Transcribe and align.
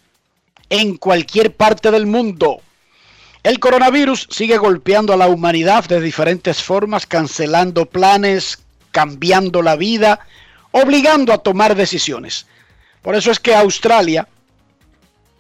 en 0.69 0.95
cualquier 0.95 1.53
parte 1.53 1.91
del 1.91 2.05
mundo. 2.05 2.61
El 3.43 3.59
coronavirus 3.59 4.29
sigue 4.31 4.57
golpeando 4.57 5.11
a 5.11 5.17
la 5.17 5.27
humanidad 5.27 5.83
de 5.83 5.99
diferentes 5.99 6.63
formas, 6.63 7.05
cancelando 7.05 7.85
planes, 7.85 8.59
cambiando 8.91 9.61
la 9.61 9.75
vida, 9.75 10.21
obligando 10.71 11.33
a 11.33 11.39
tomar 11.39 11.75
decisiones. 11.75 12.47
Por 13.01 13.13
eso 13.13 13.29
es 13.29 13.41
que 13.41 13.53
Australia, 13.53 14.25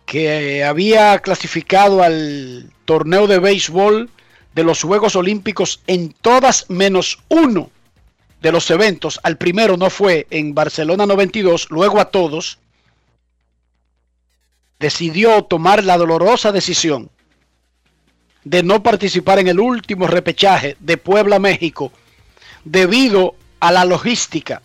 que 0.05 0.61
había 0.65 1.17
clasificado 1.19 2.03
al 2.03 2.69
torneo 2.83 3.27
de 3.27 3.39
béisbol 3.39 4.09
de 4.55 4.63
los 4.63 4.81
Juegos 4.81 5.15
Olímpicos 5.17 5.81
en 5.85 6.13
todas 6.13 6.69
menos 6.69 7.19
uno 7.27 7.69
de 8.41 8.51
los 8.53 8.71
eventos, 8.71 9.19
al 9.23 9.37
primero 9.37 9.75
no 9.75 9.89
fue 9.89 10.27
en 10.29 10.55
Barcelona 10.55 11.05
92, 11.05 11.67
luego 11.69 11.99
a 11.99 12.05
todos, 12.05 12.57
decidió 14.79 15.43
tomar 15.43 15.83
la 15.83 15.97
dolorosa 15.97 16.51
decisión 16.51 17.09
de 18.45 18.63
no 18.63 18.81
participar 18.81 19.39
en 19.39 19.47
el 19.47 19.59
último 19.59 20.07
repechaje 20.07 20.77
de 20.79 20.97
Puebla, 20.97 21.37
México, 21.39 21.91
debido 22.63 23.35
a 23.59 23.71
la 23.71 23.83
logística 23.83 24.61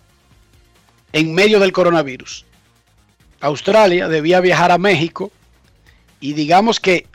en 1.12 1.34
medio 1.34 1.58
del 1.58 1.72
coronavirus. 1.72 2.44
Australia 3.40 4.06
debía 4.06 4.40
viajar 4.40 4.70
a 4.70 4.78
México 4.78 5.32
y 6.20 6.34
digamos 6.34 6.78
que 6.78 7.06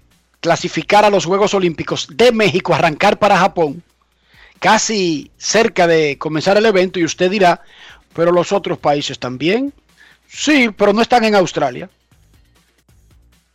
clasificar 0.46 1.04
a 1.04 1.10
los 1.10 1.26
Juegos 1.26 1.56
Olímpicos 1.56 2.08
de 2.12 2.32
México, 2.32 2.76
arrancar 2.76 3.18
para 3.18 3.36
Japón, 3.36 3.82
casi 4.60 5.32
cerca 5.38 5.88
de 5.88 6.20
comenzar 6.20 6.56
el 6.56 6.68
evento 6.68 7.00
y 7.00 7.04
usted 7.04 7.32
dirá, 7.32 7.64
pero 8.14 8.32
los 8.32 8.52
otros 8.52 8.78
países 8.78 9.18
también. 9.18 9.74
Sí, 10.28 10.70
pero 10.70 10.94
no 10.94 11.02
están 11.02 11.24
en 11.24 11.34
Australia. 11.34 11.90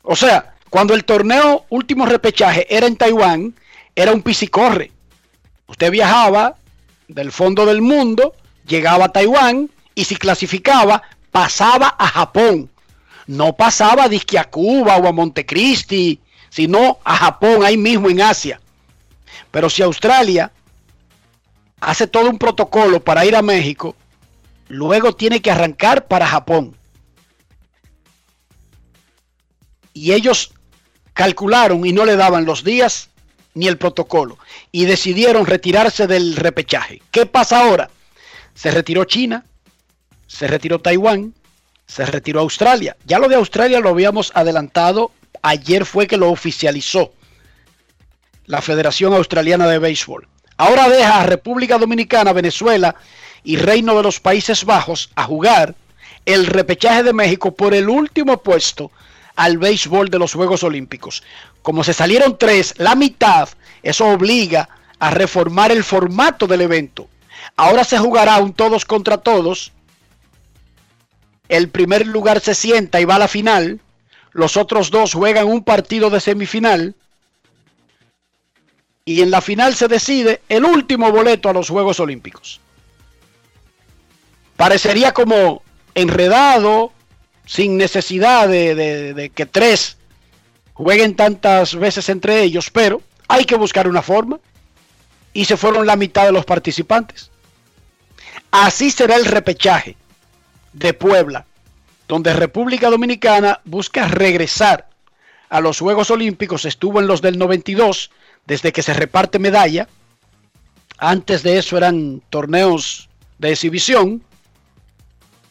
O 0.02 0.16
sea, 0.16 0.56
cuando 0.68 0.92
el 0.92 1.04
torneo 1.04 1.64
último 1.68 2.06
repechaje 2.06 2.66
era 2.68 2.88
en 2.88 2.96
Taiwán, 2.96 3.54
era 3.94 4.10
un 4.10 4.22
pisicorre. 4.22 4.90
Usted 5.68 5.92
viajaba 5.92 6.56
del 7.06 7.30
fondo 7.30 7.66
del 7.66 7.82
mundo, 7.82 8.34
llegaba 8.66 9.04
a 9.04 9.12
Taiwán 9.12 9.70
y 9.94 10.06
si 10.06 10.16
clasificaba, 10.16 11.04
pasaba 11.30 11.94
a 11.96 12.08
Japón. 12.08 12.68
No 13.28 13.54
pasaba 13.54 14.06
a 14.06 14.44
Cuba 14.50 14.96
o 14.96 15.06
a 15.06 15.12
Montecristi, 15.12 16.18
sino 16.50 16.99
a 17.05 17.16
Japón, 17.16 17.65
ahí 17.65 17.77
mismo 17.77 18.11
en 18.11 18.21
Asia. 18.21 18.61
Pero 19.50 19.71
si 19.71 19.83
Australia 19.83 20.53
hace 21.81 22.06
todo 22.06 22.28
un 22.28 22.38
protocolo 22.38 23.03
para 23.03 23.25
ir 23.25 23.34
a 23.34 23.43
México, 23.43 23.97
luego 24.69 25.15
tiene 25.15 25.41
que 25.41 25.50
arrancar 25.50 26.06
para 26.06 26.27
Japón. 26.27 26.77
Y 29.93 30.12
ellos 30.12 30.53
calcularon 31.15 31.84
y 31.84 31.93
no 31.93 32.05
le 32.05 32.16
daban 32.16 32.44
los 32.44 32.65
días 32.65 33.09
ni 33.55 33.67
el 33.67 33.78
protocolo. 33.78 34.38
Y 34.72 34.84
decidieron 34.84 35.47
retirarse 35.47 36.06
del 36.06 36.37
repechaje. 36.37 37.03
¿Qué 37.11 37.27
pasa 37.27 37.61
ahora? 37.61 37.91
Se 38.55 38.70
retiró 38.70 39.05
China, 39.05 39.44
se 40.26 40.46
retiró 40.46 40.81
Taiwán, 40.81 41.35
se 41.87 42.06
retiró 42.06 42.41
Australia. 42.41 42.96
Ya 43.05 43.19
lo 43.19 43.29
de 43.29 43.35
Australia 43.35 43.81
lo 43.81 43.88
habíamos 43.88 44.31
adelantado. 44.35 45.11
Ayer 45.42 45.84
fue 45.84 46.06
que 46.06 46.16
lo 46.16 46.31
oficializó 46.31 47.12
la 48.46 48.60
Federación 48.60 49.14
Australiana 49.14 49.66
de 49.69 49.78
Béisbol. 49.78 50.26
Ahora 50.56 50.88
deja 50.88 51.20
a 51.20 51.26
República 51.26 51.78
Dominicana, 51.78 52.32
Venezuela 52.32 52.96
y 53.44 53.56
Reino 53.56 53.96
de 53.96 54.02
los 54.02 54.20
Países 54.20 54.64
Bajos 54.64 55.10
a 55.14 55.25
jugar 55.25 55.75
el 56.26 56.46
repechaje 56.46 57.02
de 57.02 57.12
México 57.12 57.54
por 57.54 57.75
el 57.75 57.88
último 57.88 58.42
puesto 58.42 58.90
al 59.37 59.56
béisbol 59.56 60.10
de 60.10 60.19
los 60.19 60.34
Juegos 60.34 60.62
Olímpicos. 60.62 61.22
Como 61.62 61.82
se 61.84 61.94
salieron 61.94 62.36
tres, 62.36 62.75
la 62.76 62.94
mitad, 62.94 63.48
eso 63.82 64.06
obliga 64.06 64.69
a 64.98 65.10
reformar 65.10 65.72
el 65.72 65.82
formato 65.82 66.46
del 66.46 66.60
evento. 66.60 67.08
Ahora 67.56 67.84
se 67.84 67.98
jugará 67.98 68.38
un 68.38 68.52
todos 68.52 68.84
contra 68.84 69.19
todos. 69.19 69.72
El 71.48 71.69
primer 71.69 72.06
lugar 72.06 72.40
se 72.40 72.54
sienta 72.54 73.00
y 73.00 73.06
va 73.06 73.14
a 73.14 73.20
la 73.20 73.28
final. 73.28 73.81
Los 74.32 74.56
otros 74.56 74.91
dos 74.91 75.15
juegan 75.15 75.47
un 75.47 75.65
partido 75.65 76.11
de 76.11 76.21
semifinal. 76.21 76.94
Y 79.05 79.23
en 79.23 79.31
la 79.31 79.41
final 79.41 79.75
se 79.75 79.88
decide 79.88 80.43
el 80.49 80.65
último 80.65 81.11
boleto 81.11 81.49
a 81.49 81.53
los 81.53 81.69
Juegos 81.69 82.00
Olímpicos. 82.00 82.61
parecería 84.56 85.12
como 85.12 85.62
enredado, 85.94 86.93
sin 87.47 87.77
necesidad 87.77 88.47
de, 88.47 89.32
que 89.35 89.47
tres 89.47 89.97
jueguen 90.75 91.17
tantas 91.17 91.75
veces 91.75 92.09
entre 92.09 92.43
ellos, 92.43 92.71
pero 92.71 93.03
hay 93.27 93.44
que 93.44 93.56
buscar 93.56 93.88
una 93.88 94.03
forma. 94.03 94.38
Y 95.32 95.44
se 95.44 95.56
fueron 95.56 95.87
la 95.87 95.97
mitad 95.97 96.25
de 96.25 96.32
los 96.32 96.44
participantes. 96.44 97.31
Así 98.50 98.91
será 98.91 99.17
el 99.17 99.25
repechaje 99.25 99.97
de 100.73 100.93
Puebla, 100.93 101.47
donde 102.10 102.32
República 102.32 102.90
Dominicana 102.90 103.60
busca 103.64 104.08
regresar 104.08 104.88
a 105.48 105.60
los 105.60 105.78
Juegos 105.78 106.10
Olímpicos, 106.10 106.64
estuvo 106.64 106.98
en 106.98 107.06
los 107.06 107.22
del 107.22 107.38
92, 107.38 108.10
desde 108.48 108.72
que 108.72 108.82
se 108.82 108.94
reparte 108.94 109.38
medalla. 109.38 109.86
Antes 110.98 111.44
de 111.44 111.58
eso 111.58 111.76
eran 111.76 112.20
torneos 112.28 113.08
de 113.38 113.52
exhibición. 113.52 114.24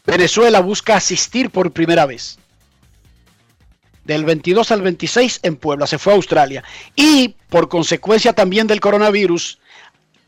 Venezuela 0.04 0.60
busca 0.60 0.96
asistir 0.96 1.48
por 1.48 1.72
primera 1.72 2.04
vez. 2.04 2.38
Del 4.04 4.26
22 4.26 4.70
al 4.70 4.82
26 4.82 5.40
en 5.42 5.56
Puebla, 5.56 5.86
se 5.86 5.96
fue 5.96 6.12
a 6.12 6.16
Australia. 6.16 6.62
Y 6.94 7.36
por 7.48 7.70
consecuencia 7.70 8.34
también 8.34 8.66
del 8.66 8.80
coronavirus, 8.80 9.58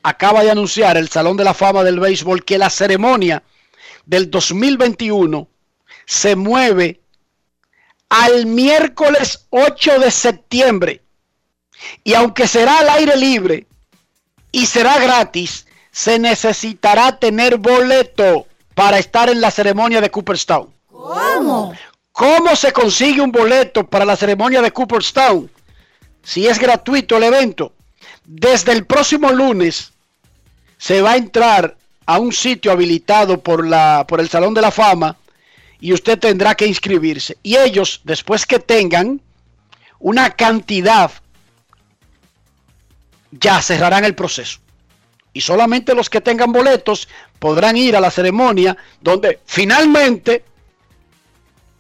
acaba 0.03 0.43
de 0.43 0.51
anunciar 0.51 0.97
el 0.97 1.11
Salón 1.11 1.37
de 1.37 1.45
la 1.45 1.53
Fama 1.53 1.85
del 1.85 2.01
Béisbol 2.01 2.43
que 2.43 2.57
la 2.57 2.71
ceremonia 2.71 3.43
del 4.07 4.31
2021 4.31 5.52
se 6.07 6.37
mueve 6.37 7.01
al 8.09 8.47
miércoles 8.47 9.47
8 9.51 9.99
de 9.99 10.11
septiembre. 10.11 11.01
Y 12.05 12.15
aunque 12.15 12.47
será 12.47 12.79
al 12.79 12.89
aire 12.91 13.17
libre 13.17 13.67
y 14.51 14.67
será 14.67 14.99
gratis, 14.99 15.67
se 15.91 16.19
necesitará 16.19 17.19
tener 17.19 17.57
boleto 17.57 18.47
para 18.75 18.99
estar 18.99 19.29
en 19.31 19.41
la 19.41 19.51
ceremonia 19.51 20.01
de 20.01 20.11
Cooperstown. 20.11 20.69
¿Cómo? 20.91 21.75
¿Cómo 22.13 22.55
se 22.55 22.73
consigue 22.73 23.21
un 23.21 23.33
boleto 23.33 23.87
para 23.87 24.05
la 24.05 24.17
ceremonia 24.17 24.61
de 24.61 24.71
Cooperstown? 24.71 25.51
Si 26.23 26.47
es 26.47 26.59
gratuito 26.59 27.17
el 27.17 27.25
evento. 27.25 27.73
Desde 28.25 28.73
el 28.73 28.87
próximo 28.87 29.31
lunes 29.31 29.93
se 30.79 31.01
va 31.01 31.13
a 31.13 31.17
entrar 31.17 31.77
a 32.07 32.19
un 32.19 32.33
sitio 32.33 32.73
habilitado 32.73 33.41
por, 33.41 33.67
la, 33.67 34.05
por 34.07 34.21
el 34.21 34.29
Salón 34.29 34.55
de 34.55 34.61
la 34.61 34.71
Fama 34.71 35.17
y 35.83 35.93
usted 35.93 36.17
tendrá 36.17 36.55
que 36.55 36.65
inscribirse. 36.65 37.37
Y 37.43 37.57
ellos, 37.57 38.01
después 38.05 38.47
que 38.47 38.61
tengan 38.61 39.21
una 39.99 40.31
cantidad, 40.31 41.11
ya 43.33 43.61
cerrarán 43.61 44.05
el 44.05 44.15
proceso. 44.15 44.61
Y 45.33 45.41
solamente 45.41 45.93
los 45.97 46.09
que 46.09 46.21
tengan 46.21 46.53
boletos 46.53 47.09
podrán 47.41 47.77
ir 47.77 47.97
a 47.97 48.01
la 48.01 48.13
ceremonia 48.13 48.77
donde 49.01 49.41
finalmente 49.45 50.45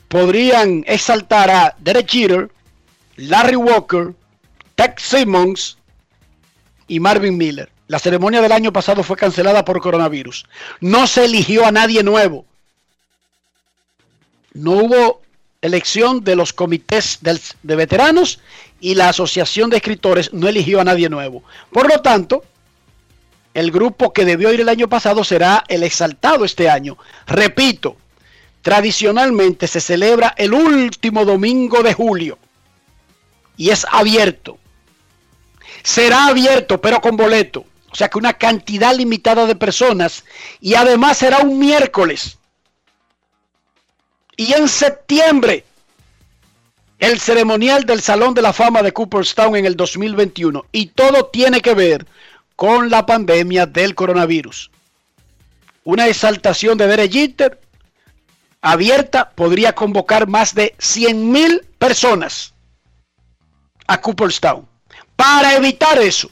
podrían 0.08 0.82
exaltar 0.88 1.48
a 1.50 1.76
Derek 1.78 2.10
Jeter, 2.10 2.50
Larry 3.14 3.56
Walker, 3.56 4.14
Tex 4.74 5.00
Simmons 5.00 5.78
y 6.88 6.98
Marvin 6.98 7.36
Miller. 7.36 7.70
La 7.86 8.00
ceremonia 8.00 8.42
del 8.42 8.50
año 8.50 8.72
pasado 8.72 9.04
fue 9.04 9.16
cancelada 9.16 9.64
por 9.64 9.80
coronavirus. 9.80 10.46
No 10.80 11.06
se 11.06 11.26
eligió 11.26 11.64
a 11.64 11.70
nadie 11.70 12.02
nuevo. 12.02 12.46
No 14.54 14.72
hubo 14.72 15.22
elección 15.60 16.24
de 16.24 16.36
los 16.36 16.52
comités 16.52 17.18
de 17.20 17.76
veteranos 17.76 18.40
y 18.80 18.94
la 18.96 19.08
asociación 19.08 19.70
de 19.70 19.76
escritores 19.76 20.32
no 20.32 20.48
eligió 20.48 20.80
a 20.80 20.84
nadie 20.84 21.08
nuevo. 21.08 21.44
Por 21.70 21.88
lo 21.88 22.00
tanto, 22.00 22.44
el 23.54 23.70
grupo 23.70 24.12
que 24.12 24.24
debió 24.24 24.52
ir 24.52 24.60
el 24.60 24.68
año 24.68 24.88
pasado 24.88 25.24
será 25.24 25.64
el 25.68 25.82
exaltado 25.82 26.44
este 26.44 26.68
año. 26.68 26.98
Repito, 27.26 27.96
tradicionalmente 28.62 29.66
se 29.68 29.80
celebra 29.80 30.34
el 30.36 30.52
último 30.52 31.24
domingo 31.24 31.82
de 31.82 31.94
julio 31.94 32.38
y 33.56 33.70
es 33.70 33.86
abierto. 33.90 34.58
Será 35.82 36.26
abierto, 36.26 36.80
pero 36.80 37.00
con 37.00 37.16
boleto. 37.16 37.64
O 37.90 37.94
sea 37.94 38.08
que 38.08 38.18
una 38.18 38.32
cantidad 38.32 38.94
limitada 38.96 39.46
de 39.46 39.54
personas 39.54 40.24
y 40.60 40.74
además 40.74 41.18
será 41.18 41.38
un 41.38 41.58
miércoles. 41.58 42.38
Y 44.36 44.52
en 44.52 44.68
septiembre, 44.68 45.64
el 46.98 47.18
ceremonial 47.20 47.84
del 47.84 48.00
Salón 48.00 48.32
de 48.34 48.42
la 48.42 48.52
Fama 48.52 48.82
de 48.82 48.92
Cooperstown 48.92 49.56
en 49.56 49.66
el 49.66 49.76
2021. 49.76 50.64
Y 50.72 50.86
todo 50.86 51.26
tiene 51.26 51.60
que 51.60 51.74
ver 51.74 52.06
con 52.56 52.90
la 52.90 53.04
pandemia 53.04 53.66
del 53.66 53.94
coronavirus. 53.94 54.70
Una 55.84 56.06
exaltación 56.06 56.78
de 56.78 56.86
Derek 56.86 57.12
Jeter 57.12 57.60
abierta 58.60 59.30
podría 59.30 59.74
convocar 59.74 60.28
más 60.28 60.54
de 60.54 60.74
100 60.78 61.32
mil 61.32 61.66
personas 61.78 62.54
a 63.88 64.00
Cooperstown. 64.00 64.66
Para 65.16 65.56
evitar 65.56 65.98
eso, 65.98 66.30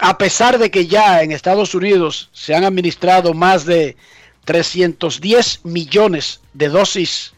a 0.00 0.18
pesar 0.18 0.58
de 0.58 0.70
que 0.70 0.86
ya 0.86 1.22
en 1.22 1.30
Estados 1.30 1.74
Unidos 1.74 2.30
se 2.32 2.54
han 2.54 2.64
administrado 2.64 3.32
más 3.32 3.64
de 3.64 3.96
310 4.44 5.64
millones 5.64 6.40
de 6.52 6.68
dosis 6.68 7.32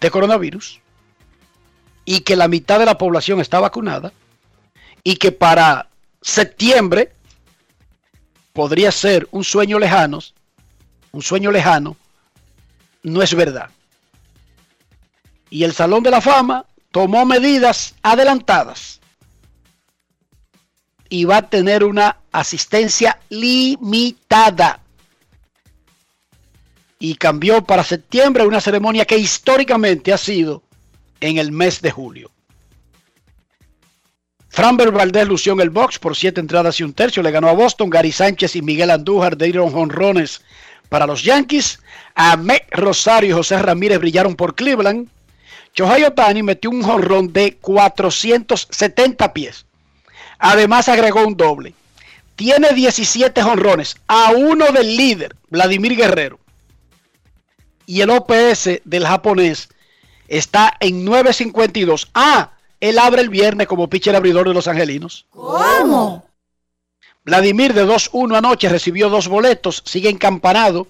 de 0.00 0.10
coronavirus 0.10 0.80
y 2.04 2.20
que 2.20 2.36
la 2.36 2.48
mitad 2.48 2.78
de 2.78 2.86
la 2.86 2.98
población 2.98 3.40
está 3.40 3.60
vacunada 3.60 4.12
y 5.04 5.16
que 5.16 5.32
para 5.32 5.88
septiembre 6.20 7.12
podría 8.52 8.90
ser 8.92 9.28
un 9.30 9.44
sueño 9.44 9.78
lejano, 9.78 10.18
un 11.12 11.22
sueño 11.22 11.50
lejano, 11.50 11.96
no 13.02 13.22
es 13.22 13.34
verdad. 13.34 13.70
Y 15.48 15.64
el 15.64 15.72
Salón 15.72 16.02
de 16.02 16.10
la 16.10 16.20
Fama 16.20 16.66
tomó 16.90 17.24
medidas 17.24 17.94
adelantadas 18.02 19.00
y 21.08 21.24
va 21.24 21.38
a 21.38 21.48
tener 21.48 21.84
una 21.84 22.18
asistencia 22.32 23.18
limitada. 23.28 24.79
Y 27.00 27.16
cambió 27.16 27.64
para 27.64 27.82
septiembre 27.82 28.46
una 28.46 28.60
ceremonia 28.60 29.04
que 29.04 29.18
históricamente 29.18 30.12
ha 30.12 30.18
sido 30.18 30.62
en 31.20 31.38
el 31.38 31.50
mes 31.50 31.82
de 31.82 31.90
julio. 31.90 32.30
Framber 34.50 34.90
Valdez 34.90 35.26
lució 35.26 35.52
en 35.54 35.60
el 35.60 35.70
box 35.70 35.98
por 35.98 36.16
siete 36.16 36.40
entradas 36.40 36.78
y 36.78 36.82
un 36.82 36.92
tercio. 36.92 37.22
Le 37.22 37.30
ganó 37.30 37.48
a 37.48 37.54
Boston. 37.54 37.88
Gary 37.88 38.12
Sánchez 38.12 38.54
y 38.56 38.62
Miguel 38.62 38.90
Andújar 38.90 39.36
dieron 39.36 39.70
jonrones 39.70 40.42
para 40.88 41.06
los 41.06 41.22
Yankees. 41.22 41.80
Ahmed 42.14 42.60
Rosario 42.70 43.30
y 43.30 43.32
José 43.32 43.58
Ramírez 43.62 43.98
brillaron 43.98 44.36
por 44.36 44.54
Cleveland. 44.54 45.08
Shohei 45.74 46.04
Otani 46.04 46.42
metió 46.42 46.68
un 46.68 46.82
jonrón 46.82 47.32
de 47.32 47.56
470 47.56 49.32
pies. 49.32 49.66
Además 50.38 50.88
agregó 50.88 51.24
un 51.26 51.36
doble. 51.36 51.74
Tiene 52.34 52.72
17 52.72 53.42
jonrones 53.42 53.96
a 54.08 54.32
uno 54.32 54.72
del 54.72 54.96
líder, 54.96 55.36
Vladimir 55.48 55.94
Guerrero. 55.94 56.40
Y 57.90 58.02
el 58.02 58.10
OPS 58.10 58.82
del 58.84 59.04
japonés 59.04 59.68
está 60.28 60.76
en 60.78 61.04
9.52. 61.04 62.06
Ah, 62.14 62.52
él 62.78 63.00
abre 63.00 63.20
el 63.20 63.30
viernes 63.30 63.66
como 63.66 63.90
pitcher 63.90 64.14
abridor 64.14 64.46
de 64.46 64.54
los 64.54 64.68
angelinos. 64.68 65.26
¿Cómo? 65.30 66.24
Vladimir 67.24 67.74
de 67.74 67.84
2-1 67.84 68.38
anoche 68.38 68.68
recibió 68.68 69.08
dos 69.08 69.26
boletos, 69.26 69.82
sigue 69.84 70.08
encampanado 70.08 70.86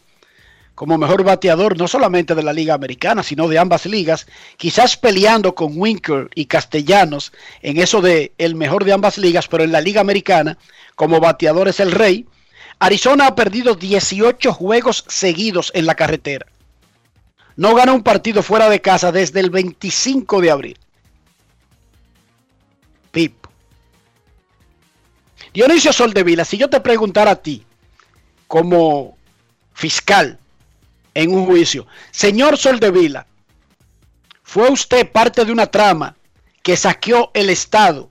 como 0.75 0.99
mejor 0.99 1.25
bateador 1.25 1.78
no 1.78 1.88
solamente 1.88 2.35
de 2.35 2.42
la 2.42 2.52
Liga 2.52 2.75
Americana, 2.75 3.23
sino 3.23 3.49
de 3.49 3.59
ambas 3.59 3.87
ligas, 3.87 4.26
quizás 4.59 4.99
peleando 4.99 5.54
con 5.54 5.73
Winker 5.76 6.28
y 6.35 6.45
Castellanos 6.45 7.33
en 7.62 7.78
eso 7.78 8.02
de 8.02 8.35
el 8.37 8.57
mejor 8.57 8.85
de 8.85 8.92
ambas 8.92 9.16
ligas, 9.16 9.49
pero 9.49 9.64
en 9.64 9.73
la 9.73 9.80
Liga 9.80 10.02
Americana 10.02 10.59
como 10.97 11.19
bateador 11.19 11.66
es 11.69 11.80
el 11.80 11.92
rey. 11.92 12.26
Arizona 12.78 13.28
ha 13.28 13.35
perdido 13.35 13.75
18 13.75 14.52
juegos 14.52 15.07
seguidos 15.09 15.73
en 15.75 15.87
la 15.87 15.95
carretera. 15.95 16.50
No 17.60 17.74
gana 17.74 17.92
un 17.92 18.02
partido 18.02 18.42
fuera 18.42 18.70
de 18.70 18.80
casa 18.80 19.12
desde 19.12 19.38
el 19.38 19.50
25 19.50 20.40
de 20.40 20.50
abril. 20.50 20.78
Pip. 23.10 23.34
Dionisio 25.52 25.92
Soldevila, 25.92 26.46
si 26.46 26.56
yo 26.56 26.70
te 26.70 26.80
preguntara 26.80 27.32
a 27.32 27.36
ti, 27.36 27.62
como 28.46 29.18
fiscal 29.74 30.38
en 31.12 31.34
un 31.34 31.44
juicio, 31.44 31.86
señor 32.10 32.56
Soldevila, 32.56 33.26
¿fue 34.42 34.70
usted 34.70 35.12
parte 35.12 35.44
de 35.44 35.52
una 35.52 35.66
trama 35.66 36.16
que 36.62 36.78
saqueó 36.78 37.30
el 37.34 37.50
Estado 37.50 38.10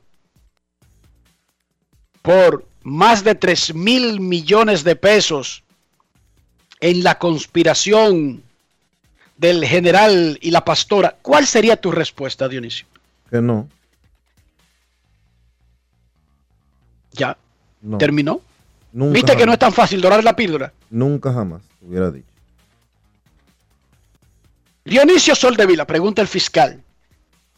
por 2.21 2.67
más 2.83 3.23
de 3.23 3.33
3 3.33 3.73
mil 3.73 4.19
millones 4.19 4.83
de 4.83 4.95
pesos 4.95 5.63
en 6.81 7.03
la 7.03 7.17
conspiración 7.17 8.43
del 9.39 9.65
general 9.65 10.38
y 10.41 10.51
la 10.51 10.65
pastora? 10.65 11.15
¿Cuál 11.22 11.48
sería 11.48 11.77
tu 11.77 11.91
respuesta, 11.91 12.48
Dionisio? 12.50 12.86
Que 13.29 13.41
no. 13.41 13.69
Ya, 17.13 17.38
no 17.81 17.98
terminó. 17.98 18.41
nunca 18.91 19.13
¿Viste 19.13 19.38
que 19.38 19.46
no 19.46 19.53
es 19.53 19.60
tan 19.60 19.74
fácil 19.74 20.01
dorar 20.01 20.24
la 20.24 20.36
píldora? 20.36 20.74
Nunca 20.89 21.34
jamás 21.34 21.62
hubiera 21.81 22.12
dicho. 22.12 22.27
Dionisio 24.84 25.36
Soldevila, 25.36 25.86
pregunta 25.86 26.22
el 26.22 26.27
fiscal, 26.27 26.81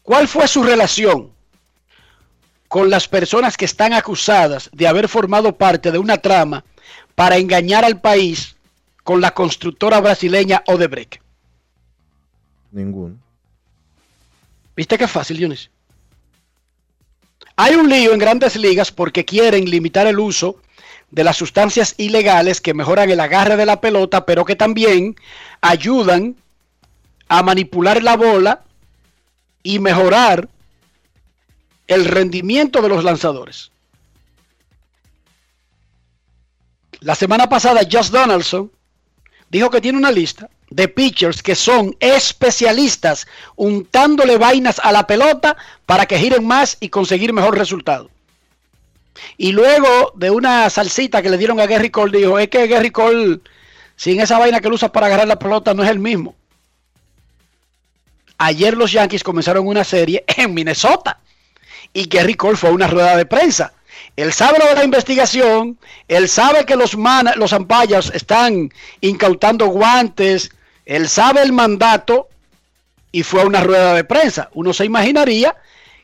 ¿cuál 0.02 0.28
fue 0.28 0.46
su 0.46 0.62
relación 0.62 1.30
con 2.68 2.90
las 2.90 3.08
personas 3.08 3.56
que 3.56 3.64
están 3.64 3.92
acusadas 3.92 4.70
de 4.72 4.86
haber 4.86 5.08
formado 5.08 5.56
parte 5.56 5.90
de 5.90 5.98
una 5.98 6.18
trama 6.18 6.64
para 7.14 7.38
engañar 7.38 7.84
al 7.84 8.00
país 8.00 8.56
con 9.02 9.20
la 9.20 9.32
constructora 9.32 10.00
brasileña 10.00 10.62
Odebrecht? 10.66 11.21
Ninguno. 12.72 13.16
¿Viste 14.74 14.96
qué 14.98 15.06
fácil? 15.06 15.56
Hay 17.56 17.74
un 17.74 17.88
lío 17.88 18.12
en 18.12 18.18
grandes 18.18 18.56
ligas 18.56 18.90
porque 18.90 19.24
quieren 19.24 19.66
limitar 19.66 20.06
el 20.06 20.18
uso 20.18 20.56
de 21.10 21.22
las 21.22 21.36
sustancias 21.36 21.94
ilegales 21.98 22.62
que 22.62 22.72
mejoran 22.72 23.10
el 23.10 23.20
agarre 23.20 23.56
de 23.56 23.66
la 23.66 23.82
pelota, 23.82 24.24
pero 24.24 24.46
que 24.46 24.56
también 24.56 25.14
ayudan 25.60 26.36
a 27.28 27.42
manipular 27.42 28.02
la 28.02 28.16
bola 28.16 28.62
y 29.62 29.78
mejorar 29.78 30.48
el 31.86 32.06
rendimiento 32.06 32.80
de 32.80 32.88
los 32.88 33.04
lanzadores. 33.04 33.70
La 37.00 37.14
semana 37.14 37.48
pasada, 37.48 37.82
Josh 37.90 38.08
Donaldson 38.08 38.72
dijo 39.50 39.68
que 39.68 39.82
tiene 39.82 39.98
una 39.98 40.10
lista 40.10 40.48
de 40.74 40.88
pitchers 40.88 41.42
que 41.42 41.54
son 41.54 41.96
especialistas 42.00 43.26
untándole 43.56 44.38
vainas 44.38 44.80
a 44.82 44.92
la 44.92 45.06
pelota 45.06 45.56
para 45.86 46.06
que 46.06 46.18
giren 46.18 46.46
más 46.46 46.76
y 46.80 46.88
conseguir 46.88 47.32
mejor 47.32 47.56
resultado. 47.58 48.10
Y 49.36 49.52
luego 49.52 50.12
de 50.16 50.30
una 50.30 50.68
salsita 50.70 51.22
que 51.22 51.30
le 51.30 51.38
dieron 51.38 51.60
a 51.60 51.66
Gary 51.66 51.90
Cole, 51.90 52.18
dijo, 52.18 52.38
es 52.38 52.48
que 52.48 52.66
Gary 52.66 52.90
Cole, 52.90 53.40
sin 53.96 54.20
esa 54.20 54.38
vaina 54.38 54.60
que 54.60 54.68
él 54.68 54.74
usa 54.74 54.90
para 54.90 55.06
agarrar 55.06 55.28
la 55.28 55.38
pelota, 55.38 55.74
no 55.74 55.82
es 55.82 55.90
el 55.90 55.98
mismo. 55.98 56.34
Ayer 58.38 58.76
los 58.76 58.92
Yankees 58.92 59.22
comenzaron 59.22 59.66
una 59.66 59.84
serie 59.84 60.24
en 60.26 60.54
Minnesota 60.54 61.20
y 61.92 62.08
Gary 62.08 62.34
Cole 62.34 62.56
fue 62.56 62.70
a 62.70 62.72
una 62.72 62.88
rueda 62.88 63.16
de 63.16 63.26
prensa. 63.26 63.72
Él 64.16 64.32
sabe 64.32 64.58
lo 64.58 64.66
de 64.66 64.74
la 64.74 64.84
investigación, 64.84 65.78
él 66.08 66.28
sabe 66.28 66.66
que 66.66 66.76
los, 66.76 66.96
los 67.36 67.52
ampayas 67.52 68.10
están 68.14 68.70
incautando 69.00 69.66
guantes, 69.66 70.50
él 70.84 71.08
sabe 71.08 71.42
el 71.42 71.52
mandato 71.52 72.28
y 73.10 73.22
fue 73.22 73.42
a 73.42 73.46
una 73.46 73.62
rueda 73.62 73.94
de 73.94 74.04
prensa. 74.04 74.50
Uno 74.54 74.72
se 74.72 74.84
imaginaría 74.84 75.56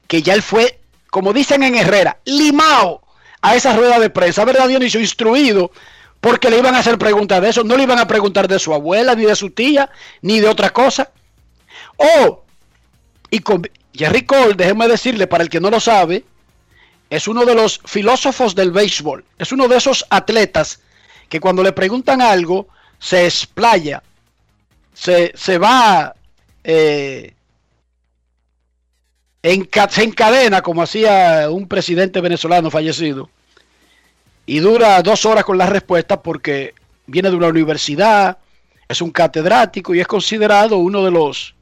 que 0.07 0.23
ya 0.23 0.35
él 0.35 0.43
fue, 0.43 0.81
como 1.11 1.33
dicen 1.33 1.63
en 1.63 1.75
Herrera, 1.75 2.19
limado 2.25 3.03
a 3.41 3.55
esa 3.55 3.75
rueda 3.75 3.99
de 3.99 4.11
prensa, 4.11 4.45
¿verdad, 4.45 4.69
Dionisio? 4.69 5.01
Instruido, 5.01 5.71
porque 6.21 6.51
le 6.51 6.59
iban 6.59 6.75
a 6.75 6.81
hacer 6.81 6.99
preguntas 6.99 7.41
de 7.41 7.51
eso, 7.51 7.65
no 7.65 7.77
le 7.77 7.85
iban 7.85 7.99
a 7.99 8.09
preguntar 8.09 8.49
de 8.49 8.59
su 8.59 8.75
abuela, 8.75 9.15
ni 9.15 9.25
de 9.25 9.37
su 9.37 9.51
tía, 9.51 9.91
ni 10.23 10.41
de 10.41 10.49
otra 10.49 10.71
cosa. 10.71 11.11
Oh, 11.97 12.45
y 13.31 13.41
con 13.41 13.69
Jerry 13.93 14.25
Cole, 14.25 14.55
déjeme 14.55 14.89
decirle, 14.89 15.27
para 15.27 15.45
el 15.45 15.51
que 15.51 15.61
no 15.61 15.71
lo 15.71 15.81
sabe, 15.81 16.25
es 17.11 17.27
uno 17.29 17.45
de 17.45 17.55
los 17.55 17.81
filósofos 17.85 18.55
del 18.55 18.71
béisbol, 18.71 19.25
es 19.39 19.53
uno 19.53 19.69
de 19.69 19.77
esos 19.77 20.05
atletas 20.11 20.81
que 21.29 21.41
cuando 21.41 21.63
le 21.63 21.73
preguntan 21.73 22.21
algo, 22.21 22.69
se 22.99 23.25
explaya, 23.25 24.03
se, 24.99 25.33
se 25.37 25.59
va, 25.59 26.13
eh, 26.65 27.33
enca- 29.45 29.89
se 29.89 30.03
encadena 30.03 30.61
como 30.61 30.83
hacía 30.83 31.49
un 31.51 31.69
presidente 31.69 32.21
venezolano 32.21 32.69
fallecido 32.69 33.31
y 34.45 34.59
dura 34.59 35.01
dos 35.03 35.25
horas 35.25 35.45
con 35.45 35.57
la 35.57 35.67
respuesta 35.67 36.21
porque 36.21 36.75
viene 37.07 37.31
de 37.31 37.37
una 37.37 37.47
universidad, 37.47 38.39
es 38.89 39.01
un 39.01 39.13
catedrático 39.13 39.95
y 39.95 40.01
es 40.01 40.07
considerado 40.09 40.79
uno 40.79 41.05
de 41.05 41.13
los 41.13 41.55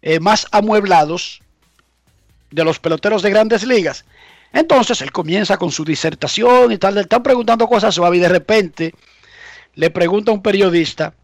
eh, 0.00 0.20
más 0.20 0.46
amueblados 0.52 1.42
de 2.52 2.62
los 2.64 2.78
peloteros 2.78 3.22
de 3.22 3.30
grandes 3.30 3.64
ligas. 3.64 4.04
Entonces 4.52 5.02
él 5.02 5.10
comienza 5.10 5.56
con 5.56 5.72
su 5.72 5.84
disertación 5.84 6.70
y 6.70 6.78
tal, 6.78 6.94
le 6.94 7.00
están 7.02 7.24
preguntando 7.24 7.66
cosas 7.66 7.94
suaves 7.94 8.18
y 8.18 8.22
de 8.22 8.28
repente 8.28 8.94
le 9.74 9.90
pregunta 9.90 10.30
a 10.30 10.34
un 10.34 10.42
periodista, 10.42 11.14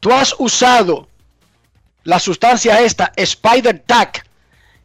Tú 0.00 0.12
has 0.12 0.34
usado 0.38 1.08
la 2.04 2.18
sustancia 2.18 2.80
esta, 2.80 3.12
Spider 3.16 3.82
Tack, 3.86 4.26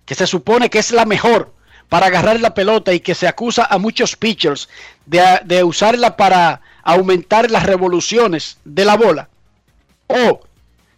que 0.05 0.15
se 0.15 0.27
supone 0.27 0.69
que 0.69 0.79
es 0.79 0.91
la 0.91 1.05
mejor 1.05 1.53
para 1.89 2.07
agarrar 2.07 2.39
la 2.39 2.53
pelota 2.53 2.93
y 2.93 2.99
que 2.99 3.15
se 3.15 3.27
acusa 3.27 3.67
a 3.69 3.77
muchos 3.77 4.15
pitchers 4.15 4.69
de, 5.05 5.41
de 5.45 5.63
usarla 5.63 6.17
para 6.17 6.61
aumentar 6.83 7.51
las 7.51 7.63
revoluciones 7.63 8.57
de 8.63 8.85
la 8.85 8.95
bola. 8.95 9.29
O 10.07 10.41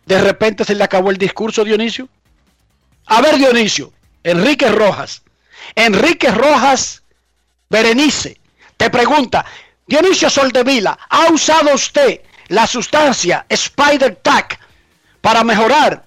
de 0.06 0.22
repente 0.22 0.66
se 0.66 0.76
le 0.76 0.84
acabó 0.84 1.10
el 1.10 1.18
discurso, 1.18 1.64
Dionisio. 1.64 2.10
A 3.06 3.22
ver, 3.22 3.38
Dionisio, 3.38 3.92
Enrique 4.24 4.70
Rojas. 4.70 5.24
Enrique 5.76 6.30
Rojas 6.30 7.04
Berenice 7.70 8.40
te 8.78 8.90
pregunta, 8.90 9.46
Dionisio 9.88 10.30
Soldevila, 10.30 10.98
¿ha 11.10 11.32
usado 11.32 11.74
usted 11.74 12.22
la 12.48 12.68
sustancia 12.68 13.46
Spider 13.50 14.16
Tack 14.18 14.60
para 15.22 15.44
mejorar 15.44 16.04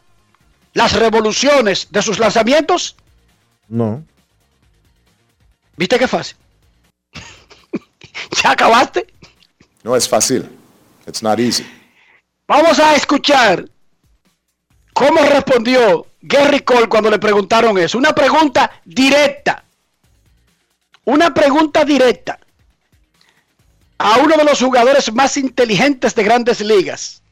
las 0.75 0.93
revoluciones 0.93 1.89
de 1.91 2.03
sus 2.03 2.19
lanzamientos? 2.19 2.97
No. 3.69 4.05
¿Viste 5.77 5.99
qué 5.99 6.09
fácil? 6.09 6.37
¿Ya 8.43 8.51
acabaste? 8.53 9.07
No 9.83 9.97
es 9.97 10.09
fácil. 10.09 10.49
It's 11.07 11.23
not 11.23 11.39
easy. 11.39 11.67
Vamos 12.49 12.79
a 12.79 12.95
escuchar 12.95 13.69
cómo 14.93 15.21
respondió 15.23 16.07
Gary 16.21 16.61
Cole 16.61 16.89
cuando 16.89 17.11
le 17.11 17.19
preguntaron 17.19 17.79
eso. 17.79 17.99
Una 17.99 18.15
pregunta 18.15 18.81
directa. 18.85 19.65
Una 21.05 21.33
pregunta 21.33 21.85
directa 21.85 22.39
a 23.99 24.19
uno 24.19 24.37
de 24.37 24.45
los 24.45 24.61
jugadores 24.61 25.13
más 25.13 25.37
inteligentes 25.37 26.15
de 26.15 26.23
grandes 26.23 26.61
ligas. 26.61 27.23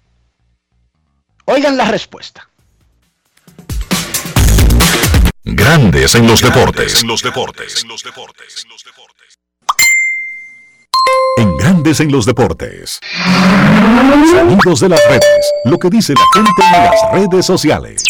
Oigan 1.47 1.77
la 1.77 1.91
respuesta. 1.91 2.49
Grandes 5.45 6.15
en 6.15 6.27
los 6.27 6.41
deportes. 6.41 7.03
En 7.03 7.09
los 7.09 7.23
deportes. 7.23 7.83
En 7.83 7.89
los 7.89 8.03
deportes. 8.03 8.67
En 11.37 11.57
Grandes 11.59 12.01
en 12.01 12.11
los 12.11 12.25
deportes. 12.25 13.01
Sonidos 14.31 14.81
de 14.81 14.89
las 14.89 15.07
redes. 15.07 15.53
Lo 15.65 15.79
que 15.79 15.91
dice 15.91 16.15
la 16.15 16.25
gente 16.33 16.63
en 16.63 16.85
las 16.85 17.13
redes 17.13 17.45
sociales. 17.45 18.03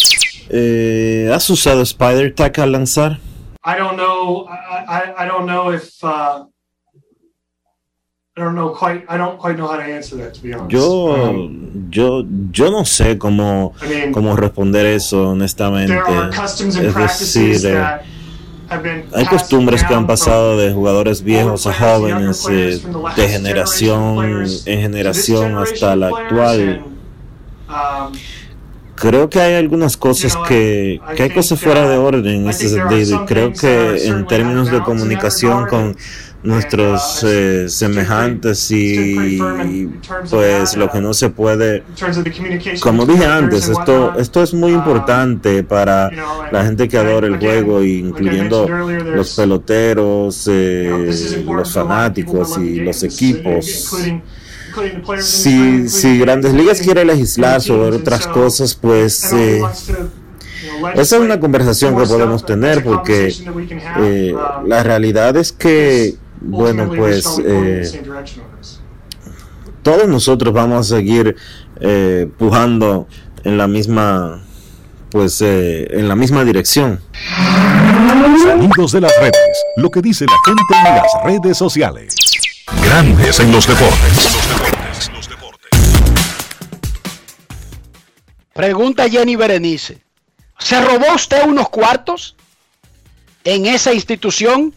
Eh, 0.50 1.30
¿Has 1.34 1.48
usado 1.50 1.82
Spider 1.82 2.34
Tack 2.34 2.58
al 2.60 2.72
lanzar? 2.72 3.18
I 3.64 3.78
don't 3.78 3.96
know. 3.96 4.46
I, 4.48 4.84
I, 4.86 5.24
I 5.24 5.26
don't 5.26 5.46
know 5.46 5.72
if 5.72 5.90
uh, 6.04 6.46
I 8.36 8.40
don't 8.40 8.56
know 8.56 8.70
quite. 8.70 9.04
I 9.08 9.16
don't 9.16 9.38
quite 9.38 9.56
know 9.56 9.68
how 9.68 9.76
to 9.76 9.84
answer 9.84 10.16
that 10.16 10.34
to 10.34 10.42
be 10.42 10.52
honest. 10.52 10.72
Yo, 10.72 11.14
Um, 11.14 11.88
yo, 11.88 12.24
yo 12.50 12.68
no 12.68 12.84
sé 12.84 13.16
cómo, 13.16 13.74
I 13.80 13.86
mean, 13.88 14.12
cómo 14.12 14.34
responder 14.34 14.86
eso, 14.86 15.30
honestamente. 15.30 15.92
there 15.92 16.02
are 16.02 16.30
customs 16.32 16.74
and 16.74 16.86
Es 16.86 16.94
practices 16.94 17.62
decir, 17.62 17.70
that 17.74 18.02
have 18.70 18.82
been 18.82 19.04
hay 19.14 19.24
passed 19.24 19.30
costumbres 19.30 19.84
que 19.84 19.94
han 19.94 20.00
down 20.02 20.06
pasado 20.08 20.58
de 20.58 20.72
jugadores 20.72 21.22
viejos 21.22 21.62
from 21.62 21.72
a 21.72 21.94
older 21.94 22.00
players, 22.10 22.42
jóvenes, 22.42 22.42
younger 22.42 22.44
players, 22.44 22.74
eh, 22.74 22.80
from 22.82 22.92
the 22.92 22.98
last 22.98 23.16
de 23.18 23.28
generation 23.28 23.38
generación 23.38 24.46
en 24.66 24.80
generación 24.80 25.56
hasta 25.56 25.94
generation 25.94 26.00
la 26.00 26.08
actual. 26.08 26.60
and, 26.60 28.12
um, 28.12 28.18
Creo 28.96 29.28
que 29.30 29.40
hay 29.40 29.54
algunas 29.54 29.96
cosas 29.96 30.36
que, 30.48 31.00
que 31.16 31.22
hay 31.24 31.30
cosas 31.30 31.60
fuera 31.60 31.88
de 31.88 31.98
orden 31.98 32.26
en 32.42 32.46
I 32.46 32.50
ese 32.50 32.66
think 32.68 32.72
there 32.72 32.82
are 32.82 33.04
sentido. 33.04 33.26
Creo 33.26 33.46
things 33.48 33.60
that 33.60 33.70
are 33.70 33.96
que 33.98 34.08
en 34.08 34.26
términos 34.26 34.70
de 34.72 34.80
comunicación 34.82 35.66
con 35.68 35.96
nuestros 36.44 37.22
uh, 37.22 37.26
eh, 37.26 37.66
semejantes 37.68 38.70
y 38.70 39.90
pues 40.30 40.76
lo 40.76 40.86
uh, 40.86 40.90
que 40.90 41.00
no 41.00 41.14
se 41.14 41.30
puede 41.30 41.82
como 42.80 43.06
dije 43.06 43.26
antes, 43.26 43.68
esto, 43.68 44.14
esto 44.18 44.42
es 44.42 44.54
muy 44.54 44.74
Um, 44.74 44.78
importante 44.78 45.62
para 45.62 46.10
la 46.50 46.64
gente 46.64 46.88
que 46.88 46.98
adora 46.98 47.26
el 47.26 47.38
juego, 47.38 47.82
incluyendo 47.82 48.68
los 48.68 49.34
peloteros, 49.34 50.48
eh, 50.50 51.44
los 51.46 51.72
fanáticos 51.72 52.58
y 52.58 52.80
los 52.80 53.02
equipos. 53.02 53.94
Si, 55.20 55.88
si 55.88 56.18
Grandes 56.18 56.52
Ligas 56.52 56.80
quiere 56.80 57.04
legislar 57.04 57.60
sobre 57.60 57.96
otras 57.96 58.26
cosas, 58.26 58.74
pues 58.74 59.32
eh, 59.32 59.62
esa 60.94 61.16
es 61.16 61.22
una 61.22 61.38
conversación 61.38 61.96
que 61.96 62.04
podemos 62.04 62.44
tener 62.44 62.82
porque 62.82 63.32
eh, 63.98 64.34
Um, 64.34 64.66
la 64.68 64.82
realidad 64.82 65.36
es 65.36 65.52
que, 65.52 66.14
bueno, 66.44 66.88
pues 66.88 67.40
eh, 67.44 68.02
todos 69.82 70.08
nosotros 70.08 70.52
vamos 70.52 70.90
a 70.90 70.96
seguir 70.96 71.36
eh, 71.80 72.28
pujando 72.38 73.08
en 73.44 73.58
la 73.58 73.66
misma, 73.66 74.42
pues, 75.10 75.40
eh, 75.40 75.86
en 75.90 76.08
la 76.08 76.16
misma 76.16 76.44
dirección. 76.44 77.00
Sonidos 78.42 78.92
de 78.92 79.00
las 79.00 79.12
redes. 79.20 79.64
Lo 79.76 79.90
que 79.90 80.02
dice 80.02 80.26
la 80.26 80.38
gente 80.44 80.62
en 80.76 80.96
las 80.96 81.24
redes 81.24 81.56
sociales. 81.56 82.14
Grandes 82.82 83.40
en 83.40 83.52
los 83.52 83.66
deportes. 83.66 84.40
Pregunta 88.52 89.08
Jenny 89.08 89.36
Berenice. 89.36 90.00
¿Se 90.58 90.80
robó 90.80 91.14
usted 91.14 91.46
unos 91.46 91.68
cuartos 91.68 92.36
en 93.42 93.66
esa 93.66 93.92
institución? 93.92 94.74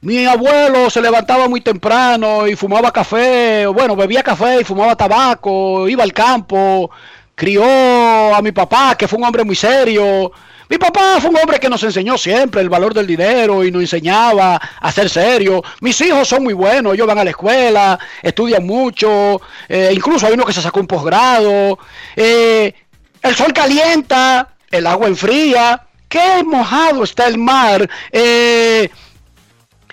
Mi 0.00 0.26
abuelo 0.26 0.88
se 0.90 1.02
levantaba 1.02 1.48
muy 1.48 1.60
temprano 1.60 2.46
y 2.46 2.54
fumaba 2.54 2.92
café, 2.92 3.66
bueno, 3.66 3.96
bebía 3.96 4.22
café 4.22 4.60
y 4.60 4.64
fumaba 4.64 4.94
tabaco, 4.94 5.88
iba 5.88 6.04
al 6.04 6.12
campo, 6.12 6.88
crió 7.34 7.64
a 7.64 8.40
mi 8.40 8.52
papá, 8.52 8.94
que 8.96 9.08
fue 9.08 9.18
un 9.18 9.24
hombre 9.24 9.42
muy 9.42 9.56
serio. 9.56 10.30
Mi 10.68 10.78
papá 10.78 11.18
fue 11.20 11.30
un 11.30 11.36
hombre 11.38 11.58
que 11.58 11.68
nos 11.68 11.82
enseñó 11.82 12.16
siempre 12.16 12.60
el 12.60 12.68
valor 12.68 12.94
del 12.94 13.08
dinero 13.08 13.64
y 13.64 13.72
nos 13.72 13.82
enseñaba 13.82 14.60
a 14.80 14.92
ser 14.92 15.10
serio. 15.10 15.64
Mis 15.80 16.00
hijos 16.00 16.28
son 16.28 16.44
muy 16.44 16.54
buenos, 16.54 16.94
ellos 16.94 17.06
van 17.06 17.18
a 17.18 17.24
la 17.24 17.30
escuela, 17.30 17.98
estudian 18.22 18.64
mucho, 18.64 19.40
eh, 19.68 19.90
incluso 19.92 20.28
hay 20.28 20.34
uno 20.34 20.44
que 20.44 20.52
se 20.52 20.62
sacó 20.62 20.78
un 20.78 20.86
posgrado. 20.86 21.76
Eh, 22.14 22.72
el 23.20 23.34
sol 23.34 23.52
calienta, 23.52 24.50
el 24.70 24.86
agua 24.86 25.08
enfría. 25.08 25.82
Qué 26.08 26.44
mojado 26.44 27.02
está 27.02 27.26
el 27.26 27.36
mar. 27.36 27.88
Eh, 28.12 28.88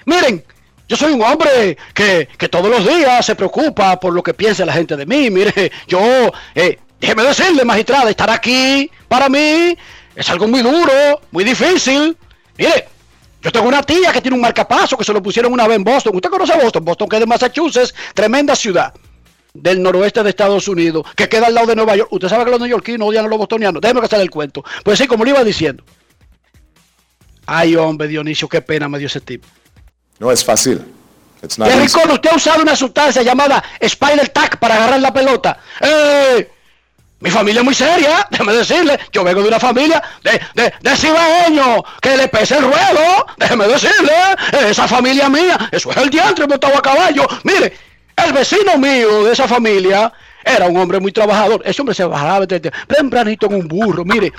miren, 0.06 0.44
yo 0.88 0.96
soy 0.96 1.14
un 1.14 1.24
hombre 1.24 1.78
que, 1.94 2.28
que, 2.38 2.48
todos 2.48 2.70
los 2.70 2.86
días 2.86 3.26
se 3.26 3.36
preocupa 3.36 4.00
por 4.00 4.14
lo 4.14 4.22
que 4.22 4.34
piensa 4.34 4.66
la 4.66 4.74
gente 4.74 4.96
de 4.96 5.06
mí. 5.06 5.30
Mire, 5.30 5.72
yo, 5.88 6.00
eh, 6.54 6.78
déjeme 7.00 7.24
decirle, 7.24 7.66
magistrada, 7.66 8.10
estar 8.10 8.30
aquí 8.30 8.90
para 9.08 9.30
mí 9.30 9.76
es 10.16 10.30
algo 10.30 10.48
muy 10.48 10.62
duro, 10.62 11.22
muy 11.32 11.44
difícil. 11.44 12.16
Mire, 12.58 12.88
yo 13.42 13.52
tengo 13.52 13.68
una 13.68 13.84
tía 13.84 14.12
que 14.12 14.22
tiene 14.22 14.36
un 14.36 14.42
marcapaso 14.42 14.98
que 14.98 15.04
se 15.04 15.14
lo 15.14 15.22
pusieron 15.22 15.54
una 15.54 15.68
vez 15.68 15.78
en 15.78 15.84
Boston. 15.84 16.16
¿Usted 16.16 16.30
conoce 16.30 16.58
Boston? 16.58 16.86
Boston 16.86 17.10
que 17.10 17.16
es 17.18 17.20
de 17.20 17.26
Massachusetts, 17.26 17.94
tremenda 18.14 18.56
ciudad 18.56 18.94
del 19.54 19.82
noroeste 19.82 20.22
de 20.22 20.30
Estados 20.30 20.68
Unidos, 20.68 21.06
que 21.16 21.30
queda 21.30 21.48
al 21.48 21.56
lado 21.56 21.68
de 21.68 21.76
Nueva 21.76 21.96
York. 21.96 22.12
Usted 22.12 22.28
sabe 22.28 22.46
que 22.46 22.52
los 22.52 22.60
neoyorquinos 22.60 23.08
odian 23.08 23.26
a 23.26 23.28
los 23.28 23.38
bostonianos. 23.38 23.82
Déjeme 23.82 24.08
que 24.08 24.16
el 24.16 24.30
cuento. 24.30 24.64
Pues 24.84 25.00
sí, 25.00 25.08
como 25.08 25.24
le 25.24 25.32
iba 25.32 25.44
diciendo. 25.44 25.84
Ay, 27.46 27.76
hombre, 27.76 28.08
Dionisio, 28.08 28.50
qué 28.50 28.62
pena 28.62 28.90
me 28.90 28.98
dio 28.98 29.08
ese 29.08 29.22
tipo. 29.22 29.48
No 30.20 30.32
es 30.32 30.44
fácil. 30.44 30.94
Easy. 31.44 31.94
Cole, 31.94 32.14
usted 32.14 32.30
ha 32.32 32.36
usado 32.36 32.62
una 32.62 32.76
sustancia 32.76 33.22
llamada 33.22 33.64
Spider 33.80 34.30
Tack 34.30 34.58
para 34.58 34.76
agarrar 34.76 35.00
la 35.00 35.14
pelota. 35.14 35.58
¡Eh! 35.80 36.50
Mi 37.20 37.30
familia 37.30 37.62
es 37.62 37.66
muy 37.66 37.74
seria, 37.74 38.28
déjeme 38.32 38.54
decirle. 38.54 39.00
Yo 39.12 39.24
vengo 39.24 39.42
de 39.42 39.48
una 39.48 39.60
familia 39.60 40.04
de, 40.24 40.32
de, 40.54 40.74
de 40.82 41.74
que 42.02 42.18
le 42.18 42.28
pesa 42.28 42.58
el 42.58 42.64
ruedo. 42.64 43.26
Déjeme 43.38 43.68
decirle. 43.68 44.14
Esa 44.70 44.88
familia 44.88 45.30
mía, 45.30 45.70
eso 45.72 45.92
es 45.92 45.98
el 45.98 46.10
diantre 46.10 46.48
montado 46.48 46.78
a 46.78 46.82
caballo. 46.82 47.28
Mire, 47.44 47.78
el 48.24 48.34
vecino 48.34 48.78
mío 48.78 49.24
de 49.24 49.34
esa 49.34 49.48
familia 49.48 50.12
era 50.44 50.68
un 50.68 50.78
hombre 50.78 51.00
muy 51.00 51.12
trabajador. 51.12 51.62
Ese 51.66 51.82
hombre 51.82 51.96
se 51.96 52.06
bajaba 52.06 52.46
tempranito 52.48 53.48
en 53.48 53.56
un 53.56 53.68
burro, 53.68 54.04
mire. 54.06 54.32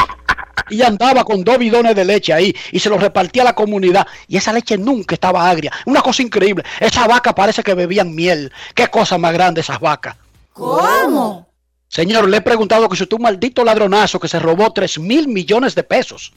Y 0.71 0.83
andaba 0.83 1.25
con 1.25 1.45
dos 1.45 1.59
bidones 1.59 1.95
de 1.95 2.05
leche 2.05 2.33
ahí 2.33 2.55
y 2.73 2.79
se 2.79 2.89
los 2.89 3.01
repartía 3.01 3.43
a 3.43 3.47
la 3.47 3.55
comunidad. 3.55 4.07
Y 4.27 4.37
esa 4.37 4.53
leche 4.53 4.79
nunca 4.79 5.15
estaba 5.15 5.49
agria. 5.49 5.73
Una 5.87 6.03
cosa 6.03 6.23
increíble. 6.23 6.65
Esa 6.81 7.07
vaca 7.07 7.35
parece 7.35 7.63
que 7.63 7.75
bebían 7.75 8.15
miel. 8.15 8.53
Qué 8.75 8.89
cosa 8.89 9.19
más 9.19 9.33
grande 9.33 9.61
esas 9.61 9.81
vacas. 9.81 10.17
¿Cómo? 10.53 11.47
Señor, 11.89 12.29
le 12.29 12.39
he 12.39 12.41
preguntado 12.41 12.89
que 12.89 12.97
si 12.97 13.05
usted 13.05 13.15
es 13.15 13.19
un 13.19 13.25
maldito 13.25 13.65
ladronazo 13.65 14.19
que 14.19 14.29
se 14.29 14.39
robó 14.39 14.73
3 14.73 14.99
mil 14.99 15.29
millones 15.29 15.75
de 15.75 15.83
pesos. 15.83 16.33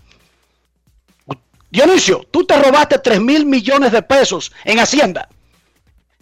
Dionisio, 1.71 2.25
tú 2.31 2.45
te 2.45 2.57
robaste 2.61 2.99
3 2.99 3.21
mil 3.21 3.45
millones 3.45 3.91
de 3.91 4.01
pesos 4.01 4.51
en 4.65 4.79
Hacienda. 4.79 5.29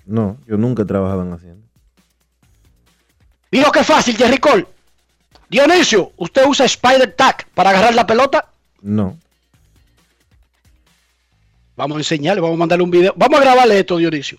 No, 0.05 0.37
yo 0.45 0.57
nunca 0.57 0.83
he 0.83 0.85
trabajado 0.85 1.21
en 1.21 1.33
Hacienda. 1.33 1.67
Mira 3.51 3.71
qué 3.71 3.83
fácil, 3.83 4.17
Jerry 4.17 4.37
Cole. 4.37 4.67
Dionisio, 5.49 6.11
¿usted 6.17 6.45
usa 6.45 6.65
Spider 6.65 7.13
Tack 7.13 7.47
para 7.53 7.69
agarrar 7.69 7.95
la 7.95 8.05
pelota? 8.05 8.49
No. 8.81 9.17
Vamos 11.75 11.97
a 11.97 11.99
enseñarle, 11.99 12.41
vamos 12.41 12.55
a 12.55 12.59
mandarle 12.59 12.83
un 12.83 12.91
video. 12.91 13.13
Vamos 13.15 13.39
a 13.39 13.43
grabarle 13.43 13.79
esto, 13.79 13.97
Dionisio. 13.97 14.37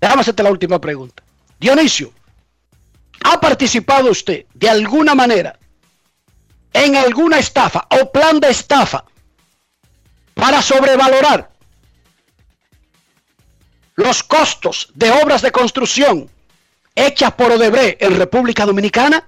Déjame 0.00 0.22
hacerte 0.22 0.42
la 0.42 0.50
última 0.50 0.80
pregunta. 0.80 1.22
Dionisio, 1.58 2.12
¿ha 3.24 3.38
participado 3.40 4.10
usted 4.10 4.46
de 4.54 4.70
alguna 4.70 5.14
manera 5.14 5.58
en 6.72 6.96
alguna 6.96 7.38
estafa 7.38 7.86
o 7.90 8.10
plan 8.10 8.40
de 8.40 8.50
estafa 8.50 9.04
para 10.34 10.62
sobrevalorar 10.62 11.50
los 13.96 14.22
costos 14.22 14.90
de 14.94 15.10
obras 15.10 15.42
de 15.42 15.52
construcción 15.52 16.30
hechas 16.94 17.32
por 17.34 17.52
Odebrecht 17.52 18.02
en 18.02 18.16
República 18.16 18.64
Dominicana? 18.64 19.26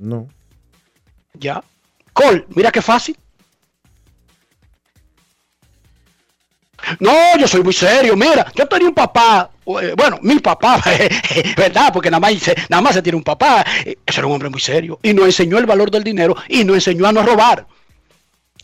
No. 0.00 0.26
Ya. 1.34 1.62
Col, 2.14 2.46
mira 2.48 2.72
qué 2.72 2.80
fácil. 2.80 3.16
No, 6.98 7.36
yo 7.38 7.46
soy 7.46 7.62
muy 7.62 7.74
serio. 7.74 8.16
Mira, 8.16 8.50
yo 8.54 8.66
tenía 8.66 8.88
un 8.88 8.94
papá, 8.94 9.50
eh, 9.82 9.94
bueno, 9.94 10.18
mi 10.22 10.38
papá, 10.38 10.82
¿verdad? 11.56 11.92
Porque 11.92 12.10
nada 12.10 12.20
más, 12.20 12.32
nada 12.70 12.80
más 12.80 12.94
se 12.94 13.02
tiene 13.02 13.16
un 13.18 13.22
papá. 13.22 13.64
Ese 13.84 14.20
era 14.20 14.26
un 14.26 14.32
hombre 14.32 14.48
muy 14.48 14.60
serio 14.60 14.98
y 15.02 15.12
nos 15.12 15.26
enseñó 15.26 15.58
el 15.58 15.66
valor 15.66 15.90
del 15.90 16.02
dinero 16.02 16.34
y 16.48 16.64
nos 16.64 16.76
enseñó 16.76 17.06
a 17.06 17.12
no 17.12 17.22
robar, 17.22 17.66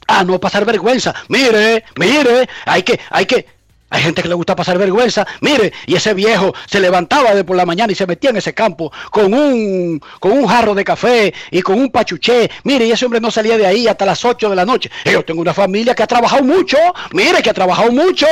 a 0.09 0.25
no 0.25 0.41
pasar 0.41 0.65
vergüenza. 0.65 1.15
Mire, 1.29 1.85
mire, 1.97 2.49
hay 2.65 2.83
que, 2.83 2.99
hay 3.11 3.27
que, 3.27 3.47
hay 3.89 4.03
gente 4.03 4.23
que 4.23 4.29
le 4.29 4.35
gusta 4.35 4.57
pasar 4.57 4.79
vergüenza. 4.79 5.27
Mire, 5.41 5.73
y 5.87 5.95
ese 5.95 6.13
viejo 6.13 6.55
se 6.67 6.81
levantaba 6.81 7.35
de 7.35 7.45
por 7.45 7.57
la 7.57 7.65
mañana 7.65 7.93
y 7.93 7.95
se 7.95 8.07
metía 8.07 8.31
en 8.31 8.37
ese 8.37 8.53
campo 8.53 8.93
con 9.11 9.33
un, 9.33 10.01
con 10.19 10.33
un 10.33 10.47
jarro 10.47 10.75
de 10.75 10.85
café 10.85 11.33
y 11.51 11.63
con 11.63 11.79
un 11.79 11.91
pachuché. 11.91 12.51
Mire, 12.65 12.87
y 12.87 12.93
ese 12.93 13.05
hombre 13.05 13.21
no 13.21 13.31
salía 13.31 13.57
de 13.57 13.67
ahí 13.67 13.87
hasta 13.87 14.05
las 14.05 14.25
8 14.25 14.51
de 14.51 14.57
la 14.57 14.65
noche. 14.65 14.91
Yo 15.05 15.25
tengo 15.25 15.41
una 15.41 15.55
familia 15.55 15.95
que 15.95 16.03
ha 16.03 16.07
trabajado 16.07 16.43
mucho. 16.43 16.79
Mire, 17.13 17.43
que 17.43 17.51
ha 17.51 17.55
trabajado 17.55 17.93
mucho. 17.93 18.27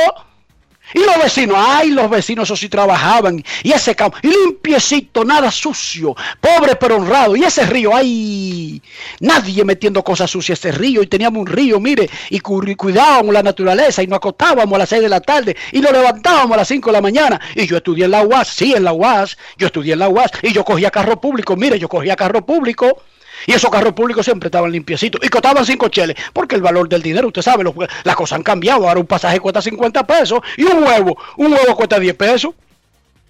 Y 0.95 0.99
los 0.99 1.17
vecinos, 1.21 1.57
ay, 1.59 1.91
los 1.91 2.09
vecinos, 2.09 2.47
eso 2.47 2.55
sí 2.55 2.69
trabajaban. 2.69 3.43
Y 3.63 3.73
ese 3.73 3.93
campo, 3.95 4.17
limpiecito, 4.21 5.25
nada 5.25 5.51
sucio, 5.51 6.15
pobre 6.39 6.77
pero 6.77 6.95
honrado. 6.95 7.35
Y 7.35 7.43
ese 7.43 7.65
río, 7.65 7.93
ay, 7.93 8.81
nadie 9.19 9.65
metiendo 9.65 10.01
cosas 10.05 10.31
sucias 10.31 10.57
ese 10.57 10.71
río. 10.71 11.03
Y 11.03 11.07
teníamos 11.07 11.41
un 11.41 11.47
río, 11.47 11.81
mire, 11.81 12.09
y 12.29 12.39
cuidábamos 12.39 13.33
la 13.33 13.43
naturaleza. 13.43 14.03
Y 14.03 14.07
nos 14.07 14.17
acostábamos 14.17 14.73
a 14.73 14.77
las 14.77 14.87
6 14.87 15.01
de 15.01 15.09
la 15.09 15.19
tarde. 15.19 15.57
Y 15.73 15.81
nos 15.81 15.91
levantábamos 15.91 16.53
a 16.53 16.57
las 16.57 16.67
5 16.69 16.89
de 16.89 16.93
la 16.93 17.01
mañana. 17.01 17.41
Y 17.55 17.67
yo 17.67 17.75
estudié 17.75 18.05
en 18.05 18.11
la 18.11 18.23
UAS, 18.23 18.47
sí, 18.47 18.73
en 18.73 18.85
la 18.85 18.93
UAS. 18.93 19.37
Yo 19.57 19.67
estudié 19.67 19.93
en 19.93 19.99
la 19.99 20.07
UAS. 20.07 20.31
Y 20.43 20.53
yo 20.53 20.63
cogía 20.63 20.91
carro 20.91 21.19
público, 21.19 21.57
mire, 21.57 21.77
yo 21.77 21.89
cogía 21.89 22.15
carro 22.15 22.45
público. 22.45 23.01
Y 23.45 23.53
esos 23.53 23.69
carros 23.69 23.93
públicos 23.93 24.25
siempre 24.25 24.47
estaban 24.47 24.71
limpiecitos 24.71 25.21
y 25.23 25.27
costaban 25.29 25.65
5 25.65 25.87
cheles, 25.89 26.15
porque 26.33 26.55
el 26.55 26.61
valor 26.61 26.89
del 26.89 27.01
dinero, 27.01 27.27
usted 27.27 27.41
sabe, 27.41 27.63
los- 27.63 27.73
las 28.03 28.15
cosas 28.15 28.37
han 28.37 28.43
cambiado. 28.43 28.87
Ahora 28.87 28.99
un 28.99 29.05
pasaje 29.05 29.39
cuesta 29.39 29.61
50 29.61 30.05
pesos 30.05 30.39
y 30.57 30.63
un 30.63 30.83
huevo, 30.83 31.17
un 31.37 31.53
huevo 31.53 31.75
cuesta 31.75 31.99
10 31.99 32.15
pesos. 32.15 32.53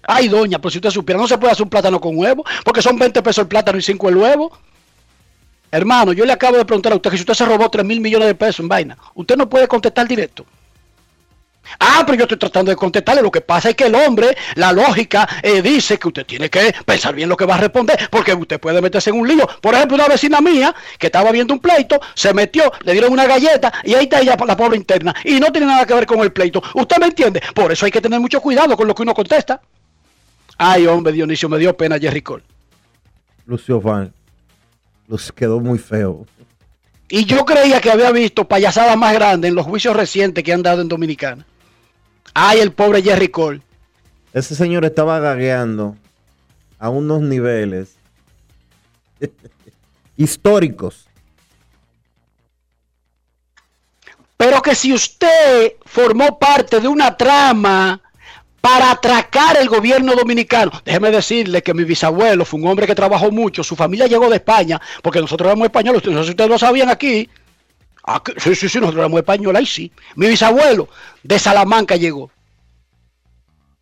Ay, 0.08 0.28
doña, 0.28 0.58
pues 0.60 0.72
si 0.72 0.78
usted 0.78 0.90
supiera, 0.90 1.20
no 1.20 1.26
se 1.26 1.36
puede 1.36 1.52
hacer 1.52 1.64
un 1.64 1.70
plátano 1.70 2.00
con 2.00 2.16
huevo, 2.16 2.44
porque 2.64 2.80
son 2.80 2.96
20 2.98 3.22
pesos 3.22 3.42
el 3.42 3.48
plátano 3.48 3.76
y 3.78 3.82
5 3.82 4.08
el 4.08 4.16
huevo. 4.16 4.56
Hermano, 5.70 6.12
yo 6.12 6.24
le 6.24 6.32
acabo 6.32 6.56
de 6.56 6.64
preguntar 6.64 6.92
a 6.92 6.96
usted 6.96 7.10
que 7.10 7.16
si 7.16 7.22
usted 7.22 7.34
se 7.34 7.44
robó 7.44 7.68
3 7.68 7.84
mil 7.84 8.00
millones 8.00 8.28
de 8.28 8.34
pesos 8.34 8.60
en 8.60 8.68
vaina, 8.68 8.96
usted 9.14 9.36
no 9.36 9.48
puede 9.48 9.66
contestar 9.66 10.06
directo. 10.06 10.46
Ah, 11.78 12.02
pero 12.04 12.18
yo 12.18 12.24
estoy 12.24 12.38
tratando 12.38 12.70
de 12.70 12.76
contestarle. 12.76 13.22
Lo 13.22 13.30
que 13.30 13.40
pasa 13.40 13.70
es 13.70 13.74
que 13.74 13.84
el 13.84 13.94
hombre, 13.94 14.36
la 14.54 14.72
lógica, 14.72 15.28
eh, 15.42 15.62
dice 15.62 15.98
que 15.98 16.08
usted 16.08 16.26
tiene 16.26 16.50
que 16.50 16.74
pensar 16.84 17.14
bien 17.14 17.28
lo 17.28 17.36
que 17.36 17.44
va 17.44 17.54
a 17.56 17.58
responder, 17.58 18.08
porque 18.10 18.34
usted 18.34 18.60
puede 18.60 18.80
meterse 18.80 19.10
en 19.10 19.20
un 19.20 19.28
lío. 19.28 19.48
Por 19.60 19.74
ejemplo, 19.74 19.96
una 19.96 20.08
vecina 20.08 20.40
mía 20.40 20.74
que 20.98 21.06
estaba 21.06 21.30
viendo 21.32 21.54
un 21.54 21.60
pleito, 21.60 22.00
se 22.14 22.32
metió, 22.32 22.72
le 22.82 22.92
dieron 22.92 23.12
una 23.12 23.26
galleta 23.26 23.72
y 23.84 23.94
ahí 23.94 24.04
está 24.04 24.20
ella, 24.20 24.36
la 24.46 24.56
pobre 24.56 24.76
interna. 24.76 25.14
Y 25.24 25.40
no 25.40 25.50
tiene 25.52 25.66
nada 25.66 25.86
que 25.86 25.94
ver 25.94 26.06
con 26.06 26.20
el 26.20 26.32
pleito. 26.32 26.62
¿Usted 26.74 26.96
me 26.98 27.06
entiende? 27.06 27.42
Por 27.54 27.72
eso 27.72 27.86
hay 27.86 27.92
que 27.92 28.00
tener 28.00 28.20
mucho 28.20 28.40
cuidado 28.40 28.76
con 28.76 28.86
lo 28.86 28.94
que 28.94 29.02
uno 29.02 29.14
contesta. 29.14 29.60
Ay, 30.58 30.86
hombre, 30.86 31.12
Dionisio, 31.12 31.48
me 31.48 31.58
dio 31.58 31.76
pena 31.76 31.98
Jerry 31.98 32.22
Cole. 32.22 32.44
Lucio 33.46 33.80
Van. 33.80 34.12
Los 35.08 35.30
quedó 35.30 35.60
muy 35.60 35.78
feo. 35.78 36.26
Y 37.08 37.24
yo 37.24 37.44
creía 37.44 37.80
que 37.80 37.90
había 37.90 38.10
visto 38.10 38.48
payasadas 38.48 38.96
más 38.96 39.14
grandes 39.14 39.50
en 39.50 39.54
los 39.54 39.64
juicios 39.64 39.94
recientes 39.94 40.42
que 40.42 40.52
han 40.52 40.62
dado 40.62 40.82
en 40.82 40.88
Dominicana. 40.88 41.46
Ay, 42.38 42.60
el 42.60 42.72
pobre 42.72 43.00
Jerry 43.00 43.28
Cole. 43.28 43.62
Ese 44.34 44.54
señor 44.54 44.84
estaba 44.84 45.18
gagueando 45.20 45.96
a 46.78 46.90
unos 46.90 47.22
niveles 47.22 47.96
históricos. 50.18 51.06
Pero 54.36 54.60
que 54.60 54.74
si 54.74 54.92
usted 54.92 55.76
formó 55.86 56.38
parte 56.38 56.78
de 56.78 56.88
una 56.88 57.16
trama 57.16 58.02
para 58.60 58.90
atracar 58.90 59.56
el 59.56 59.70
gobierno 59.70 60.14
dominicano, 60.14 60.72
déjeme 60.84 61.10
decirle 61.10 61.62
que 61.62 61.72
mi 61.72 61.84
bisabuelo 61.84 62.44
fue 62.44 62.60
un 62.60 62.66
hombre 62.66 62.86
que 62.86 62.94
trabajó 62.94 63.30
mucho, 63.30 63.64
su 63.64 63.76
familia 63.76 64.08
llegó 64.08 64.28
de 64.28 64.36
España, 64.36 64.78
porque 65.02 65.22
nosotros 65.22 65.46
éramos 65.46 65.68
españoles, 65.68 66.04
no 66.04 66.18
sé 66.18 66.24
si 66.24 66.30
ustedes 66.32 66.50
lo 66.50 66.58
sabían 66.58 66.90
aquí. 66.90 67.30
Aquí- 68.06 68.32
sí, 68.38 68.54
sí, 68.54 68.68
sí, 68.68 68.78
nosotros 68.78 69.00
éramos 69.00 69.18
españoles, 69.18 69.58
ahí 69.58 69.66
sí. 69.66 69.92
Mi 70.14 70.28
bisabuelo 70.28 70.88
de 71.22 71.38
Salamanca 71.38 71.96
llegó. 71.96 72.30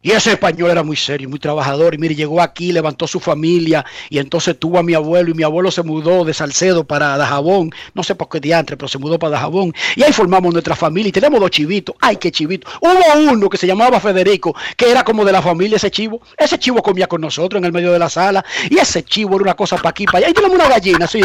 Y 0.04 0.10
ese 0.10 0.32
español 0.32 0.70
era 0.70 0.82
muy 0.82 0.96
serio, 0.96 1.30
muy 1.30 1.38
trabajador. 1.38 1.94
Y 1.94 1.98
mire, 1.98 2.14
llegó 2.14 2.42
aquí, 2.42 2.72
levantó 2.72 3.06
su 3.06 3.20
familia. 3.20 3.86
Y 4.10 4.18
entonces 4.18 4.58
tuvo 4.58 4.78
a 4.78 4.82
mi 4.82 4.92
abuelo. 4.92 5.30
Y 5.30 5.34
mi 5.34 5.44
abuelo 5.44 5.70
se 5.70 5.82
mudó 5.82 6.26
de 6.26 6.34
Salcedo 6.34 6.84
para 6.84 7.16
Dajabón. 7.16 7.72
No 7.94 8.02
sé 8.02 8.14
por 8.14 8.28
qué 8.28 8.38
diantre, 8.38 8.76
pero 8.76 8.86
se 8.86 8.98
mudó 8.98 9.18
para 9.18 9.30
Dajabón. 9.30 9.72
Y 9.96 10.02
ahí 10.02 10.12
formamos 10.12 10.52
nuestra 10.52 10.76
familia. 10.76 11.08
Y 11.08 11.12
tenemos 11.12 11.40
dos 11.40 11.50
chivitos. 11.50 11.96
¡Ay, 12.02 12.16
qué 12.16 12.30
chivito! 12.30 12.68
Hubo 12.82 13.30
uno 13.32 13.48
que 13.48 13.56
se 13.56 13.66
llamaba 13.66 13.98
Federico, 13.98 14.54
que 14.76 14.90
era 14.90 15.02
como 15.04 15.24
de 15.24 15.32
la 15.32 15.40
familia 15.40 15.76
ese 15.76 15.90
chivo. 15.90 16.20
Ese 16.36 16.58
chivo 16.58 16.82
comía 16.82 17.06
con 17.06 17.22
nosotros 17.22 17.58
en 17.58 17.64
el 17.64 17.72
medio 17.72 17.90
de 17.90 17.98
la 17.98 18.10
sala. 18.10 18.44
Y 18.68 18.76
ese 18.76 19.04
chivo 19.04 19.36
era 19.36 19.44
una 19.44 19.54
cosa 19.54 19.76
para 19.76 19.88
aquí, 19.88 20.04
para 20.04 20.18
allá. 20.18 20.28
Y 20.28 20.34
tenemos 20.34 20.54
una 20.54 20.68
gallina, 20.68 21.06
sí. 21.06 21.22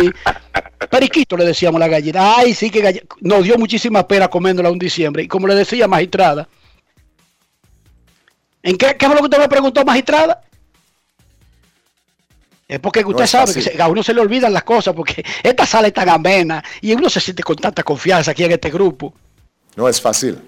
Periquito 0.89 1.35
le 1.35 1.43
decíamos 1.43 1.81
la 1.81 1.89
gallina. 1.89 2.37
Ay, 2.37 2.53
sí, 2.53 2.69
que 2.69 2.79
gallina. 2.79 3.03
Nos 3.19 3.43
dio 3.43 3.57
muchísima 3.57 4.07
pena 4.07 4.29
comiéndola 4.29 4.71
un 4.71 4.79
diciembre. 4.79 5.23
Y 5.23 5.27
como 5.27 5.47
le 5.47 5.55
decía 5.55 5.85
magistrada, 5.85 6.47
¿En 8.63 8.77
qué, 8.77 8.95
qué 8.97 9.05
fue 9.05 9.15
lo 9.15 9.21
que 9.21 9.25
usted 9.25 9.39
me 9.39 9.47
preguntó, 9.49 9.83
magistrada? 9.85 10.41
Es 12.67 12.79
porque 12.79 12.99
usted 12.99 13.13
No 13.17 13.23
es 13.23 13.29
sabe 13.29 13.53
que 13.53 13.61
se- 13.61 13.81
a 13.81 13.87
uno 13.87 14.03
se 14.03 14.13
le 14.13 14.21
olvidan 14.21 14.53
las 14.53 14.63
cosas 14.63 14.93
porque 14.93 15.23
esta 15.43 15.65
sala 15.65 15.87
es 15.87 15.93
tan 15.93 16.09
amena 16.09 16.63
y 16.81 16.93
uno 16.93 17.09
se 17.09 17.19
siente 17.19 17.41
con 17.43 17.55
tanta 17.55 17.83
confianza 17.83 18.31
aquí 18.31 18.43
en 18.43 18.51
este 18.51 18.69
grupo. 18.69 19.13
No 19.75 19.87
es 19.87 19.99
fácil. 19.99 20.39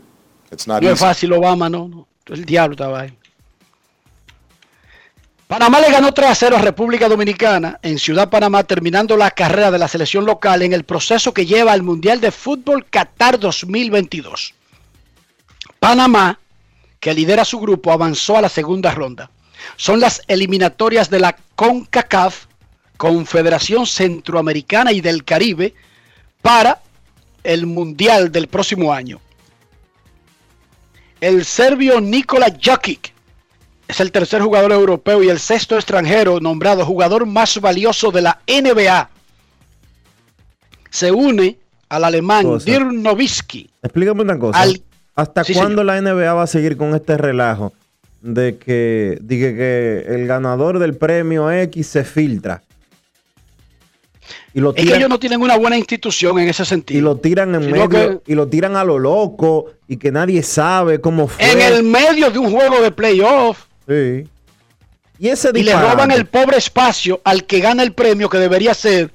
It's 0.52 0.68
not 0.68 0.84
No 0.84 0.90
es 0.92 1.00
fácil, 1.00 1.32
Obama, 1.34 1.70
no, 1.70 1.88
no. 1.88 2.08
El 2.28 2.46
diablo 2.46 2.74
estaba 2.74 3.02
ahí. 3.02 3.18
Panamá 5.48 5.82
le 5.82 5.92
ganó 5.92 6.14
3 6.14 6.30
a 6.30 6.36
0 6.36 6.58
a 6.58 6.62
República 6.62 7.10
Dominicana 7.10 7.78
en 7.82 8.00
Ciudad 8.00 8.30
Panamá, 8.30 8.64
terminando 8.64 9.18
la 9.18 9.32
carrera 9.32 9.70
de 9.72 9.80
la 9.80 9.88
selección 9.90 10.26
local 10.26 10.62
en 10.62 10.72
el 10.72 10.86
proceso 10.86 11.34
que 11.34 11.46
lleva 11.46 11.74
al 11.74 11.82
Mundial 11.84 12.22
de 12.22 12.32
Fútbol 12.32 12.86
Qatar 12.90 13.38
2022. 13.38 14.54
Panamá, 15.80 16.40
que 17.02 17.14
lidera 17.14 17.44
su 17.44 17.60
grupo, 17.60 17.92
avanzó 17.92 18.38
a 18.38 18.42
la 18.42 18.48
segunda 18.48 18.92
ronda. 18.92 19.30
Son 19.76 20.00
las 20.00 20.22
eliminatorias 20.28 21.10
de 21.10 21.20
la 21.20 21.36
CONCACAF, 21.56 22.46
Confederación 22.96 23.86
Centroamericana 23.88 24.92
y 24.94 25.02
del 25.02 25.26
Caribe, 25.26 25.74
para 26.42 26.80
el 27.44 27.66
Mundial 27.66 28.32
del 28.32 28.48
próximo 28.48 28.94
año. 28.94 29.20
El 31.20 31.44
serbio 31.44 32.00
Nikola 32.00 32.56
Jokic 32.64 33.14
es 33.88 34.00
el 34.00 34.12
tercer 34.12 34.42
jugador 34.42 34.72
europeo 34.72 35.24
y 35.24 35.30
el 35.30 35.40
sexto 35.40 35.76
extranjero 35.76 36.40
nombrado 36.40 36.86
jugador 36.86 37.26
más 37.26 37.60
valioso 37.60 38.12
de 38.12 38.22
la 38.22 38.42
NBA. 38.48 39.10
Se 40.92 41.12
une 41.12 41.58
al 41.90 42.04
alemán. 42.04 42.60
Dirk 42.64 42.92
Nowitzki. 42.92 43.70
Explícame 43.82 44.22
una 44.22 44.38
cosa. 44.38 44.60
Al- 44.62 44.82
¿Hasta 45.22 45.44
Sí, 45.44 45.54
cuándo 45.54 45.84
la 45.84 46.02
NBA 46.02 46.34
va 46.34 46.44
a 46.44 46.48
seguir 46.48 46.78
con 46.78 46.96
este 46.96 47.18
relajo 47.18 47.74
de 48.22 48.58
que, 48.58 49.18
diga 49.22 49.50
que 49.50 50.04
el 50.08 50.28
ganador 50.28 50.80
del 50.80 50.96
premio 50.96 51.52
X 51.52 51.88
se 51.88 52.04
filtra? 52.04 52.62
Y 54.54 54.60
lo 54.60 54.70
Es 54.72 54.76
que 54.76 54.82
tiran, 54.84 54.98
ellos 55.00 55.10
no 55.10 55.20
tienen 55.20 55.42
una 55.42 55.58
buena 55.58 55.78
institución 55.78 56.38
en 56.40 56.50
ese 56.50 56.66
sentido. 56.66 56.98
y 56.98 57.02
lo 57.02 57.16
tiran 57.18 57.56
en 57.56 57.72
medio, 57.72 57.90
que- 57.90 58.20
y 58.28 58.36
lo 58.36 58.48
tiran 58.48 58.76
a 58.76 58.84
lo 58.84 59.00
loco 59.00 59.72
y 59.88 59.98
que 59.98 60.12
nadie 60.12 60.44
sabe 60.44 61.00
cómo 61.00 61.28
fue. 61.28 61.50
en 61.52 61.62
el 61.62 61.84
medio 61.84 62.30
de 62.32 62.40
un 62.40 62.52
juego 62.52 62.82
de 62.82 62.92
playoff 62.92 63.66
Sí. 63.88 64.28
Y 65.20 65.28
ese 65.30 65.52
y 65.54 65.64
le 65.64 65.74
roban 65.74 66.10
el 66.12 66.26
pobre 66.26 66.58
espacio 66.58 67.22
al 67.24 67.46
que 67.46 67.60
gana 67.60 67.84
el 67.84 67.94
premio 67.94 68.28
que 68.30 68.38
debería 68.40 68.74
ser 68.74 69.12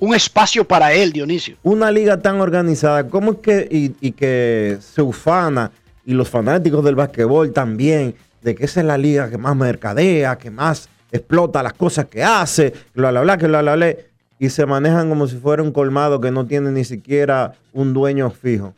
un 0.00 0.14
espacio 0.14 0.64
para 0.66 0.92
él, 0.92 1.12
Dionisio. 1.12 1.56
una 1.62 1.90
liga 1.92 2.20
tan 2.20 2.40
organizada, 2.40 3.06
¿cómo 3.08 3.32
es 3.32 3.38
que, 3.38 3.68
y, 3.70 3.94
y 4.00 4.12
que 4.12 4.78
se 4.80 5.02
ufana, 5.02 5.70
y 6.04 6.14
los 6.14 6.28
fanáticos 6.28 6.82
del 6.84 6.96
basquetbol 6.96 7.52
también, 7.52 8.14
de 8.42 8.54
que 8.54 8.64
esa 8.64 8.80
es 8.80 8.86
la 8.86 8.98
liga 8.98 9.30
que 9.30 9.38
más 9.38 9.54
mercadea, 9.54 10.36
que 10.36 10.50
más 10.50 10.88
explota 11.12 11.62
las 11.62 11.74
cosas 11.74 12.06
que 12.06 12.24
hace, 12.24 12.72
bla, 12.94 13.10
bla, 13.10 13.20
bla, 13.20 13.38
que 13.38 13.46
bla, 13.46 13.60
bla, 13.62 13.76
bla, 13.76 13.94
y 14.38 14.48
se 14.48 14.64
manejan 14.64 15.08
como 15.10 15.28
si 15.28 15.36
fuera 15.36 15.62
un 15.62 15.70
colmado 15.70 16.20
que 16.20 16.30
no 16.30 16.46
tiene 16.46 16.70
ni 16.70 16.84
siquiera 16.84 17.52
un 17.72 17.92
dueño 17.92 18.30
fijo. 18.30 18.74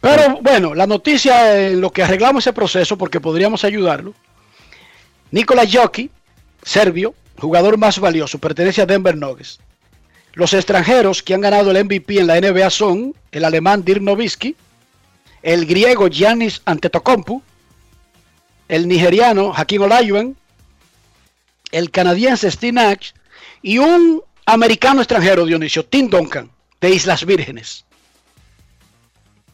Pero 0.00 0.38
bueno, 0.42 0.74
la 0.74 0.86
noticia 0.86 1.68
en 1.68 1.80
lo 1.80 1.90
que 1.90 2.02
arreglamos 2.02 2.44
ese 2.44 2.52
proceso, 2.52 2.98
porque 2.98 3.20
podríamos 3.20 3.64
ayudarlo. 3.64 4.12
Nikola 5.30 5.62
Jokic, 5.66 6.10
serbio, 6.62 7.14
jugador 7.38 7.78
más 7.78 7.98
valioso, 7.98 8.38
pertenece 8.38 8.82
a 8.82 8.86
Denver 8.86 9.16
Nuggets. 9.16 9.58
Los 10.32 10.52
extranjeros 10.52 11.22
que 11.22 11.34
han 11.34 11.40
ganado 11.40 11.70
el 11.70 11.84
MVP 11.84 12.18
en 12.18 12.26
la 12.26 12.40
NBA 12.40 12.70
son 12.70 13.14
el 13.30 13.44
alemán 13.44 13.84
Dirk 13.84 14.02
Nowitzki, 14.02 14.56
el 15.42 15.66
griego 15.66 16.08
Giannis 16.08 16.62
Antetokounmpo, 16.64 17.42
el 18.68 18.88
nigeriano 18.88 19.52
Hakim 19.54 19.82
Olajuwon, 19.82 20.36
el 21.70 21.90
canadiense 21.90 22.50
Steve 22.50 22.72
Nash 22.72 23.10
y 23.62 23.78
un 23.78 24.22
americano 24.46 25.00
extranjero, 25.00 25.46
Dionisio, 25.46 25.84
Tim 25.84 26.08
Duncan, 26.08 26.50
de 26.80 26.90
Islas 26.90 27.24
Vírgenes. 27.24 27.84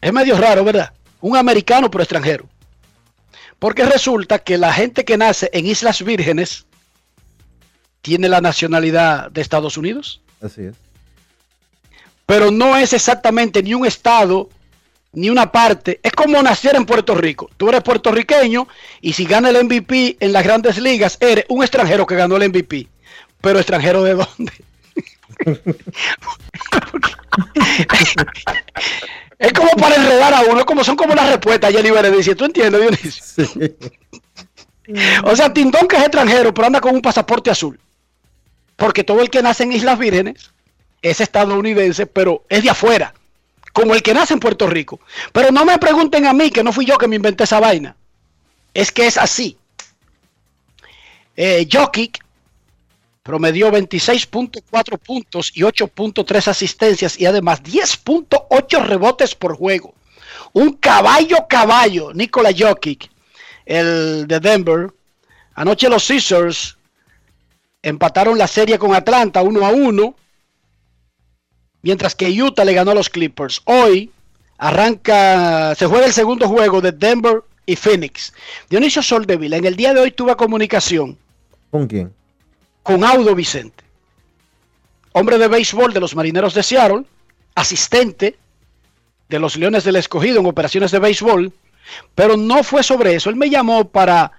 Es 0.01 0.11
medio 0.11 0.37
raro, 0.37 0.63
¿verdad? 0.63 0.93
Un 1.19 1.37
americano 1.37 1.91
pero 1.91 2.03
extranjero. 2.03 2.49
Porque 3.59 3.85
resulta 3.85 4.39
que 4.39 4.57
la 4.57 4.73
gente 4.73 5.05
que 5.05 5.17
nace 5.17 5.49
en 5.53 5.67
Islas 5.67 6.03
Vírgenes 6.03 6.65
tiene 8.01 8.29
la 8.29 8.41
nacionalidad 8.41 9.31
de 9.31 9.41
Estados 9.41 9.77
Unidos, 9.77 10.21
Así 10.41 10.63
es. 10.63 10.75
pero 12.25 12.51
no 12.51 12.77
es 12.77 12.93
exactamente 12.93 13.61
ni 13.61 13.73
un 13.73 13.85
estado 13.85 14.49
ni 15.13 15.29
una 15.29 15.51
parte. 15.51 15.99
Es 16.03 16.13
como 16.13 16.41
nacer 16.41 16.75
en 16.75 16.85
Puerto 16.85 17.15
Rico. 17.15 17.49
Tú 17.57 17.69
eres 17.69 17.83
puertorriqueño 17.83 18.67
y 19.01 19.13
si 19.13 19.25
gana 19.25 19.49
el 19.49 19.63
MVP 19.65 20.17
en 20.19 20.33
las 20.33 20.43
grandes 20.43 20.77
ligas, 20.79 21.17
eres 21.19 21.45
un 21.49 21.61
extranjero 21.61 22.05
que 22.05 22.15
ganó 22.15 22.37
el 22.37 22.49
MVP. 22.49 22.87
Pero 23.41 23.59
extranjero 23.59 24.03
de 24.03 24.13
dónde? 24.13 24.53
es 29.39 29.53
como 29.53 29.71
para 29.71 29.95
enredar 29.95 30.33
a 30.33 30.41
uno, 30.41 30.65
como 30.65 30.83
son 30.83 30.95
como 30.95 31.15
las 31.15 31.29
respuestas, 31.29 31.73
Jenny 31.73 31.89
dice, 32.15 32.35
¿tú 32.35 32.45
entiendes, 32.45 32.81
Dionisio? 32.81 33.23
O 35.23 35.35
sea, 35.35 35.53
Tindón 35.53 35.87
que 35.87 35.95
es 35.95 36.03
extranjero, 36.03 36.53
pero 36.53 36.67
anda 36.67 36.79
con 36.81 36.93
un 36.93 37.01
pasaporte 37.01 37.49
azul. 37.49 37.79
Porque 38.81 39.03
todo 39.03 39.21
el 39.21 39.29
que 39.29 39.43
nace 39.43 39.61
en 39.61 39.73
Islas 39.73 39.99
Vírgenes 39.99 40.49
es 41.03 41.21
estadounidense, 41.21 42.07
pero 42.07 42.45
es 42.49 42.63
de 42.63 42.71
afuera. 42.71 43.13
Como 43.73 43.93
el 43.93 44.01
que 44.01 44.15
nace 44.15 44.33
en 44.33 44.39
Puerto 44.39 44.65
Rico. 44.65 44.99
Pero 45.31 45.51
no 45.51 45.65
me 45.65 45.77
pregunten 45.77 46.25
a 46.25 46.33
mí, 46.33 46.49
que 46.49 46.63
no 46.63 46.73
fui 46.73 46.87
yo 46.87 46.97
que 46.97 47.07
me 47.07 47.15
inventé 47.15 47.43
esa 47.43 47.59
vaina. 47.59 47.95
Es 48.73 48.91
que 48.91 49.05
es 49.05 49.19
así. 49.19 49.55
Eh, 51.35 51.67
Jokic 51.71 52.25
promedió 53.21 53.71
26.4 53.71 54.97
puntos 54.97 55.51
y 55.53 55.61
8.3 55.61 56.47
asistencias 56.47 57.19
y 57.19 57.27
además 57.27 57.61
10.8 57.61 58.83
rebotes 58.83 59.35
por 59.35 59.55
juego. 59.55 59.93
Un 60.53 60.73
caballo 60.73 61.45
caballo, 61.47 62.15
Nikola 62.15 62.49
Jokic, 62.51 63.11
el 63.63 64.25
de 64.25 64.39
Denver. 64.39 64.91
Anoche 65.53 65.87
los 65.87 66.07
Caesars 66.07 66.77
empataron 67.81 68.37
la 68.37 68.47
serie 68.47 68.77
con 68.77 68.93
Atlanta 68.93 69.41
1 69.41 69.65
a 69.65 69.69
1, 69.69 70.15
mientras 71.81 72.15
que 72.15 72.29
Utah 72.41 72.65
le 72.65 72.73
ganó 72.73 72.91
a 72.91 72.95
los 72.95 73.09
Clippers. 73.09 73.61
Hoy 73.65 74.11
arranca, 74.57 75.73
se 75.75 75.85
juega 75.87 76.05
el 76.05 76.13
segundo 76.13 76.47
juego 76.47 76.81
de 76.81 76.91
Denver 76.91 77.41
y 77.65 77.75
Phoenix. 77.75 78.33
Dionisio 78.69 79.01
Soldevila, 79.01 79.57
en 79.57 79.65
el 79.65 79.75
día 79.75 79.93
de 79.93 80.01
hoy 80.01 80.11
tuve 80.11 80.35
comunicación 80.35 81.17
¿Con 81.69 81.87
quién? 81.87 82.13
con 82.83 83.03
Audo 83.03 83.35
Vicente, 83.35 83.83
hombre 85.13 85.37
de 85.37 85.47
béisbol 85.47 85.93
de 85.93 85.99
los 85.99 86.15
Marineros 86.15 86.53
de 86.53 86.63
Seattle, 86.63 87.03
asistente 87.55 88.37
de 89.29 89.39
los 89.39 89.55
Leones 89.55 89.83
del 89.83 89.95
Escogido 89.95 90.39
en 90.39 90.45
operaciones 90.45 90.91
de 90.91 90.99
béisbol, 90.99 91.53
pero 92.15 92.37
no 92.37 92.63
fue 92.63 92.83
sobre 92.83 93.15
eso. 93.15 93.29
Él 93.29 93.35
me 93.35 93.49
llamó 93.49 93.87
para, 93.87 94.31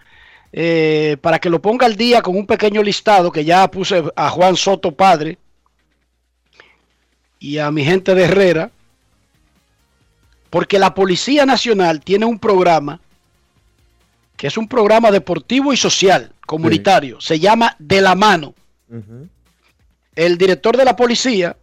eh, 0.52 1.16
para 1.20 1.38
que 1.38 1.48
lo 1.48 1.62
ponga 1.62 1.86
al 1.86 1.96
día 1.96 2.20
con 2.20 2.36
un 2.36 2.46
pequeño 2.46 2.82
listado 2.82 3.32
que 3.32 3.44
ya 3.44 3.70
puse 3.70 4.04
a 4.14 4.28
Juan 4.28 4.56
Soto 4.56 4.94
padre 4.94 5.38
y 7.38 7.58
a 7.58 7.70
mi 7.70 7.84
gente 7.84 8.14
de 8.14 8.24
Herrera, 8.24 8.70
porque 10.50 10.78
la 10.78 10.94
Policía 10.94 11.46
Nacional 11.46 12.00
tiene 12.00 12.26
un 12.26 12.38
programa 12.38 13.00
que 14.36 14.48
es 14.48 14.56
un 14.56 14.68
programa 14.68 15.10
deportivo 15.10 15.72
y 15.72 15.76
social, 15.76 16.32
comunitario, 16.46 17.20
se 17.20 17.38
llama 17.38 17.76
De 17.78 18.00
la 18.00 18.14
Mano. 18.14 18.54
El 20.16 20.36
director 20.36 20.76
de 20.76 20.84
la 20.84 20.96
policía, 20.96 21.56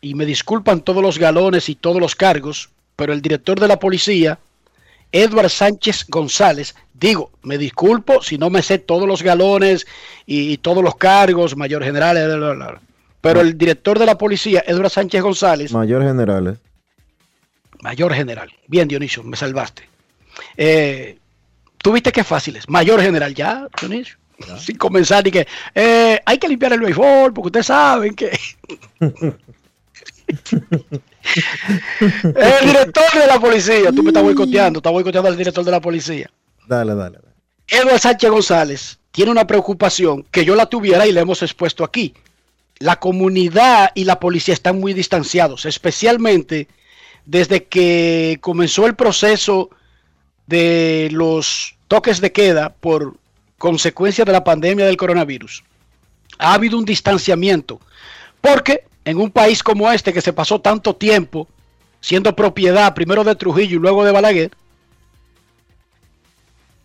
y 0.00 0.14
me 0.14 0.24
disculpan 0.24 0.80
todos 0.80 1.02
los 1.02 1.18
galones 1.18 1.68
y 1.68 1.74
todos 1.74 2.00
los 2.00 2.16
cargos, 2.16 2.70
pero 2.96 3.12
el 3.12 3.20
director 3.20 3.60
de 3.60 3.68
la 3.68 3.78
policía, 3.78 4.38
Edward 5.12 5.48
Sánchez 5.50 6.06
González, 6.08 6.74
digo, 6.94 7.30
me 7.42 7.58
disculpo 7.58 8.22
si 8.22 8.38
no 8.38 8.50
me 8.50 8.62
sé 8.62 8.78
todos 8.78 9.06
los 9.08 9.22
galones 9.22 9.86
y, 10.26 10.52
y 10.52 10.58
todos 10.58 10.82
los 10.84 10.96
cargos, 10.96 11.56
mayor 11.56 11.82
general, 11.82 12.16
bla, 12.16 12.36
bla, 12.36 12.52
bla, 12.54 12.80
pero 13.20 13.40
el 13.40 13.56
director 13.58 13.98
de 13.98 14.06
la 14.06 14.16
policía, 14.18 14.62
Edward 14.66 14.90
Sánchez 14.90 15.22
González, 15.22 15.72
Mayor 15.72 16.02
generales. 16.02 16.58
mayor 17.82 18.12
general, 18.14 18.50
bien 18.66 18.88
Dionisio, 18.88 19.22
me 19.22 19.36
salvaste. 19.36 19.88
Eh, 20.56 21.18
Tuviste 21.82 22.12
que 22.12 22.24
fáciles. 22.24 22.68
Mayor 22.68 23.00
general, 23.00 23.34
ya, 23.34 23.66
Dionisio. 23.80 24.16
Sin 24.58 24.76
comenzar 24.76 25.26
y 25.26 25.30
que 25.30 25.46
eh, 25.74 26.18
hay 26.24 26.38
que 26.38 26.48
limpiar 26.48 26.72
el 26.72 26.80
béisbol 26.80 27.32
porque 27.34 27.48
ustedes 27.48 27.66
saben 27.66 28.14
que 28.14 28.30
el 32.00 32.66
director 32.66 33.12
de 33.14 33.26
la 33.26 33.38
policía, 33.38 33.92
tú 33.92 34.02
me 34.02 34.10
estás 34.10 34.22
boicoteando, 34.22 34.78
estás 34.78 34.92
boicoteando 34.92 35.28
al 35.28 35.36
director 35.36 35.64
de 35.64 35.70
la 35.70 35.80
policía. 35.80 36.30
Dale, 36.66 36.94
dale. 36.94 37.18
dale. 37.18 37.34
Eduardo 37.68 37.98
Sánchez 37.98 38.30
González 38.30 38.98
tiene 39.12 39.30
una 39.30 39.46
preocupación 39.46 40.24
que 40.30 40.44
yo 40.44 40.54
la 40.54 40.66
tuviera 40.66 41.06
y 41.06 41.12
la 41.12 41.20
hemos 41.20 41.42
expuesto 41.42 41.84
aquí. 41.84 42.14
La 42.78 42.98
comunidad 42.98 43.92
y 43.94 44.04
la 44.04 44.18
policía 44.18 44.54
están 44.54 44.80
muy 44.80 44.94
distanciados, 44.94 45.66
especialmente 45.66 46.68
desde 47.26 47.64
que 47.64 48.38
comenzó 48.40 48.86
el 48.86 48.96
proceso 48.96 49.70
de 50.46 51.08
los 51.12 51.76
toques 51.86 52.20
de 52.20 52.32
queda 52.32 52.70
por 52.70 53.14
consecuencia 53.58 54.24
de 54.24 54.32
la 54.32 54.42
pandemia 54.42 54.86
del 54.86 54.96
coronavirus. 54.96 55.62
Ha 56.38 56.54
habido 56.54 56.78
un 56.78 56.84
distanciamiento, 56.84 57.80
porque 58.40 58.84
en 59.04 59.18
un 59.18 59.30
país 59.30 59.62
como 59.62 59.90
este 59.90 60.12
que 60.12 60.20
se 60.20 60.32
pasó 60.32 60.60
tanto 60.60 60.94
tiempo 60.96 61.48
siendo 62.00 62.34
propiedad 62.34 62.94
primero 62.94 63.24
de 63.24 63.34
Trujillo 63.34 63.76
y 63.76 63.80
luego 63.80 64.04
de 64.04 64.12
Balaguer, 64.12 64.50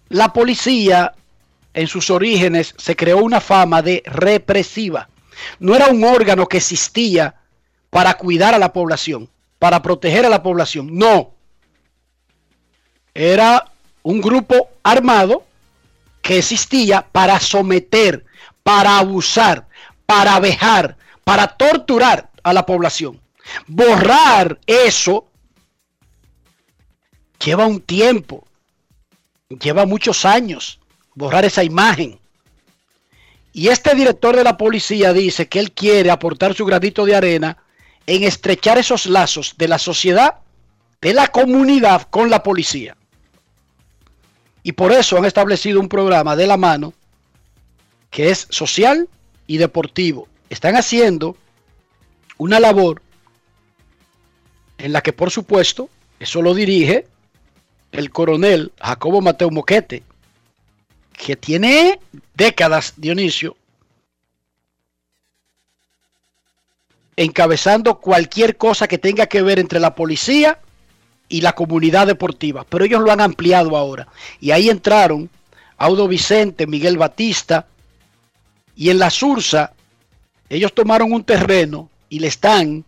la 0.09 0.33
policía 0.33 1.13
en 1.73 1.87
sus 1.87 2.09
orígenes 2.09 2.73
se 2.77 2.95
creó 2.95 3.17
una 3.17 3.41
fama 3.41 3.81
de 3.81 4.03
represiva. 4.05 5.09
No 5.59 5.75
era 5.75 5.87
un 5.87 6.03
órgano 6.03 6.47
que 6.47 6.57
existía 6.57 7.35
para 7.89 8.15
cuidar 8.15 8.53
a 8.53 8.59
la 8.59 8.71
población, 8.71 9.29
para 9.59 9.81
proteger 9.81 10.25
a 10.25 10.29
la 10.29 10.43
población. 10.43 10.97
No. 10.97 11.33
Era 13.13 13.71
un 14.03 14.21
grupo 14.21 14.69
armado 14.83 15.43
que 16.21 16.37
existía 16.37 17.05
para 17.11 17.39
someter, 17.39 18.25
para 18.63 18.97
abusar, 18.97 19.67
para 20.05 20.39
vejar, 20.39 20.97
para 21.25 21.47
torturar 21.47 22.29
a 22.43 22.53
la 22.53 22.65
población. 22.65 23.19
Borrar 23.67 24.57
eso 24.65 25.27
lleva 27.43 27.65
un 27.65 27.81
tiempo, 27.81 28.47
lleva 29.49 29.85
muchos 29.85 30.23
años, 30.23 30.79
borrar 31.15 31.43
esa 31.43 31.63
imagen. 31.63 32.17
Y 33.51 33.67
este 33.67 33.95
director 33.95 34.35
de 34.35 34.43
la 34.43 34.57
policía 34.57 35.11
dice 35.13 35.47
que 35.47 35.59
él 35.59 35.71
quiere 35.71 36.11
aportar 36.11 36.53
su 36.53 36.65
granito 36.65 37.05
de 37.05 37.15
arena 37.15 37.57
en 38.05 38.23
estrechar 38.23 38.77
esos 38.77 39.05
lazos 39.07 39.55
de 39.57 39.67
la 39.67 39.79
sociedad, 39.79 40.35
de 41.01 41.13
la 41.13 41.27
comunidad 41.27 42.03
con 42.09 42.29
la 42.29 42.43
policía. 42.43 42.95
Y 44.61 44.73
por 44.73 44.91
eso 44.91 45.17
han 45.17 45.25
establecido 45.25 45.79
un 45.79 45.89
programa 45.89 46.35
de 46.35 46.47
la 46.47 46.57
mano 46.57 46.93
que 48.09 48.29
es 48.29 48.47
social 48.49 49.09
y 49.47 49.57
deportivo. 49.57 50.27
Están 50.49 50.75
haciendo 50.75 51.35
una 52.37 52.59
labor 52.59 53.01
en 54.77 54.93
la 54.93 55.01
que, 55.01 55.13
por 55.13 55.31
supuesto, 55.31 55.89
eso 56.19 56.41
lo 56.41 56.53
dirige 56.53 57.07
el 57.91 58.11
coronel 58.11 58.73
Jacobo 58.79 59.21
Mateo 59.21 59.49
Moquete, 59.49 60.03
que 61.13 61.35
tiene 61.35 61.99
décadas, 62.33 62.93
Dionisio, 62.97 63.55
encabezando 67.15 67.99
cualquier 67.99 68.57
cosa 68.57 68.87
que 68.87 68.97
tenga 68.97 69.27
que 69.27 69.41
ver 69.41 69.59
entre 69.59 69.79
la 69.79 69.95
policía 69.95 70.59
y 71.29 71.41
la 71.41 71.53
comunidad 71.53 72.07
deportiva. 72.07 72.65
Pero 72.69 72.85
ellos 72.85 73.01
lo 73.01 73.11
han 73.11 73.21
ampliado 73.21 73.77
ahora. 73.77 74.07
Y 74.41 74.51
ahí 74.51 74.69
entraron 74.69 75.29
Audo 75.77 76.07
Vicente, 76.07 76.67
Miguel 76.67 76.97
Batista, 76.97 77.67
y 78.75 78.89
en 78.89 78.99
la 78.99 79.09
Sursa, 79.09 79.73
ellos 80.49 80.73
tomaron 80.73 81.11
un 81.11 81.23
terreno 81.23 81.89
y 82.09 82.19
le 82.19 82.27
están 82.27 82.83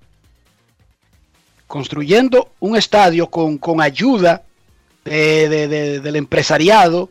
construyendo 1.68 2.50
un 2.60 2.78
estadio 2.78 3.28
con, 3.28 3.58
ayuda 3.82 4.44
de- 5.04 5.50
de- 5.50 5.68
de- 5.68 6.00
del 6.00 6.16
empresariado, 6.16 7.10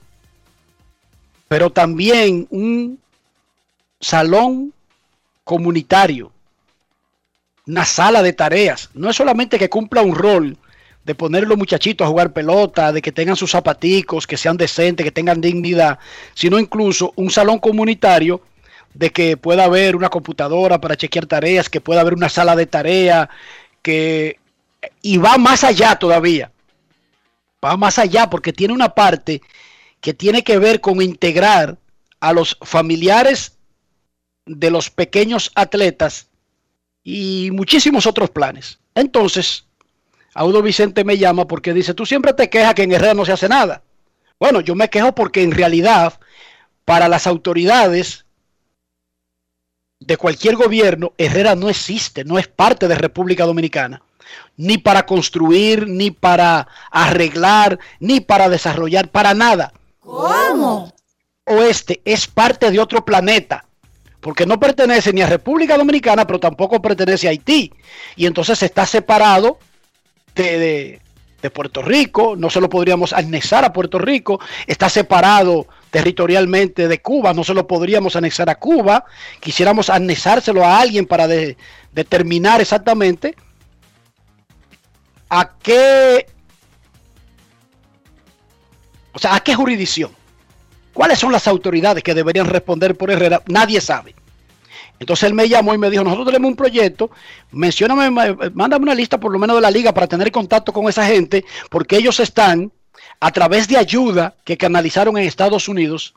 pero 1.48 1.70
también 1.70 2.46
un 2.50 2.98
salón 4.00 4.72
comunitario, 5.44 6.32
una 7.66 7.84
sala 7.84 8.22
de 8.22 8.32
tareas. 8.32 8.90
No 8.94 9.10
es 9.10 9.16
solamente 9.16 9.58
que 9.58 9.68
cumpla 9.68 10.02
un 10.02 10.14
rol 10.14 10.56
de 11.04 11.14
poner 11.14 11.44
a 11.44 11.46
los 11.46 11.58
muchachitos 11.58 12.04
a 12.04 12.08
jugar 12.10 12.32
pelota, 12.32 12.92
de 12.92 13.00
que 13.00 13.12
tengan 13.12 13.36
sus 13.36 13.52
zapaticos, 13.52 14.26
que 14.26 14.36
sean 14.36 14.56
decentes, 14.56 15.04
que 15.04 15.12
tengan 15.12 15.40
dignidad, 15.40 15.98
sino 16.34 16.58
incluso 16.58 17.12
un 17.16 17.30
salón 17.30 17.58
comunitario 17.60 18.40
de 18.96 19.10
que 19.10 19.36
pueda 19.36 19.64
haber 19.64 19.94
una 19.94 20.08
computadora 20.08 20.80
para 20.80 20.96
chequear 20.96 21.26
tareas, 21.26 21.68
que 21.68 21.82
pueda 21.82 22.00
haber 22.00 22.14
una 22.14 22.30
sala 22.30 22.56
de 22.56 22.66
tarea, 22.66 23.28
que 23.82 24.38
y 25.02 25.18
va 25.18 25.36
más 25.36 25.64
allá 25.64 25.96
todavía. 25.96 26.50
Va 27.64 27.76
más 27.76 27.98
allá 27.98 28.30
porque 28.30 28.52
tiene 28.52 28.72
una 28.72 28.94
parte 28.94 29.42
que 30.00 30.14
tiene 30.14 30.42
que 30.42 30.58
ver 30.58 30.80
con 30.80 31.02
integrar 31.02 31.76
a 32.20 32.32
los 32.32 32.56
familiares 32.62 33.58
de 34.46 34.70
los 34.70 34.90
pequeños 34.90 35.50
atletas 35.54 36.28
y 37.02 37.50
muchísimos 37.52 38.06
otros 38.06 38.30
planes. 38.30 38.78
Entonces, 38.94 39.66
Audo 40.34 40.62
Vicente 40.62 41.04
me 41.04 41.18
llama 41.18 41.46
porque 41.46 41.74
dice, 41.74 41.92
tú 41.92 42.06
siempre 42.06 42.32
te 42.32 42.48
quejas 42.48 42.74
que 42.74 42.84
en 42.84 42.92
Herrera 42.92 43.14
no 43.14 43.24
se 43.24 43.32
hace 43.32 43.48
nada. 43.48 43.82
Bueno, 44.38 44.60
yo 44.60 44.74
me 44.74 44.88
quejo 44.88 45.14
porque 45.14 45.42
en 45.42 45.52
realidad 45.52 46.18
para 46.84 47.08
las 47.08 47.26
autoridades 47.26 48.25
de 49.98 50.16
cualquier 50.16 50.56
gobierno, 50.56 51.12
Herrera 51.18 51.54
no 51.54 51.68
existe, 51.68 52.24
no 52.24 52.38
es 52.38 52.48
parte 52.48 52.86
de 52.88 52.94
República 52.94 53.44
Dominicana, 53.44 54.02
ni 54.56 54.78
para 54.78 55.06
construir, 55.06 55.86
ni 55.88 56.10
para 56.10 56.68
arreglar, 56.90 57.78
ni 58.00 58.20
para 58.20 58.48
desarrollar, 58.48 59.08
para 59.08 59.34
nada. 59.34 59.72
¿Cómo? 60.00 60.92
Oeste 61.46 62.00
es 62.04 62.26
parte 62.26 62.70
de 62.70 62.78
otro 62.80 63.04
planeta, 63.04 63.64
porque 64.20 64.46
no 64.46 64.58
pertenece 64.58 65.12
ni 65.12 65.22
a 65.22 65.26
República 65.26 65.78
Dominicana, 65.78 66.26
pero 66.26 66.40
tampoco 66.40 66.82
pertenece 66.82 67.26
a 67.26 67.30
Haití, 67.30 67.72
y 68.16 68.26
entonces 68.26 68.62
está 68.62 68.84
separado 68.84 69.58
de, 70.34 70.58
de- 70.58 71.00
de 71.46 71.50
Puerto 71.50 71.80
Rico, 71.80 72.34
no 72.36 72.50
se 72.50 72.60
lo 72.60 72.68
podríamos 72.68 73.12
anexar 73.12 73.64
a 73.64 73.72
Puerto 73.72 73.98
Rico, 73.98 74.40
está 74.66 74.88
separado 74.88 75.66
territorialmente 75.92 76.88
de 76.88 77.00
Cuba, 77.00 77.32
no 77.32 77.44
se 77.44 77.54
lo 77.54 77.68
podríamos 77.68 78.16
anexar 78.16 78.50
a 78.50 78.56
Cuba, 78.56 79.04
quisiéramos 79.38 79.88
anexárselo 79.88 80.64
a 80.64 80.80
alguien 80.80 81.06
para 81.06 81.28
de- 81.28 81.56
determinar 81.92 82.60
exactamente 82.60 83.36
a 85.30 85.52
qué, 85.62 86.26
o 89.12 89.18
sea, 89.20 89.36
a 89.36 89.40
qué 89.40 89.54
jurisdicción, 89.54 90.10
cuáles 90.92 91.20
son 91.20 91.30
las 91.30 91.46
autoridades 91.46 92.02
que 92.02 92.14
deberían 92.14 92.46
responder 92.48 92.96
por 92.96 93.12
Herrera, 93.12 93.40
nadie 93.46 93.80
sabe. 93.80 94.16
Entonces 94.98 95.24
él 95.28 95.34
me 95.34 95.48
llamó 95.48 95.74
y 95.74 95.78
me 95.78 95.90
dijo, 95.90 96.04
nosotros 96.04 96.26
tenemos 96.26 96.48
un 96.48 96.56
proyecto, 96.56 97.10
mencióname, 97.52 98.10
mándame 98.54 98.82
una 98.84 98.94
lista 98.94 99.18
por 99.20 99.30
lo 99.32 99.38
menos 99.38 99.56
de 99.56 99.62
la 99.62 99.70
liga 99.70 99.92
para 99.92 100.06
tener 100.06 100.32
contacto 100.32 100.72
con 100.72 100.88
esa 100.88 101.06
gente, 101.06 101.44
porque 101.70 101.96
ellos 101.96 102.18
están, 102.20 102.72
a 103.20 103.30
través 103.30 103.68
de 103.68 103.76
ayuda 103.76 104.34
que 104.44 104.56
canalizaron 104.56 105.16
en 105.18 105.24
Estados 105.24 105.68
Unidos, 105.68 106.14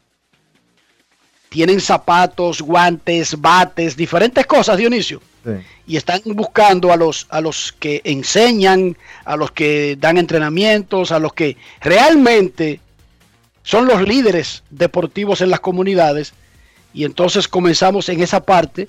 tienen 1.49 1.81
zapatos, 1.81 2.61
guantes, 2.61 3.39
bates, 3.39 3.97
diferentes 3.97 4.45
cosas, 4.45 4.77
Dionisio, 4.77 5.21
Sí. 5.43 5.51
y 5.87 5.97
están 5.97 6.21
buscando 6.25 6.91
a 6.91 6.97
los, 6.97 7.25
a 7.29 7.41
los 7.41 7.73
que 7.79 8.01
enseñan, 8.03 8.97
a 9.25 9.35
los 9.35 9.51
que 9.51 9.95
dan 9.97 10.17
entrenamientos, 10.17 11.11
a 11.11 11.19
los 11.19 11.33
que 11.33 11.55
realmente 11.81 12.81
son 13.63 13.87
los 13.87 14.01
líderes 14.01 14.63
deportivos 14.69 15.41
en 15.41 15.49
las 15.49 15.61
comunidades. 15.61 16.33
Y 16.93 17.05
entonces 17.05 17.47
comenzamos 17.47 18.09
en 18.09 18.21
esa 18.21 18.43
parte. 18.43 18.87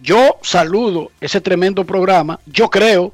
Yo 0.00 0.38
saludo 0.42 1.10
ese 1.20 1.40
tremendo 1.40 1.84
programa. 1.84 2.40
Yo 2.46 2.70
creo 2.70 3.12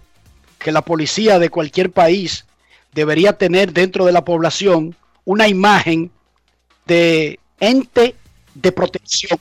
que 0.58 0.72
la 0.72 0.82
policía 0.82 1.38
de 1.38 1.50
cualquier 1.50 1.90
país 1.90 2.44
debería 2.92 3.34
tener 3.34 3.72
dentro 3.72 4.04
de 4.04 4.12
la 4.12 4.24
población 4.24 4.96
una 5.24 5.48
imagen 5.48 6.10
de 6.86 7.38
ente 7.60 8.14
de 8.54 8.72
protección, 8.72 9.38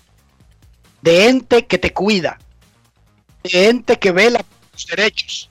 de 1.01 1.29
ente 1.29 1.65
que 1.65 1.77
te 1.77 1.93
cuida, 1.93 2.37
de 3.43 3.69
ente 3.69 3.97
que 3.97 4.11
vela 4.11 4.39
por 4.39 4.69
tus 4.71 4.85
derechos, 4.87 5.49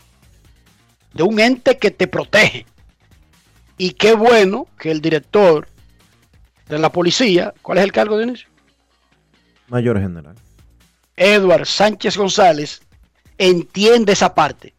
de 1.15 1.23
un 1.23 1.41
ente 1.41 1.79
que 1.79 1.91
te 1.91 2.07
protege. 2.07 2.67
Y 3.79 3.93
qué 3.93 4.15
bueno 4.15 4.67
que 4.79 4.91
el 4.91 5.01
director 5.01 5.69
de 6.69 6.79
la 6.79 6.91
policía, 6.93 7.55
¿cuál 7.63 7.79
es 7.79 7.85
el 7.85 7.93
cargo 7.93 8.19
de 8.19 8.25
inicio? 8.25 8.49
Mayor 9.69 10.01
general. 10.01 10.37
Edward 11.17 11.67
Sánchez 11.67 12.17
González 12.17 12.83
entiende 13.39 14.13
esa 14.13 14.35
parte. 14.35 14.75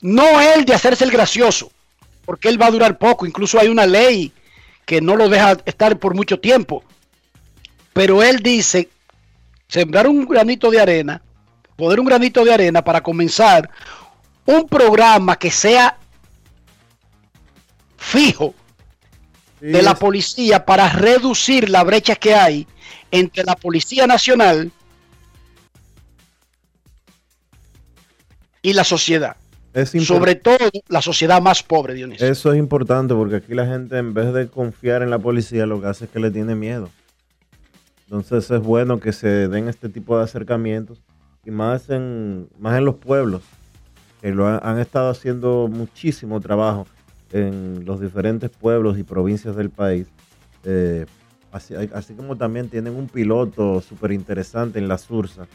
No 0.00 0.40
él 0.40 0.64
de 0.64 0.74
hacerse 0.74 1.04
el 1.04 1.10
gracioso, 1.10 1.70
porque 2.24 2.48
él 2.48 2.60
va 2.60 2.66
a 2.66 2.70
durar 2.70 2.98
poco. 2.98 3.26
Incluso 3.26 3.58
hay 3.58 3.68
una 3.68 3.86
ley 3.86 4.32
que 4.84 5.00
no 5.00 5.16
lo 5.16 5.28
deja 5.28 5.56
estar 5.64 5.98
por 5.98 6.14
mucho 6.14 6.40
tiempo. 6.40 6.82
Pero 7.92 8.22
él 8.22 8.40
dice, 8.42 8.88
sembrar 9.68 10.06
un 10.06 10.26
granito 10.26 10.70
de 10.70 10.80
arena, 10.80 11.22
poner 11.76 12.00
un 12.00 12.06
granito 12.06 12.44
de 12.44 12.52
arena 12.52 12.82
para 12.82 13.02
comenzar 13.02 13.70
un 14.46 14.66
programa 14.66 15.36
que 15.36 15.50
sea 15.50 15.96
fijo 17.96 18.54
de 19.60 19.82
la 19.82 19.94
policía 19.94 20.64
para 20.64 20.88
reducir 20.88 21.68
la 21.68 21.84
brecha 21.84 22.16
que 22.16 22.34
hay 22.34 22.66
entre 23.10 23.44
la 23.44 23.56
Policía 23.56 24.06
Nacional 24.06 24.72
y 28.62 28.72
la 28.72 28.84
sociedad. 28.84 29.36
Sobre 30.04 30.34
todo 30.34 30.58
la 30.88 31.00
sociedad 31.00 31.40
más 31.40 31.62
pobre, 31.62 31.94
Dionisio. 31.94 32.26
Eso 32.26 32.52
es 32.52 32.58
importante 32.58 33.14
porque 33.14 33.36
aquí 33.36 33.54
la 33.54 33.66
gente 33.66 33.98
en 33.98 34.14
vez 34.14 34.32
de 34.32 34.48
confiar 34.48 35.02
en 35.02 35.10
la 35.10 35.18
policía 35.18 35.64
lo 35.64 35.80
que 35.80 35.86
hace 35.86 36.06
es 36.06 36.10
que 36.10 36.18
le 36.18 36.30
tiene 36.30 36.56
miedo. 36.56 36.90
Entonces 38.04 38.50
es 38.50 38.60
bueno 38.60 38.98
que 38.98 39.12
se 39.12 39.46
den 39.48 39.68
este 39.68 39.88
tipo 39.88 40.18
de 40.18 40.24
acercamientos 40.24 40.98
y 41.44 41.52
más 41.52 41.88
en, 41.88 42.48
más 42.58 42.76
en 42.76 42.84
los 42.84 42.96
pueblos 42.96 43.42
que 44.20 44.32
lo 44.32 44.48
han, 44.48 44.58
han 44.62 44.80
estado 44.80 45.10
haciendo 45.10 45.68
muchísimo 45.70 46.40
trabajo 46.40 46.86
en 47.32 47.84
los 47.84 48.00
diferentes 48.00 48.50
pueblos 48.50 48.98
y 48.98 49.02
provincias 49.02 49.56
del 49.56 49.70
país. 49.70 50.08
Eh, 50.64 51.06
así, 51.52 52.14
como 52.14 52.36
también 52.36 52.68
tienen 52.68 52.94
un 52.94 53.08
piloto 53.08 53.80
súper 53.80 54.12
interesante 54.12 54.78
en 54.78 54.88
la 54.88 54.98
Sursa, 54.98 55.46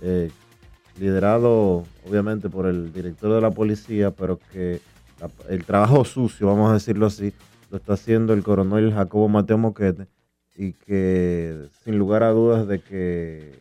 eh, 0.00 0.30
liderado 0.98 1.84
obviamente 2.08 2.48
por 2.48 2.66
el 2.66 2.92
director 2.92 3.32
de 3.32 3.40
la 3.40 3.50
policía, 3.50 4.10
pero 4.10 4.38
que 4.52 4.80
el 5.48 5.64
trabajo 5.64 6.04
sucio, 6.04 6.46
vamos 6.46 6.70
a 6.70 6.74
decirlo 6.74 7.06
así, 7.06 7.32
lo 7.70 7.78
está 7.78 7.94
haciendo 7.94 8.32
el 8.32 8.42
coronel 8.42 8.92
Jacobo 8.92 9.28
Mateo 9.28 9.58
Moquete 9.58 10.06
y 10.56 10.72
que 10.72 11.68
sin 11.84 11.98
lugar 11.98 12.22
a 12.22 12.30
dudas 12.30 12.66
de 12.66 12.80
que 12.80 13.58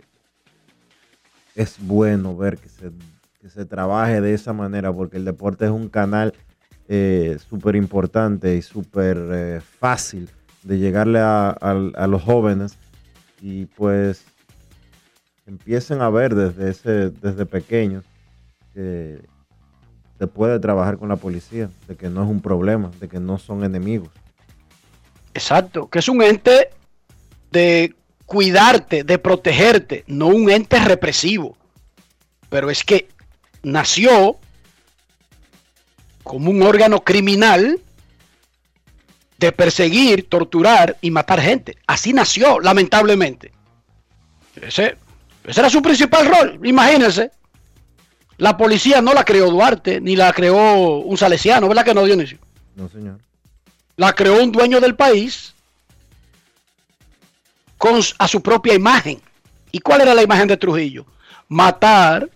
es 1.56 1.78
bueno 1.80 2.36
ver 2.36 2.58
que 2.58 2.70
se, 2.70 2.92
que 3.42 3.50
se 3.50 3.66
trabaje 3.66 4.22
de 4.22 4.34
esa 4.34 4.54
manera 4.54 4.94
porque 4.94 5.18
el 5.18 5.26
deporte 5.26 5.66
es 5.66 5.72
un 5.72 5.90
canal 5.90 6.34
eh, 6.88 7.38
súper 7.50 7.76
importante 7.76 8.56
y 8.56 8.62
súper 8.62 9.18
eh, 9.32 9.62
fácil 9.80 10.30
de 10.64 10.78
llegarle 10.80 11.20
a, 11.20 11.50
a- 11.50 12.08
los 12.08 12.22
jóvenes 12.24 12.78
y 13.42 13.66
pues 13.66 14.24
empiecen 15.46 16.02
a 16.02 16.10
ver 16.10 16.36
desde 16.36 16.70
ese 16.70 17.10
desde 17.10 17.46
pequeños 17.46 18.04
que 18.74 19.22
se 20.18 20.28
puede 20.28 20.60
trabajar 20.60 20.98
con 20.98 21.10
la 21.10 21.16
policía, 21.16 21.70
de 21.88 21.96
que 21.96 22.10
no 22.10 22.24
es 22.24 22.30
un 22.30 22.42
problema, 22.42 22.90
de 23.00 23.08
que 23.08 23.20
no 23.20 23.38
son 23.38 23.64
enemigos. 23.64 24.10
Exacto, 25.34 25.88
que 25.90 26.00
es 26.00 26.10
un 26.10 26.24
ente 26.24 26.70
de 27.52 27.94
cuidarte, 28.26 29.04
de 29.04 29.20
protegerte, 29.20 30.04
no 30.08 30.28
un 30.28 30.50
ente 30.50 30.80
represivo. 30.80 31.56
Pero 32.50 32.72
es 32.72 32.84
que 32.84 33.08
nació 33.62 34.38
como 36.28 36.52
un 36.52 36.62
órgano 36.62 37.04
criminal 37.04 37.80
de 39.40 39.52
perseguir, 39.52 40.28
torturar 40.28 40.98
y 41.02 41.10
matar 41.10 41.40
gente. 41.40 41.78
Así 41.88 42.12
nació, 42.12 42.60
lamentablemente. 42.60 43.54
Ese, 44.62 44.98
ese 45.46 45.60
era 45.60 45.70
su 45.70 45.82
principal 45.82 46.28
rol, 46.28 46.60
imagínense. 46.64 47.32
La 48.38 48.58
policía 48.58 49.02
no 49.02 49.14
la 49.14 49.24
creó 49.24 49.50
Duarte, 49.50 50.02
ni 50.02 50.16
la 50.16 50.34
creó 50.34 50.98
un 51.00 51.18
salesiano, 51.18 51.68
¿verdad 51.68 51.86
que 51.86 51.94
no, 51.94 52.04
Dionisio? 52.04 52.38
No, 52.76 52.90
señor. 52.90 53.20
la 53.96 54.14
creó 54.14 54.44
un 54.44 54.52
dueño 54.52 54.80
del 54.80 54.96
país 54.96 55.56
con 57.78 58.00
a 58.18 58.28
su 58.28 58.42
propia 58.42 58.74
imagen. 58.74 59.22
¿Y 59.72 59.80
cuál 59.80 60.02
era 60.02 60.14
la 60.14 60.24
imagen 60.24 60.48
de 60.48 60.58
Trujillo? 60.58 61.06
Matar, 61.48 62.30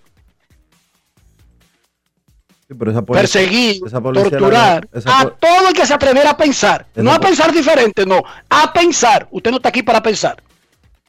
Sí, 2.76 3.02
policía- 3.02 3.02
perseguir, 3.06 3.82
torturar 3.82 4.88
a 5.06 5.26
todo 5.30 5.68
el 5.70 5.74
que 5.74 5.86
se 5.86 5.94
atreviera 5.94 6.32
a 6.32 6.38
pensar. 6.38 6.86
No 6.96 7.12
a 7.12 7.20
pensar 7.20 7.52
diferente, 7.54 8.06
no. 8.06 8.22
A 8.50 8.72
pensar. 8.74 9.28
Usted 9.32 9.52
no 9.52 9.58
está 9.58 9.70
aquí 9.70 9.84
para 9.84 10.02
pensar. 10.02 10.42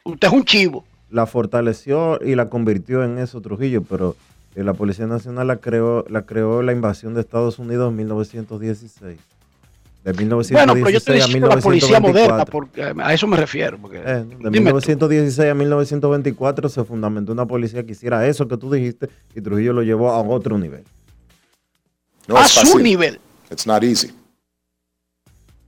Usted 0.05 0.29
es 0.29 0.35
un 0.35 0.45
chivo. 0.45 0.85
la 1.11 1.27
fortaleció 1.27 2.19
y 2.25 2.35
la 2.35 2.49
convirtió 2.49 3.05
en 3.05 3.19
eso 3.19 3.41
Trujillo, 3.43 3.83
pero 3.83 4.17
eh, 4.57 4.65
la 4.65 4.73
Policía 4.73 5.07
Nacional 5.07 5.47
la 5.47 5.57
creó, 5.57 6.05
la 6.09 6.23
creó 6.23 6.63
la 6.63 6.73
invasión 6.73 7.13
de 7.15 7.21
Estados 7.21 7.59
Unidos 7.59 7.91
en 7.91 7.97
1916. 7.97 9.19
De 10.05 10.13
1916 10.15 10.53
Bueno, 10.59 10.73
pero 10.75 10.91
yo 10.91 10.97
estoy 10.99 11.21
a 11.21 11.25
diciendo 11.27 11.49
la 11.49 11.57
policía 11.59 12.01
1924. 12.01 12.11
moderna, 12.11 12.45
porque 12.47 12.81
eh, 12.81 12.95
a 13.07 13.15
eso 13.15 13.27
me 13.29 13.37
refiero. 13.37 13.79
Porque, 13.79 13.99
Eh, 13.99 14.03
de 14.05 14.25
dime 14.25 14.43
tú. 14.43 14.51
1916 14.51 15.51
a 15.51 15.55
1924 15.55 16.69
se 16.69 16.83
fundamentó 16.83 17.31
una 17.33 17.47
policía 17.47 17.85
que 17.85 17.93
hiciera 17.93 18.27
eso 18.27 18.49
que 18.49 18.57
tú 18.57 18.73
dijiste 18.73 19.09
y 19.37 19.41
Trujillo 19.41 19.73
lo 19.75 19.83
llevó 19.83 20.11
a 20.11 20.21
otro 20.23 20.59
nivel. 20.59 20.83
No 22.27 22.37
a 22.37 22.45
es 22.45 22.53
su 22.53 22.61
fácil. 22.61 22.83
nivel. 22.83 23.21
It's 23.51 23.67
not 23.67 23.83
easy. 23.83 24.13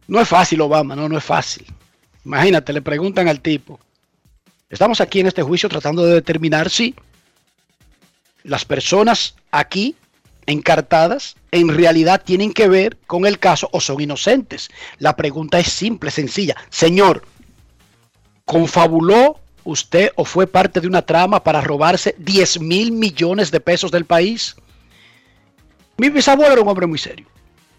No 0.06 0.20
es 0.20 0.28
fácil, 0.28 0.60
Obama, 0.60 0.94
no, 0.94 1.08
no 1.08 1.18
es 1.18 1.24
fácil. 1.24 1.66
Imagínate, 2.24 2.72
le 2.72 2.82
preguntan 2.82 3.28
al 3.28 3.40
tipo. 3.40 3.80
Estamos 4.68 5.00
aquí 5.00 5.20
en 5.20 5.26
este 5.26 5.42
juicio 5.42 5.68
tratando 5.68 6.04
de 6.04 6.14
determinar 6.14 6.68
si 6.70 6.94
las 8.42 8.64
personas 8.64 9.34
aquí 9.50 9.96
encartadas 10.46 11.36
en 11.52 11.68
realidad 11.68 12.22
tienen 12.24 12.52
que 12.52 12.68
ver 12.68 12.98
con 13.06 13.24
el 13.24 13.38
caso 13.38 13.68
o 13.72 13.80
son 13.80 14.00
inocentes. 14.00 14.68
La 14.98 15.16
pregunta 15.16 15.58
es 15.58 15.68
simple, 15.68 16.10
sencilla. 16.10 16.54
Señor, 16.70 17.24
¿confabuló 18.44 19.40
usted 19.64 20.10
o 20.16 20.24
fue 20.24 20.46
parte 20.46 20.80
de 20.80 20.86
una 20.86 21.02
trama 21.02 21.42
para 21.42 21.60
robarse 21.62 22.14
10 22.18 22.60
mil 22.60 22.92
millones 22.92 23.50
de 23.50 23.60
pesos 23.60 23.90
del 23.90 24.04
país? 24.04 24.56
Mi 25.96 26.08
bisabuelo 26.08 26.52
era 26.52 26.62
un 26.62 26.68
hombre 26.68 26.86
muy 26.86 26.98
serio. 26.98 27.26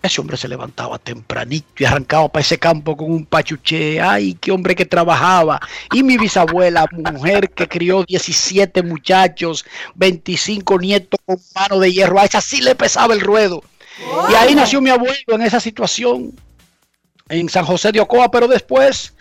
Ese 0.01 0.21
hombre 0.21 0.38
se 0.38 0.47
levantaba 0.47 0.99
tempranito 0.99 1.67
y 1.80 1.86
arrancaba 1.86 2.30
para 2.30 2.41
ese 2.41 2.60
campo 2.60 2.95
con 2.95 3.12
un 3.12 3.25
pachuché. 3.25 3.99
Ay, 3.99 4.36
qué 4.36 4.51
hombre 4.51 4.75
que 4.75 4.86
trabajaba. 4.86 5.60
Y 5.91 6.04
mi 6.04 6.17
bisabuela, 6.17 6.86
mujer 6.91 7.49
que 7.49 7.67
crió 7.67 8.04
17 8.04 8.84
muchachos, 8.84 9.65
25 9.95 10.80
nietos 10.80 11.19
con 11.25 11.38
mano 11.56 11.80
de 11.80 11.91
hierro. 11.91 12.19
A 12.19 12.25
esa 12.25 12.39
sí 12.39 12.62
le 12.62 12.75
pesaba 12.75 13.15
el 13.15 13.21
ruedo. 13.21 13.63
Y 14.30 14.36
ahí 14.36 14.54
nació 14.54 14.80
mi 14.80 14.91
abuelo 14.91 15.34
en 15.34 15.41
esa 15.41 15.60
situación, 15.60 16.34
en 17.28 17.49
San 17.49 17.65
José 17.65 17.91
de 17.91 17.99
Ocoa. 17.99 18.30
Pero 18.30 18.47
después, 18.47 19.15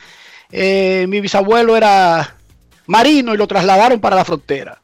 eh, 0.52 1.07
mi 1.09 1.22
bisabuelo 1.22 1.78
era 1.78 2.37
marino 2.87 3.33
y 3.33 3.38
lo 3.38 3.46
trasladaron 3.46 4.00
para 4.00 4.16
la 4.16 4.24
frontera. 4.26 4.78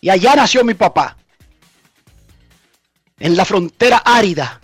Y 0.00 0.08
allá 0.10 0.34
nació 0.34 0.64
mi 0.64 0.74
papá. 0.74 1.16
En 3.20 3.36
la 3.36 3.44
frontera 3.44 3.98
árida. 3.98 4.60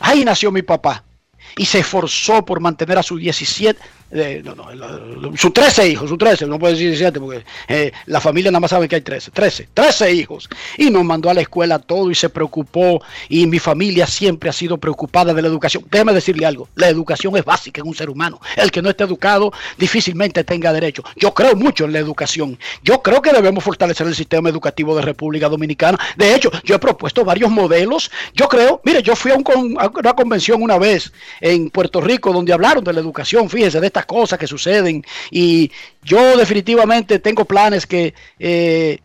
Ahí 0.00 0.24
nació 0.24 0.52
mi 0.52 0.62
papá. 0.62 1.04
Y 1.56 1.64
se 1.64 1.78
esforzó 1.78 2.44
por 2.44 2.60
mantener 2.60 2.98
a 2.98 3.02
sus 3.02 3.20
17, 3.20 3.80
eh, 4.14 4.42
no, 4.44 4.54
no, 4.54 5.36
sus 5.36 5.52
13 5.52 5.88
hijos, 5.88 6.08
sus 6.08 6.18
13, 6.18 6.46
no 6.46 6.58
puedo 6.58 6.72
decir 6.72 6.88
17 6.88 7.18
porque 7.18 7.44
eh, 7.68 7.92
la 8.06 8.20
familia 8.20 8.50
nada 8.50 8.60
más 8.60 8.70
sabe 8.70 8.86
que 8.88 8.96
hay 8.96 9.00
13, 9.00 9.30
13, 9.30 9.68
13 9.72 10.12
hijos. 10.12 10.48
Y 10.76 10.90
nos 10.90 11.04
mandó 11.04 11.30
a 11.30 11.34
la 11.34 11.40
escuela 11.40 11.78
todo 11.78 12.10
y 12.10 12.14
se 12.14 12.28
preocupó. 12.28 13.02
Y 13.28 13.46
mi 13.46 13.58
familia 13.58 14.06
siempre 14.06 14.50
ha 14.50 14.52
sido 14.52 14.76
preocupada 14.78 15.32
de 15.32 15.40
la 15.40 15.48
educación. 15.48 15.84
Déjeme 15.90 16.12
decirle 16.12 16.44
algo, 16.44 16.68
la 16.74 16.88
educación 16.88 17.36
es 17.36 17.44
básica 17.44 17.80
en 17.80 17.88
un 17.88 17.94
ser 17.94 18.10
humano. 18.10 18.40
El 18.56 18.70
que 18.70 18.82
no 18.82 18.90
esté 18.90 19.04
educado 19.04 19.52
difícilmente 19.78 20.44
tenga 20.44 20.72
derecho. 20.72 21.02
Yo 21.16 21.32
creo 21.32 21.56
mucho 21.56 21.84
en 21.84 21.92
la 21.92 21.98
educación. 21.98 22.58
Yo 22.82 23.02
creo 23.02 23.22
que 23.22 23.32
debemos 23.32 23.64
fortalecer 23.64 24.06
el 24.06 24.14
sistema 24.14 24.50
educativo 24.50 24.94
de 24.94 25.02
República 25.02 25.48
Dominicana. 25.48 25.98
De 26.16 26.34
hecho, 26.34 26.50
yo 26.64 26.74
he 26.74 26.78
propuesto 26.78 27.24
varios 27.24 27.50
modelos. 27.50 28.10
Yo 28.34 28.46
creo, 28.48 28.80
mire, 28.84 29.02
yo 29.02 29.16
fui 29.16 29.30
a, 29.30 29.36
un 29.36 29.76
a 29.78 29.88
una 29.88 30.12
convención 30.12 30.62
una 30.62 30.78
vez 30.78 31.12
en 31.40 31.70
Puerto 31.70 32.00
Rico 32.00 32.32
donde 32.32 32.52
hablaron 32.52 32.84
de 32.84 32.92
la 32.92 33.00
educación, 33.00 33.48
fíjese, 33.48 33.80
de 33.80 33.90
cosas 34.06 34.38
que 34.38 34.46
suceden. 34.46 35.04
Y 35.30 35.70
yo 36.02 36.36
definitivamente 36.36 37.18
tengo 37.18 37.44
planes 37.44 37.86
que... 37.86 38.14
eh, 38.38 38.98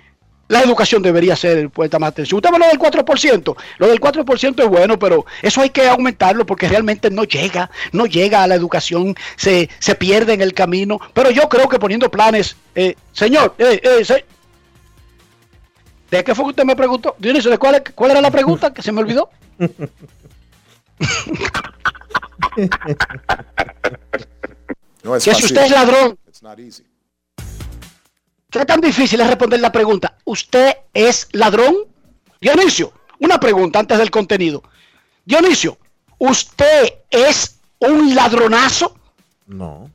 la 0.49 0.61
educación 0.61 1.01
debería 1.01 1.35
ser 1.35 1.69
puesta 1.69 1.99
más 1.99 2.09
atención. 2.09 2.37
Usted 2.37 2.53
habla 2.53 2.67
del 2.67 2.79
4%. 2.79 3.55
Lo 3.79 3.87
del 3.87 3.99
4% 3.99 4.63
es 4.63 4.69
bueno, 4.69 4.97
pero 4.97 5.25
eso 5.41 5.61
hay 5.61 5.69
que 5.71 5.87
aumentarlo 5.87 6.45
porque 6.45 6.69
realmente 6.69 7.09
no 7.09 7.25
llega, 7.25 7.69
no 7.91 8.05
llega 8.05 8.43
a 8.43 8.47
la 8.47 8.55
educación, 8.55 9.15
se, 9.35 9.69
se 9.79 9.95
pierde 9.95 10.33
en 10.33 10.41
el 10.41 10.53
camino. 10.53 10.99
Pero 11.13 11.31
yo 11.31 11.49
creo 11.49 11.67
que 11.67 11.79
poniendo 11.79 12.09
planes, 12.09 12.55
eh, 12.75 12.95
señor, 13.11 13.55
eh, 13.57 13.81
¿de 16.11 16.23
qué 16.23 16.33
fue 16.33 16.45
que 16.45 16.49
usted 16.51 16.63
me 16.63 16.75
preguntó? 16.75 17.15
Dionisio, 17.19 17.51
¿de 17.51 17.57
cuál, 17.57 17.83
cuál 17.93 18.11
era 18.11 18.21
la 18.21 18.31
pregunta 18.31 18.73
que 18.73 18.81
se 18.81 18.91
me 18.91 19.01
olvidó? 19.01 19.29
No 25.07 25.15
es 25.15 25.23
Que 25.23 25.33
si 25.33 25.41
fácil. 25.41 25.45
usted 25.57 25.65
es 25.67 25.71
ladrón, 25.71 26.19
It's 26.27 26.43
not 26.43 26.59
easy. 26.59 26.83
¿qué 28.51 28.65
tan 28.65 28.81
difícil 28.81 29.21
es 29.21 29.27
responder 29.27 29.61
la 29.61 29.71
pregunta? 29.71 30.17
¿Usted 30.25 30.73
es 30.93 31.29
ladrón? 31.31 31.75
Dionisio, 32.41 32.91
una 33.19 33.39
pregunta 33.39 33.79
antes 33.79 33.97
del 33.99 34.11
contenido. 34.11 34.63
Dionisio, 35.23 35.77
¿usted 36.17 36.93
es 37.09 37.59
un 37.79 38.13
ladronazo? 38.15 38.97
No. 39.45 39.89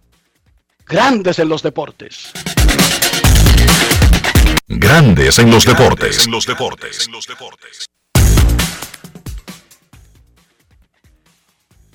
Grandes 0.87 1.39
en 1.41 1.51
los 1.51 1.63
deportes. 1.63 2.33
Grandes 4.67 5.39
en 5.39 5.51
los 5.51 5.67
deportes. 5.67 6.25
En 6.25 6.33
los 6.33 6.47
deportes. 6.47 7.05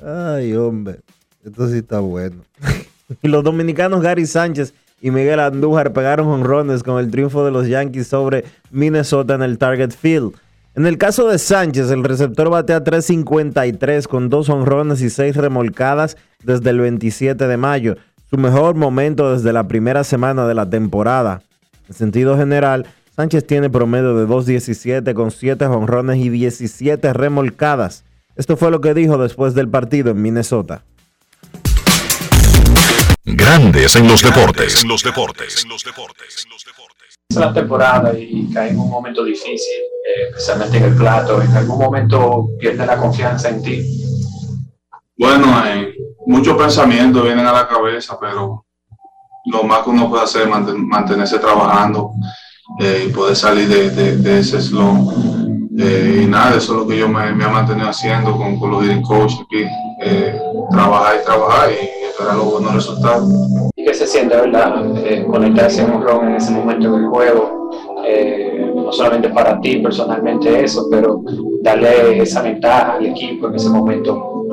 Ay, 0.05 0.53
hombre. 0.53 0.99
Esto 1.43 1.67
sí 1.67 1.77
está 1.79 1.99
bueno. 1.99 2.43
Y 3.21 3.27
los 3.27 3.43
dominicanos 3.43 4.01
Gary 4.01 4.25
Sánchez 4.25 4.73
y 5.01 5.11
Miguel 5.11 5.39
Andújar 5.39 5.93
pegaron 5.93 6.27
honrones 6.27 6.83
con 6.83 6.99
el 6.99 7.11
triunfo 7.11 7.45
de 7.45 7.51
los 7.51 7.67
Yankees 7.67 8.07
sobre 8.07 8.45
Minnesota 8.71 9.35
en 9.35 9.43
el 9.43 9.57
Target 9.57 9.91
Field. 9.91 10.33
En 10.75 10.85
el 10.85 10.97
caso 10.97 11.27
de 11.27 11.39
Sánchez, 11.39 11.89
el 11.89 12.03
receptor 12.03 12.49
batea 12.49 12.83
3.53 12.83 14.07
con 14.07 14.29
dos 14.29 14.49
honrones 14.49 15.01
y 15.01 15.09
seis 15.09 15.35
remolcadas 15.35 16.17
desde 16.43 16.69
el 16.69 16.79
27 16.79 17.47
de 17.47 17.57
mayo, 17.57 17.95
su 18.29 18.37
mejor 18.37 18.75
momento 18.75 19.33
desde 19.33 19.53
la 19.53 19.67
primera 19.67 20.03
semana 20.03 20.45
de 20.47 20.53
la 20.53 20.69
temporada. 20.69 21.41
En 21.87 21.95
sentido 21.95 22.37
general, 22.37 22.85
Sánchez 23.15 23.47
tiene 23.47 23.71
promedio 23.71 24.15
de 24.15 24.27
2.17 24.27 25.15
con 25.15 25.31
7 25.31 25.65
honrones 25.65 26.17
y 26.17 26.29
17 26.29 27.13
remolcadas. 27.13 28.03
Esto 28.35 28.55
fue 28.57 28.69
lo 28.69 28.79
que 28.79 28.93
dijo 28.93 29.17
después 29.17 29.55
del 29.55 29.69
partido 29.69 30.11
en 30.11 30.21
Minnesota. 30.21 30.83
Grandes 33.29 33.95
en 33.97 34.07
los 34.07 34.21
deportes. 34.23 34.81
En 34.83 34.87
los 34.89 35.03
deportes. 35.03 35.65
Es 37.29 37.35
la 37.35 37.53
temporada 37.53 38.17
y 38.17 38.49
cae 38.53 38.69
en 38.69 38.79
un 38.79 38.89
momento 38.89 39.23
difícil, 39.23 39.75
eh, 39.75 40.29
especialmente 40.29 40.77
en 40.77 40.83
el 40.85 40.95
plato. 40.95 41.41
¿En 41.41 41.51
algún 41.51 41.77
momento 41.77 42.47
pierde 42.57 42.85
la 42.85 42.97
confianza 42.97 43.49
en 43.49 43.61
ti? 43.61 43.85
Bueno, 45.17 45.61
eh, 45.67 45.93
muchos 46.25 46.55
pensamientos 46.57 47.21
vienen 47.23 47.45
a 47.45 47.51
la 47.51 47.67
cabeza, 47.67 48.17
pero 48.19 48.65
lo 49.51 49.63
más 49.63 49.79
que 49.83 49.89
uno 49.89 50.09
puede 50.09 50.23
hacer 50.23 50.43
es 50.43 50.47
manten- 50.47 50.77
mantenerse 50.87 51.37
trabajando 51.39 52.11
eh, 52.79 53.07
y 53.09 53.11
poder 53.11 53.35
salir 53.35 53.67
de, 53.67 53.89
de- 53.89 54.17
de 54.17 54.39
ese 54.39 54.61
slump. 54.61 55.11
Eh, 55.79 56.21
y 56.23 56.25
nada, 56.27 56.51
eso 56.57 56.73
es 56.73 56.79
lo 56.79 56.87
que 56.87 56.97
yo 56.97 57.09
me, 57.09 57.33
me 57.35 57.43
he 57.43 57.47
mantenido 57.49 57.89
haciendo 57.89 58.35
con, 58.37 58.57
con 58.57 58.71
los 58.71 58.83
hitting 58.83 59.01
coach 59.01 59.33
aquí. 59.45 59.65
Eh, 60.01 60.39
trabajar 60.71 61.15
y 61.21 61.25
trabajar 61.25 61.69
y 61.71 62.05
esperar 62.05 62.35
los 62.35 62.51
buenos 62.51 62.73
resultados. 62.75 63.29
¿Y 63.75 63.85
qué 63.85 63.93
se 63.93 64.07
siente, 64.07 64.35
verdad? 64.35 64.85
Eh, 64.97 65.25
conectarse 65.29 65.81
en 65.81 65.91
un 65.91 66.01
ron 66.01 66.29
en 66.29 66.35
ese 66.35 66.51
momento 66.51 66.91
del 66.91 67.07
juego. 67.07 67.69
Eh, 68.05 68.71
no 68.75 68.91
solamente 68.91 69.29
para 69.29 69.59
ti 69.59 69.77
personalmente 69.77 70.63
eso, 70.63 70.87
pero 70.89 71.21
darle 71.61 72.21
esa 72.21 72.41
ventaja 72.41 72.93
al 72.93 73.05
equipo 73.05 73.47
en 73.47 73.55
ese 73.55 73.69
momento. 73.69 74.45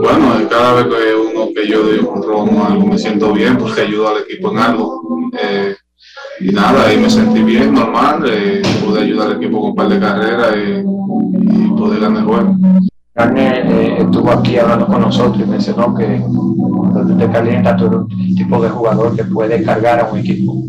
Bueno, 0.00 0.48
cada 0.48 0.74
vez 0.74 0.84
que 0.86 1.14
uno 1.14 1.48
que 1.54 1.66
yo 1.66 1.82
doy 1.82 1.98
un 1.98 2.22
ron 2.22 2.56
o 2.56 2.64
algo 2.64 2.86
me 2.86 2.98
siento 2.98 3.32
bien 3.32 3.58
porque 3.58 3.82
ayudo 3.82 4.08
al 4.08 4.22
equipo 4.22 4.50
en 4.52 4.58
algo. 4.58 5.02
Eh, 5.40 5.74
y 6.40 6.52
nada, 6.52 6.86
ahí 6.86 6.98
me 6.98 7.10
sentí 7.10 7.42
bien, 7.42 7.74
normal, 7.74 8.22
eh, 8.26 8.62
pude 8.84 9.02
ayudar 9.02 9.28
al 9.28 9.36
equipo 9.36 9.60
con 9.60 9.70
un 9.70 9.76
par 9.76 9.88
de 9.88 9.98
carreras 9.98 10.54
eh, 10.56 10.84
y 10.84 11.68
poder 11.70 12.00
ganar 12.00 12.22
el 12.22 12.28
juego. 12.28 12.56
Garner 13.14 13.66
eh, 13.70 13.96
estuvo 14.00 14.30
aquí 14.30 14.56
hablando 14.56 14.86
con 14.86 15.02
nosotros 15.02 15.42
y 15.42 15.48
mencionó 15.48 15.94
que 15.94 16.22
cuando 16.26 17.16
te 17.16 17.30
calienta 17.30 17.76
tú 17.76 17.86
eres 17.86 17.98
un 17.98 18.34
tipo 18.34 18.62
de 18.62 18.70
jugador 18.70 19.14
que 19.14 19.24
puede 19.24 19.62
cargar 19.62 20.00
a 20.00 20.10
un 20.10 20.18
equipo. 20.18 20.62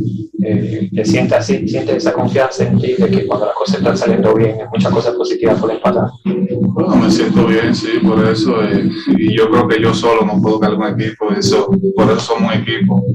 Eh, 0.46 0.90
te 0.94 1.06
sientes 1.06 1.38
así, 1.38 1.66
sientes 1.70 1.98
esa 1.98 2.12
confianza 2.12 2.66
en 2.68 2.78
ti 2.78 2.96
de 2.98 3.10
que 3.10 3.26
cuando 3.26 3.46
las 3.46 3.56
cosas 3.56 3.78
están 3.78 3.98
saliendo 3.98 4.34
bien, 4.34 4.58
muchas 4.74 4.92
cosas 4.92 5.16
positivas 5.16 5.58
pueden 5.58 5.80
pasar. 5.80 6.10
Bueno, 6.26 6.96
me 6.98 7.10
siento 7.10 7.46
bien, 7.46 7.74
sí, 7.74 8.00
por 8.04 8.26
eso. 8.28 8.62
eh, 8.62 8.90
y 9.08 9.38
yo 9.38 9.50
creo 9.50 9.68
que 9.70 9.82
yo 9.82 9.94
solo 9.94 10.26
no 10.26 10.42
puedo 10.42 10.60
cargar 10.60 10.80
un 10.80 11.02
equipo, 11.02 11.32
eso, 11.32 11.70
por 11.96 12.12
eso 12.12 12.20
somos 12.20 12.54
un 12.54 12.60
equipo. 12.60 13.06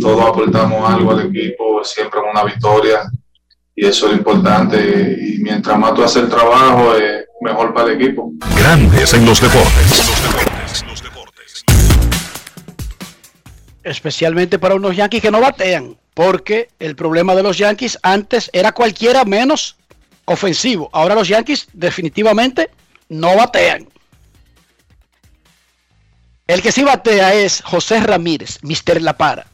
Todos 0.00 0.20
aportamos 0.22 0.90
algo 0.90 1.12
al 1.12 1.26
equipo, 1.28 1.84
siempre 1.84 2.18
una 2.28 2.42
victoria. 2.42 3.02
Y 3.76 3.86
eso 3.86 4.06
es 4.06 4.12
lo 4.12 4.18
importante. 4.18 5.16
Y 5.20 5.42
mientras 5.42 5.78
más 5.78 5.94
tú 5.94 6.02
haces 6.02 6.24
el 6.24 6.28
trabajo, 6.28 6.96
eh, 6.96 7.23
mejor 7.44 7.74
para 7.74 7.92
el 7.92 8.02
equipo. 8.02 8.32
Grandes 8.56 9.12
en 9.12 9.26
los 9.26 9.40
deportes. 9.40 10.04
Especialmente 13.84 14.58
para 14.58 14.74
unos 14.74 14.96
Yankees 14.96 15.20
que 15.22 15.30
no 15.30 15.40
batean. 15.40 15.96
Porque 16.14 16.70
el 16.78 16.96
problema 16.96 17.34
de 17.34 17.42
los 17.42 17.58
Yankees 17.58 17.98
antes 18.02 18.48
era 18.52 18.72
cualquiera 18.72 19.24
menos 19.24 19.76
ofensivo. 20.24 20.88
Ahora 20.92 21.14
los 21.14 21.28
Yankees 21.28 21.68
definitivamente 21.72 22.70
no 23.08 23.36
batean. 23.36 23.88
El 26.46 26.62
que 26.62 26.72
sí 26.72 26.82
batea 26.82 27.34
es 27.34 27.62
José 27.62 28.00
Ramírez, 28.00 28.58
Mr. 28.62 29.02
La 29.02 29.16
Para. 29.16 29.46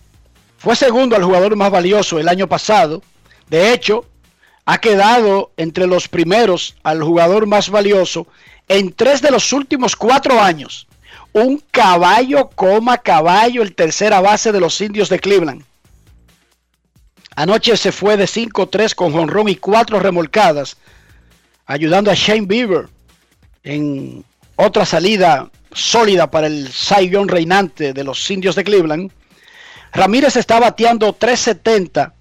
Fue 0.59 0.77
segundo 0.77 1.17
al 1.17 1.25
jugador 1.25 1.57
más 1.57 1.71
valioso 1.71 2.19
el 2.19 2.29
año 2.29 2.47
pasado. 2.47 3.03
De 3.49 3.73
hecho, 3.73 4.05
ha 4.67 4.79
quedado 4.79 5.53
entre 5.57 5.87
los 5.87 6.09
primeros 6.09 6.77
al 6.83 7.03
jugador 7.03 7.47
más 7.47 7.71
valioso 7.71 8.27
en 8.69 8.93
tres 8.93 9.21
de 9.21 9.31
los 9.31 9.53
últimos 9.53 9.97
cuatro 9.97 10.41
años. 10.41 10.87
Un 11.33 11.63
caballo 11.71 12.51
coma 12.55 12.99
caballo, 12.99 13.63
el 13.63 13.75
tercera 13.75 14.21
base 14.21 14.53
de 14.53 14.61
los 14.61 14.81
indios 14.81 15.09
de 15.09 15.19
Cleveland. 15.19 15.65
Anoche 17.37 17.77
se 17.77 17.93
fue 17.93 18.17
de 18.17 18.25
5-3 18.25 18.95
con 18.95 19.13
jonrón 19.13 19.49
y 19.49 19.57
cuatro 19.57 19.99
remolcadas, 19.99 20.77
ayudando 21.67 22.11
a 22.11 22.15
Shane 22.15 22.47
Bieber 22.47 22.89
en 23.63 24.25
otra 24.57 24.85
salida 24.85 25.51
sólida 25.73 26.31
para 26.31 26.49
el 26.49 26.69
Cy 26.73 27.11
reinante 27.27 27.93
de 27.93 28.05
los 28.05 28.31
indios 28.31 28.57
de 28.57 28.65
Cleveland. 28.65 29.11
Ramírez 29.93 30.37
está 30.37 30.61
bateando 30.61 31.13
370 31.13 32.15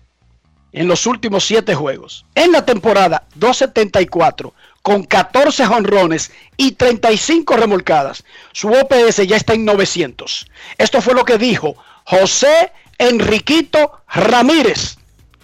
en 0.74 0.88
los 0.88 1.06
últimos 1.06 1.46
7 1.46 1.74
juegos. 1.76 2.26
En 2.36 2.52
la 2.52 2.66
temporada 2.66 3.24
274 3.36 4.54
con 4.82 5.04
14 5.04 5.66
jonrones 5.66 6.32
y 6.58 6.72
35 6.72 7.58
remolcadas. 7.58 8.24
Su 8.52 8.70
OPS 8.70 9.28
ya 9.28 9.36
está 9.36 9.54
en 9.54 9.66
900. 9.66 10.48
Esto 10.78 11.02
fue 11.02 11.14
lo 11.14 11.26
que 11.26 11.38
dijo 11.38 11.76
José 12.06 12.72
Enriquito 12.98 14.02
Ramírez 14.08 14.98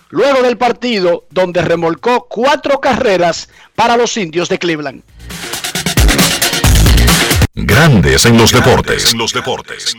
luego 0.09 0.41
del 0.41 0.57
partido 0.57 1.25
donde 1.29 1.61
remolcó 1.61 2.27
cuatro 2.29 2.79
carreras 2.79 3.49
para 3.75 3.97
los 3.97 4.15
indios 4.17 4.49
de 4.49 4.59
Cleveland. 4.59 5.03
Grandes 7.53 8.25
en 8.25 8.37
los 8.37 8.51
deportes. 8.51 9.11
En 9.13 9.17
los 9.17 9.33
deportes. 9.33 9.95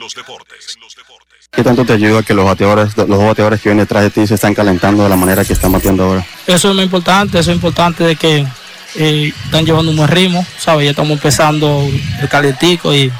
¿Qué 1.53 1.63
tanto 1.65 1.85
te 1.87 1.95
ayuda 1.95 2.23
que 2.23 2.35
los 2.35 2.45
bateadores, 2.45 2.97
los 2.97 3.09
dos 3.09 3.25
bateadores 3.25 3.61
que 3.63 3.71
vienen 3.71 3.85
detrás 3.85 4.03
de 4.03 4.11
ti 4.11 4.27
se 4.27 4.35
están 4.35 4.55
calentando 4.55 5.05
de 5.05 5.09
la 5.09 5.17
manera 5.17 5.45
que 5.45 5.55
están 5.55 5.73
bateando 5.73 6.05
ahora? 6.05 6.27
Eso 6.47 6.71
es 6.71 6.77
lo 6.77 6.83
importante, 6.83 7.39
eso 7.39 7.51
es 7.51 7.55
importante 7.57 8.05
de 8.05 8.17
que 8.17 8.47
eh, 8.97 9.33
están 9.45 9.65
llevando 9.65 9.91
un 9.91 9.97
buen 9.97 10.09
ritmo, 10.09 10.45
¿sabes? 10.59 10.85
Ya 10.85 10.91
estamos 10.91 11.13
empezando 11.13 11.83
el 12.21 12.29
calientico 12.29 12.93
y 12.95 13.11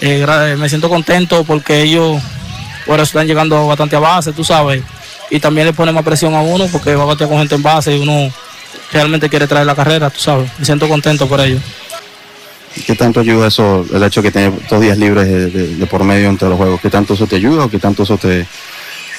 eh, 0.00 0.24
gra- 0.24 0.56
me 0.56 0.68
siento 0.68 0.88
contento 0.88 1.42
porque 1.44 1.82
ellos 1.82 2.22
ahora 2.88 3.02
están 3.02 3.26
llegando 3.26 3.66
bastante 3.66 3.96
a 3.96 4.00
base, 4.00 4.32
tú 4.32 4.44
sabes, 4.44 4.82
y 5.30 5.40
también 5.40 5.66
le 5.66 5.72
pone 5.72 5.90
más 5.90 6.04
presión 6.04 6.34
a 6.36 6.40
uno 6.42 6.66
porque 6.70 6.94
va 6.94 7.02
a 7.02 7.06
batear 7.06 7.28
con 7.28 7.38
gente 7.40 7.56
en 7.56 7.62
base 7.62 7.96
y 7.96 8.00
uno 8.00 8.32
realmente 8.92 9.28
quiere 9.28 9.48
traer 9.48 9.66
la 9.66 9.74
carrera, 9.74 10.10
tú 10.10 10.20
sabes. 10.20 10.48
Me 10.58 10.64
siento 10.64 10.88
contento 10.88 11.26
por 11.28 11.40
ello. 11.40 11.58
¿Qué 12.86 12.94
tanto 12.94 13.20
ayuda 13.20 13.48
eso, 13.48 13.86
el 13.92 14.02
hecho 14.02 14.22
que 14.22 14.30
tienes 14.30 14.52
dos 14.68 14.80
días 14.80 14.98
libres 14.98 15.28
de 15.28 15.86
por 15.86 16.04
medio 16.04 16.28
entre 16.28 16.48
los 16.48 16.56
juegos? 16.56 16.80
¿Qué 16.80 16.90
tanto 16.90 17.14
eso 17.14 17.26
te 17.26 17.36
ayuda 17.36 17.64
o 17.64 17.70
qué 17.70 17.78
tanto 17.78 18.02
eso 18.02 18.16
te, 18.16 18.46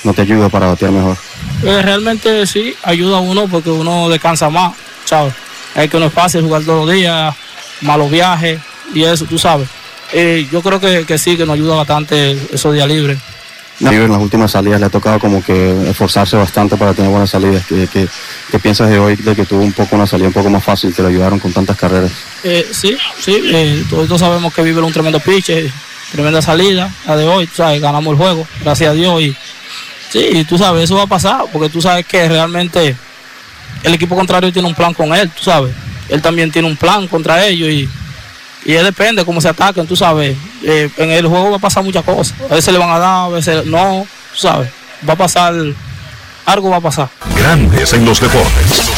no 0.03 0.13
te 0.13 0.21
ayuda 0.21 0.49
para 0.49 0.67
batear 0.67 0.91
mejor? 0.91 1.17
Eh, 1.63 1.81
realmente 1.81 2.45
sí, 2.45 2.73
ayuda 2.83 3.17
a 3.17 3.21
uno 3.21 3.47
porque 3.47 3.69
uno 3.69 4.09
descansa 4.09 4.49
más, 4.49 4.73
¿sabes? 5.05 5.33
Es 5.75 5.89
que 5.89 5.99
no 5.99 6.05
es 6.05 6.13
fácil 6.13 6.41
jugar 6.41 6.63
todos 6.63 6.85
los 6.85 6.95
días, 6.95 7.35
malos 7.81 8.09
viajes 8.09 8.59
y 8.93 9.03
eso, 9.03 9.25
tú 9.25 9.37
sabes. 9.37 9.67
Eh, 10.11 10.47
yo 10.51 10.61
creo 10.61 10.79
que, 10.79 11.05
que 11.05 11.17
sí, 11.17 11.37
que 11.37 11.45
nos 11.45 11.53
ayuda 11.53 11.75
bastante 11.75 12.31
esos 12.51 12.73
días 12.73 12.87
libres. 12.87 13.19
Bieber 13.79 14.03
en 14.03 14.11
las 14.11 14.21
últimas 14.21 14.51
salidas 14.51 14.79
le 14.79 14.87
ha 14.87 14.89
tocado 14.89 15.19
como 15.19 15.43
que 15.43 15.89
esforzarse 15.89 16.35
bastante 16.35 16.75
para 16.75 16.93
tener 16.93 17.09
buenas 17.09 17.29
salidas. 17.29 17.65
¿Qué, 17.65 17.87
qué, 17.91 18.07
qué 18.51 18.59
piensas 18.59 18.89
de 18.89 18.99
hoy 18.99 19.15
de 19.15 19.35
que 19.35 19.45
tuvo 19.45 19.61
un 19.61 19.71
poco 19.71 19.95
una 19.95 20.05
salida 20.05 20.27
un 20.27 20.33
poco 20.33 20.49
más 20.49 20.63
fácil, 20.63 20.93
que 20.93 21.01
lo 21.01 21.07
ayudaron 21.07 21.39
con 21.39 21.53
tantas 21.53 21.77
carreras? 21.77 22.11
Eh, 22.43 22.67
sí, 22.71 22.97
sí, 23.19 23.41
eh, 23.45 23.83
todos 23.89 24.19
sabemos 24.19 24.53
que 24.53 24.63
vive 24.63 24.81
un 24.81 24.91
tremendo 24.91 25.19
pitch, 25.19 25.51
tremenda 26.11 26.41
salida, 26.41 26.91
la 27.07 27.15
de 27.15 27.25
hoy, 27.25 27.49
sabes, 27.53 27.81
ganamos 27.81 28.11
el 28.11 28.17
juego, 28.17 28.47
gracias 28.61 28.91
a 28.91 28.93
Dios. 28.93 29.21
Y 29.21 29.35
sí, 30.09 30.45
tú 30.47 30.57
sabes, 30.57 30.83
eso 30.83 30.95
va 30.95 31.03
a 31.03 31.07
pasar, 31.07 31.45
porque 31.53 31.69
tú 31.69 31.81
sabes 31.81 32.05
que 32.05 32.27
realmente 32.27 32.95
el 33.83 33.93
equipo 33.93 34.15
contrario 34.15 34.51
tiene 34.51 34.67
un 34.67 34.75
plan 34.75 34.93
con 34.93 35.13
él, 35.15 35.29
tú 35.29 35.43
sabes. 35.43 35.73
Él 36.09 36.21
también 36.21 36.51
tiene 36.51 36.67
un 36.67 36.75
plan 36.75 37.07
contra 37.07 37.45
ellos 37.45 37.69
y, 37.69 37.87
y 38.65 38.73
él 38.73 38.83
depende 38.83 39.25
cómo 39.25 39.41
se 39.41 39.49
ataquen, 39.49 39.87
tú 39.87 39.95
sabes. 39.95 40.37
Eh, 40.63 40.89
en 40.97 41.11
el 41.11 41.27
juego 41.27 41.51
va 41.51 41.57
a 41.57 41.59
pasar 41.59 41.83
muchas 41.83 42.03
cosas. 42.03 42.33
A 42.49 42.55
veces 42.55 42.73
le 42.73 42.79
van 42.79 42.89
a 42.89 42.99
dar, 42.99 43.25
a 43.25 43.29
veces 43.29 43.65
no, 43.65 44.05
tú 44.31 44.37
sabes. 44.37 44.69
Va 45.07 45.13
a 45.13 45.17
pasar, 45.17 45.53
algo 46.45 46.69
va 46.69 46.77
a 46.77 46.81
pasar. 46.81 47.09
Grandes 47.37 47.93
en 47.93 48.05
los 48.05 48.19
deportes. 48.19 48.89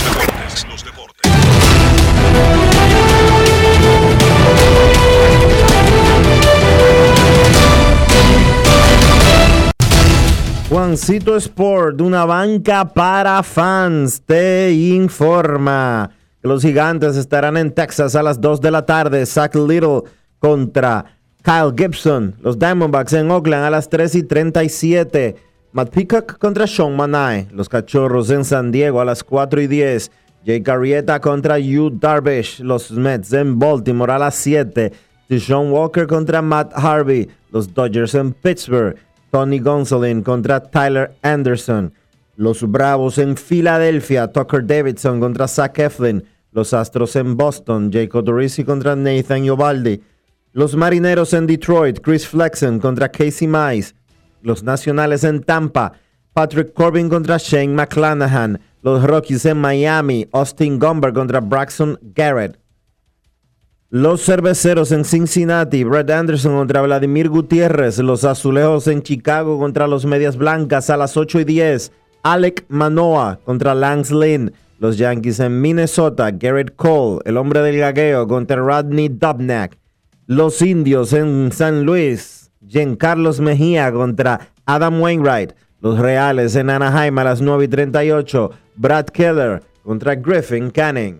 Juancito 10.70 11.36
Sport, 11.36 12.00
una 12.00 12.24
banca 12.24 12.86
para 12.86 13.44
fans, 13.44 14.22
te 14.26 14.72
informa 14.72 16.10
los 16.44 16.64
gigantes 16.64 17.18
estarán 17.18 17.56
en 17.58 17.72
Texas 17.72 18.16
a 18.16 18.24
las 18.24 18.42
2 18.42 18.62
de 18.62 18.72
la 18.72 18.86
tarde. 18.86 19.26
Zach 19.26 19.56
Little 19.56 20.04
contra 20.40 21.06
Kyle 21.44 21.74
Gibson. 21.78 22.36
Los 22.42 22.58
Diamondbacks 22.58 23.14
en 23.14 23.30
Oakland 23.30 23.66
a 23.66 23.70
las 23.70 23.90
3 23.90 24.16
y 24.16 24.24
37. 24.24 25.36
Matt 25.72 25.94
Peacock 25.94 26.38
contra 26.38 26.66
Sean 26.66 26.96
Manai. 26.96 27.48
Los 27.52 27.70
Cachorros 27.70 28.30
en 28.32 28.44
San 28.44 28.72
Diego 28.72 29.00
a 29.00 29.06
las 29.06 29.24
4 29.24 29.62
y 29.62 29.68
10. 29.68 30.12
Jake 30.44 30.72
Arrieta 30.72 31.20
contra 31.20 31.60
Yu 31.60 31.92
Darvish. 31.92 32.60
Los 32.60 32.92
Mets 32.92 33.32
en 33.34 33.60
Baltimore 33.60 34.14
a 34.14 34.20
las 34.20 34.36
7. 34.36 34.92
Sean 35.40 35.72
Walker 35.72 36.08
contra 36.08 36.42
Matt 36.42 36.74
Harvey. 36.76 37.30
Los 37.52 37.74
Dodgers 37.74 38.16
en 38.16 38.34
Pittsburgh. 38.34 38.98
Tony 39.32 39.60
Gonsolin 39.60 40.24
contra 40.24 40.60
Tyler 40.60 41.14
Anderson. 41.22 41.94
Los 42.36 42.64
Bravos 42.70 43.18
en 43.18 43.38
Filadelfia. 43.38 44.32
Tucker 44.32 44.66
Davidson 44.66 45.20
contra 45.20 45.48
Zach 45.48 45.78
Eflin. 45.80 46.24
Los 46.52 46.74
Astros 46.74 47.16
en 47.16 47.38
Boston. 47.38 47.92
Jacob 47.92 48.26
Dorisi 48.26 48.64
contra 48.64 48.96
Nathan 48.96 49.44
Yobaldi. 49.44 50.02
Los 50.54 50.76
Marineros 50.76 51.34
en 51.34 51.48
Detroit. 51.48 52.00
Chris 52.02 52.28
Flexen 52.28 52.80
contra 52.80 53.10
Casey 53.10 53.48
Mize. 53.48 53.94
Los 54.42 54.64
Nacionales 54.64 55.24
en 55.24 55.42
Tampa. 55.42 55.94
Patrick 56.34 56.74
Corbin 56.74 57.10
contra 57.10 57.38
Shane 57.38 57.74
McClanahan. 57.74 58.60
Los 58.82 59.04
Rockies 59.04 59.46
en 59.46 59.60
Miami. 59.60 60.28
Austin 60.34 60.78
Gomber 60.78 61.14
contra 61.14 61.40
Braxton 61.40 61.98
Garrett. 62.02 62.62
Los 63.94 64.24
cerveceros 64.24 64.94
en 64.94 65.04
Cincinnati, 65.04 65.84
Brett 65.84 66.10
Anderson 66.12 66.56
contra 66.56 66.82
Vladimir 66.82 67.28
Gutiérrez. 67.28 68.00
Los 68.00 68.24
azulejos 68.24 68.88
en 68.88 69.02
Chicago 69.02 69.60
contra 69.60 69.86
los 69.86 70.06
medias 70.06 70.38
blancas 70.38 70.90
a 70.90 70.96
las 70.96 71.18
8 71.18 71.42
y 71.42 71.44
10. 71.44 71.92
Alec 72.24 72.64
Manoa 72.70 73.42
contra 73.44 73.76
Lance 73.76 74.16
Lynn. 74.16 74.54
Los 74.82 74.98
Yankees 74.98 75.40
en 75.40 75.62
Minnesota, 75.62 76.32
Garrett 76.32 76.76
Cole, 76.76 77.20
el 77.26 77.38
hombre 77.38 77.62
del 77.62 77.78
gagueo 77.78 78.28
contra 78.28 78.56
Rodney 78.56 79.10
Dubnak. 79.10 79.78
Los 80.26 80.60
indios 80.64 81.14
en 81.14 81.52
San 81.52 81.84
Luis, 81.84 82.50
Giancarlos 82.68 83.40
Mejía 83.42 83.92
contra 83.92 84.48
Adam 84.66 85.00
Wainwright. 85.00 85.54
Los 85.82 86.00
Reales 86.00 86.56
en 86.56 86.72
Anaheim 86.72 87.16
a 87.20 87.24
las 87.26 87.42
9 87.42 87.66
y 87.66 87.68
38. 87.68 88.50
Brad 88.76 89.06
Keller 89.06 89.62
contra 89.84 90.16
Griffin 90.16 90.72
Canning. 90.72 91.20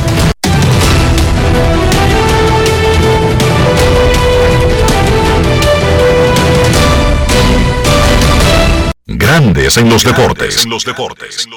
Grandes 9.17 9.77
en 9.77 9.89
los 9.89 10.03
deportes. 10.03 10.63
En 10.63 10.69
los 10.69 10.85
deportes. 10.85 11.47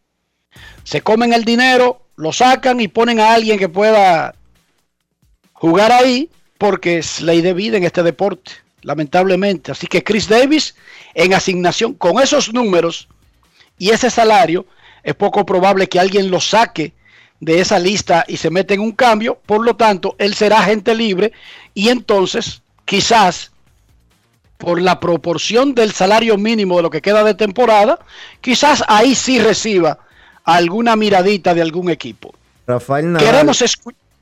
Se 0.85 1.01
comen 1.01 1.33
el 1.33 1.43
dinero, 1.43 2.03
lo 2.15 2.31
sacan 2.31 2.79
y 2.79 2.87
ponen 2.87 3.19
a 3.19 3.33
alguien 3.33 3.59
que 3.59 3.67
pueda 3.67 4.33
jugar 5.51 5.91
ahí 5.91 6.29
porque 6.57 6.99
es 6.99 7.19
ley 7.19 7.41
de 7.41 7.51
vida 7.51 7.75
en 7.75 7.83
este 7.83 8.03
deporte 8.03 8.68
lamentablemente. 8.81 9.71
Así 9.71 9.87
que 9.87 10.03
Chris 10.03 10.27
Davis 10.27 10.75
en 11.13 11.33
asignación 11.33 11.93
con 11.93 12.19
esos 12.19 12.53
números 12.53 13.07
y 13.77 13.89
ese 13.91 14.09
salario, 14.09 14.65
es 15.03 15.15
poco 15.15 15.45
probable 15.45 15.87
que 15.87 15.99
alguien 15.99 16.29
lo 16.29 16.39
saque 16.39 16.93
de 17.39 17.61
esa 17.61 17.79
lista 17.79 18.25
y 18.27 18.37
se 18.37 18.49
meta 18.49 18.73
en 18.73 18.81
un 18.81 18.91
cambio. 18.91 19.39
Por 19.45 19.65
lo 19.65 19.75
tanto, 19.75 20.15
él 20.17 20.33
será 20.35 20.59
agente 20.59 20.93
libre 20.93 21.31
y 21.73 21.89
entonces 21.89 22.61
quizás 22.85 23.51
por 24.57 24.81
la 24.81 24.99
proporción 24.99 25.73
del 25.73 25.93
salario 25.93 26.37
mínimo 26.37 26.75
de 26.75 26.83
lo 26.83 26.89
que 26.89 27.01
queda 27.01 27.23
de 27.23 27.33
temporada, 27.33 27.99
quizás 28.41 28.83
ahí 28.89 29.15
sí 29.15 29.39
reciba 29.39 29.99
alguna 30.43 30.97
miradita 30.97 31.53
de 31.53 31.61
algún 31.61 31.89
equipo. 31.89 32.33
Rafael 32.67 33.13
Nadal, 33.13 33.25
Queremos 33.25 33.63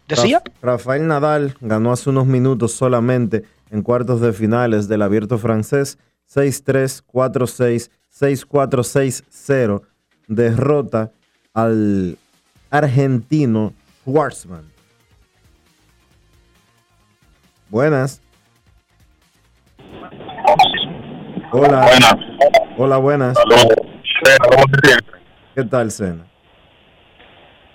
¿Decía? 0.08 0.42
Rafael 0.62 1.08
Nadal 1.08 1.58
ganó 1.60 1.92
hace 1.92 2.12
unos 2.12 2.28
minutos 2.28 2.72
solamente 2.72 3.46
en 3.70 3.82
cuartos 3.82 4.22
de 4.22 4.34
finales 4.34 4.88
del 4.88 5.02
abierto 5.02 5.38
francés 5.38 5.98
6-3, 6.34 7.04
4-6, 7.06 7.90
6-4, 8.12 8.84
6-0. 8.84 9.82
Derrota 10.28 11.12
al 11.54 12.18
argentino 12.70 13.74
Schwarzman. 14.02 14.70
Buenas. 17.70 18.22
Hola. 21.52 21.82
Buenas. 21.82 22.16
Hola, 22.78 22.98
buenas. 22.98 23.38
¿Cómo 23.38 24.64
te 24.66 24.88
sientes? 24.88 25.16
¿Qué 25.56 25.64
tal, 25.64 25.92
Sena? 25.92 26.28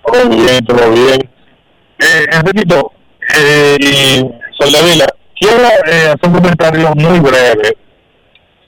Todo 0.05 0.29
bien, 0.29 0.65
todo 0.65 0.91
bien. 0.93 1.31
Eh, 1.99 2.27
Enriquito, 2.33 2.93
eh, 3.37 3.77
Soldevila, 4.59 5.07
quiero 5.43 5.65
eh, 5.87 6.15
hacer 6.15 6.31
un 6.31 6.35
comentario 6.35 6.93
muy 6.95 7.19
breve 7.19 7.77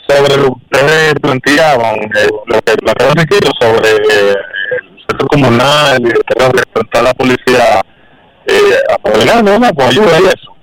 sobre 0.08 0.36
lo 0.36 0.44
que 0.44 0.76
ustedes 0.76 1.14
planteaban, 1.14 1.94
eh, 1.96 2.28
lo 2.46 2.60
que 2.60 2.74
planteaba 2.76 3.12
Enriquito 3.12 3.50
sobre 3.60 3.90
eh, 3.90 4.34
el 4.80 4.98
sector 5.08 5.28
comunal 5.28 5.98
y 6.02 6.06
el 6.06 6.22
tema 6.26 6.48
de 6.48 7.02
la 7.02 7.14
policía 7.14 7.80
eh, 8.46 8.78
apoderando, 8.92 9.58
¿no? 9.58 9.72
Con 9.72 9.86
ayuda 9.86 10.20
y 10.20 10.24
eso. 10.24 10.54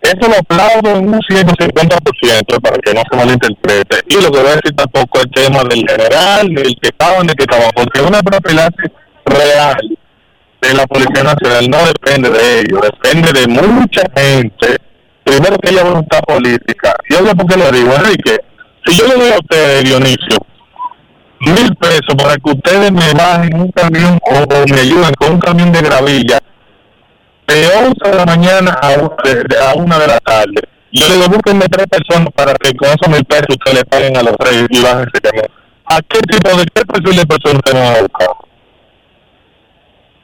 Eso 0.00 0.28
lo 0.28 0.36
aplaudo 0.36 0.98
en 0.98 1.14
un 1.14 1.20
150% 1.20 2.60
para 2.60 2.76
que 2.78 2.92
no 2.92 3.02
se 3.08 3.16
malinterprete. 3.16 3.96
Y 4.08 4.14
lo 4.20 4.32
que 4.32 4.40
voy 4.40 4.48
a 4.48 4.56
decir 4.56 4.74
tampoco 4.74 5.20
el 5.20 5.30
tema 5.30 5.62
del 5.62 5.84
general, 5.88 6.48
ni 6.48 6.60
el 6.60 6.74
que 6.80 6.88
estaba, 6.88 7.22
ni 7.22 7.28
el 7.28 7.36
que 7.36 7.44
estaba, 7.44 7.70
porque 7.70 8.00
es 8.00 8.06
una 8.06 8.20
profilaxis 8.20 8.90
real 9.26 9.98
de 10.68 10.74
la 10.74 10.86
Policía 10.86 11.22
Nacional 11.24 11.68
no 11.70 11.78
depende 11.86 12.30
de 12.30 12.60
ellos, 12.60 12.80
depende 12.82 13.32
de 13.32 13.46
mucha 13.48 14.02
gente. 14.16 14.78
Primero 15.24 15.56
que 15.58 15.68
haya 15.68 15.84
voluntad 15.84 16.20
política. 16.22 16.94
Y 17.08 17.14
oye, 17.14 17.34
¿por 17.34 17.46
qué 17.46 17.56
lo 17.56 17.70
digo, 17.70 17.94
Enrique? 17.94 18.38
Si 18.84 18.96
yo 18.96 19.06
le 19.06 19.14
doy 19.14 19.30
a 19.32 19.38
ustedes, 19.38 19.84
Dionisio, 19.84 20.38
mil 21.40 21.74
pesos 21.76 22.14
para 22.16 22.34
que 22.36 22.50
ustedes 22.50 22.90
me 22.92 23.12
bajen 23.12 23.54
un 23.60 23.70
camión 23.72 24.18
o, 24.22 24.66
me 24.72 24.80
ayuden 24.80 25.14
con 25.14 25.32
un 25.32 25.40
camión 25.40 25.72
de 25.72 25.82
gravilla 25.82 26.38
de 27.46 27.66
11 27.68 27.92
de 28.10 28.14
la 28.16 28.24
mañana 28.24 28.78
a, 28.80 28.88
de, 28.90 29.34
de- 29.44 29.56
una 29.76 29.98
de 29.98 30.06
la 30.06 30.18
tarde. 30.20 30.62
Yo 30.92 31.08
le 31.08 31.14
digo, 31.14 31.28
búsquenme 31.28 31.66
tres 31.68 31.86
personas 31.86 32.28
para 32.34 32.54
que 32.54 32.72
con 32.74 32.88
esos 32.88 33.08
mil 33.08 33.24
pesos 33.24 33.46
ustedes 33.50 33.78
le 33.78 33.84
paguen 33.84 34.16
a 34.16 34.22
los 34.22 34.36
tres 34.38 34.66
y 34.70 34.80
bajen 34.80 35.08
ese 35.12 35.20
camión. 35.22 35.46
¿A 35.86 35.98
qué 36.08 36.20
tipo 36.20 36.56
de 36.56 36.64
qué 36.74 36.82
perfil 36.84 37.16
de 37.16 37.26
personas 37.26 37.56
ustedes 37.64 37.80
van 37.82 37.96
a 37.96 38.00
buscar? 38.02 38.28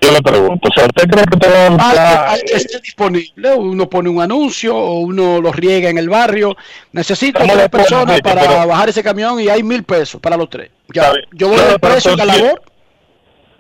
Yo 0.01 0.13
le 0.13 0.23
pregunto, 0.23 0.69
o 0.69 0.73
sea, 0.73 0.85
¿usted 0.87 1.09
cree 1.11 1.25
que 1.25 1.35
usted 1.35 1.53
va 1.53 1.67
a 1.67 1.71
buscar, 1.71 2.29
al 2.29 2.41
que 2.43 2.55
esté 2.55 2.79
disponible, 2.81 3.55
uno 3.55 3.91
pone 3.91 4.09
un 4.09 4.21
anuncio 4.23 4.77
o 4.77 5.01
uno 5.01 5.41
lo 5.41 5.51
riega 5.53 5.91
en 5.91 5.99
el 5.99 6.09
barrio. 6.09 6.57
Necesito 6.93 7.41
¿Cómo 7.41 7.53
tres 7.55 7.69
pone, 7.69 7.83
personas 7.85 8.21
para 8.21 8.43
Pero- 8.43 8.67
bajar 8.69 8.89
ese 8.91 9.03
camión 9.03 9.41
y 9.41 9.49
hay 9.49 9.63
mil 9.65 9.83
pesos 9.83 10.21
para 10.21 10.37
los 10.37 10.49
tres. 10.49 10.71
Ya, 10.95 11.13
yo 11.33 11.49
voy 11.49 11.59
al 11.59 11.81
precio 11.81 12.13
de 12.13 12.17
la 12.17 12.25
labor. 12.37 12.63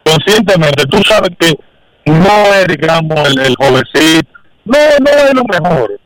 conscientemente, 0.05 0.84
tú 0.86 1.03
sabes 1.03 1.30
que 1.39 1.53
no 2.07 2.55
es, 2.55 2.66
digamos, 2.68 3.28
el, 3.28 3.39
el 3.41 3.57
jovencito, 3.57 4.30
no, 4.64 4.78
no 5.01 5.11
es 5.11 5.34
lo 5.34 5.45
mejor. 5.45 6.01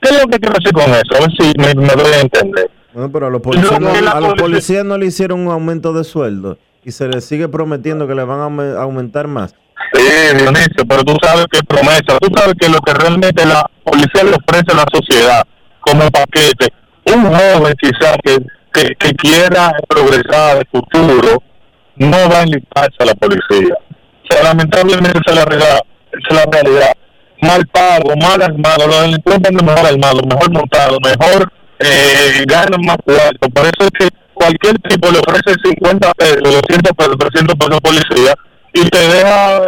¿Qué 0.00 0.08
es 0.14 0.22
lo 0.22 0.28
que 0.28 0.38
quiero 0.38 0.54
decir 0.58 0.72
con 0.72 0.90
eso? 0.90 1.14
A 1.16 1.20
ver 1.20 1.30
si 1.38 1.52
me, 1.58 1.74
me 1.74 1.94
doy 2.02 2.12
a 2.14 2.20
entender. 2.20 2.70
Bueno, 2.94 3.12
pero 3.12 3.26
a 3.26 3.30
los 3.30 3.42
no, 3.44 4.08
a 4.30 4.34
policías 4.34 4.84
no 4.84 4.96
le 4.96 5.06
hicieron 5.06 5.40
un 5.40 5.52
aumento 5.52 5.92
de 5.92 6.04
sueldo 6.04 6.58
y 6.88 6.92
se 6.92 7.06
les 7.06 7.24
sigue 7.24 7.48
prometiendo 7.48 8.08
que 8.08 8.14
le 8.14 8.24
van 8.24 8.40
a 8.40 8.46
aume- 8.46 8.76
aumentar 8.76 9.28
más. 9.28 9.54
Sí, 9.92 10.36
Dionisio, 10.38 10.84
pero 10.88 11.04
tú 11.04 11.14
sabes 11.22 11.44
que 11.50 11.58
es 11.58 11.62
promesa, 11.64 12.18
tú 12.18 12.28
sabes 12.34 12.54
que 12.58 12.68
lo 12.68 12.80
que 12.80 12.94
realmente 12.94 13.44
la 13.44 13.64
policía 13.84 14.24
le 14.24 14.30
ofrece 14.30 14.72
a 14.72 14.76
la 14.76 14.84
sociedad 14.92 15.42
como 15.80 16.10
paquete, 16.10 16.72
un 17.14 17.24
joven 17.26 17.74
quizás 17.80 18.16
que, 18.24 18.38
que, 18.98 19.14
quiera 19.16 19.72
progresar 19.86 20.58
de 20.58 20.64
futuro, 20.72 21.42
no 21.96 22.16
va 22.30 22.40
a 22.40 22.42
enlistarse 22.42 22.96
a 23.00 23.04
la 23.04 23.14
policía. 23.14 23.74
O 23.74 24.34
sea, 24.34 24.44
lamentablemente 24.44 25.18
es 25.26 25.34
la 25.34 25.44
realidad, 25.44 25.80
es 26.12 26.34
la 26.36 26.44
realidad. 26.50 26.92
Mal 27.42 27.66
pago, 27.66 28.16
mal 28.16 28.42
armado, 28.42 28.86
los 28.86 29.02
delincuentes 29.02 29.52
mejor 29.52 29.86
armados, 29.86 30.22
mejor 30.26 30.50
montados, 30.52 30.98
mejor 31.02 31.52
eh, 31.80 32.44
ganan 32.46 32.80
más 32.84 32.96
cuarto. 33.04 33.48
Por 33.50 33.64
eso 33.64 33.84
es 33.84 33.90
que 33.90 34.17
cualquier 34.38 34.78
tipo 34.80 35.10
le 35.10 35.18
ofrece 35.18 35.58
50 35.64 36.12
pesos, 36.14 36.42
200 36.42 36.92
pesos, 36.96 37.16
300 37.18 37.56
pesos 37.56 37.80
policía 37.80 38.34
y 38.72 38.88
te 38.88 38.98
deja 38.98 39.62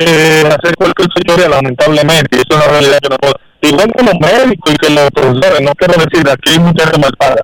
eh, 0.00 0.44
hacer 0.46 0.76
cualquier 0.76 1.08
señoría, 1.16 1.48
lamentablemente. 1.48 2.36
Y 2.36 2.40
eso 2.40 2.46
es 2.50 2.56
una 2.56 2.66
realidad 2.66 2.98
que 3.02 3.08
no 3.08 3.16
puedo. 3.16 3.34
Igual 3.62 3.92
que 3.96 4.04
los 4.04 4.14
médicos 4.20 4.74
y 4.74 4.76
que 4.76 4.90
los 4.90 5.10
profesores, 5.10 5.60
no 5.62 5.72
quiero 5.74 5.94
decir, 5.94 6.28
aquí 6.30 6.50
hay 6.52 6.58
mucha 6.58 6.84
gente 6.84 6.98
mal 6.98 7.12
paga. 7.18 7.42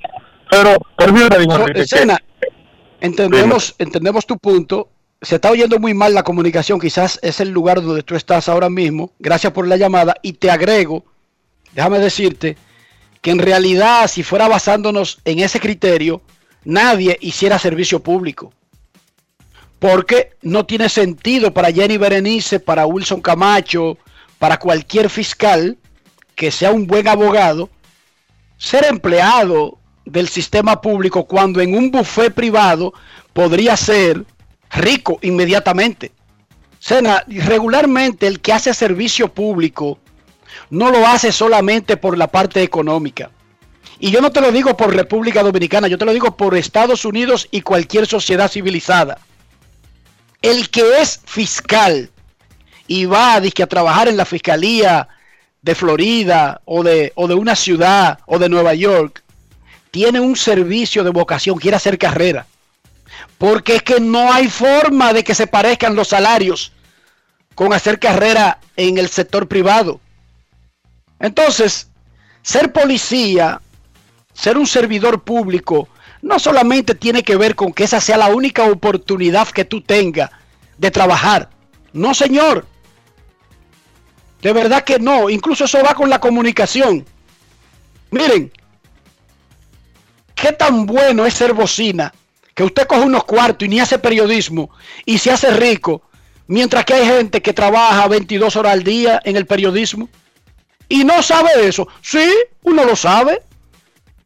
Pero, 0.51 0.77
te 0.97 1.39
digo, 1.39 1.55
Enrique, 1.55 1.73
que- 1.73 1.81
escena, 1.83 2.18
entendemos, 3.01 3.75
entendemos 3.79 4.27
tu 4.27 4.37
punto. 4.39 4.89
Se 5.23 5.37
está 5.37 5.51
oyendo 5.51 5.79
muy 5.79 5.95
mal 5.95 6.14
la 6.14 6.23
comunicación. 6.23 6.81
Quizás 6.81 7.18
es 7.23 7.41
el 7.41 7.51
lugar 7.51 7.83
donde 7.83 8.03
tú 8.03 8.16
estás 8.16 8.49
ahora 8.49 8.71
mismo. 8.71 9.12
Gracias 9.18 9.53
por 9.53 9.66
la 9.66 9.77
llamada. 9.77 10.14
Y 10.23 10.35
te 10.35 10.51
agrego, 10.51 11.05
déjame 11.73 11.99
decirte, 11.99 12.57
que 13.21 13.31
en 13.31 13.39
realidad, 13.39 14.09
si 14.09 14.23
fuera 14.23 14.49
basándonos 14.49 15.21
en 15.25 15.41
ese 15.41 15.61
criterio, 15.61 16.23
nadie 16.64 17.16
hiciera 17.20 17.58
servicio 17.58 18.00
público. 18.00 18.52
Porque 19.78 20.32
no 20.42 20.66
tiene 20.66 20.88
sentido 20.88 21.52
para 21.54 21.72
Jenny 21.72 21.96
Berenice, 21.96 22.61
para 22.61 22.86
Wilson 22.86 23.22
Camacho, 23.22 23.96
para 24.38 24.58
cualquier 24.58 25.08
fiscal 25.08 25.78
que 26.34 26.50
sea 26.50 26.70
un 26.70 26.86
buen 26.86 27.08
abogado, 27.08 27.70
ser 28.58 28.84
empleado 28.86 29.78
del 30.04 30.28
sistema 30.28 30.80
público 30.80 31.24
cuando 31.24 31.61
en 31.61 31.74
un 31.74 31.90
buffet 31.90 32.32
privado 32.32 32.92
podría 33.32 33.76
ser 33.76 34.24
rico 34.70 35.18
inmediatamente. 35.22 36.12
Sena, 36.78 37.24
regularmente 37.26 38.26
el 38.26 38.40
que 38.40 38.52
hace 38.52 38.72
servicio 38.72 39.32
público 39.32 39.98
no 40.70 40.90
lo 40.90 41.06
hace 41.06 41.32
solamente 41.32 41.96
por 41.96 42.16
la 42.16 42.28
parte 42.28 42.62
económica. 42.62 43.30
Y 44.01 44.11
yo 44.11 44.22
no 44.22 44.32
te 44.32 44.40
lo 44.40 44.51
digo 44.51 44.78
por 44.78 44.96
República 44.96 45.42
Dominicana, 45.42 45.86
yo 45.86 45.98
te 45.98 46.07
lo 46.07 46.14
digo 46.14 46.34
por 46.34 46.57
Estados 46.57 47.05
Unidos 47.05 47.46
y 47.51 47.61
cualquier 47.61 48.07
sociedad 48.07 48.51
civilizada. 48.51 49.18
El 50.40 50.70
que 50.70 51.03
es 51.03 51.20
fiscal 51.26 52.11
y 52.86 53.05
va 53.05 53.38
dizque, 53.40 53.62
a 53.62 53.68
trabajar 53.68 54.09
en 54.09 54.16
la 54.16 54.24
fiscalía 54.24 55.07
de 55.61 55.74
Florida 55.74 56.62
o 56.64 56.82
de, 56.82 57.12
o 57.14 57.28
de 57.28 57.34
una 57.34 57.55
ciudad 57.55 58.20
o 58.24 58.38
de 58.38 58.48
Nueva 58.48 58.72
York, 58.72 59.22
tiene 59.90 60.18
un 60.18 60.34
servicio 60.34 61.05
de 61.05 61.11
vocación, 61.11 61.59
quiere 61.59 61.76
hacer 61.76 61.98
carrera. 61.98 62.46
Porque 63.36 63.76
es 63.76 63.82
que 63.82 64.01
no 64.01 64.32
hay 64.32 64.48
forma 64.48 65.12
de 65.12 65.22
que 65.22 65.34
se 65.34 65.46
parezcan 65.46 65.94
los 65.94 66.09
salarios 66.09 66.72
con 67.55 67.74
hacer 67.74 67.98
carrera 67.98 68.61
en 68.76 68.96
el 68.96 69.11
sector 69.11 69.46
privado. 69.46 70.01
Entonces, 71.18 71.88
ser 72.40 72.72
policía, 72.72 73.61
ser 74.41 74.57
un 74.57 74.66
servidor 74.66 75.22
público, 75.22 75.86
no 76.22 76.38
solamente 76.38 76.95
tiene 76.95 77.22
que 77.22 77.36
ver 77.36 77.55
con 77.55 77.74
que 77.74 77.84
esa 77.84 78.01
sea 78.01 78.16
la 78.16 78.28
única 78.28 78.64
oportunidad 78.64 79.49
que 79.49 79.66
tú 79.66 79.82
tengas 79.82 80.30
de 80.78 80.91
trabajar. 80.91 81.51
No, 81.93 82.14
señor. 82.14 82.66
De 84.41 84.53
verdad 84.55 84.82
que 84.82 84.99
no. 84.99 85.28
Incluso 85.28 85.64
eso 85.66 85.82
va 85.82 85.95
con 85.95 86.09
la 86.09 86.20
comunicación. 86.20 87.05
Miren, 88.11 88.51
qué 90.34 90.53
tan 90.53 90.86
bueno 90.86 91.26
es 91.26 91.34
ser 91.34 91.53
bocina 91.53 92.11
que 92.55 92.64
usted 92.64 92.86
coge 92.86 93.03
unos 93.03 93.24
cuartos 93.24 93.66
y 93.66 93.68
ni 93.68 93.78
hace 93.78 93.99
periodismo 93.99 94.70
y 95.05 95.18
se 95.18 95.30
hace 95.30 95.51
rico, 95.51 96.03
mientras 96.47 96.86
que 96.86 96.95
hay 96.95 97.05
gente 97.05 97.43
que 97.43 97.53
trabaja 97.53 98.09
22 98.09 98.57
horas 98.57 98.72
al 98.72 98.84
día 98.84 99.20
en 99.22 99.36
el 99.36 99.45
periodismo 99.47 100.09
y 100.88 101.05
no 101.05 101.22
sabe 101.22 101.51
eso. 101.68 101.86
Sí, 102.01 102.26
uno 102.62 102.86
lo 102.86 102.97
sabe. 102.97 103.43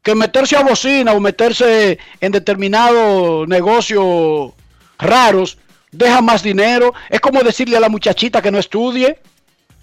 Que 0.04 0.14
meterse 0.14 0.56
a 0.56 0.62
bocina 0.62 1.12
o 1.12 1.20
meterse 1.20 1.98
en 2.20 2.30
determinados 2.30 3.48
negocios 3.48 4.52
raros 4.98 5.58
deja 5.90 6.20
más 6.20 6.42
dinero. 6.42 6.94
Es 7.08 7.20
como 7.20 7.42
decirle 7.42 7.76
a 7.76 7.80
la 7.80 7.88
muchachita 7.88 8.42
que 8.42 8.52
no 8.52 8.58
estudie, 8.58 9.18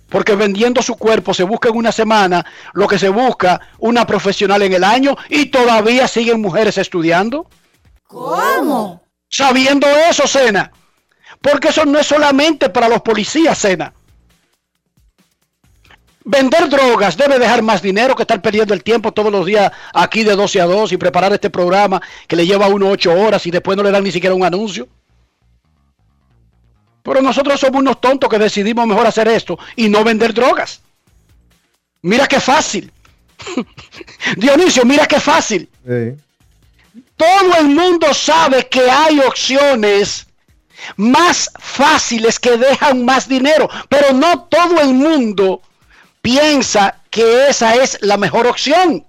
porque 0.09 0.35
vendiendo 0.35 0.81
su 0.81 0.95
cuerpo 0.95 1.33
se 1.33 1.43
busca 1.43 1.69
en 1.69 1.77
una 1.77 1.91
semana 1.91 2.45
lo 2.73 2.87
que 2.87 2.99
se 2.99 3.09
busca 3.09 3.59
una 3.79 4.05
profesional 4.05 4.61
en 4.61 4.73
el 4.73 4.83
año 4.83 5.17
y 5.29 5.47
todavía 5.47 6.07
siguen 6.07 6.41
mujeres 6.41 6.77
estudiando. 6.77 7.47
¿Cómo? 8.05 9.01
Sabiendo 9.29 9.87
eso, 9.87 10.27
Sena. 10.27 10.71
Porque 11.41 11.69
eso 11.69 11.85
no 11.85 11.97
es 11.97 12.07
solamente 12.07 12.69
para 12.69 12.89
los 12.89 13.01
policías, 13.01 13.57
Sena. 13.57 13.93
Vender 16.23 16.69
drogas 16.69 17.17
debe 17.17 17.39
dejar 17.39 17.63
más 17.63 17.81
dinero 17.81 18.15
que 18.15 18.23
estar 18.23 18.41
perdiendo 18.41 18.73
el 18.73 18.83
tiempo 18.83 19.11
todos 19.11 19.31
los 19.31 19.45
días 19.45 19.71
aquí 19.93 20.23
de 20.23 20.35
12 20.35 20.61
a 20.61 20.65
2 20.65 20.91
y 20.91 20.97
preparar 20.97 21.33
este 21.33 21.49
programa 21.49 21.99
que 22.27 22.35
le 22.35 22.45
lleva 22.45 22.67
a 22.67 22.69
uno 22.69 22.89
8 22.89 23.11
horas 23.13 23.45
y 23.47 23.51
después 23.51 23.75
no 23.75 23.83
le 23.83 23.91
dan 23.91 24.03
ni 24.03 24.11
siquiera 24.11 24.35
un 24.35 24.43
anuncio. 24.43 24.87
Pero 27.01 27.21
nosotros 27.21 27.59
somos 27.59 27.81
unos 27.81 27.99
tontos 27.99 28.29
que 28.29 28.37
decidimos 28.37 28.85
mejor 28.85 29.07
hacer 29.07 29.27
esto 29.27 29.57
y 29.75 29.89
no 29.89 30.03
vender 30.03 30.33
drogas. 30.33 30.81
Mira 32.03 32.27
qué 32.27 32.39
fácil. 32.39 32.91
Dionisio, 34.37 34.85
mira 34.85 35.07
qué 35.07 35.19
fácil. 35.19 35.67
Todo 37.15 37.57
el 37.59 37.69
mundo 37.69 38.13
sabe 38.13 38.67
que 38.67 38.81
hay 38.89 39.19
opciones 39.21 40.27
más 40.97 41.49
fáciles 41.57 42.39
que 42.39 42.57
dejan 42.57 43.05
más 43.05 43.27
dinero, 43.27 43.67
pero 43.89 44.13
no 44.13 44.43
todo 44.43 44.81
el 44.81 44.93
mundo 44.93 45.61
piensa 46.21 47.01
que 47.09 47.47
esa 47.49 47.75
es 47.75 47.97
la 48.01 48.17
mejor 48.17 48.47
opción. 48.47 49.05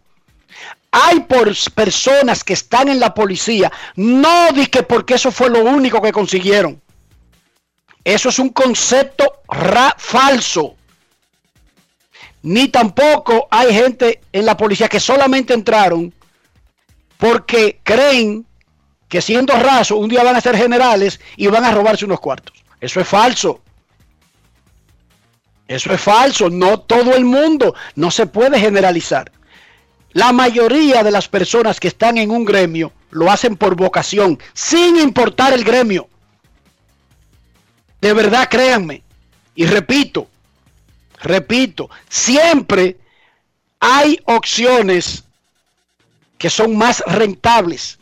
Hay 0.90 1.20
por 1.20 1.50
personas 1.74 2.44
que 2.44 2.52
están 2.52 2.88
en 2.88 3.00
la 3.00 3.14
policía, 3.14 3.72
no 3.96 4.52
di 4.52 4.66
que 4.66 4.82
porque 4.82 5.14
eso 5.14 5.30
fue 5.32 5.48
lo 5.48 5.60
único 5.60 6.02
que 6.02 6.12
consiguieron. 6.12 6.80
Eso 8.04 8.28
es 8.28 8.38
un 8.38 8.50
concepto 8.50 9.40
ra- 9.48 9.94
falso. 9.96 10.74
Ni 12.42 12.68
tampoco 12.68 13.46
hay 13.50 13.72
gente 13.72 14.20
en 14.32 14.44
la 14.44 14.56
policía 14.56 14.88
que 14.88 14.98
solamente 15.00 15.54
entraron 15.54 16.12
porque 17.16 17.78
creen 17.84 18.44
que 19.08 19.22
siendo 19.22 19.54
rasos 19.54 19.96
un 19.98 20.08
día 20.08 20.24
van 20.24 20.34
a 20.36 20.40
ser 20.40 20.56
generales 20.56 21.20
y 21.36 21.46
van 21.46 21.64
a 21.64 21.70
robarse 21.70 22.04
unos 22.04 22.18
cuartos. 22.20 22.64
Eso 22.80 23.00
es 23.00 23.06
falso. 23.06 23.60
Eso 25.72 25.90
es 25.90 26.00
falso. 26.02 26.50
No 26.50 26.80
todo 26.80 27.14
el 27.14 27.24
mundo. 27.24 27.74
No 27.94 28.10
se 28.10 28.26
puede 28.26 28.60
generalizar. 28.60 29.32
La 30.12 30.30
mayoría 30.30 31.02
de 31.02 31.10
las 31.10 31.28
personas 31.28 31.80
que 31.80 31.88
están 31.88 32.18
en 32.18 32.30
un 32.30 32.44
gremio 32.44 32.92
lo 33.10 33.30
hacen 33.30 33.56
por 33.56 33.74
vocación, 33.74 34.38
sin 34.52 34.98
importar 34.98 35.54
el 35.54 35.64
gremio. 35.64 36.08
De 38.02 38.12
verdad, 38.12 38.48
créanme. 38.50 39.02
Y 39.54 39.64
repito, 39.64 40.28
repito, 41.22 41.88
siempre 42.10 42.98
hay 43.80 44.20
opciones 44.26 45.24
que 46.36 46.50
son 46.50 46.76
más 46.76 47.02
rentables. 47.06 47.98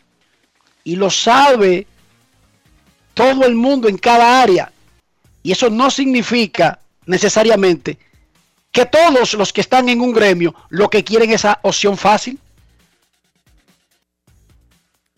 Y 0.83 0.97
lo 0.97 1.09
sabe 1.09 1.87
todo 3.13 3.45
el 3.45 3.55
mundo 3.55 3.87
en 3.87 3.97
cada 3.97 4.41
área. 4.41 4.73
Y 5.41 5.53
eso 5.53 5.69
no 5.69 5.89
significa 5.89 6.80
necesariamente 7.05 7.97
que 8.71 8.85
todos 8.85 9.33
los 9.33 9.51
que 9.51 9.61
están 9.61 9.89
en 9.89 10.01
un 10.01 10.13
gremio 10.13 10.55
lo 10.69 10.89
que 10.89 11.03
quieren 11.03 11.29
es 11.29 11.35
esa 11.41 11.59
opción 11.63 11.97
fácil. 11.97 12.39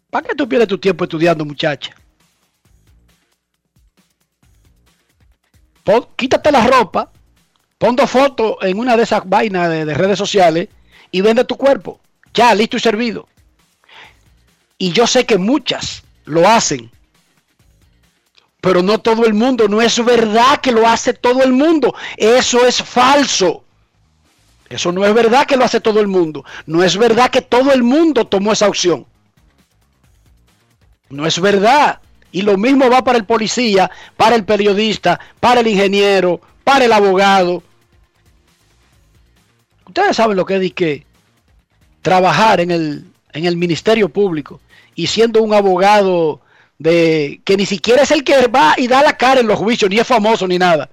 ¿Para 0.10 0.28
qué 0.28 0.36
tú 0.36 0.48
pierdes 0.48 0.68
tu 0.68 0.78
tiempo 0.78 1.04
estudiando, 1.04 1.44
muchacha? 1.46 1.96
Pon- 5.84 6.08
quítate 6.16 6.52
la 6.52 6.66
ropa, 6.66 7.12
pon 7.78 7.96
dos 7.96 8.10
fotos 8.10 8.56
en 8.62 8.80
una 8.80 8.96
de 8.96 9.04
esas 9.04 9.28
vainas 9.28 9.70
de, 9.70 9.86
de 9.86 9.94
redes 9.94 10.18
sociales 10.18 10.70
y 11.12 11.22
vende 11.22 11.44
tu 11.44 11.58
cuerpo. 11.58 12.00
Ya, 12.34 12.54
listo 12.56 12.78
y 12.78 12.80
servido. 12.80 13.28
Y 14.78 14.92
yo 14.92 15.06
sé 15.08 15.26
que 15.26 15.38
muchas 15.38 16.04
lo 16.26 16.48
hacen. 16.48 16.90
Pero 18.64 18.82
no 18.82 18.98
todo 18.98 19.26
el 19.26 19.34
mundo. 19.34 19.68
No 19.68 19.82
es 19.82 20.02
verdad 20.06 20.62
que 20.62 20.72
lo 20.72 20.88
hace 20.88 21.14
todo 21.14 21.44
el 21.44 21.52
mundo. 21.52 21.94
Eso 22.16 22.66
es 22.66 22.82
falso. 22.82 23.66
Eso 24.70 24.94
no 24.94 25.04
es 25.06 25.14
verdad 25.14 25.46
que 25.46 25.58
lo 25.58 25.66
hace 25.66 25.82
todo 25.82 26.00
el 26.00 26.08
mundo. 26.08 26.46
No 26.66 26.82
es 26.82 26.96
verdad 26.96 27.30
que 27.30 27.42
todo 27.42 27.74
el 27.74 27.84
mundo 27.84 28.26
tomó 28.26 28.54
esa 28.54 28.70
opción. 28.70 29.06
No 31.10 31.26
es 31.26 31.42
verdad. 31.42 32.00
Y 32.32 32.42
lo 32.44 32.58
mismo 32.58 32.90
va 32.90 33.04
para 33.04 33.18
el 33.18 33.26
policía, 33.26 33.92
para 34.16 34.38
el 34.38 34.46
periodista, 34.46 35.20
para 35.42 35.60
el 35.60 35.68
ingeniero, 35.68 36.40
para 36.64 36.86
el 36.86 36.94
abogado. 36.94 37.64
Ustedes 39.88 40.16
saben 40.16 40.38
lo 40.38 40.46
que 40.46 40.56
es 40.56 40.74
que 40.74 41.06
trabajar 42.02 42.62
en 42.62 42.72
el, 42.72 43.06
en 43.34 43.44
el 43.44 43.58
Ministerio 43.58 44.08
Público 44.08 44.62
y 44.96 45.08
siendo 45.08 45.44
un 45.44 45.54
abogado 45.54 46.40
de 46.84 47.40
que 47.46 47.56
ni 47.56 47.66
siquiera 47.66 48.02
es 48.02 48.12
el 48.12 48.26
que 48.26 48.48
va 48.48 48.74
y 48.78 48.88
da 48.88 49.02
la 49.02 49.16
cara 49.16 49.40
en 49.40 49.48
los 49.48 49.58
juicios, 49.58 49.90
ni 49.90 50.00
es 50.00 50.06
famoso 50.06 50.46
ni 50.46 50.60
nada. 50.60 50.90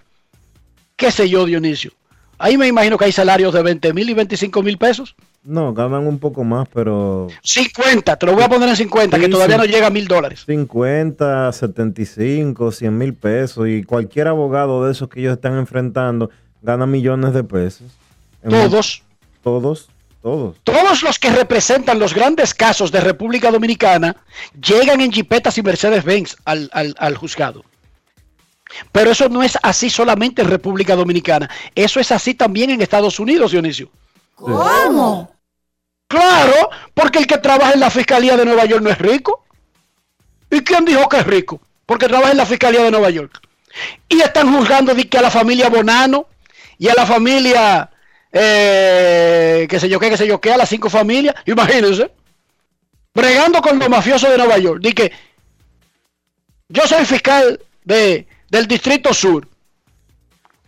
¿Qué 0.94 1.10
sé 1.10 1.28
yo, 1.28 1.44
Dionisio? 1.44 1.90
Ahí 2.38 2.56
me 2.56 2.68
imagino 2.68 2.96
que 2.96 3.06
hay 3.06 3.12
salarios 3.12 3.52
de 3.52 3.60
20 3.60 3.92
mil 3.92 4.08
y 4.08 4.14
25 4.14 4.62
mil 4.62 4.78
pesos. 4.78 5.16
No, 5.42 5.74
ganan 5.74 6.06
un 6.06 6.20
poco 6.20 6.44
más, 6.44 6.68
pero 6.72 7.26
50, 7.42 8.16
te 8.16 8.26
lo 8.26 8.34
voy 8.34 8.44
a 8.44 8.48
poner 8.48 8.68
en 8.68 8.76
50, 8.76 9.18
que 9.18 9.28
todavía 9.28 9.56
sí. 9.56 9.62
no 9.62 9.64
llega 9.66 9.88
a 9.88 9.90
mil 9.90 10.06
dólares. 10.06 10.44
50, 10.46 11.52
75, 11.52 12.70
100 12.70 12.96
mil 12.96 13.14
pesos 13.14 13.66
y 13.68 13.82
cualquier 13.82 14.28
abogado 14.28 14.84
de 14.84 14.92
esos 14.92 15.08
que 15.08 15.20
ellos 15.20 15.32
están 15.32 15.58
enfrentando 15.58 16.30
gana 16.62 16.86
millones 16.86 17.34
de 17.34 17.42
pesos. 17.42 17.88
Todos. 18.48 19.02
Todos, 19.42 19.89
todos. 20.22 20.56
Todos 20.64 21.02
los 21.02 21.18
que 21.18 21.30
representan 21.30 21.98
los 21.98 22.14
grandes 22.14 22.54
casos 22.54 22.92
de 22.92 23.00
República 23.00 23.50
Dominicana 23.50 24.16
llegan 24.60 25.00
en 25.00 25.12
jipetas 25.12 25.56
y 25.58 25.62
Mercedes-Benz 25.62 26.36
al, 26.44 26.68
al- 26.72 26.94
al 26.98 27.16
juzgado. 27.16 27.64
Pero 28.92 29.10
eso 29.10 29.28
no 29.28 29.42
es 29.42 29.58
así 29.62 29.90
solamente 29.90 30.42
en 30.42 30.48
República 30.48 30.94
Dominicana. 30.94 31.50
Eso 31.74 31.98
es 32.00 32.12
así 32.12 32.34
también 32.34 32.70
en 32.70 32.80
Estados 32.80 33.18
Unidos, 33.18 33.50
Dionisio. 33.52 33.90
¿Cómo? 34.36 35.34
Claro, 36.06 36.70
porque 36.94 37.18
el 37.18 37.26
que 37.26 37.38
trabaja 37.38 37.72
en 37.72 37.80
la 37.80 37.90
Fiscalía 37.90 38.36
de 38.36 38.44
Nueva 38.44 38.64
York 38.64 38.82
no 38.82 38.90
es 38.90 38.98
rico. 38.98 39.44
¿Y 40.50 40.60
quién 40.60 40.84
dijo 40.84 41.08
que 41.08 41.18
es 41.18 41.26
rico? 41.26 41.60
Porque 41.86 42.06
trabaja 42.08 42.30
en 42.32 42.36
la 42.38 42.46
Fiscalía 42.46 42.82
de 42.82 42.90
Nueva 42.90 43.10
York. 43.10 43.40
Y 44.08 44.20
están 44.20 44.54
juzgando 44.56 44.94
de 44.94 45.08
que 45.08 45.18
a 45.18 45.22
la 45.22 45.30
familia 45.30 45.68
Bonano 45.68 46.26
y 46.78 46.88
a 46.88 46.94
la 46.94 47.06
familia, 47.06 47.89
eh, 48.32 49.66
qué 49.68 49.80
sé 49.80 49.88
yo 49.88 49.98
qué, 49.98 50.10
qué 50.10 50.16
sé 50.16 50.26
yo 50.26 50.40
qué, 50.40 50.52
a 50.52 50.56
las 50.56 50.68
cinco 50.68 50.88
familias, 50.88 51.34
imagínense, 51.46 52.10
bregando 53.14 53.60
con 53.60 53.78
los 53.78 53.88
mafiosos 53.88 54.30
de 54.30 54.38
Nueva 54.38 54.58
York. 54.58 54.80
Di 54.82 54.92
que 54.92 55.12
yo 56.68 56.86
soy 56.86 57.04
fiscal 57.04 57.60
de, 57.84 58.26
del 58.48 58.66
Distrito 58.66 59.12
Sur, 59.12 59.48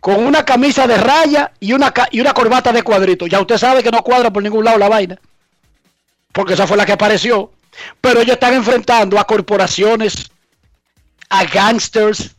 con 0.00 0.24
una 0.24 0.44
camisa 0.44 0.86
de 0.86 0.96
raya 0.96 1.52
y 1.60 1.72
una, 1.72 1.94
y 2.10 2.20
una 2.20 2.34
corbata 2.34 2.72
de 2.72 2.82
cuadrito. 2.82 3.26
Ya 3.28 3.40
usted 3.40 3.56
sabe 3.56 3.84
que 3.84 3.90
no 3.92 4.02
cuadra 4.02 4.32
por 4.32 4.42
ningún 4.42 4.64
lado 4.64 4.78
la 4.78 4.88
vaina, 4.88 5.18
porque 6.32 6.54
esa 6.54 6.66
fue 6.66 6.76
la 6.76 6.84
que 6.84 6.92
apareció. 6.92 7.52
Pero 8.00 8.20
ellos 8.20 8.34
están 8.34 8.54
enfrentando 8.54 9.18
a 9.18 9.24
corporaciones, 9.24 10.30
a 11.30 11.44
gangsters, 11.44 12.34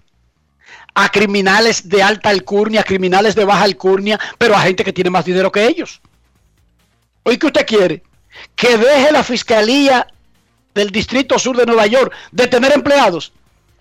a 0.93 1.09
criminales 1.09 1.89
de 1.89 2.03
alta 2.03 2.29
alcurnia, 2.29 2.81
a 2.81 2.83
criminales 2.83 3.35
de 3.35 3.45
baja 3.45 3.63
alcurnia, 3.63 4.19
pero 4.37 4.55
a 4.55 4.61
gente 4.61 4.83
que 4.83 4.93
tiene 4.93 5.09
más 5.09 5.25
dinero 5.25 5.51
que 5.51 5.65
ellos. 5.65 6.01
Oye, 7.23 7.39
¿qué 7.39 7.47
usted 7.47 7.65
quiere? 7.65 8.03
Que 8.55 8.77
deje 8.77 9.11
la 9.11 9.23
fiscalía 9.23 10.07
del 10.73 10.89
Distrito 10.91 11.39
Sur 11.39 11.57
de 11.57 11.65
Nueva 11.65 11.87
York 11.87 12.13
de 12.31 12.47
tener 12.47 12.73
empleados. 12.73 13.31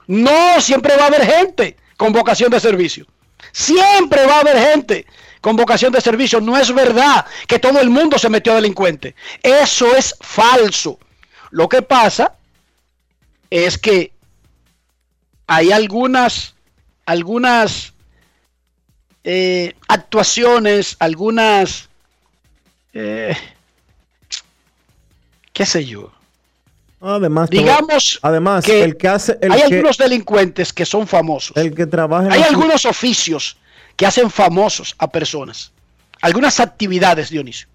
No, 0.06 0.60
siempre 0.60 0.96
va 0.96 1.04
a 1.04 1.06
haber 1.06 1.24
gente 1.24 1.76
con 1.96 2.12
vocación 2.12 2.50
de 2.50 2.60
servicio. 2.60 3.06
Siempre 3.52 4.26
va 4.26 4.36
a 4.36 4.40
haber 4.40 4.58
gente 4.58 5.06
con 5.40 5.56
vocación 5.56 5.92
de 5.92 6.00
servicio. 6.00 6.40
No 6.40 6.56
es 6.56 6.72
verdad 6.72 7.26
que 7.46 7.58
todo 7.58 7.80
el 7.80 7.90
mundo 7.90 8.18
se 8.18 8.28
metió 8.28 8.54
delincuente. 8.54 9.14
Eso 9.42 9.94
es 9.94 10.14
falso. 10.20 10.98
Lo 11.50 11.68
que 11.68 11.82
pasa 11.82 12.34
es 13.50 13.76
que 13.76 14.12
hay 15.46 15.72
algunas, 15.72 16.54
algunas 17.06 17.92
eh, 19.24 19.74
actuaciones, 19.88 20.96
algunas, 20.98 21.88
eh, 22.92 23.36
qué 25.52 25.66
sé 25.66 25.84
yo. 25.84 26.12
Además, 27.00 27.50
Digamos 27.50 28.20
además 28.22 28.64
que 28.64 28.84
el 28.84 28.96
que 28.96 29.08
hace 29.08 29.36
el 29.40 29.50
hay 29.50 29.58
que, 29.58 29.74
algunos 29.74 29.98
delincuentes 29.98 30.72
que 30.72 30.86
son 30.86 31.08
famosos. 31.08 31.56
el 31.56 31.74
que 31.74 31.84
trabaja 31.84 32.32
Hay 32.32 32.42
algunos 32.42 32.84
oficios 32.86 33.56
que 33.96 34.06
hacen 34.06 34.30
famosos 34.30 34.94
a 34.98 35.10
personas. 35.10 35.72
Algunas 36.20 36.60
actividades, 36.60 37.30
Dionisio. 37.30 37.66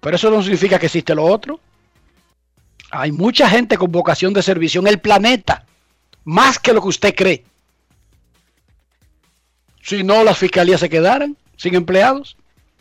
Pero 0.00 0.16
eso 0.16 0.30
no 0.30 0.42
significa 0.42 0.78
que 0.78 0.86
existe 0.86 1.14
lo 1.14 1.24
otro. 1.24 1.60
Hay 2.90 3.12
mucha 3.12 3.48
gente 3.48 3.76
con 3.76 3.92
vocación 3.92 4.32
de 4.32 4.42
servicio 4.42 4.80
en 4.80 4.86
el 4.88 4.98
planeta. 4.98 5.64
Más 6.24 6.58
que 6.58 6.72
lo 6.72 6.80
que 6.82 6.88
usted 6.88 7.14
cree. 7.14 7.44
Si 9.82 10.02
no, 10.02 10.22
las 10.24 10.38
fiscalías 10.38 10.80
se 10.80 10.88
quedaran 10.90 11.36
sin 11.56 11.74
empleados. 11.74 12.36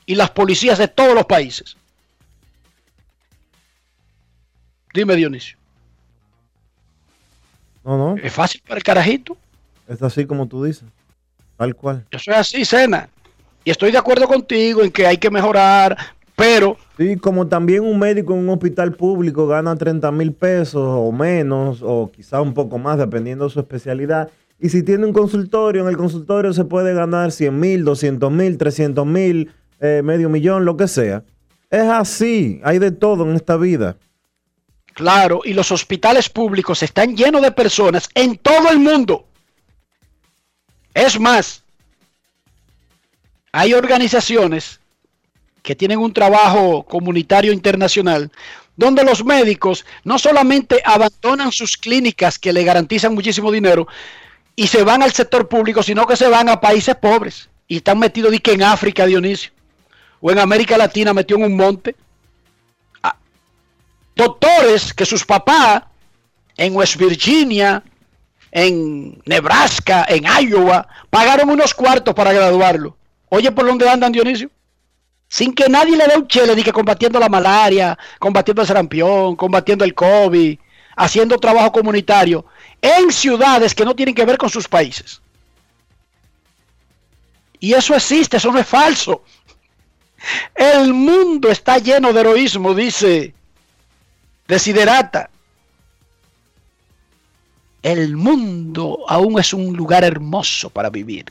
Y 0.05 0.15
las 0.15 0.31
policías 0.31 0.77
de 0.79 0.87
todos 0.87 1.13
los 1.13 1.25
países. 1.25 1.77
Dime, 4.93 5.15
Dionisio. 5.15 5.57
No, 7.83 7.97
no, 7.97 8.17
Es 8.21 8.33
fácil 8.33 8.61
para 8.67 8.77
el 8.77 8.83
carajito. 8.83 9.37
es 9.87 10.01
así 10.01 10.25
como 10.25 10.47
tú 10.47 10.63
dices. 10.63 10.83
Tal 11.57 11.75
cual. 11.75 12.05
Yo 12.11 12.19
soy 12.19 12.33
así, 12.33 12.65
Cena. 12.65 13.09
Y 13.63 13.71
estoy 13.71 13.91
de 13.91 13.97
acuerdo 13.97 14.27
contigo 14.27 14.81
en 14.83 14.91
que 14.91 15.05
hay 15.05 15.17
que 15.17 15.29
mejorar, 15.29 15.95
pero 16.35 16.77
Sí, 16.99 17.15
como 17.15 17.47
también 17.47 17.85
un 17.85 17.97
médico 17.97 18.33
en 18.33 18.39
un 18.39 18.49
hospital 18.49 18.91
público 18.91 19.47
gana 19.47 19.73
30 19.73 20.11
mil 20.11 20.33
pesos 20.33 20.83
o 20.85 21.13
menos, 21.13 21.79
o 21.81 22.11
quizá 22.13 22.41
un 22.41 22.53
poco 22.53 22.77
más, 22.77 22.97
dependiendo 22.97 23.45
de 23.45 23.51
su 23.51 23.61
especialidad. 23.61 24.29
Y 24.59 24.67
si 24.67 24.83
tiene 24.83 25.05
un 25.05 25.13
consultorio, 25.13 25.83
en 25.83 25.87
el 25.87 25.95
consultorio 25.95 26.51
se 26.51 26.65
puede 26.65 26.93
ganar 26.93 27.31
100 27.31 27.57
mil, 27.57 27.85
200 27.85 28.29
mil, 28.29 28.57
300 28.57 29.05
mil, 29.05 29.49
eh, 29.79 30.01
medio 30.03 30.27
millón, 30.27 30.65
lo 30.65 30.75
que 30.75 30.89
sea. 30.89 31.23
Es 31.69 31.83
así, 31.83 32.59
hay 32.65 32.79
de 32.79 32.91
todo 32.91 33.23
en 33.23 33.37
esta 33.37 33.55
vida. 33.55 33.95
claro, 34.93 35.39
y 35.45 35.53
los 35.53 35.71
hospitales 35.71 36.27
públicos 36.27 36.83
están 36.83 37.15
llenos 37.15 37.41
de 37.41 37.53
personas 37.53 38.09
en 38.13 38.35
todo 38.35 38.69
el 38.71 38.79
mundo. 38.79 39.25
Es 40.93 41.17
más, 41.17 41.63
hay 43.53 43.73
organizaciones 43.73 44.78
que 45.69 45.75
tienen 45.75 45.99
un 45.99 46.11
trabajo 46.11 46.81
comunitario 46.81 47.53
internacional 47.53 48.31
donde 48.75 49.03
los 49.03 49.23
médicos 49.23 49.85
no 50.03 50.17
solamente 50.17 50.81
abandonan 50.83 51.51
sus 51.51 51.77
clínicas 51.77 52.39
que 52.39 52.51
le 52.51 52.63
garantizan 52.63 53.13
muchísimo 53.13 53.51
dinero 53.51 53.87
y 54.55 54.65
se 54.65 54.83
van 54.83 55.03
al 55.03 55.13
sector 55.13 55.47
público, 55.47 55.83
sino 55.83 56.07
que 56.07 56.15
se 56.15 56.27
van 56.27 56.49
a 56.49 56.59
países 56.59 56.95
pobres 56.95 57.49
y 57.67 57.77
están 57.77 57.99
metidos 57.99 58.33
en 58.33 58.63
África, 58.63 59.05
Dionisio, 59.05 59.51
o 60.19 60.31
en 60.31 60.39
América 60.39 60.75
Latina 60.75 61.13
metió 61.13 61.37
en 61.37 61.43
un 61.43 61.55
monte. 61.55 61.95
Ah, 63.03 63.15
Doctores 64.15 64.91
que 64.91 65.05
sus 65.05 65.23
papás 65.23 65.83
en 66.57 66.75
West 66.75 66.95
Virginia, 66.95 67.83
en 68.51 69.21
Nebraska, 69.23 70.03
en 70.09 70.23
Iowa, 70.23 70.87
pagaron 71.11 71.47
unos 71.51 71.75
cuartos 71.75 72.15
para 72.15 72.33
graduarlo. 72.33 72.97
Oye, 73.29 73.51
¿por 73.51 73.67
dónde 73.67 73.87
andan, 73.87 74.11
Dionisio? 74.11 74.49
Sin 75.29 75.53
que 75.53 75.69
nadie 75.69 75.95
le 75.95 76.07
dé 76.07 76.17
un 76.17 76.27
chele, 76.27 76.61
que 76.63 76.73
combatiendo 76.73 77.19
la 77.19 77.29
malaria, 77.29 77.97
combatiendo 78.17 78.63
el 78.63 78.67
sarampión, 78.67 79.35
combatiendo 79.35 79.85
el 79.85 79.93
COVID, 79.93 80.57
haciendo 80.97 81.37
trabajo 81.37 81.71
comunitario 81.71 82.45
en 82.81 83.11
ciudades 83.11 83.75
que 83.75 83.85
no 83.85 83.95
tienen 83.95 84.15
que 84.15 84.25
ver 84.25 84.37
con 84.37 84.49
sus 84.49 84.67
países. 84.67 85.21
Y 87.59 87.73
eso 87.73 87.93
existe, 87.93 88.37
eso 88.37 88.51
no 88.51 88.59
es 88.59 88.67
falso. 88.67 89.23
El 90.55 90.93
mundo 90.93 91.49
está 91.49 91.77
lleno 91.77 92.11
de 92.11 92.21
heroísmo, 92.21 92.73
dice 92.73 93.33
Desiderata. 94.47 95.29
El 97.81 98.17
mundo 98.17 99.05
aún 99.07 99.39
es 99.39 99.53
un 99.53 99.75
lugar 99.77 100.03
hermoso 100.03 100.69
para 100.69 100.89
vivir. 100.89 101.25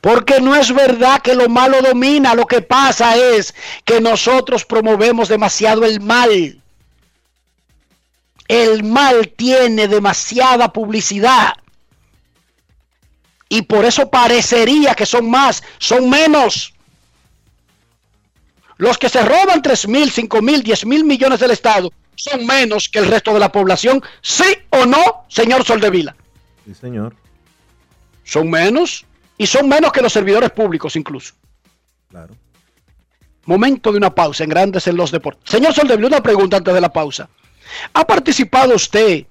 Porque 0.00 0.40
no 0.40 0.54
es 0.54 0.72
verdad 0.72 1.22
que 1.22 1.34
lo 1.34 1.48
malo 1.48 1.80
domina, 1.82 2.34
lo 2.34 2.46
que 2.46 2.62
pasa 2.62 3.16
es 3.16 3.54
que 3.84 4.00
nosotros 4.00 4.64
promovemos 4.64 5.28
demasiado 5.28 5.84
el 5.84 6.00
mal. 6.00 6.60
El 8.46 8.84
mal 8.84 9.28
tiene 9.36 9.88
demasiada 9.88 10.72
publicidad. 10.72 11.54
Y 13.48 13.62
por 13.62 13.84
eso 13.84 14.10
parecería 14.10 14.94
que 14.94 15.06
son 15.06 15.30
más, 15.30 15.62
son 15.78 16.08
menos. 16.08 16.74
Los 18.76 18.96
que 18.96 19.08
se 19.08 19.22
roban 19.22 19.60
3 19.62 19.88
mil, 19.88 20.10
5 20.10 20.42
mil, 20.42 20.62
10 20.62 20.86
mil 20.86 21.04
millones 21.04 21.40
del 21.40 21.50
Estado 21.50 21.90
son 22.14 22.46
menos 22.46 22.88
que 22.88 22.98
el 22.98 23.06
resto 23.06 23.32
de 23.32 23.40
la 23.40 23.50
población, 23.50 24.02
sí 24.22 24.56
o 24.70 24.86
no, 24.86 25.24
señor 25.28 25.64
Soldevila. 25.64 26.14
Sí, 26.64 26.74
señor. 26.74 27.14
Son 28.24 28.50
menos 28.50 29.06
y 29.38 29.46
son 29.46 29.68
menos 29.68 29.92
que 29.92 30.02
los 30.02 30.12
servidores 30.12 30.50
públicos 30.50 30.96
incluso. 30.96 31.34
Claro. 32.08 32.34
Momento 33.46 33.92
de 33.92 33.98
una 33.98 34.14
pausa 34.14 34.44
en 34.44 34.50
Grandes 34.50 34.86
en 34.88 34.96
los 34.96 35.10
Deportes. 35.10 35.50
Señor 35.50 35.72
Soldevila, 35.72 36.08
una 36.08 36.22
pregunta 36.22 36.58
antes 36.58 36.74
de 36.74 36.80
la 36.80 36.92
pausa. 36.92 37.30
¿Ha 37.94 38.04
participado 38.04 38.74
usted 38.74 39.26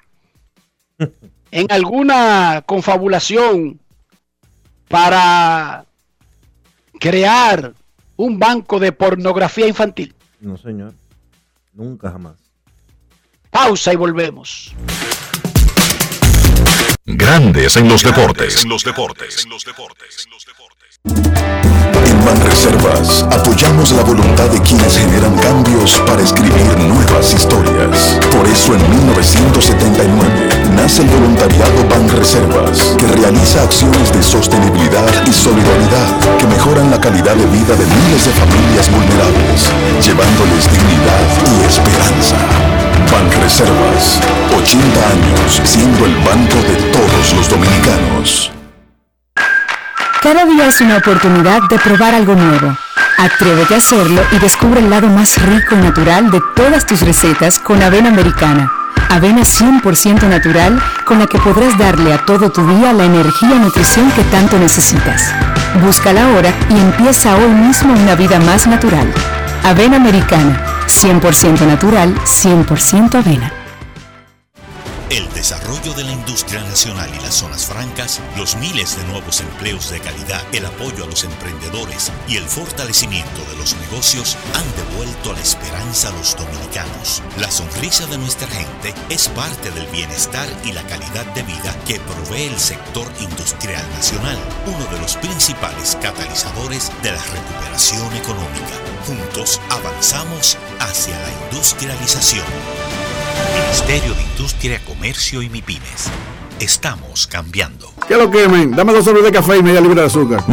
en 1.52 1.72
alguna 1.72 2.64
confabulación 2.66 3.80
para 4.88 5.86
crear 7.00 7.74
un 8.16 8.40
banco 8.40 8.80
de 8.80 8.92
pornografía 8.94 9.68
infantil? 9.68 10.16
No, 10.40 10.58
señor. 10.58 10.94
Nunca 11.74 12.12
jamás. 12.12 12.38
Pausa 13.52 13.94
y 13.94 13.96
volvemos. 13.98 14.74
Grandes 17.10 17.78
en 17.78 17.88
los 17.88 18.04
deportes. 18.04 18.64
En 18.64 18.70
los 18.70 18.84
deportes. 18.84 19.48
En 21.06 22.26
Banreservas 22.26 23.24
apoyamos 23.32 23.94
la 23.94 24.04
voluntad 24.04 24.50
de 24.50 24.62
quienes 24.62 24.98
generan 24.98 25.34
cambios 25.38 26.02
para 26.06 26.22
escribir 26.22 26.78
nuevas 26.80 27.34
historias. 27.34 28.20
Por 28.30 28.46
eso 28.46 28.76
en 28.76 28.90
1979 28.90 30.50
nace 30.76 31.04
el 31.04 31.08
voluntariado 31.08 31.88
Banreservas, 31.90 32.98
que 33.00 33.08
realiza 33.08 33.64
acciones 33.64 34.12
de 34.12 34.22
sostenibilidad 34.22 35.08
y 35.26 35.32
solidaridad 35.32 36.38
que 36.38 36.48
mejoran 36.48 36.92
la 36.92 37.00
calidad 37.00 37.38
de 37.38 37.46
vida 37.46 37.74
de 37.74 37.86
miles 37.86 38.26
de 38.26 38.32
familias 38.34 38.92
vulnerables, 38.92 39.72
llevándoles 40.04 40.70
dignidad 40.70 41.24
y 41.56 41.66
esperanza. 41.68 42.87
Banreservas, 43.12 44.20
80 44.58 45.10
años 45.10 45.62
siendo 45.64 46.06
el 46.06 46.16
banco 46.16 46.58
de 46.68 46.76
todos 46.92 47.34
los 47.34 47.50
dominicanos. 47.50 48.52
Cada 50.22 50.46
día 50.46 50.68
es 50.68 50.82
una 50.82 50.98
oportunidad 50.98 51.62
de 51.70 51.78
probar 51.80 52.16
algo 52.16 52.36
nuevo. 52.36 52.76
Atrévete 53.18 53.76
a 53.76 53.78
hacerlo 53.78 54.22
y 54.32 54.40
descubre 54.40 54.80
el 54.80 54.90
lado 54.90 55.08
más 55.08 55.42
rico 55.42 55.76
y 55.76 55.78
natural 55.78 56.30
de 56.32 56.42
todas 56.56 56.86
tus 56.86 57.02
recetas 57.02 57.60
con 57.60 57.82
avena 57.82 58.10
americana. 58.10 58.72
Avena 59.10 59.42
100% 59.42 60.24
natural 60.28 60.82
con 61.06 61.20
la 61.20 61.28
que 61.28 61.40
podrás 61.40 61.78
darle 61.78 62.14
a 62.14 62.26
todo 62.26 62.52
tu 62.52 62.66
día 62.68 62.94
la 62.94 63.06
energía 63.06 63.56
y 63.56 63.60
nutrición 63.60 64.12
que 64.12 64.24
tanto 64.26 64.60
necesitas. 64.60 65.34
Búscala 65.82 66.26
ahora 66.26 66.52
y 66.70 66.78
empieza 66.78 67.36
hoy 67.36 67.50
mismo 67.50 67.94
una 67.94 68.16
vida 68.16 68.40
más 68.40 68.68
natural. 68.68 69.12
Avena 69.64 69.96
americana, 69.96 70.77
100% 70.88 71.66
natural, 71.66 72.14
100% 72.26 73.16
avena. 73.16 73.67
El 75.10 75.32
desarrollo 75.34 75.94
de 75.94 76.04
la 76.04 76.12
industria 76.12 76.62
nacional 76.64 77.10
y 77.16 77.24
las 77.24 77.36
zonas 77.36 77.66
francas, 77.66 78.20
los 78.36 78.58
miles 78.58 78.98
de 78.98 79.06
nuevos 79.06 79.40
empleos 79.40 79.90
de 79.90 80.02
calidad, 80.02 80.44
el 80.52 80.66
apoyo 80.66 81.06
a 81.06 81.08
los 81.08 81.24
emprendedores 81.24 82.12
y 82.28 82.36
el 82.36 82.44
fortalecimiento 82.44 83.42
de 83.50 83.56
los 83.56 83.74
negocios 83.78 84.36
han 84.54 84.76
devuelto 84.76 85.32
la 85.32 85.40
esperanza 85.40 86.10
a 86.10 86.12
los 86.12 86.36
dominicanos. 86.36 87.24
La 87.40 87.50
sonrisa 87.50 88.06
de 88.08 88.18
nuestra 88.18 88.50
gente 88.50 88.94
es 89.08 89.30
parte 89.30 89.72
del 89.72 89.88
bienestar 89.88 90.50
y 90.66 90.74
la 90.74 90.84
calidad 90.84 91.26
de 91.34 91.44
vida 91.44 91.74
que 91.88 92.02
provee 92.02 92.48
el 92.48 92.60
sector 92.60 93.08
industrial 93.22 93.90
nacional, 93.92 94.38
uno 94.66 94.86
de 94.92 95.00
los 95.00 95.16
principales 95.16 95.98
catalizadores 96.02 96.92
de 97.02 97.14
la 97.14 97.24
recuperación 97.24 98.14
económica. 98.14 98.76
Juntos 99.06 99.62
avanzamos 99.70 100.58
hacia 100.82 101.18
la 101.18 101.32
industrialización. 101.46 102.97
Ministerio 103.54 104.14
de 104.14 104.22
Industria, 104.24 104.82
Comercio 104.86 105.42
y 105.42 105.50
MIPIMES. 105.50 106.10
Estamos 106.60 107.28
cambiando. 107.28 107.94
¿Qué 108.08 108.16
lo 108.16 108.30
quemen? 108.32 108.72
Dame 108.72 108.94
dos 108.94 109.06
sobres 109.06 109.24
de 109.24 109.32
café 109.32 109.58
y 109.58 109.64
media 109.64 109.82
libra 109.82 110.02
de 110.02 110.08
azúcar. 110.08 110.44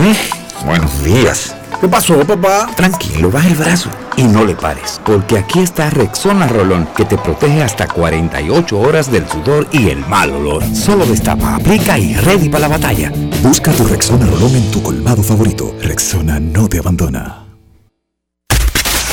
Buenos 0.65 1.03
días. 1.03 1.55
¿Qué 1.81 1.89
pasó, 1.89 2.19
papá? 2.21 2.71
Tranquilo, 2.77 3.31
baja 3.31 3.49
el 3.49 3.55
brazo 3.55 3.91
y 4.17 4.23
no 4.23 4.45
le 4.45 4.55
pares, 4.55 5.01
porque 5.05 5.37
aquí 5.39 5.61
está 5.61 5.91
Rexona 5.91 6.47
Rolón, 6.47 6.89
que 6.97 7.05
te 7.05 7.19
protege 7.19 7.63
hasta 7.63 7.87
48 7.87 8.79
horas 8.79 9.11
del 9.11 9.29
sudor 9.29 9.67
y 9.73 9.91
el 9.91 9.99
mal 10.07 10.31
olor. 10.31 10.63
Solo 10.75 11.05
destapa, 11.05 11.57
aplica 11.57 11.99
y 11.99 12.15
ready 12.15 12.49
para 12.49 12.69
la 12.69 12.77
batalla. 12.77 13.13
Busca 13.43 13.73
tu 13.73 13.85
Rexona 13.85 14.27
Rolón 14.27 14.55
en 14.55 14.71
tu 14.71 14.83
colmado 14.83 15.23
favorito. 15.23 15.75
Rexona 15.83 16.41
no 16.41 16.69
te 16.69 16.79
abandona. 16.79 17.45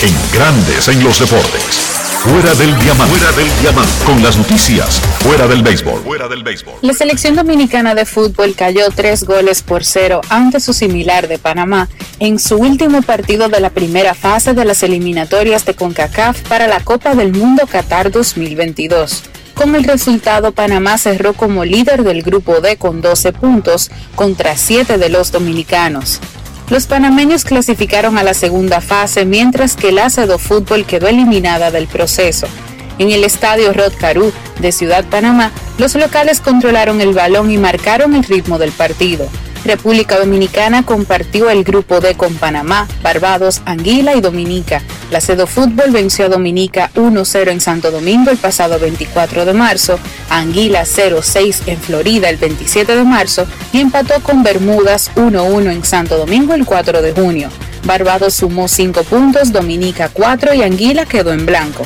En 0.01 0.15
Grandes 0.33 0.87
en 0.87 1.03
los 1.03 1.19
deportes. 1.19 1.90
Fuera 2.21 2.53
del 2.53 2.77
diamante. 2.77 3.17
Fuera 3.17 3.31
del 3.35 3.61
diamante. 3.61 3.91
Con 4.05 4.21
las 4.21 4.37
noticias. 4.37 4.99
Fuera 5.23 5.47
del 5.47 5.63
béisbol. 5.63 6.03
Fuera 6.03 6.27
del 6.27 6.43
béisbol. 6.43 6.75
La 6.83 6.93
selección 6.93 7.35
dominicana 7.35 7.95
de 7.95 8.05
fútbol 8.05 8.53
cayó 8.55 8.91
tres 8.95 9.23
goles 9.23 9.63
por 9.63 9.83
cero 9.83 10.21
ante 10.29 10.59
su 10.59 10.71
similar 10.71 11.27
de 11.27 11.39
Panamá 11.39 11.89
en 12.19 12.37
su 12.37 12.57
último 12.57 13.01
partido 13.01 13.49
de 13.49 13.59
la 13.59 13.71
primera 13.71 14.13
fase 14.13 14.53
de 14.53 14.65
las 14.65 14.83
eliminatorias 14.83 15.65
de 15.65 15.73
CONCACAF 15.73 16.41
para 16.41 16.67
la 16.67 16.79
Copa 16.81 17.15
del 17.15 17.31
Mundo 17.31 17.65
Qatar 17.65 18.11
2022. 18.11 19.23
Con 19.55 19.73
el 19.73 19.83
resultado, 19.83 20.51
Panamá 20.51 20.99
cerró 20.99 21.33
como 21.33 21.65
líder 21.65 22.03
del 22.03 22.21
grupo 22.21 22.61
D 22.61 22.77
con 22.77 23.01
12 23.01 23.33
puntos 23.33 23.89
contra 24.13 24.55
7 24.55 24.99
de 24.99 25.09
los 25.09 25.31
dominicanos. 25.31 26.19
Los 26.71 26.87
panameños 26.87 27.43
clasificaron 27.43 28.17
a 28.17 28.23
la 28.23 28.33
segunda 28.33 28.79
fase, 28.79 29.25
mientras 29.25 29.75
que 29.75 29.89
el 29.89 29.99
Acedo 29.99 30.39
Fútbol 30.39 30.85
quedó 30.85 31.09
eliminada 31.09 31.69
del 31.69 31.85
proceso. 31.85 32.47
En 32.97 33.11
el 33.11 33.25
estadio 33.25 33.73
Rod 33.73 33.91
Caru 33.99 34.31
de 34.59 34.71
Ciudad 34.71 35.03
Panamá, 35.03 35.51
los 35.77 35.95
locales 35.95 36.39
controlaron 36.39 37.01
el 37.01 37.13
balón 37.13 37.51
y 37.51 37.57
marcaron 37.57 38.15
el 38.15 38.23
ritmo 38.23 38.57
del 38.57 38.71
partido. 38.71 39.27
República 39.63 40.17
Dominicana 40.17 40.83
compartió 40.83 41.49
el 41.49 41.63
grupo 41.63 41.99
D 41.99 42.15
con 42.15 42.33
Panamá, 42.35 42.87
Barbados, 43.03 43.61
Anguila 43.65 44.15
y 44.15 44.21
Dominica. 44.21 44.81
La 45.11 45.21
Cedo 45.21 45.45
Fútbol 45.45 45.91
venció 45.91 46.25
a 46.25 46.29
Dominica 46.29 46.89
1-0 46.95 47.51
en 47.51 47.61
Santo 47.61 47.91
Domingo 47.91 48.31
el 48.31 48.37
pasado 48.37 48.79
24 48.79 49.45
de 49.45 49.53
marzo, 49.53 49.99
Anguila 50.29 50.83
0-6 50.83 51.67
en 51.67 51.77
Florida 51.77 52.29
el 52.29 52.37
27 52.37 52.95
de 52.95 53.03
marzo 53.03 53.45
y 53.73 53.81
empató 53.81 54.21
con 54.23 54.41
Bermudas 54.41 55.11
1-1 55.15 55.71
en 55.71 55.83
Santo 55.83 56.17
Domingo 56.17 56.53
el 56.53 56.65
4 56.65 57.01
de 57.01 57.11
junio. 57.11 57.49
Barbados 57.83 58.35
sumó 58.35 58.67
5 58.67 59.03
puntos, 59.03 59.51
Dominica 59.51 60.09
4 60.13 60.53
y 60.53 60.63
Anguila 60.63 61.05
quedó 61.05 61.33
en 61.33 61.45
blanco. 61.45 61.85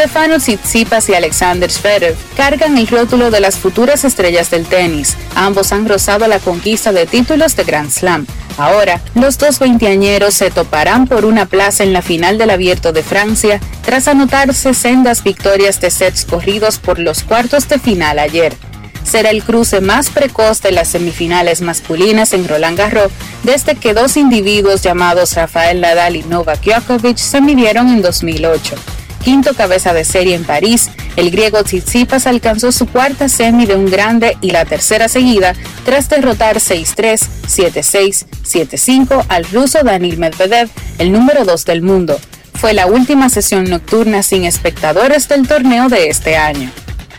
Stefano 0.00 0.38
Tsitsipas 0.38 1.10
y 1.10 1.14
Alexander 1.14 1.70
Zverev 1.70 2.16
cargan 2.34 2.78
el 2.78 2.86
rótulo 2.86 3.30
de 3.30 3.38
las 3.38 3.58
futuras 3.58 4.02
estrellas 4.02 4.50
del 4.50 4.64
tenis. 4.64 5.14
Ambos 5.34 5.72
han 5.72 5.86
rozado 5.86 6.26
la 6.26 6.38
conquista 6.38 6.90
de 6.90 7.04
títulos 7.04 7.54
de 7.54 7.64
Grand 7.64 7.90
Slam. 7.90 8.26
Ahora, 8.56 9.02
los 9.14 9.36
dos 9.36 9.58
veinteañeros 9.58 10.32
se 10.32 10.50
toparán 10.50 11.06
por 11.06 11.26
una 11.26 11.44
plaza 11.44 11.84
en 11.84 11.92
la 11.92 12.00
final 12.00 12.38
del 12.38 12.48
Abierto 12.48 12.94
de 12.94 13.02
Francia 13.02 13.60
tras 13.84 14.08
anotarse 14.08 14.72
sendas 14.72 15.22
victorias 15.22 15.82
de 15.82 15.90
sets 15.90 16.24
corridos 16.24 16.78
por 16.78 16.98
los 16.98 17.22
cuartos 17.22 17.68
de 17.68 17.78
final 17.78 18.18
ayer. 18.18 18.56
Será 19.04 19.28
el 19.28 19.44
cruce 19.44 19.82
más 19.82 20.08
precoz 20.08 20.62
de 20.62 20.72
las 20.72 20.88
semifinales 20.88 21.60
masculinas 21.60 22.32
en 22.32 22.48
Roland 22.48 22.78
Garros 22.78 23.12
desde 23.42 23.74
que 23.74 23.92
dos 23.92 24.16
individuos 24.16 24.80
llamados 24.80 25.34
Rafael 25.34 25.82
Nadal 25.82 26.16
y 26.16 26.22
Novak 26.22 26.64
Djokovic 26.64 27.18
se 27.18 27.42
midieron 27.42 27.90
en 27.90 28.00
2008 28.00 28.76
quinto 29.22 29.54
cabeza 29.54 29.92
de 29.92 30.04
serie 30.04 30.34
en 30.34 30.44
París, 30.44 30.90
el 31.16 31.30
griego 31.30 31.62
Tsitsipas 31.62 32.26
alcanzó 32.26 32.72
su 32.72 32.86
cuarta 32.86 33.28
semi 33.28 33.66
de 33.66 33.76
un 33.76 33.86
grande 33.86 34.36
y 34.40 34.50
la 34.50 34.64
tercera 34.64 35.08
seguida 35.08 35.54
tras 35.84 36.08
derrotar 36.08 36.56
6-3, 36.56 37.20
7-6, 37.46 38.26
7-5 38.44 39.24
al 39.28 39.44
ruso 39.46 39.78
Danil 39.84 40.18
Medvedev, 40.18 40.68
el 40.98 41.12
número 41.12 41.44
2 41.44 41.64
del 41.64 41.82
mundo. 41.82 42.18
Fue 42.54 42.74
la 42.74 42.86
última 42.86 43.30
sesión 43.30 43.64
nocturna 43.64 44.22
sin 44.22 44.44
espectadores 44.44 45.28
del 45.28 45.48
torneo 45.48 45.88
de 45.88 46.08
este 46.08 46.36
año. 46.36 46.70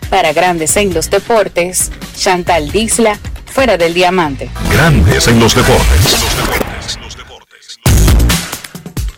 Para 0.09 0.33
Grandes 0.33 0.75
en 0.77 0.93
los 0.93 1.09
Deportes, 1.09 1.91
Chantal 2.17 2.71
Disla, 2.71 3.17
fuera 3.45 3.77
del 3.77 3.93
diamante. 3.93 4.49
Grandes 4.71 5.27
en 5.27 5.39
los 5.39 5.55
deportes. 5.55 6.25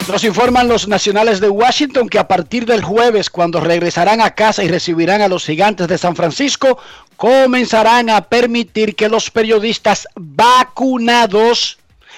Nos 0.07 0.23
informan 0.25 0.67
los 0.67 0.87
nacionales 0.87 1.39
de 1.39 1.49
Washington 1.49 2.09
que 2.09 2.19
a 2.19 2.27
partir 2.27 2.65
del 2.65 2.83
jueves, 2.83 3.29
cuando 3.29 3.61
regresarán 3.61 4.21
a 4.21 4.31
casa 4.31 4.63
y 4.63 4.67
recibirán 4.67 5.21
a 5.21 5.27
los 5.27 5.45
gigantes 5.45 5.87
de 5.87 5.97
San 5.97 6.15
Francisco, 6.15 6.77
comenzarán 7.15 8.09
a 8.09 8.21
permitir 8.21 8.95
que 8.95 9.07
los 9.07 9.31
periodistas 9.31 10.07
vacunados 10.15 11.77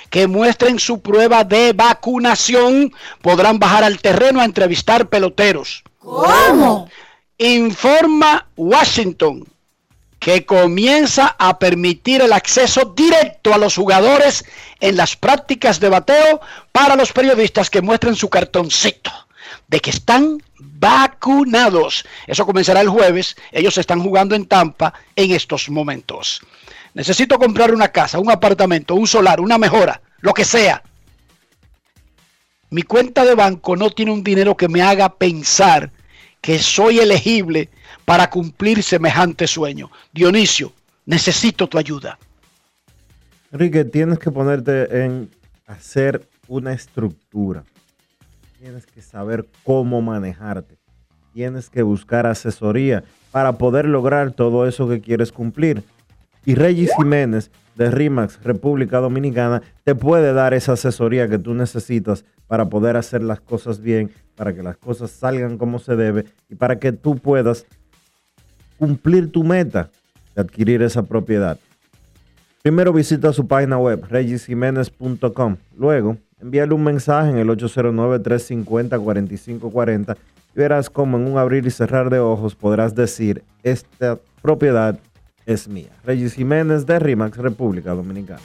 que 0.10 0.28
muestren 0.28 0.80
su 0.80 1.00
prueba 1.00 1.44
de 1.44 1.74
vacunación 1.74 2.92
podrán 3.22 3.60
bajar 3.60 3.84
al 3.84 4.00
terreno 4.00 4.42
a 4.42 4.46
entrevistar 4.46 5.08
peloteros. 5.08 5.84
¿Cómo? 6.00 6.90
Informa 7.38 8.48
Washington 8.56 9.46
que 10.26 10.44
comienza 10.44 11.36
a 11.38 11.60
permitir 11.60 12.20
el 12.20 12.34
acceso 12.34 12.96
directo 12.98 13.54
a 13.54 13.60
los 13.60 13.76
jugadores 13.76 14.44
en 14.80 14.98
las 14.98 15.16
prácticas 15.16 15.80
de 15.80 15.90
bateo 15.90 16.42
para 16.72 16.96
los 16.96 17.14
periodistas 17.14 17.70
que 17.70 17.84
muestren 17.84 18.16
su 18.16 18.28
cartoncito 18.28 19.12
de 19.68 19.80
que 19.80 19.92
están 19.92 20.42
vacunados. 20.58 22.08
Eso 22.26 22.44
comenzará 22.44 22.82
el 22.82 22.90
jueves. 22.90 23.36
Ellos 23.52 23.78
están 23.78 24.02
jugando 24.02 24.34
en 24.34 24.48
Tampa 24.48 24.96
en 25.16 25.30
estos 25.30 25.70
momentos. 25.70 26.42
Necesito 26.96 27.38
comprar 27.38 27.72
una 27.72 27.90
casa, 27.90 28.18
un 28.18 28.32
apartamento, 28.32 28.96
un 28.96 29.06
solar, 29.06 29.40
una 29.40 29.60
mejora, 29.60 30.02
lo 30.22 30.34
que 30.34 30.44
sea. 30.44 30.82
Mi 32.72 32.82
cuenta 32.82 33.26
de 33.26 33.36
banco 33.36 33.76
no 33.76 33.92
tiene 33.92 34.12
un 34.12 34.24
dinero 34.24 34.58
que 34.58 34.70
me 34.70 34.82
haga 34.82 35.08
pensar 35.08 35.92
que 36.42 36.58
soy 36.58 36.98
elegible 36.98 37.70
para 38.06 38.30
cumplir 38.30 38.82
semejante 38.84 39.48
sueño. 39.48 39.90
Dionisio, 40.14 40.72
necesito 41.06 41.68
tu 41.68 41.78
ayuda. 41.78 42.18
Enrique, 43.52 43.84
tienes 43.86 44.20
que 44.20 44.32
ponerte 44.32 45.04
en 45.04 45.30
hacer 45.66 46.28
una 46.48 46.74
estructura. 46.74 47.64
Tienes 48.60 48.86
que 48.86 49.02
saber 49.02 49.46
cómo 49.64 50.02
manejarte. 50.02 50.78
Tienes 51.34 51.70
que 51.70 51.82
buscar 51.82 52.26
asesoría 52.26 53.04
para 53.32 53.58
poder 53.58 53.86
lograr 53.86 54.32
todo 54.32 54.68
eso 54.68 54.88
que 54.88 55.02
quieres 55.02 55.32
cumplir. 55.32 55.84
Y 56.46 56.56
Regis 56.56 56.92
Jiménez 56.98 57.52
de 57.76 57.92
RIMAX 57.92 58.42
República 58.44 59.00
Dominicana 59.00 59.62
te 59.84 59.96
puede 59.96 60.34
dar 60.34 60.54
esa 60.54 60.74
asesoría 60.74 61.28
que 61.28 61.40
tú 61.40 61.54
necesitas 61.54 62.24
para 62.48 62.70
poder 62.70 62.96
hacer 62.96 63.24
las 63.24 63.42
cosas 63.42 63.82
bien, 63.82 64.12
para 64.36 64.54
que 64.54 64.64
las 64.64 64.78
cosas 64.78 65.12
salgan 65.12 65.58
como 65.58 65.80
se 65.80 65.96
debe 65.96 66.26
y 66.50 66.56
para 66.56 66.80
que 66.80 66.92
tú 66.92 67.18
puedas 67.18 67.66
cumplir 68.78 69.32
tu 69.32 69.44
meta 69.44 69.90
de 70.36 70.42
adquirir 70.42 70.82
esa 70.82 71.04
propiedad. 71.04 71.60
Primero 72.62 72.92
visita 72.92 73.32
su 73.32 73.48
página 73.48 73.78
web, 73.78 74.04
regisjiménez.com. 74.10 75.56
Luego, 75.78 76.18
envíale 76.42 76.74
un 76.74 76.84
mensaje 76.84 77.30
en 77.30 77.38
el 77.38 77.48
809-350-4540 77.50 80.18
y 80.56 80.60
verás 80.60 80.90
cómo 80.90 81.18
en 81.18 81.28
un 81.28 81.38
abrir 81.38 81.68
y 81.68 81.72
cerrar 81.72 82.10
de 82.10 82.20
ojos 82.20 82.56
podrás 82.56 82.96
decir, 82.96 83.44
esta 83.62 84.18
propiedad 84.42 84.98
es 85.46 85.68
mía. 85.68 85.90
Regis 86.04 86.34
Jiménez 86.34 86.86
de 86.86 86.98
RIMAX, 86.98 87.38
República 87.38 87.94
Dominicana. 87.94 88.42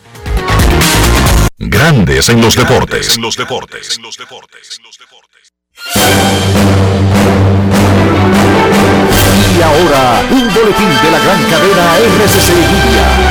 Grandes 1.58 2.28
en 2.28 2.40
los 2.40 2.56
deportes. 2.56 3.16
En 3.16 3.22
los 3.22 3.36
deportes. 3.36 3.96
En 3.96 4.02
los 4.02 4.16
deportes. 4.16 4.80
Y 7.16 7.19
boletín 10.60 10.88
de 10.88 11.10
la 11.10 11.18
gran 11.18 11.42
cadena 11.44 11.96
RCC 11.96 12.50
Media. 12.50 13.29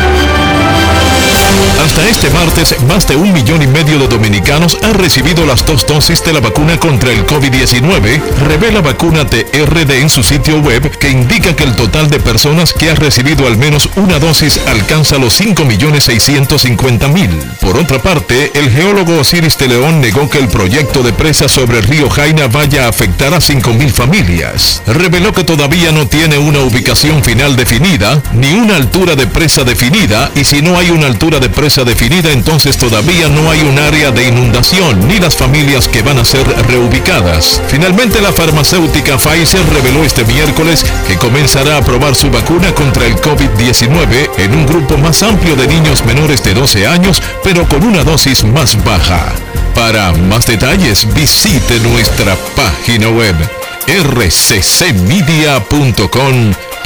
Este 2.08 2.30
martes, 2.30 2.76
más 2.88 3.08
de 3.08 3.16
un 3.16 3.34
millón 3.34 3.62
y 3.62 3.68
medio 3.68 4.00
de 4.00 4.08
dominicanos 4.08 4.78
han 4.84 4.94
recibido 4.94 5.46
las 5.46 5.66
dos 5.66 5.86
dosis 5.86 6.24
de 6.24 6.32
la 6.34 6.40
vacuna 6.40 6.80
contra 6.80 7.12
el 7.12 7.26
COVID-19, 7.26 8.22
revela 8.48 8.82
vacuna 8.82 9.26
TRD 9.26 10.00
en 10.00 10.10
su 10.10 10.24
sitio 10.24 10.60
web 10.60 10.90
que 10.98 11.10
indica 11.10 11.56
que 11.56 11.66
el 11.66 11.76
total 11.76 12.10
de 12.10 12.20
personas 12.20 12.74
que 12.74 12.90
ha 12.90 12.96
recibido 12.96 13.46
al 13.48 13.58
menos 13.58 13.90
una 13.96 14.18
dosis 14.18 14.60
alcanza 14.68 15.18
los 15.18 15.40
5.650.000. 15.40 17.58
Por 17.60 17.78
otra 17.78 18.02
parte, 18.02 18.52
el 18.54 18.72
geólogo 18.72 19.20
Osiris 19.20 19.58
de 19.58 19.68
León 19.68 20.02
negó 20.02 20.30
que 20.30 20.40
el 20.40 20.48
proyecto 20.48 21.04
de 21.04 21.14
presa 21.14 21.50
sobre 21.50 21.80
el 21.80 21.88
río 21.88 22.10
Jaina 22.10 22.48
vaya 22.48 22.86
a 22.86 22.90
afectar 22.90 23.34
a 23.34 23.40
5.000 23.40 23.92
familias. 23.92 24.82
Reveló 24.88 25.34
que 25.34 25.44
todavía 25.44 25.92
no 25.92 26.08
tiene 26.08 26.38
una 26.38 26.60
ubicación 26.60 27.24
final 27.24 27.56
definida, 27.56 28.22
ni 28.34 28.54
una 28.54 28.78
altura 28.78 29.16
de 29.16 29.28
presa 29.28 29.64
definida, 29.64 30.32
y 30.36 30.44
si 30.44 30.62
no 30.62 30.78
hay 30.78 30.92
una 30.92 31.08
altura 31.08 31.40
de 31.40 31.50
presa 31.50 31.84
definida, 31.90 32.32
entonces 32.32 32.78
todavía 32.78 33.30
no 33.30 33.50
hay 33.50 33.62
un 33.62 33.80
área 33.80 34.12
de 34.12 34.28
inundación 34.28 35.08
ni 35.08 35.18
las 35.18 35.36
familias 35.36 35.88
que 35.88 36.04
van 36.04 36.20
a 36.20 36.24
ser 36.24 36.46
reubicadas. 36.68 37.60
Finalmente, 37.68 38.22
la 38.22 38.32
farmacéutica 38.32 39.18
Pfizer 39.18 39.66
reveló 39.74 40.04
este 40.06 40.24
miércoles 40.24 40.86
que 41.08 41.18
comenzará 41.18 41.78
a 41.78 41.82
probar 41.82 42.14
su 42.14 42.30
vacuna 42.30 42.76
contra 42.76 43.08
el 43.08 43.16
COVID-19 43.16 44.30
en 44.38 44.54
un 44.54 44.68
grupo 44.68 45.00
más 45.00 45.24
amplio 45.24 45.56
de 45.56 45.66
niños 45.66 46.06
menores 46.06 46.44
de 46.44 46.54
12 46.54 46.86
años, 46.86 47.24
pero 47.44 47.68
con 47.68 47.84
una 47.84 48.04
dosis 48.04 48.44
más 48.44 48.82
baja. 48.84 49.34
Para 49.74 50.12
más 50.12 50.46
detalles, 50.46 51.12
visite 51.16 51.80
nuestra 51.80 52.36
página 52.56 53.10
web 53.10 53.36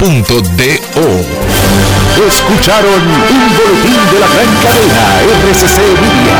rccmedia.com.do. 0.04 1.06
Escucharon 2.26 3.00
un 3.00 3.56
boletín 3.56 3.96
de 4.12 4.20
la 4.20 4.26
gran 4.28 4.54
cadena 4.62 5.02
RCC 5.48 5.78
Media. 6.00 6.36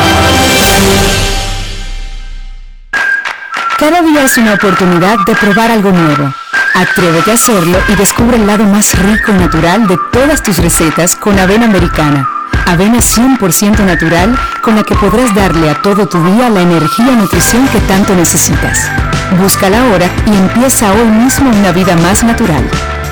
Cada 3.78 4.02
día 4.02 4.22
es 4.24 4.36
una 4.38 4.54
oportunidad 4.54 5.18
de 5.26 5.34
probar 5.34 5.70
algo 5.70 5.92
nuevo. 5.92 6.32
Atrévete 6.74 7.30
a 7.30 7.34
hacerlo 7.34 7.78
y 7.88 7.94
descubre 7.94 8.36
el 8.36 8.46
lado 8.46 8.64
más 8.64 8.98
rico 8.98 9.32
y 9.32 9.34
natural 9.34 9.86
de 9.86 9.98
todas 10.12 10.42
tus 10.42 10.58
recetas 10.58 11.16
con 11.16 11.38
avena 11.38 11.64
americana. 11.66 12.28
Avena 12.66 12.98
100% 12.98 13.80
natural 13.80 14.38
con 14.62 14.76
la 14.76 14.82
que 14.82 14.94
podrás 14.94 15.34
darle 15.34 15.70
a 15.70 15.80
todo 15.80 16.06
tu 16.06 16.22
día 16.24 16.50
la 16.50 16.60
energía 16.60 17.12
y 17.12 17.16
nutrición 17.16 17.66
que 17.68 17.80
tanto 17.80 18.14
necesitas. 18.14 18.90
Búscala 19.38 19.80
ahora 19.80 20.10
y 20.26 20.36
empieza 20.36 20.92
hoy 20.92 21.06
mismo 21.06 21.50
una 21.50 21.72
vida 21.72 21.96
más 21.96 22.24
natural. 22.24 22.64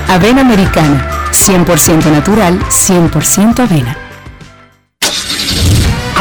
Avena 0.08 0.40
americana, 0.40 1.28
100% 1.30 2.10
natural, 2.10 2.58
100% 2.68 3.60
avena. 3.60 4.11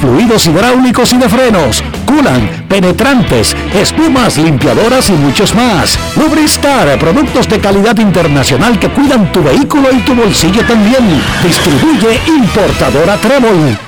fluidos 0.00 0.46
hidráulicos 0.46 1.12
y 1.12 1.18
de 1.18 1.28
frenos, 1.28 1.84
culan, 2.06 2.66
penetrantes, 2.68 3.54
espumas, 3.74 4.38
limpiadoras 4.38 5.10
y 5.10 5.12
muchos 5.12 5.54
más. 5.54 5.98
Lubristar, 6.16 6.98
productos 6.98 7.46
de 7.48 7.60
calidad 7.60 7.98
internacional 7.98 8.78
que 8.78 8.90
cuidan 8.90 9.32
tu 9.32 9.42
vehículo 9.42 9.88
y 9.92 9.98
tu 10.00 10.14
bolsillo 10.14 10.62
también. 10.66 11.22
Distribuye 11.42 12.20
importadora 12.26 13.16
Trébol. 13.16 13.78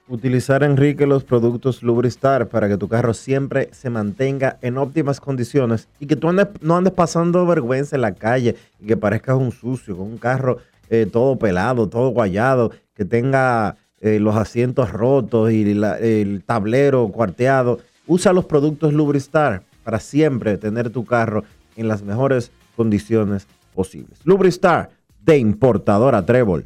Utilizar, 0.07 0.63
Enrique, 0.63 1.05
los 1.07 1.23
productos 1.23 1.83
Lubristar 1.83 2.47
para 2.47 2.67
que 2.67 2.77
tu 2.77 2.87
carro 2.87 3.13
siempre 3.13 3.69
se 3.71 3.89
mantenga 3.89 4.57
en 4.61 4.77
óptimas 4.77 5.19
condiciones 5.19 5.87
y 5.99 6.05
que 6.07 6.15
tú 6.15 6.27
andes- 6.29 6.49
no 6.61 6.75
andes 6.77 6.93
pasando 6.93 7.45
vergüenza 7.45 7.95
en 7.95 8.01
la 8.01 8.13
calle 8.13 8.55
y 8.79 8.87
que 8.87 8.97
parezcas 8.97 9.37
un 9.37 9.51
sucio, 9.51 9.95
con 9.97 10.07
un 10.07 10.17
carro 10.17 10.57
eh, 10.89 11.07
todo 11.09 11.37
pelado, 11.39 11.87
todo 11.87 12.09
guayado, 12.09 12.71
que 12.93 13.05
tenga 13.05 13.77
eh, 14.01 14.19
los 14.19 14.35
asientos 14.35 14.91
rotos 14.91 15.51
y 15.51 15.61
el 15.71 16.43
tablero 16.45 17.07
cuarteado. 17.07 17.79
Usa 18.07 18.33
los 18.33 18.45
productos 18.45 18.91
Lubristar 18.93 19.63
para 19.83 19.99
siempre 19.99 20.57
tener 20.57 20.89
tu 20.89 21.05
carro 21.05 21.43
en 21.77 21.87
las 21.87 22.01
mejores 22.03 22.51
condiciones 22.75 23.47
posibles. 23.73 24.19
Lubristar 24.25 24.89
de 25.23 25.37
importadora 25.37 26.25
Trébol. 26.25 26.65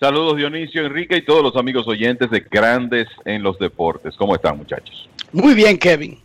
Saludos 0.00 0.36
Dionisio, 0.36 0.86
Enrique 0.86 1.16
y 1.16 1.22
todos 1.22 1.42
los 1.42 1.56
amigos 1.56 1.88
oyentes 1.88 2.30
de 2.30 2.40
Grandes 2.48 3.08
en 3.24 3.42
los 3.42 3.58
Deportes. 3.58 4.14
¿Cómo 4.16 4.36
están 4.36 4.56
muchachos? 4.56 5.08
Muy 5.32 5.54
bien, 5.54 5.76
Kevin. 5.76 6.20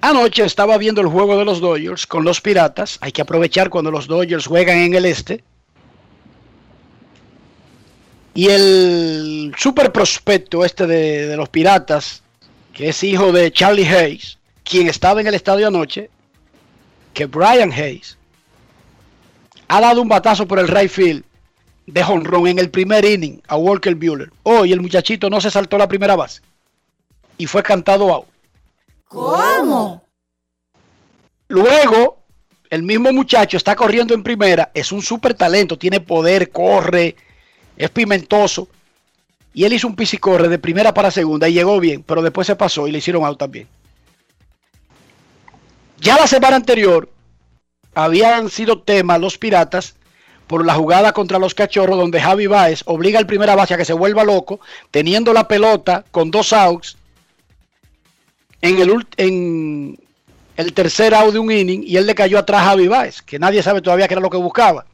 Anoche 0.00 0.44
estaba 0.44 0.78
viendo 0.78 1.02
el 1.02 1.08
juego 1.08 1.36
de 1.36 1.44
los 1.44 1.60
Dodgers 1.60 2.06
con 2.06 2.24
los 2.24 2.40
Piratas. 2.40 2.98
Hay 3.02 3.12
que 3.12 3.20
aprovechar 3.20 3.68
cuando 3.68 3.90
los 3.90 4.06
Dodgers 4.06 4.46
juegan 4.46 4.78
en 4.78 4.94
el 4.94 5.04
este. 5.04 5.44
Y 8.34 8.48
el 8.48 9.54
super 9.58 9.92
prospecto 9.92 10.64
este 10.64 10.86
de, 10.86 11.36
los 11.36 11.50
Piratas, 11.50 12.22
que 12.72 12.88
es 12.88 13.04
hijo 13.04 13.30
de 13.30 13.52
Charlie 13.52 13.86
Hayes, 13.86 14.38
quien 14.64 14.88
estaba 14.88 15.20
en 15.20 15.26
el 15.26 15.34
estadio 15.34 15.68
anoche, 15.68 16.08
que 17.12 17.26
Brian 17.26 17.70
Hayes 17.70 18.16
ha 19.68 19.82
dado 19.82 20.00
un 20.00 20.08
batazo 20.08 20.48
por 20.48 20.58
el 20.58 20.68
right 20.68 20.90
field 20.90 21.24
de 21.86 22.02
jonrón 22.02 22.46
en 22.46 22.58
el 22.58 22.70
primer 22.70 23.04
inning 23.04 23.40
a 23.48 23.56
Walker 23.56 23.94
Buehler. 23.94 24.30
Hoy 24.42 24.72
el 24.72 24.80
muchachito 24.80 25.28
no 25.28 25.40
se 25.40 25.50
saltó 25.50 25.78
la 25.78 25.88
primera 25.88 26.16
base 26.16 26.40
y 27.38 27.46
fue 27.46 27.62
cantado 27.62 28.12
out. 28.12 28.26
¿Cómo? 29.08 30.02
Luego, 31.48 32.18
el 32.70 32.82
mismo 32.82 33.12
muchacho 33.12 33.56
está 33.56 33.76
corriendo 33.76 34.14
en 34.14 34.22
primera, 34.22 34.70
es 34.72 34.92
un 34.92 35.02
super 35.02 35.34
talento, 35.34 35.76
tiene 35.76 36.00
poder, 36.00 36.50
corre, 36.50 37.16
es 37.76 37.90
pimentoso. 37.90 38.68
Y 39.54 39.64
él 39.64 39.74
hizo 39.74 39.86
un 39.86 39.96
pisicorre 39.96 40.48
de 40.48 40.58
primera 40.58 40.94
para 40.94 41.10
segunda 41.10 41.46
y 41.48 41.52
llegó 41.52 41.78
bien, 41.78 42.02
pero 42.02 42.22
después 42.22 42.46
se 42.46 42.56
pasó 42.56 42.88
y 42.88 42.92
le 42.92 42.98
hicieron 42.98 43.24
out 43.24 43.38
también. 43.38 43.68
Ya 46.00 46.16
la 46.16 46.26
semana 46.26 46.56
anterior 46.56 47.10
habían 47.94 48.48
sido 48.48 48.80
tema 48.80 49.18
los 49.18 49.36
piratas 49.36 49.94
por 50.46 50.66
la 50.66 50.74
jugada 50.74 51.12
contra 51.12 51.38
los 51.38 51.54
cachorros 51.54 51.96
donde 51.96 52.20
Javi 52.20 52.46
Baez 52.46 52.82
obliga 52.86 53.18
al 53.18 53.26
primera 53.26 53.54
base 53.54 53.74
a 53.74 53.76
que 53.76 53.84
se 53.84 53.92
vuelva 53.92 54.24
loco, 54.24 54.60
teniendo 54.90 55.32
la 55.32 55.48
pelota 55.48 56.04
con 56.10 56.30
dos 56.30 56.52
outs 56.52 56.96
en 58.60 58.78
el, 58.78 59.06
en 59.16 59.98
el 60.56 60.72
tercer 60.72 61.14
out 61.14 61.32
de 61.32 61.38
un 61.38 61.50
inning 61.50 61.82
y 61.84 61.96
él 61.96 62.06
le 62.06 62.14
cayó 62.14 62.38
atrás 62.38 62.62
a 62.62 62.64
Javi 62.66 62.88
Baez, 62.88 63.22
que 63.22 63.38
nadie 63.38 63.62
sabe 63.62 63.82
todavía 63.82 64.08
qué 64.08 64.14
era 64.14 64.20
lo 64.20 64.30
que 64.30 64.36
buscaba. 64.36 64.86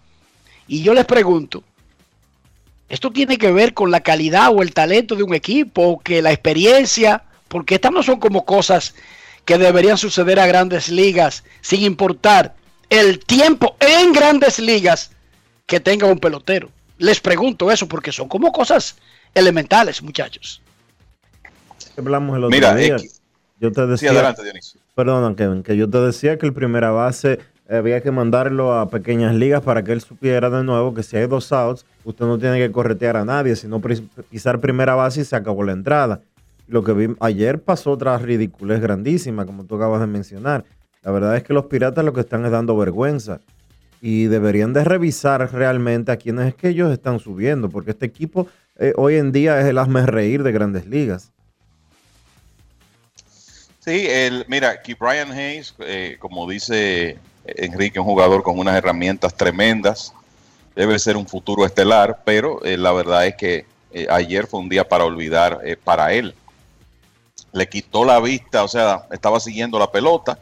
Y 0.66 0.82
yo 0.82 0.94
les 0.94 1.05
pregunto, 1.05 1.62
¿esto 2.88 3.11
tiene 3.11 3.38
que 3.38 3.51
ver 3.51 3.74
con 3.74 3.90
la 3.90 4.01
calidad 4.01 4.51
o 4.53 4.62
el 4.62 4.72
talento 4.72 5.16
de 5.16 5.22
un 5.22 5.34
equipo 5.34 5.82
o 5.82 5.99
que 5.99 6.22
la 6.22 6.32
experiencia? 6.32 7.24
Porque 7.49 7.76
estas 7.76 7.92
no 7.92 8.03
son 8.03 8.20
como 8.20 8.44
cosas 8.44 8.94
que 9.44 9.57
deberían 9.57 9.96
suceder 9.96 10.38
a 10.38 10.46
grandes 10.46 10.90
ligas 10.90 11.42
sin 11.62 11.82
importar 11.82 12.55
el 12.90 13.18
tiempo 13.18 13.76
en 13.80 14.12
grandes 14.12 14.59
ligas 14.59 15.11
que 15.68 15.78
tenga 15.78 16.06
un 16.06 16.18
pelotero. 16.18 16.70
Les 16.96 17.20
pregunto 17.20 17.70
eso 17.70 17.86
porque 17.86 18.10
son 18.10 18.26
como 18.26 18.50
cosas 18.50 18.96
elementales, 19.34 20.02
muchachos. 20.02 20.60
Hablamos 21.96 22.36
el 22.38 22.44
otro 22.44 22.56
Mira, 22.56 22.74
día. 22.74 22.96
yo 23.60 23.70
te 23.70 23.86
decía, 23.86 24.10
adelante, 24.10 24.42
Dionisio. 24.42 24.80
Perdón, 24.94 25.36
Kevin, 25.36 25.62
que 25.62 25.76
yo 25.76 25.88
te 25.88 25.98
decía 25.98 26.38
que 26.38 26.46
el 26.46 26.54
primera 26.54 26.90
base 26.90 27.38
eh, 27.68 27.76
había 27.76 28.00
que 28.00 28.10
mandarlo 28.10 28.72
a 28.72 28.88
pequeñas 28.88 29.34
ligas 29.34 29.62
para 29.62 29.84
que 29.84 29.92
él 29.92 30.00
supiera 30.00 30.48
de 30.48 30.64
nuevo 30.64 30.94
que 30.94 31.02
si 31.02 31.18
hay 31.18 31.26
dos 31.26 31.52
outs, 31.52 31.84
usted 32.02 32.24
no 32.24 32.38
tiene 32.38 32.58
que 32.58 32.72
corretear 32.72 33.18
a 33.18 33.26
nadie, 33.26 33.54
sino 33.54 33.80
pisar 34.30 34.60
primera 34.60 34.94
base 34.94 35.20
y 35.20 35.24
se 35.24 35.36
acabó 35.36 35.64
la 35.64 35.72
entrada. 35.72 36.22
Lo 36.66 36.82
que 36.82 36.94
vi 36.94 37.14
ayer 37.20 37.60
pasó 37.60 37.92
otra 37.92 38.16
ridiculez 38.16 38.80
grandísima, 38.80 39.44
como 39.44 39.64
tú 39.64 39.76
acabas 39.76 40.00
de 40.00 40.06
mencionar. 40.06 40.64
La 41.02 41.12
verdad 41.12 41.36
es 41.36 41.42
que 41.42 41.52
los 41.52 41.66
piratas 41.66 42.04
lo 42.04 42.14
que 42.14 42.20
están 42.20 42.44
es 42.46 42.50
dando 42.50 42.74
vergüenza 42.76 43.40
y 44.01 44.24
deberían 44.24 44.72
de 44.72 44.84
revisar 44.84 45.53
realmente 45.53 46.12
a 46.12 46.16
quienes 46.16 46.49
es 46.49 46.55
que 46.55 46.68
ellos 46.68 46.92
están 46.92 47.18
subiendo, 47.18 47.68
porque 47.68 47.90
este 47.90 48.07
equipo 48.07 48.49
eh, 48.78 48.92
hoy 48.96 49.16
en 49.16 49.32
día 49.32 49.61
es 49.61 49.66
el 49.66 49.78
hazme 49.78 50.07
reír 50.07 50.42
de 50.42 50.53
grandes 50.53 50.86
ligas. 50.86 51.30
Sí, 53.80 54.07
el, 54.09 54.44
mira, 54.49 54.80
que 54.82 54.94
Brian 54.94 55.32
Hayes, 55.32 55.74
eh, 55.80 56.16
como 56.20 56.49
dice 56.49 57.18
Enrique, 57.44 57.99
un 57.99 58.07
jugador 58.07 58.42
con 58.42 58.59
unas 58.59 58.76
herramientas 58.76 59.34
tremendas, 59.34 60.12
debe 60.76 60.99
ser 60.99 61.16
un 61.16 61.26
futuro 61.26 61.64
estelar, 61.66 62.20
pero 62.24 62.64
eh, 62.64 62.76
la 62.76 62.92
verdad 62.92 63.26
es 63.26 63.34
que 63.34 63.66
ayer 64.11 64.46
fue 64.46 64.61
un 64.61 64.68
día 64.68 64.86
para 64.86 65.05
olvidar 65.05 65.61
para 65.82 66.12
él. 66.12 66.34
Le 67.53 67.68
quitó 67.68 68.05
la 68.05 68.20
vista, 68.20 68.62
o 68.62 68.68
sea, 68.68 69.07
estaba 69.11 69.40
siguiendo 69.40 69.78
la 69.78 69.90
pelota, 69.90 70.38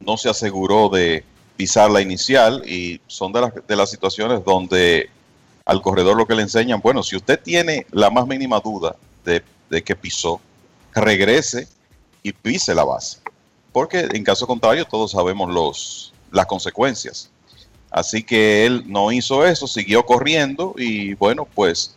no 0.00 0.16
se 0.16 0.30
aseguró 0.30 0.88
de 0.88 1.22
pisar 1.58 1.90
la 1.90 2.00
inicial 2.00 2.62
y 2.64 3.00
son 3.08 3.32
de 3.32 3.40
las, 3.40 3.52
de 3.66 3.74
las 3.74 3.90
situaciones 3.90 4.44
donde 4.44 5.10
al 5.64 5.82
corredor 5.82 6.16
lo 6.16 6.24
que 6.24 6.36
le 6.36 6.42
enseñan, 6.42 6.80
bueno, 6.80 7.02
si 7.02 7.16
usted 7.16 7.40
tiene 7.42 7.84
la 7.90 8.10
más 8.10 8.28
mínima 8.28 8.60
duda 8.60 8.94
de, 9.24 9.42
de 9.68 9.82
que 9.82 9.96
pisó, 9.96 10.40
regrese 10.94 11.66
y 12.22 12.32
pise 12.32 12.76
la 12.76 12.84
base. 12.84 13.18
Porque 13.72 14.06
en 14.12 14.22
caso 14.22 14.46
contrario 14.46 14.84
todos 14.84 15.10
sabemos 15.10 15.52
los, 15.52 16.14
las 16.30 16.46
consecuencias. 16.46 17.28
Así 17.90 18.22
que 18.22 18.64
él 18.64 18.84
no 18.86 19.10
hizo 19.10 19.44
eso, 19.44 19.66
siguió 19.66 20.06
corriendo 20.06 20.74
y 20.78 21.14
bueno, 21.14 21.44
pues 21.44 21.96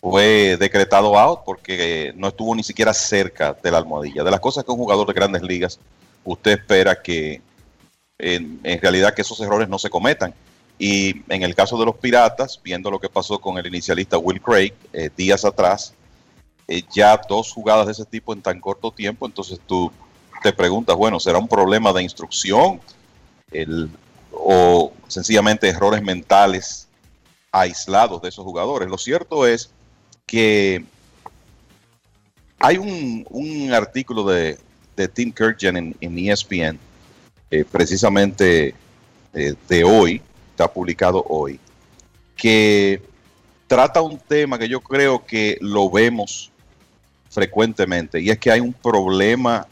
fue 0.00 0.56
decretado 0.58 1.18
out 1.18 1.40
porque 1.44 2.14
no 2.16 2.28
estuvo 2.28 2.54
ni 2.54 2.62
siquiera 2.62 2.94
cerca 2.94 3.54
de 3.62 3.70
la 3.70 3.78
almohadilla. 3.78 4.24
De 4.24 4.30
las 4.30 4.40
cosas 4.40 4.64
que 4.64 4.70
un 4.70 4.78
jugador 4.78 5.06
de 5.06 5.12
grandes 5.12 5.42
ligas, 5.42 5.78
usted 6.24 6.52
espera 6.52 7.02
que 7.02 7.42
en, 8.18 8.60
realidad 8.80 9.14
que 9.14 9.22
esos 9.22 9.40
errores 9.40 9.68
no 9.68 9.78
se 9.78 9.90
cometan. 9.90 10.34
Y 10.78 11.22
en 11.32 11.42
el 11.42 11.54
caso 11.54 11.78
de 11.78 11.86
los 11.86 11.96
Piratas, 11.96 12.60
viendo 12.62 12.90
lo 12.90 12.98
que 12.98 13.08
pasó 13.08 13.38
con 13.38 13.58
el 13.58 13.66
inicialista 13.66 14.18
Will 14.18 14.40
Craig 14.40 14.72
eh, 14.92 15.10
días 15.16 15.44
atrás, 15.44 15.94
eh, 16.66 16.82
ya 16.92 17.20
dos 17.28 17.52
jugadas 17.52 17.86
de 17.86 17.92
ese 17.92 18.04
tipo 18.04 18.32
en 18.32 18.42
tan 18.42 18.60
corto 18.60 18.90
tiempo, 18.90 19.26
entonces 19.26 19.60
tú 19.66 19.92
te 20.42 20.52
preguntas, 20.52 20.96
bueno, 20.96 21.20
¿será 21.20 21.38
un 21.38 21.48
problema 21.48 21.92
de 21.92 22.02
instrucción 22.02 22.80
el, 23.52 23.88
o 24.32 24.92
sencillamente 25.06 25.68
errores 25.68 26.02
mentales 26.02 26.88
aislados 27.52 28.20
de 28.22 28.30
esos 28.30 28.44
jugadores? 28.44 28.88
Lo 28.88 28.98
cierto 28.98 29.46
es 29.46 29.70
que 30.26 30.84
hay 32.58 32.78
un, 32.78 33.26
un 33.30 33.72
artículo 33.72 34.24
de, 34.24 34.58
de 34.96 35.08
Tim 35.08 35.32
Kirkjan 35.32 35.76
en, 35.76 35.96
en 36.00 36.18
ESPN, 36.18 36.78
eh, 37.54 37.64
precisamente 37.70 38.74
eh, 39.32 39.54
de 39.68 39.84
hoy, 39.84 40.20
está 40.50 40.66
publicado 40.66 41.24
hoy, 41.28 41.60
que 42.34 43.00
trata 43.68 44.02
un 44.02 44.18
tema 44.18 44.58
que 44.58 44.68
yo 44.68 44.80
creo 44.80 45.24
que 45.24 45.56
lo 45.60 45.88
vemos 45.88 46.50
frecuentemente 47.30 48.20
y 48.20 48.30
es 48.30 48.38
que 48.40 48.50
hay 48.50 48.58
un 48.58 48.72
problema 48.72 49.68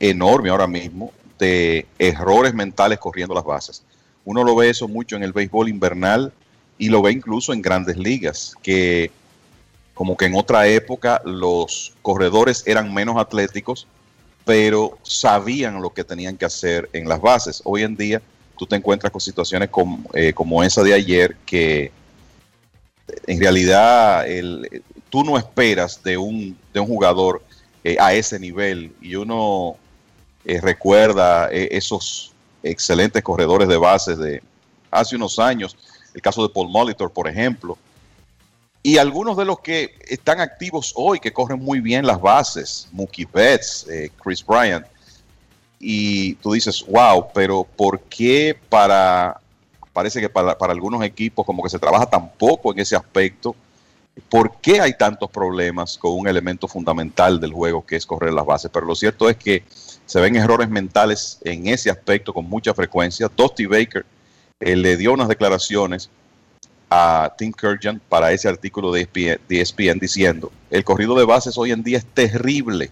enorme 0.00 0.48
ahora 0.48 0.66
mismo 0.66 1.12
de 1.38 1.86
errores 1.98 2.54
mentales 2.54 2.98
corriendo 2.98 3.34
las 3.34 3.44
bases. 3.44 3.82
Uno 4.24 4.42
lo 4.42 4.56
ve 4.56 4.70
eso 4.70 4.88
mucho 4.88 5.14
en 5.16 5.22
el 5.22 5.34
béisbol 5.34 5.68
invernal 5.68 6.32
y 6.78 6.88
lo 6.88 7.02
ve 7.02 7.12
incluso 7.12 7.52
en 7.52 7.60
grandes 7.60 7.98
ligas, 7.98 8.54
que 8.62 9.10
como 9.92 10.16
que 10.16 10.24
en 10.24 10.36
otra 10.36 10.68
época 10.68 11.20
los 11.26 11.92
corredores 12.00 12.62
eran 12.66 12.94
menos 12.94 13.18
atléticos, 13.18 13.86
pero 14.46 14.96
sabían 15.02 15.82
lo 15.82 15.90
que 15.90 16.04
tenían 16.04 16.36
que 16.36 16.44
hacer 16.44 16.88
en 16.92 17.08
las 17.08 17.20
bases. 17.20 17.60
Hoy 17.64 17.82
en 17.82 17.96
día 17.96 18.22
tú 18.56 18.64
te 18.64 18.76
encuentras 18.76 19.10
con 19.10 19.20
situaciones 19.20 19.68
como, 19.70 20.08
eh, 20.14 20.32
como 20.32 20.62
esa 20.62 20.84
de 20.84 20.94
ayer 20.94 21.36
que 21.44 21.90
en 23.26 23.40
realidad 23.40 24.24
el, 24.28 24.82
tú 25.10 25.24
no 25.24 25.36
esperas 25.36 26.00
de 26.04 26.16
un, 26.16 26.56
de 26.72 26.78
un 26.78 26.86
jugador 26.86 27.42
eh, 27.82 27.96
a 27.98 28.14
ese 28.14 28.38
nivel 28.38 28.94
y 29.00 29.16
uno 29.16 29.76
eh, 30.44 30.60
recuerda 30.60 31.48
eh, 31.50 31.68
esos 31.72 32.32
excelentes 32.62 33.24
corredores 33.24 33.66
de 33.66 33.76
bases 33.76 34.16
de 34.16 34.42
hace 34.92 35.16
unos 35.16 35.40
años, 35.40 35.76
el 36.14 36.22
caso 36.22 36.46
de 36.46 36.54
Paul 36.54 36.70
Molitor, 36.70 37.10
por 37.10 37.28
ejemplo, 37.28 37.76
y 38.86 38.98
algunos 38.98 39.36
de 39.36 39.44
los 39.44 39.58
que 39.58 39.96
están 40.06 40.38
activos 40.38 40.92
hoy, 40.94 41.18
que 41.18 41.32
corren 41.32 41.58
muy 41.58 41.80
bien 41.80 42.06
las 42.06 42.20
bases, 42.20 42.86
Mookie 42.92 43.24
Betts, 43.24 43.84
eh, 43.90 44.12
Chris 44.22 44.46
Bryant, 44.46 44.86
y 45.80 46.34
tú 46.34 46.52
dices, 46.52 46.86
wow, 46.86 47.26
pero 47.34 47.64
¿por 47.64 47.98
qué 48.02 48.56
para, 48.68 49.40
parece 49.92 50.20
que 50.20 50.28
para, 50.28 50.56
para 50.56 50.72
algunos 50.72 51.02
equipos 51.02 51.44
como 51.44 51.64
que 51.64 51.68
se 51.68 51.80
trabaja 51.80 52.06
tan 52.06 52.30
poco 52.34 52.72
en 52.72 52.78
ese 52.78 52.94
aspecto? 52.94 53.56
¿Por 54.28 54.60
qué 54.60 54.80
hay 54.80 54.96
tantos 54.96 55.30
problemas 55.30 55.98
con 55.98 56.12
un 56.12 56.28
elemento 56.28 56.68
fundamental 56.68 57.40
del 57.40 57.52
juego 57.52 57.84
que 57.84 57.96
es 57.96 58.06
correr 58.06 58.32
las 58.32 58.46
bases? 58.46 58.70
Pero 58.72 58.86
lo 58.86 58.94
cierto 58.94 59.28
es 59.28 59.36
que 59.36 59.64
se 60.06 60.20
ven 60.20 60.36
errores 60.36 60.68
mentales 60.68 61.40
en 61.42 61.66
ese 61.66 61.90
aspecto 61.90 62.32
con 62.32 62.48
mucha 62.48 62.72
frecuencia. 62.72 63.28
Dusty 63.36 63.66
Baker 63.66 64.06
eh, 64.60 64.76
le 64.76 64.96
dio 64.96 65.12
unas 65.12 65.26
declaraciones 65.26 66.08
a 66.90 67.34
Tim 67.36 67.52
Kurgan 67.52 68.00
para 68.08 68.32
ese 68.32 68.48
artículo 68.48 68.92
de 68.92 69.02
ESPN, 69.02 69.40
de 69.48 69.60
ESPN 69.60 69.98
diciendo, 69.98 70.52
el 70.70 70.84
corrido 70.84 71.16
de 71.16 71.24
bases 71.24 71.58
hoy 71.58 71.72
en 71.72 71.82
día 71.82 71.98
es 71.98 72.06
terrible. 72.06 72.90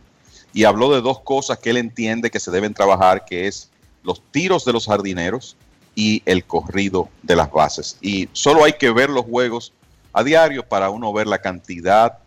Y 0.53 0.65
habló 0.65 0.93
de 0.93 1.01
dos 1.01 1.21
cosas 1.21 1.59
que 1.59 1.71
él 1.71 1.77
entiende 1.77 2.31
que 2.31 2.41
se 2.41 2.51
deben 2.51 2.75
trabajar, 2.75 3.25
que 3.25 3.49
es 3.49 3.71
los 4.03 4.23
tiros 4.31 4.65
de 4.65 4.73
los 4.73 4.87
jardineros 4.87 5.57
y 5.95 6.23
el 6.27 6.45
corrido 6.45 7.09
de 7.23 7.37
las 7.37 7.51
bases. 7.51 7.99
Y 8.01 8.29
solo 8.33 8.65
hay 8.65 8.75
que 8.75 8.91
ver 8.91 9.11
los 9.11 9.25
juegos 9.25 9.73
a 10.13 10.23
diario 10.23 10.65
para 10.65 10.91
uno 10.91 11.13
ver 11.13 11.27
la 11.27 11.39
cantidad 11.39 12.19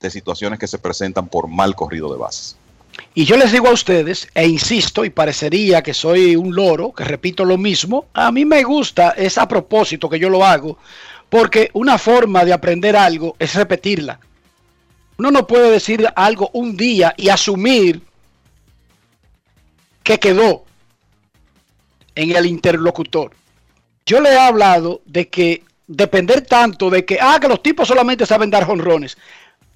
de 0.00 0.10
situaciones 0.10 0.58
que 0.58 0.66
se 0.66 0.78
presentan 0.78 1.28
por 1.28 1.48
mal 1.48 1.74
corrido 1.74 2.10
de 2.12 2.18
bases. 2.18 2.56
Y 3.14 3.24
yo 3.24 3.36
les 3.36 3.52
digo 3.52 3.68
a 3.68 3.72
ustedes, 3.72 4.28
e 4.34 4.46
insisto, 4.46 5.04
y 5.04 5.10
parecería 5.10 5.82
que 5.82 5.94
soy 5.94 6.36
un 6.36 6.54
loro, 6.54 6.92
que 6.92 7.04
repito 7.04 7.44
lo 7.44 7.58
mismo, 7.58 8.06
a 8.12 8.30
mí 8.30 8.44
me 8.44 8.62
gusta, 8.62 9.10
es 9.10 9.36
a 9.38 9.48
propósito 9.48 10.08
que 10.08 10.18
yo 10.18 10.28
lo 10.28 10.44
hago, 10.44 10.78
porque 11.34 11.68
una 11.72 11.98
forma 11.98 12.44
de 12.44 12.52
aprender 12.52 12.94
algo 12.94 13.34
es 13.40 13.56
repetirla. 13.56 14.20
Uno 15.18 15.32
no 15.32 15.48
puede 15.48 15.68
decir 15.68 16.06
algo 16.14 16.48
un 16.52 16.76
día 16.76 17.12
y 17.16 17.28
asumir 17.28 18.00
que 20.04 20.20
quedó 20.20 20.64
en 22.14 22.36
el 22.36 22.46
interlocutor. 22.46 23.32
Yo 24.06 24.20
le 24.20 24.28
he 24.28 24.38
hablado 24.38 25.02
de 25.06 25.28
que 25.28 25.64
depender 25.88 26.42
tanto 26.42 26.88
de 26.88 27.04
que, 27.04 27.18
ah, 27.20 27.38
que 27.40 27.48
los 27.48 27.64
tipos 27.64 27.88
solamente 27.88 28.26
saben 28.26 28.50
dar 28.50 28.64
jonrones, 28.64 29.18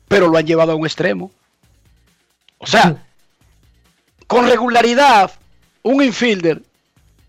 pero 0.06 0.28
lo 0.28 0.38
han 0.38 0.46
llevado 0.46 0.70
a 0.70 0.76
un 0.76 0.86
extremo. 0.86 1.32
O 2.58 2.68
sea, 2.68 3.04
con 4.28 4.46
regularidad, 4.46 5.32
un 5.82 6.04
infielder 6.04 6.62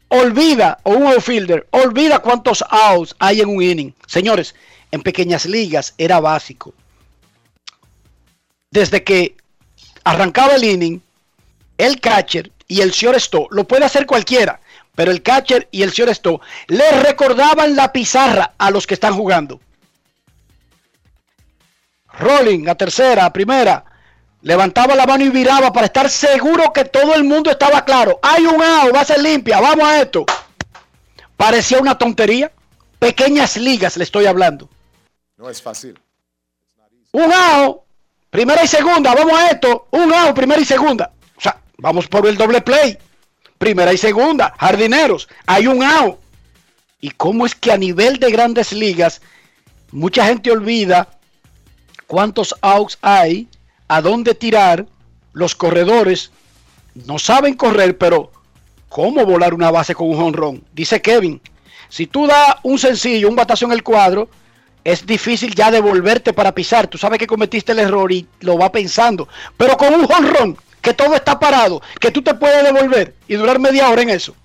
olvida, 0.10 0.80
o 0.84 0.92
un 0.92 1.08
outfielder, 1.08 1.68
olvida 1.72 2.20
cuántos 2.20 2.64
outs 2.70 3.16
hay 3.20 3.42
en 3.42 3.50
un 3.50 3.62
inning. 3.62 3.94
Señores, 4.08 4.56
en 4.92 5.02
pequeñas 5.02 5.46
ligas 5.46 5.94
era 5.98 6.20
básico. 6.20 6.74
Desde 8.72 9.04
que 9.04 9.36
arrancaba 10.04 10.56
el 10.56 10.64
inning, 10.64 11.02
el 11.78 12.00
catcher 12.00 12.52
y 12.68 12.82
el 12.82 12.92
shortstop, 12.92 13.52
lo 13.52 13.64
puede 13.64 13.86
hacer 13.86 14.06
cualquiera, 14.06 14.60
pero 14.96 15.12
el 15.12 15.24
catcher 15.24 15.68
y 15.72 15.84
el 15.84 15.92
shortstop 15.92 16.42
le 16.68 16.92
recordaban 17.02 17.76
la 17.76 17.92
pizarra 17.92 18.54
a 18.58 18.70
los 18.70 18.86
que 18.86 18.96
están 18.96 19.16
jugando. 19.16 19.60
Rolling 22.20 22.68
a 22.68 22.76
tercera, 22.76 23.26
a 23.26 23.34
primera, 23.34 23.86
levantaba 24.42 24.96
la 24.96 25.06
mano 25.06 25.24
y 25.24 25.30
viraba 25.30 25.72
para 25.72 25.88
estar 25.88 26.10
seguro 26.10 26.72
que 26.74 26.86
todo 26.86 27.14
el 27.16 27.24
mundo 27.24 27.52
estaba 27.52 27.84
claro. 27.84 28.20
Hay 28.22 28.46
un 28.46 28.62
out, 28.62 28.96
va 28.96 29.02
a 29.02 29.06
ser 29.06 29.22
limpia, 29.22 29.60
vamos 29.60 29.88
a 29.88 30.02
esto. 30.02 30.26
Parecía 31.36 31.80
una 31.80 31.98
tontería. 31.98 32.52
Pequeñas 33.00 33.56
ligas 33.58 33.96
le 33.96 34.04
estoy 34.04 34.26
hablando. 34.26 34.70
No 35.38 35.50
es 35.50 35.62
fácil. 35.62 35.98
Un 37.12 37.32
out, 37.32 37.82
primera 38.30 38.64
y 38.64 38.68
segunda, 38.68 39.16
vamos 39.16 39.34
a 39.34 39.48
esto. 39.48 39.88
Un 39.92 40.14
out, 40.14 40.36
primera 40.36 40.62
y 40.62 40.66
segunda. 40.66 41.12
O 41.38 41.42
sea, 41.42 41.58
vamos 41.78 42.08
por 42.08 42.28
el 42.28 42.38
doble 42.38 42.62
play. 42.62 42.98
Primera 43.58 43.92
y 43.94 43.98
segunda, 43.98 44.54
jardineros, 44.58 45.28
hay 45.46 45.68
un 45.68 45.84
out. 45.84 46.20
¿Y 47.02 47.12
cómo 47.12 47.46
es 47.46 47.56
que 47.56 47.72
a 47.72 47.78
nivel 47.78 48.20
de 48.20 48.32
grandes 48.32 48.74
ligas 48.74 49.22
mucha 49.92 50.26
gente 50.26 50.52
olvida 50.52 51.08
cuántos 52.08 52.56
outs 52.62 52.98
hay 53.02 53.48
a 53.90 54.02
dónde 54.02 54.36
tirar, 54.36 54.86
los 55.34 55.56
corredores 55.56 56.32
no 56.94 57.20
saben 57.20 57.56
correr, 57.56 57.98
pero 57.98 58.32
¿cómo 58.88 59.26
volar 59.26 59.54
una 59.54 59.72
base 59.72 59.94
con 59.94 60.10
un 60.10 60.18
jonrón? 60.18 60.64
Dice 60.74 61.02
Kevin, 61.02 61.42
si 61.90 62.08
tú 62.08 62.28
das 62.28 62.56
un 62.64 62.78
sencillo, 62.80 63.28
un 63.28 63.36
batazo 63.36 63.66
en 63.66 63.72
el 63.72 63.84
cuadro, 63.84 64.30
es 64.84 65.06
difícil 65.06 65.54
ya 65.56 65.72
devolverte 65.72 66.34
para 66.34 66.54
pisar. 66.54 66.88
Tú 66.88 66.98
sabes 66.98 67.20
que 67.20 67.28
cometiste 67.28 67.72
el 67.72 67.80
error 67.80 68.12
y 68.12 68.28
lo 68.42 68.58
va 68.58 68.72
pensando. 68.72 69.28
Pero 69.58 69.76
con 69.76 69.94
un 69.94 70.06
jonrón, 70.06 70.58
que 70.82 70.94
todo 70.94 71.16
está 71.16 71.40
parado, 71.40 71.82
que 72.00 72.12
tú 72.12 72.22
te 72.22 72.34
puedes 72.34 72.64
devolver 72.64 73.16
y 73.28 73.36
durar 73.36 73.60
media 73.60 73.90
hora 73.90 74.04
en 74.04 74.12
eso. 74.12 74.36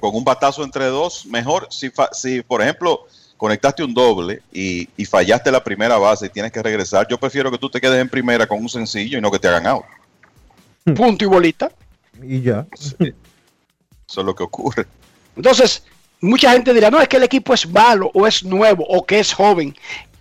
Con 0.00 0.14
un 0.14 0.24
batazo 0.24 0.62
entre 0.62 0.84
dos, 0.86 1.26
mejor 1.26 1.66
si, 1.70 1.90
si 2.12 2.42
por 2.42 2.62
ejemplo, 2.62 3.06
conectaste 3.40 3.82
un 3.82 3.94
doble 3.94 4.42
y, 4.52 4.86
fallaste 5.06 5.50
la 5.50 5.64
primera 5.64 5.96
base 5.96 6.26
y 6.26 6.28
tienes 6.28 6.52
que 6.52 6.62
regresar, 6.62 7.06
yo 7.08 7.18
prefiero 7.18 7.50
que 7.50 7.56
tú 7.56 7.70
te 7.70 7.80
quedes 7.80 7.98
en 7.98 8.08
primera 8.10 8.46
con 8.46 8.60
un 8.60 8.68
sencillo 8.68 9.16
y 9.16 9.20
no 9.22 9.30
que 9.30 9.38
te 9.38 9.48
hagan 9.48 9.66
out. 9.66 9.84
Punto 10.94 11.24
y 11.24 11.26
bolita. 11.26 11.72
Y 12.22 12.42
ya. 12.42 12.66
Eso 12.74 12.96
es 12.98 14.26
lo 14.26 14.34
que 14.34 14.42
ocurre. 14.42 14.86
Entonces, 15.36 15.82
mucha 16.20 16.52
gente 16.52 16.74
dirá, 16.74 16.90
no, 16.90 17.00
es 17.00 17.08
que 17.08 17.16
el 17.16 17.22
equipo 17.22 17.54
es 17.54 17.66
malo 17.66 18.10
o 18.12 18.26
es 18.26 18.44
nuevo 18.44 18.84
o 18.86 19.06
que 19.06 19.20
es 19.20 19.32
joven. 19.32 19.74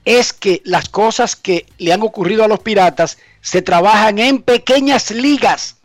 Es 0.05 0.31
que 0.31 0.61
las 0.63 0.87
cosas 0.87 1.35
que 1.35 1.65
le 1.77 1.91
han 1.91 2.03
ocurrido 2.03 2.45
a 2.45 2.47
los 2.47 2.61
piratas 2.61 3.17
se 3.41 3.61
trabajan 3.61 4.17
en 4.19 4.41
pequeñas 4.41 5.11
ligas. 5.11 5.75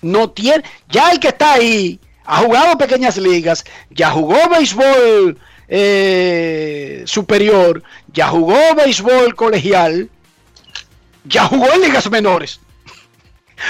No 0.00 0.30
tiene, 0.30 0.64
ya 0.88 1.12
el 1.12 1.20
que 1.20 1.28
está 1.28 1.52
ahí 1.52 2.00
ha 2.24 2.38
jugado 2.38 2.78
pequeñas 2.78 3.18
ligas, 3.18 3.62
ya 3.90 4.10
jugó 4.10 4.38
béisbol 4.48 5.38
eh, 5.72 7.04
superior, 7.06 7.84
ya 8.12 8.26
jugó 8.28 8.58
béisbol 8.74 9.36
colegial, 9.36 10.10
ya 11.24 11.46
jugó 11.46 11.72
en 11.72 11.80
ligas 11.80 12.10
menores. 12.10 12.60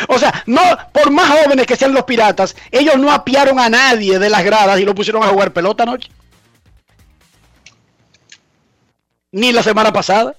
O 0.06 0.20
sea, 0.20 0.44
no, 0.47 0.62
por 0.93 1.10
más 1.10 1.28
jóvenes 1.28 1.66
que 1.66 1.74
sean 1.74 1.93
los 1.93 2.05
piratas, 2.05 2.55
ellos 2.70 2.97
no 2.97 3.10
apiaron 3.10 3.59
a 3.59 3.68
nadie 3.68 4.20
de 4.20 4.31
las 4.31 4.44
gradas 4.44 4.78
y 4.78 4.85
lo 4.85 4.94
pusieron 4.94 5.24
a 5.24 5.27
jugar 5.27 5.52
pelota 5.52 5.82
anoche. 5.82 6.09
Ni 9.32 9.51
la 9.51 9.64
semana 9.64 9.93
pasada. 9.93 10.36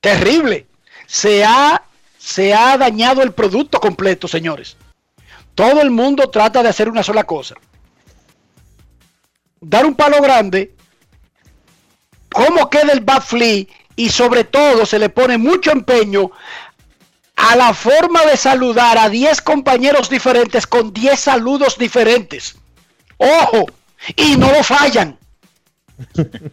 Terrible. 0.00 0.66
Se 1.06 1.44
ha, 1.44 1.84
se 2.18 2.52
ha 2.52 2.76
dañado 2.76 3.22
el 3.22 3.30
producto 3.30 3.78
completo, 3.78 4.26
señores. 4.26 4.76
Todo 5.54 5.80
el 5.80 5.92
mundo 5.92 6.28
trata 6.30 6.64
de 6.64 6.70
hacer 6.70 6.88
una 6.88 7.04
sola 7.04 7.22
cosa 7.22 7.54
dar 9.64 9.86
un 9.86 9.94
palo 9.94 10.20
grande, 10.20 10.74
cómo 12.32 12.70
queda 12.70 12.92
el 12.92 13.00
bat 13.00 13.24
flea 13.24 13.66
y 13.96 14.10
sobre 14.10 14.44
todo 14.44 14.86
se 14.86 14.98
le 14.98 15.08
pone 15.08 15.38
mucho 15.38 15.70
empeño 15.70 16.30
a 17.36 17.56
la 17.56 17.74
forma 17.74 18.24
de 18.24 18.36
saludar 18.36 18.98
a 18.98 19.08
10 19.08 19.42
compañeros 19.42 20.08
diferentes 20.08 20.66
con 20.66 20.92
10 20.92 21.18
saludos 21.18 21.78
diferentes. 21.78 22.56
Ojo, 23.16 23.66
y 24.16 24.36
no 24.36 24.50
lo 24.52 24.62
fallan. 24.62 25.18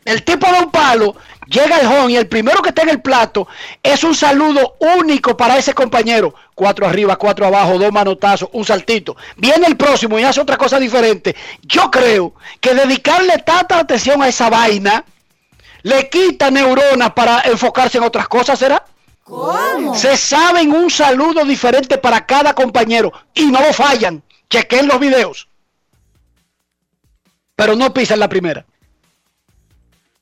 El 0.05 0.23
tipo 0.23 0.47
de 0.51 0.59
un 0.59 0.71
palo, 0.71 1.15
llega 1.47 1.79
el 1.79 1.87
home 1.87 2.13
y 2.13 2.17
el 2.17 2.27
primero 2.27 2.61
que 2.61 2.69
está 2.69 2.83
en 2.83 2.89
el 2.89 3.01
plato 3.01 3.47
es 3.81 4.03
un 4.03 4.15
saludo 4.15 4.77
único 4.79 5.35
para 5.35 5.57
ese 5.57 5.73
compañero. 5.73 6.33
Cuatro 6.53 6.85
arriba, 6.85 7.15
cuatro 7.15 7.47
abajo, 7.47 7.79
dos 7.79 7.91
manotazos, 7.91 8.49
un 8.53 8.65
saltito. 8.65 9.15
Viene 9.37 9.67
el 9.67 9.77
próximo 9.77 10.19
y 10.19 10.23
hace 10.23 10.41
otra 10.41 10.57
cosa 10.57 10.79
diferente. 10.79 11.35
Yo 11.63 11.89
creo 11.89 12.35
que 12.59 12.73
dedicarle 12.73 13.39
tanta 13.39 13.79
atención 13.79 14.21
a 14.21 14.27
esa 14.27 14.49
vaina 14.49 15.03
le 15.83 16.09
quita 16.09 16.51
neuronas 16.51 17.11
para 17.13 17.41
enfocarse 17.41 17.97
en 17.97 18.03
otras 18.03 18.27
cosas, 18.27 18.59
¿será? 18.59 18.85
¿Cómo? 19.23 19.95
Se 19.95 20.17
saben 20.17 20.71
un 20.71 20.91
saludo 20.91 21.43
diferente 21.45 21.97
para 21.97 22.25
cada 22.25 22.53
compañero 22.53 23.11
y 23.33 23.45
no 23.45 23.59
lo 23.59 23.73
fallan. 23.73 24.21
Chequen 24.49 24.87
los 24.87 24.99
videos. 24.99 25.47
Pero 27.55 27.75
no 27.75 27.93
pisan 27.93 28.19
la 28.19 28.29
primera 28.29 28.65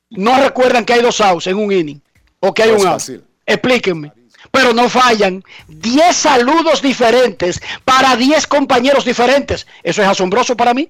no 0.10 0.40
recuerdan 0.42 0.86
que 0.86 0.94
hay 0.94 1.02
dos 1.02 1.22
outs 1.22 1.48
en 1.48 1.58
un 1.58 1.72
inning 1.72 2.02
o 2.40 2.54
que 2.54 2.64
hay 2.64 2.72
un 2.72 2.86
out. 2.88 3.02
Explíquenme. 3.46 4.12
Pero 4.52 4.74
no 4.74 4.90
fallan 4.90 5.44
10 5.68 6.16
saludos 6.16 6.82
diferentes 6.82 7.62
para 7.84 8.16
10 8.16 8.48
compañeros 8.48 9.06
diferentes. 9.06 9.68
Eso 9.84 10.02
es 10.02 10.08
asombroso 10.08 10.56
para 10.58 10.74
mí. 10.74 10.90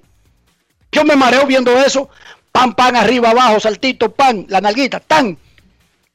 Yo 0.92 1.04
me 1.04 1.16
mareo 1.16 1.46
viendo 1.46 1.76
eso. 1.78 2.08
Pan, 2.52 2.74
pan, 2.74 2.96
arriba, 2.96 3.30
abajo, 3.30 3.60
saltito, 3.60 4.12
pan, 4.12 4.46
la 4.48 4.60
nalguita, 4.60 5.00
tan. 5.00 5.36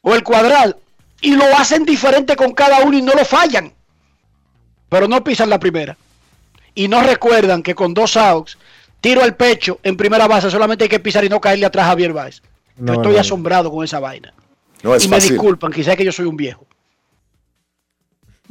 O 0.02 0.16
el 0.16 0.24
cuadral. 0.24 0.78
Y 1.22 1.36
lo 1.36 1.46
hacen 1.58 1.86
diferente 1.86 2.36
con 2.36 2.54
cada 2.54 2.80
uno 2.80 2.98
y 2.98 3.02
no 3.02 3.14
lo 3.14 3.26
fallan. 3.26 3.74
pero 4.90 5.08
no 5.08 5.24
pisan 5.24 5.50
la 5.50 5.60
primera. 5.60 5.98
Y 6.74 6.88
no 6.88 7.02
recuerdan 7.04 7.64
que 7.64 7.76
con 7.76 7.94
dos 7.94 8.18
outs, 8.18 8.58
tiro 9.02 9.24
al 9.24 9.36
pecho 9.36 9.80
en 9.84 9.98
primera 9.98 10.28
base, 10.28 10.50
solamente 10.50 10.86
hay 10.86 10.90
que 10.90 11.00
pisar 11.00 11.24
y 11.26 11.30
no 11.30 11.42
caerle 11.42 11.66
atrás 11.66 11.86
a 11.86 11.90
Javier 11.90 12.14
Baez. 12.14 12.42
No, 12.78 12.94
Yo 12.94 13.02
estoy 13.02 13.14
no. 13.16 13.20
asombrado 13.22 13.72
con 13.72 13.84
esa 13.84 14.00
vaina. 14.00 14.34
No 14.84 14.94
es 14.96 15.06
y 15.06 15.08
me 15.08 15.16
fácil. 15.18 15.32
disculpan, 15.32 15.72
quizás 15.72 15.96
que 15.96 16.06
yo 16.06 16.12
soy 16.12 16.26
un 16.26 16.36
viejo. 16.38 16.66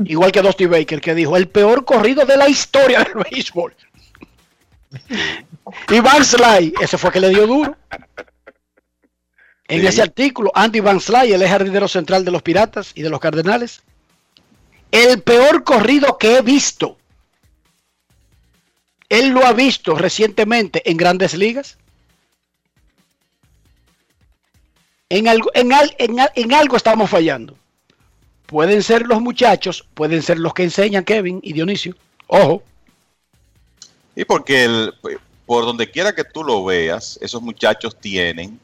Igual 0.05 0.33
que 0.33 0.43
Dusty 0.43 0.67
Baker, 0.67 1.01
que 1.01 1.15
dijo, 1.15 1.37
el 1.37 1.49
peor 1.49 1.85
corrido 1.85 2.25
de 2.25 2.37
la 2.37 2.49
historia 2.49 3.05
del 3.05 3.23
béisbol. 3.31 3.75
y 5.89 6.01
Van 6.01 6.25
Sly, 6.25 6.75
ese 6.81 6.99
fue 6.99 7.13
que 7.13 7.21
le 7.21 7.29
dio 7.29 7.47
duro. 7.47 7.77
En 9.69 9.81
Sí. 9.81 9.87
ese 9.87 10.03
artículo, 10.03 10.51
Andy 10.55 10.81
Van 10.81 11.01
Sly, 11.01 11.33
el 11.33 11.43
ex 11.43 11.51
jardinero 11.51 11.89
central 11.89 12.25
de 12.25 12.31
los 12.31 12.43
Piratas 12.43 12.93
y 12.95 13.03
de 13.03 13.11
los 13.11 13.21
Cardenales. 13.21 13.83
El 14.91 15.23
peor 15.23 15.65
corrido 15.65 16.19
que 16.19 16.37
he 16.37 16.43
visto. 16.43 16.99
Él 19.09 19.29
lo 19.31 19.45
ha 19.47 19.53
visto 19.53 19.95
recientemente 19.97 20.89
en 20.91 20.97
grandes 20.97 21.35
ligas. 21.35 21.79
En 25.09 25.29
algo, 25.29 26.77
estamos 26.77 27.11
fallando. 27.11 27.57
Pueden 28.47 28.83
ser 28.83 29.03
los 29.03 29.21
muchachos, 29.21 29.87
pueden 29.95 30.23
ser 30.23 30.39
los 30.39 30.55
que 30.55 30.65
enseñan 30.65 31.05
Kevin 31.05 31.41
y 31.43 31.53
Dionisio. 31.53 31.95
Ojo. 32.27 32.63
Y 34.17 34.25
porque 34.25 34.65
el, 34.65 34.95
por 35.47 35.65
donde 35.65 35.91
quiera 35.91 36.15
que 36.15 36.25
tú 36.25 36.45
lo 36.45 36.65
veas, 36.65 37.19
esos 37.21 37.43
muchachos 37.43 37.99
tienen 37.99 38.59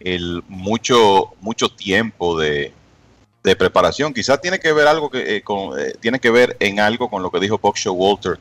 el 0.00 0.42
mucho, 0.48 1.32
mucho 1.40 1.68
tiempo 1.68 2.38
de, 2.38 2.72
preparación. 3.42 4.12
Quizás 4.12 4.42
tiene 4.42 4.58
que 4.58 4.72
ver 4.72 4.86
algo 4.86 5.08
que 5.08 5.36
eh, 5.36 5.42
con, 5.42 5.78
eh, 5.80 5.94
tiene 6.00 6.20
que 6.20 6.30
ver 6.30 6.54
en 6.60 6.80
algo 6.80 7.08
con 7.08 7.22
lo 7.22 7.30
que 7.30 7.40
dijo 7.40 7.56
Buck 7.56 7.78
Walter 7.86 8.38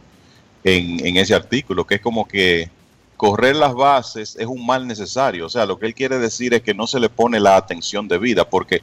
en, 0.66 1.06
en 1.06 1.16
ese 1.16 1.34
artículo, 1.34 1.88
que 1.88 1.96
es 1.96 2.02
como 2.02 2.28
que 2.28 2.70
correr 3.18 3.56
las 3.56 3.74
bases 3.74 4.38
es 4.40 4.46
un 4.46 4.66
mal 4.66 4.88
necesario. 4.88 5.48
O 5.48 5.50
sea, 5.50 5.66
lo 5.66 5.78
que 5.78 5.88
él 5.88 5.96
quiere 5.96 6.20
decir 6.20 6.54
es 6.54 6.62
que 6.62 6.74
no 6.74 6.88
se 6.88 7.00
le 7.00 7.10
pone 7.10 7.40
la 7.40 7.58
atención 7.58 8.08
debida, 8.08 8.48
porque 8.48 8.82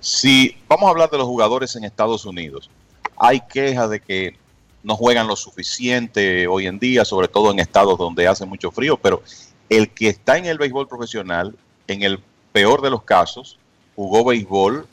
si 0.00 0.56
vamos 0.68 0.86
a 0.86 0.90
hablar 0.90 1.10
de 1.10 1.18
los 1.18 1.26
jugadores 1.26 1.74
en 1.76 1.84
Estados 1.84 2.24
Unidos, 2.24 2.70
hay 3.16 3.40
quejas 3.40 3.90
de 3.90 4.00
que 4.00 4.36
no 4.82 4.96
juegan 4.96 5.26
lo 5.26 5.34
suficiente 5.34 6.46
hoy 6.46 6.66
en 6.66 6.78
día, 6.78 7.04
sobre 7.04 7.26
todo 7.26 7.50
en 7.50 7.58
estados 7.58 7.98
donde 7.98 8.28
hace 8.28 8.44
mucho 8.44 8.70
frío, 8.70 8.96
pero 8.96 9.22
el 9.68 9.90
que 9.90 10.08
está 10.08 10.36
en 10.36 10.46
el 10.46 10.58
béisbol 10.58 10.86
profesional, 10.86 11.56
en 11.88 12.02
el 12.02 12.20
peor 12.52 12.82
de 12.82 12.90
los 12.90 13.02
casos, 13.02 13.58
jugó 13.96 14.24
béisbol 14.24 14.86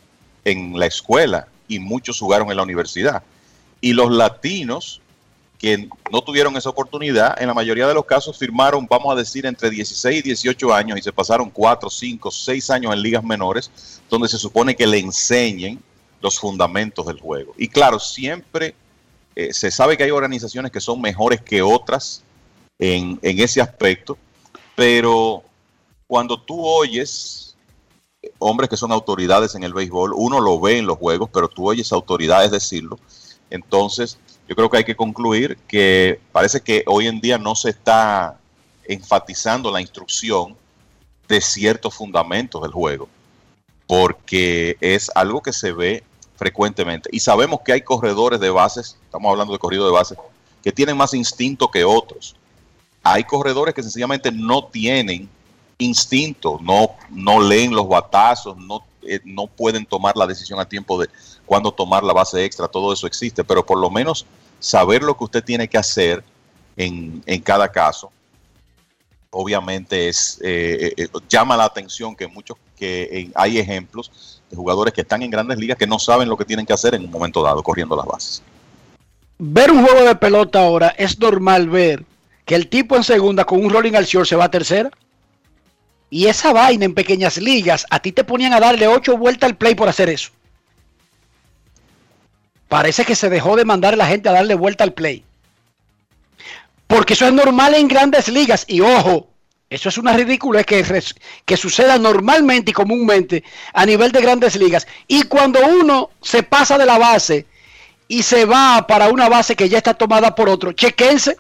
en 0.46 0.80
la 0.80 0.86
escuela 0.86 1.48
y 1.68 1.80
muchos 1.80 2.20
jugaron 2.20 2.50
en 2.50 2.58
la 2.58 2.64
universidad. 2.64 3.22
Y 3.82 3.94
los 3.94 4.12
latinos 4.12 5.01
que 5.62 5.88
no 6.12 6.24
tuvieron 6.24 6.58
esa 6.58 6.72
oportunidad, 6.72 7.40
en 7.40 7.48
la 7.48 7.54
mayoría 7.54 7.88
de 7.88 7.94
los 7.94 8.06
casos 8.06 8.36
firmaron, 8.36 8.88
vamos 8.90 9.14
a 9.14 9.16
decir, 9.16 9.46
entre 9.46 9.70
16 9.70 10.18
y 10.18 10.22
18 10.24 10.74
años 10.74 10.98
y 10.98 11.04
se 11.04 11.14
pasaron 11.14 11.52
4, 11.52 11.88
5, 11.88 12.32
6 12.32 12.70
años 12.72 12.92
en 12.92 13.00
ligas 13.00 13.24
menores, 13.24 14.02
donde 14.10 14.28
se 14.28 14.40
supone 14.40 14.76
que 14.76 14.88
le 14.88 14.98
enseñen 14.98 15.80
los 16.20 16.40
fundamentos 16.40 17.06
del 17.06 17.20
juego. 17.20 17.54
Y 17.60 17.68
claro, 17.68 18.00
siempre 18.00 18.74
eh, 19.36 19.54
se 19.54 19.70
sabe 19.70 19.98
que 19.98 20.04
hay 20.04 20.10
organizaciones 20.10 20.72
que 20.72 20.82
son 20.82 21.00
mejores 21.00 21.42
que 21.42 21.62
otras 21.62 22.24
en, 22.80 23.20
en 23.22 23.40
ese 23.40 23.62
aspecto, 23.62 24.18
pero 24.76 25.44
cuando 26.08 26.42
tú 26.42 26.66
oyes 26.66 27.56
eh, 28.24 28.32
hombres 28.40 28.68
que 28.68 28.78
son 28.78 28.92
autoridades 28.92 29.54
en 29.54 29.62
el 29.62 29.76
béisbol, 29.76 30.14
uno 30.16 30.40
lo 30.40 30.60
ve 30.60 30.80
en 30.80 30.88
los 30.88 30.98
juegos, 30.98 31.30
pero 31.32 31.48
tú 31.48 31.70
oyes 31.70 31.92
autoridades 31.92 32.50
decirlo, 32.50 32.98
entonces 33.52 34.18
yo 34.52 34.56
creo 34.56 34.70
que 34.70 34.78
hay 34.80 34.84
que 34.84 34.98
concluir 34.98 35.58
que 35.66 36.20
parece 36.34 36.60
que 36.60 36.84
hoy 36.86 37.08
en 37.08 37.22
día 37.22 37.38
no 37.38 37.56
se 37.56 37.70
está 37.70 38.38
enfatizando 38.84 39.72
la 39.72 39.80
instrucción 39.80 40.58
de 41.30 41.40
ciertos 41.40 41.96
fundamentos 41.96 42.62
del 42.62 42.72
juego, 42.72 43.08
porque 43.88 44.76
es 44.82 45.10
algo 45.16 45.42
que 45.42 45.54
se 45.54 45.72
ve 45.72 46.04
frecuentemente. 46.36 47.10
Y 47.14 47.22
sabemos 47.22 47.62
que 47.62 47.72
hay 47.72 47.80
corredores 47.80 48.42
de 48.42 48.50
bases, 48.50 48.98
estamos 49.06 49.32
hablando 49.32 49.54
de 49.54 49.60
corrido 49.60 49.86
de 49.86 49.94
bases, 49.94 50.18
que 50.62 50.74
tienen 50.74 50.98
más 50.98 51.14
instinto 51.14 51.72
que 51.72 51.86
otros. 51.86 52.36
Hay 53.04 53.24
corredores 53.24 53.74
que 53.74 53.84
sencillamente 53.84 54.34
no 54.34 54.66
tienen 54.66 55.30
instinto, 55.78 56.60
no, 56.62 56.90
no 57.10 57.40
leen 57.40 57.72
los 57.72 57.88
batazos, 57.88 58.58
no, 58.58 58.84
eh, 59.04 59.20
no 59.26 59.48
pueden 59.48 59.86
tomar 59.86 60.16
la 60.16 60.28
decisión 60.28 60.60
a 60.60 60.66
tiempo 60.66 61.00
de 61.00 61.10
cuándo 61.46 61.72
tomar 61.72 62.04
la 62.04 62.14
base 62.14 62.44
extra, 62.44 62.68
todo 62.68 62.94
eso 62.94 63.08
existe, 63.08 63.44
pero 63.44 63.66
por 63.66 63.80
lo 63.80 63.90
menos 63.90 64.26
saber 64.60 65.04
lo 65.04 65.18
que 65.18 65.24
usted 65.24 65.44
tiene 65.44 65.68
que 65.68 65.78
hacer 65.78 66.24
en, 66.78 67.22
en 67.26 67.42
cada 67.42 67.72
caso, 67.72 68.12
obviamente 69.32 70.10
es 70.10 70.40
eh, 70.44 70.94
eh, 70.98 71.08
llama 71.28 71.58
la 71.58 71.66
atención 71.66 72.16
que 72.16 72.28
muchos 72.28 72.58
que 72.78 73.30
hay 73.36 73.60
ejemplos 73.60 74.42
de 74.50 74.58
jugadores 74.58 74.94
que 74.94 75.02
están 75.02 75.22
en 75.22 75.30
grandes 75.30 75.58
ligas 75.58 75.78
que 75.78 75.88
no 75.88 76.00
saben 76.00 76.28
lo 76.28 76.36
que 76.36 76.46
tienen 76.46 76.66
que 76.66 76.74
hacer 76.74 76.96
en 76.96 77.06
un 77.06 77.12
momento 77.12 77.42
dado 77.44 77.62
corriendo 77.64 77.96
las 77.96 78.06
bases. 78.06 78.44
Ver 79.38 79.72
un 79.72 79.84
juego 79.84 80.02
de 80.04 80.16
pelota 80.16 80.64
ahora 80.64 80.90
es 80.98 81.18
normal 81.20 81.70
ver 81.70 82.04
que 82.46 82.56
el 82.56 82.68
tipo 82.68 82.96
en 82.96 83.04
segunda 83.04 83.46
con 83.46 83.64
un 83.64 83.72
rolling 83.72 83.94
al 83.94 84.06
short 84.06 84.28
se 84.28 84.36
va 84.36 84.46
a 84.46 84.52
tercera. 84.52 84.92
Y 86.12 86.28
esa 86.28 86.52
vaina 86.52 86.84
en 86.84 86.94
pequeñas 86.94 87.38
ligas, 87.38 87.88
a 87.90 88.00
ti 88.00 88.12
te 88.12 88.26
ponían 88.26 88.54
a 88.54 88.60
darle 88.60 88.86
ocho 88.88 89.18
vueltas 89.18 89.50
al 89.50 89.58
play 89.58 89.76
por 89.76 89.88
hacer 89.88 90.10
eso. 90.10 90.30
Parece 92.68 93.06
que 93.06 93.16
se 93.16 93.30
dejó 93.30 93.56
de 93.56 93.64
mandar 93.64 93.94
a 93.94 93.98
la 93.98 94.08
gente 94.08 94.28
a 94.28 94.34
darle 94.34 94.54
vuelta 94.54 94.84
al 94.84 94.94
play. 94.94 95.24
Porque 96.86 97.14
eso 97.14 97.26
es 97.26 97.34
normal 97.34 97.76
en 97.76 97.88
grandes 97.88 98.28
ligas. 98.28 98.66
Y 98.68 98.82
ojo, 98.82 99.30
eso 99.70 99.88
es 99.88 99.98
una 99.98 100.12
ridícula 100.12 100.66
que, 100.66 100.84
que 101.46 101.58
suceda 101.58 101.98
normalmente 101.98 102.72
y 102.72 102.74
comúnmente 102.74 103.46
a 103.74 103.86
nivel 103.86 104.12
de 104.12 104.22
grandes 104.22 104.58
ligas. 104.58 104.86
Y 105.08 105.24
cuando 105.24 105.66
uno 105.66 106.10
se 106.22 106.44
pasa 106.44 106.78
de 106.78 106.86
la 106.86 106.98
base 106.98 107.46
y 108.10 108.24
se 108.24 108.44
va 108.44 108.86
para 108.86 109.08
una 109.08 109.30
base 109.30 109.56
que 109.56 109.70
ya 109.70 109.78
está 109.78 109.94
tomada 109.94 110.36
por 110.36 110.50
otro, 110.50 110.74
chequense. 110.74 111.38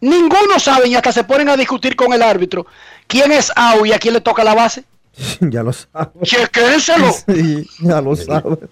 Ninguno 0.00 0.58
sabe 0.58 0.88
y 0.88 0.94
hasta 0.94 1.12
se 1.12 1.24
ponen 1.24 1.48
a 1.48 1.56
discutir 1.56 1.96
con 1.96 2.12
el 2.12 2.22
árbitro 2.22 2.66
quién 3.06 3.32
es 3.32 3.50
out 3.56 3.86
y 3.86 3.92
a 3.92 3.98
quién 3.98 4.14
le 4.14 4.20
toca 4.20 4.44
la 4.44 4.54
base. 4.54 4.84
ya 5.40 5.62
lo 5.62 5.72
sabe. 5.72 6.10
Chequénselo. 6.22 7.10
Sí, 7.26 7.66
ya 7.80 8.00
lo 8.00 8.16
sabe. 8.16 8.58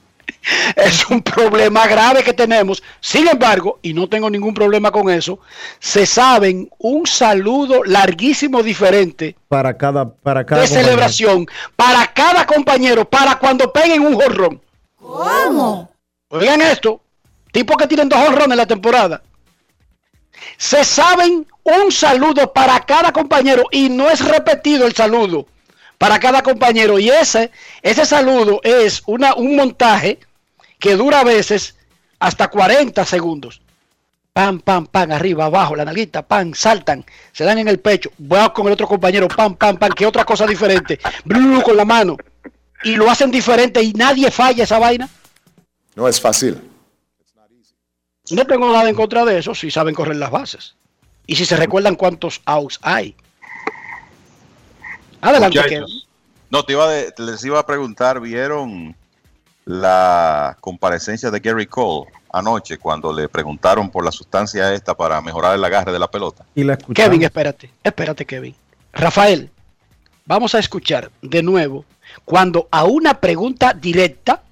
Es 0.76 1.08
un 1.08 1.22
problema 1.22 1.86
grave 1.86 2.22
que 2.22 2.32
tenemos. 2.32 2.82
Sin 3.00 3.28
embargo, 3.28 3.78
y 3.82 3.92
no 3.92 4.08
tengo 4.08 4.28
ningún 4.30 4.54
problema 4.54 4.90
con 4.90 5.08
eso, 5.10 5.38
se 5.78 6.06
saben 6.06 6.68
un 6.78 7.06
saludo 7.06 7.84
larguísimo 7.84 8.62
diferente 8.62 9.36
Para 9.48 9.76
cada, 9.76 10.08
para 10.12 10.44
cada 10.44 10.62
de 10.62 10.66
compañero. 10.68 10.88
celebración 10.88 11.46
para 11.76 12.06
cada 12.12 12.46
compañero, 12.46 13.08
para 13.08 13.38
cuando 13.38 13.72
peguen 13.72 14.02
un 14.04 14.14
jorrón. 14.14 14.60
¿Cómo? 14.96 15.90
Oigan 16.28 16.62
esto, 16.62 17.00
tipos 17.52 17.76
que 17.76 17.86
tienen 17.86 18.08
dos 18.08 18.18
honrones 18.20 18.52
en 18.52 18.56
la 18.56 18.66
temporada. 18.66 19.22
Se 20.56 20.84
saben 20.84 21.46
un 21.64 21.92
saludo 21.92 22.52
para 22.52 22.80
cada 22.80 23.12
compañero 23.12 23.64
y 23.70 23.88
no 23.88 24.10
es 24.10 24.24
repetido 24.24 24.86
el 24.86 24.94
saludo 24.94 25.46
para 25.98 26.18
cada 26.18 26.42
compañero. 26.42 26.98
Y 26.98 27.10
ese, 27.10 27.50
ese 27.82 28.04
saludo 28.04 28.60
es 28.64 29.02
una, 29.06 29.34
un 29.34 29.54
montaje 29.54 30.18
que 30.78 30.96
dura 30.96 31.20
a 31.20 31.24
veces 31.24 31.76
hasta 32.18 32.48
40 32.48 33.04
segundos. 33.04 33.60
Pam, 34.32 34.60
pam, 34.60 34.86
pam, 34.86 35.12
arriba, 35.12 35.44
abajo, 35.44 35.76
la 35.76 35.84
nalguita, 35.84 36.22
pam, 36.22 36.54
saltan, 36.54 37.04
se 37.32 37.44
dan 37.44 37.58
en 37.58 37.68
el 37.68 37.80
pecho, 37.80 38.10
voy 38.16 38.40
con 38.54 38.66
el 38.66 38.72
otro 38.72 38.88
compañero, 38.88 39.28
pam, 39.28 39.54
pam, 39.56 39.76
pam, 39.76 39.92
que 39.92 40.06
otra 40.06 40.24
cosa 40.24 40.46
diferente, 40.46 40.98
blu, 41.24 41.62
con 41.62 41.76
la 41.76 41.84
mano. 41.84 42.16
Y 42.82 42.96
lo 42.96 43.10
hacen 43.10 43.30
diferente 43.30 43.82
y 43.82 43.92
nadie 43.92 44.30
falla 44.30 44.64
esa 44.64 44.78
vaina. 44.78 45.08
No 45.94 46.08
es 46.08 46.20
fácil. 46.20 46.71
No 48.32 48.46
tengo 48.46 48.72
nada 48.72 48.88
en 48.88 48.94
contra 48.94 49.24
de 49.24 49.38
eso 49.38 49.54
si 49.54 49.70
saben 49.70 49.94
correr 49.94 50.16
las 50.16 50.30
bases. 50.30 50.74
Y 51.26 51.36
si 51.36 51.44
se 51.44 51.56
recuerdan 51.56 51.94
cuántos 51.96 52.40
outs 52.46 52.78
hay. 52.82 53.14
Adelante, 55.20 55.58
Muchachos, 55.58 55.70
Kevin. 55.86 56.02
No, 56.50 56.64
te 56.64 56.72
iba 56.72 56.88
de- 56.88 57.14
les 57.18 57.44
iba 57.44 57.58
a 57.60 57.66
preguntar, 57.66 58.20
¿vieron 58.20 58.94
la 59.64 60.56
comparecencia 60.60 61.30
de 61.30 61.38
Gary 61.40 61.66
Cole 61.66 62.10
anoche 62.32 62.78
cuando 62.78 63.12
le 63.12 63.28
preguntaron 63.28 63.90
por 63.90 64.04
la 64.04 64.10
sustancia 64.12 64.72
esta 64.74 64.94
para 64.94 65.20
mejorar 65.20 65.54
el 65.54 65.64
agarre 65.64 65.92
de 65.92 65.98
la 65.98 66.10
pelota? 66.10 66.44
Y 66.54 66.64
la. 66.64 66.76
Kevin, 66.76 67.22
espérate, 67.22 67.70
espérate, 67.84 68.26
Kevin. 68.26 68.54
Rafael, 68.92 69.50
vamos 70.26 70.54
a 70.54 70.58
escuchar 70.58 71.10
de 71.22 71.42
nuevo 71.42 71.84
cuando 72.24 72.68
a 72.70 72.84
una 72.84 73.14
pregunta 73.20 73.72
directa, 73.72 74.42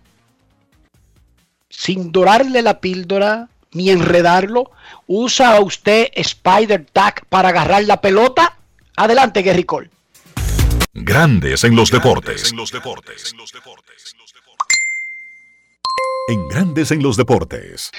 sin 1.69 2.13
dorarle 2.13 2.63
la 2.63 2.81
píldora 2.81 3.49
ni 3.73 3.91
enredarlo, 3.91 4.71
usa 5.07 5.57
a 5.57 5.61
usted 5.61 6.09
Spider 6.15 6.87
Tag 6.93 7.27
para 7.29 7.51
agarrar 7.51 7.85
la 7.85 8.01
pelota. 8.01 8.57
Adelante, 8.97 9.43
Gary 9.43 9.65
Cole. 9.65 9.91
Grandes 10.93 11.65
en 11.65 11.77
los 11.77 11.91
deportes. 11.91 12.53
En 16.29 16.49
Grandes 16.49 16.91
en 16.93 17.03
los 17.03 17.17
Deportes. 17.17 17.91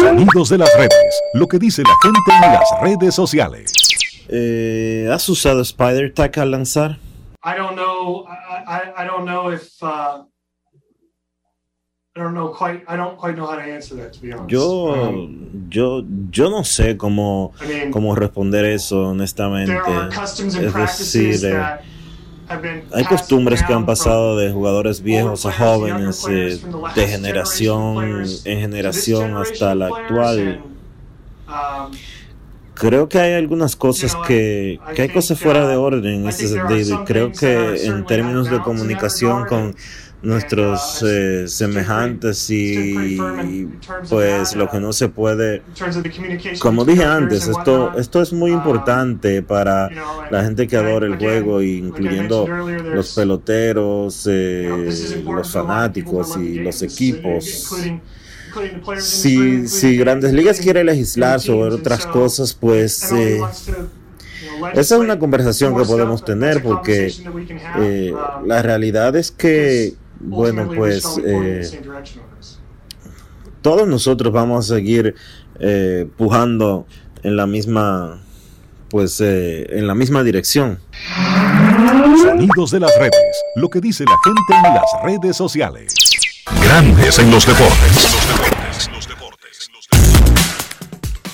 Sonidos 0.00 0.48
de 0.50 0.58
las 0.58 0.70
redes. 0.76 1.22
Lo 1.34 1.46
que 1.46 1.58
dice 1.58 1.82
la 1.82 1.94
gente 2.02 2.46
en 2.46 2.52
las 2.52 2.68
redes 2.82 3.14
sociales. 3.14 3.72
Eh, 4.28 5.08
¿Has 5.10 5.28
usado 5.28 5.62
Spider 5.62 6.12
Tag 6.12 6.38
al 6.38 6.50
lanzar? 6.50 6.98
I 7.44 7.56
don't 7.56 7.76
know. 7.76 8.26
I, 8.26 8.64
I, 8.66 9.04
I 9.04 9.06
don't 9.06 9.24
know 9.24 9.50
if. 9.50 9.82
Uh, 9.82 10.24
I 12.18 12.20
don't 12.20 12.34
know 12.34 12.48
quite. 12.48 12.82
I 12.88 12.96
don't 12.96 13.16
quite 13.16 13.36
know 13.36 13.46
how 13.46 13.54
to 13.54 13.62
answer 13.62 13.94
that, 13.96 14.12
to 14.14 14.20
be 14.20 14.32
honest. 14.32 14.50
Yo, 14.50 14.92
Um, 14.92 15.68
yo, 15.70 16.02
yo 16.32 16.50
no 16.50 16.64
sé 16.64 16.96
cómo, 16.96 17.52
I 17.62 17.66
mean, 17.68 17.90
cómo 17.92 18.16
responder 18.16 18.64
eso, 18.64 19.10
honestamente. 19.10 19.70
there 19.72 19.80
are 19.82 20.10
customs 20.10 20.56
and 20.56 20.66
Es 20.66 20.72
practices 20.72 21.42
decir, 21.42 21.50
eh, 21.50 21.52
that 21.52 21.80
have 22.48 22.62
been 22.62 22.82
hay 22.92 23.04
passed 23.04 23.08
costumbres 23.08 23.62
que 23.62 23.72
down 23.72 23.82
han 23.82 23.86
pasado 23.86 24.36
de 24.36 24.50
jugadores 24.50 25.00
viejos 25.00 25.46
a 25.46 25.52
jóvenes, 25.52 26.26
eh, 26.28 26.58
from 26.58 26.72
the 26.72 26.78
last 26.78 26.96
de 26.96 27.06
generation 27.06 27.94
generación 27.94 28.24
en 28.44 28.58
to 28.58 28.60
generación 28.60 29.36
hasta 29.36 29.74
la 29.76 29.86
generation 29.86 30.48
actual. 30.48 30.64
Um, 31.46 31.92
Creo 32.74 33.08
que 33.08 33.18
hay 33.18 33.32
algunas 33.34 33.74
cosas 33.74 34.14
que, 34.28 34.78
que 34.94 35.02
hay 35.02 35.08
cosas 35.08 35.36
fuera 35.40 35.66
de 35.66 35.74
orden 35.76 36.22
en 36.22 36.28
ese 36.28 36.46
sentido. 36.46 37.02
Y 37.02 37.04
creo 37.06 37.32
que 37.32 37.84
en 37.86 38.06
términos 38.06 38.48
de 38.48 38.60
comunicación 38.60 39.46
con 39.46 39.74
nuestros 40.22 41.02
eh, 41.06 41.46
semejantes 41.46 42.50
y 42.50 43.16
pues 44.08 44.56
lo 44.56 44.68
que 44.68 44.80
no 44.80 44.92
se 44.92 45.08
puede 45.08 45.62
como 46.58 46.84
dije 46.84 47.04
antes, 47.04 47.46
esto, 47.46 47.96
esto 47.96 48.22
es 48.22 48.32
muy 48.32 48.52
importante 48.52 49.42
para 49.42 49.88
la 50.30 50.42
gente 50.42 50.66
que 50.66 50.76
adora 50.76 51.06
el 51.06 51.16
juego, 51.16 51.62
incluyendo 51.62 52.46
los 52.46 53.14
peloteros, 53.14 54.26
eh, 54.30 55.22
los 55.24 55.52
fanáticos 55.52 56.36
y 56.36 56.56
los 56.56 56.82
equipos. 56.82 57.74
Si, 58.98 59.68
si 59.68 59.96
Grandes 59.96 60.32
Ligas 60.32 60.58
quiere 60.58 60.82
legislar 60.82 61.40
sobre 61.40 61.74
otras 61.74 62.06
cosas, 62.06 62.54
pues 62.54 63.12
eh, 63.12 63.40
esa 64.74 64.94
es 64.96 65.00
una 65.00 65.18
conversación 65.18 65.76
que 65.76 65.84
podemos 65.84 66.24
tener 66.24 66.62
porque 66.62 67.12
eh, 67.78 68.12
la 68.44 68.62
realidad 68.62 69.14
es 69.16 69.30
que, 69.30 69.94
bueno, 70.20 70.70
pues 70.74 71.04
eh, 71.24 71.62
todos 73.62 73.86
nosotros 73.86 74.32
vamos 74.32 74.70
a 74.70 74.74
seguir 74.74 75.14
eh, 75.60 76.08
pujando 76.16 76.86
en 77.22 77.36
la 77.36 77.46
misma, 77.46 78.20
pues, 78.90 79.20
eh, 79.20 79.66
en 79.70 79.86
la 79.86 79.94
misma 79.94 80.22
dirección. 80.22 80.80
Sonidos 82.22 82.70
de 82.70 82.80
las 82.80 82.96
redes. 82.98 83.14
Lo 83.56 83.68
que 83.68 83.80
dice 83.80 84.04
la 84.04 84.16
gente 84.24 84.68
en 84.68 84.74
las 84.74 85.02
redes 85.04 85.36
sociales. 85.36 85.94
Grandes 86.62 87.18
en 87.18 87.30
los 87.30 87.46
deportes. 87.46 88.18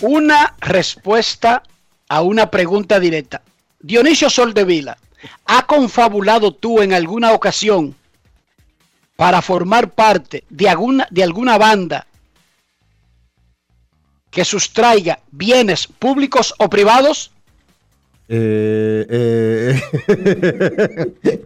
Una 0.01 0.55
respuesta 0.61 1.63
a 2.09 2.21
una 2.21 2.51
pregunta 2.51 3.01
directa. 3.01 3.43
Dionisio 3.81 4.29
Soldevila, 4.29 4.99
¿ha 5.47 5.67
confabulado 5.67 6.53
tú 6.53 6.83
en 6.83 6.93
alguna 6.93 7.33
ocasión 7.33 7.95
para 9.25 9.41
formar 9.41 9.89
parte 9.89 10.45
de 10.51 10.69
alguna, 10.69 11.09
de 11.11 11.23
alguna 11.23 11.57
banda 11.57 12.07
que 14.31 14.45
sustraiga 14.45 15.19
bienes 15.31 15.87
públicos 15.87 16.53
o 16.59 16.69
privados? 16.69 17.33
Eh, 18.29 19.07
eh, 19.09 19.81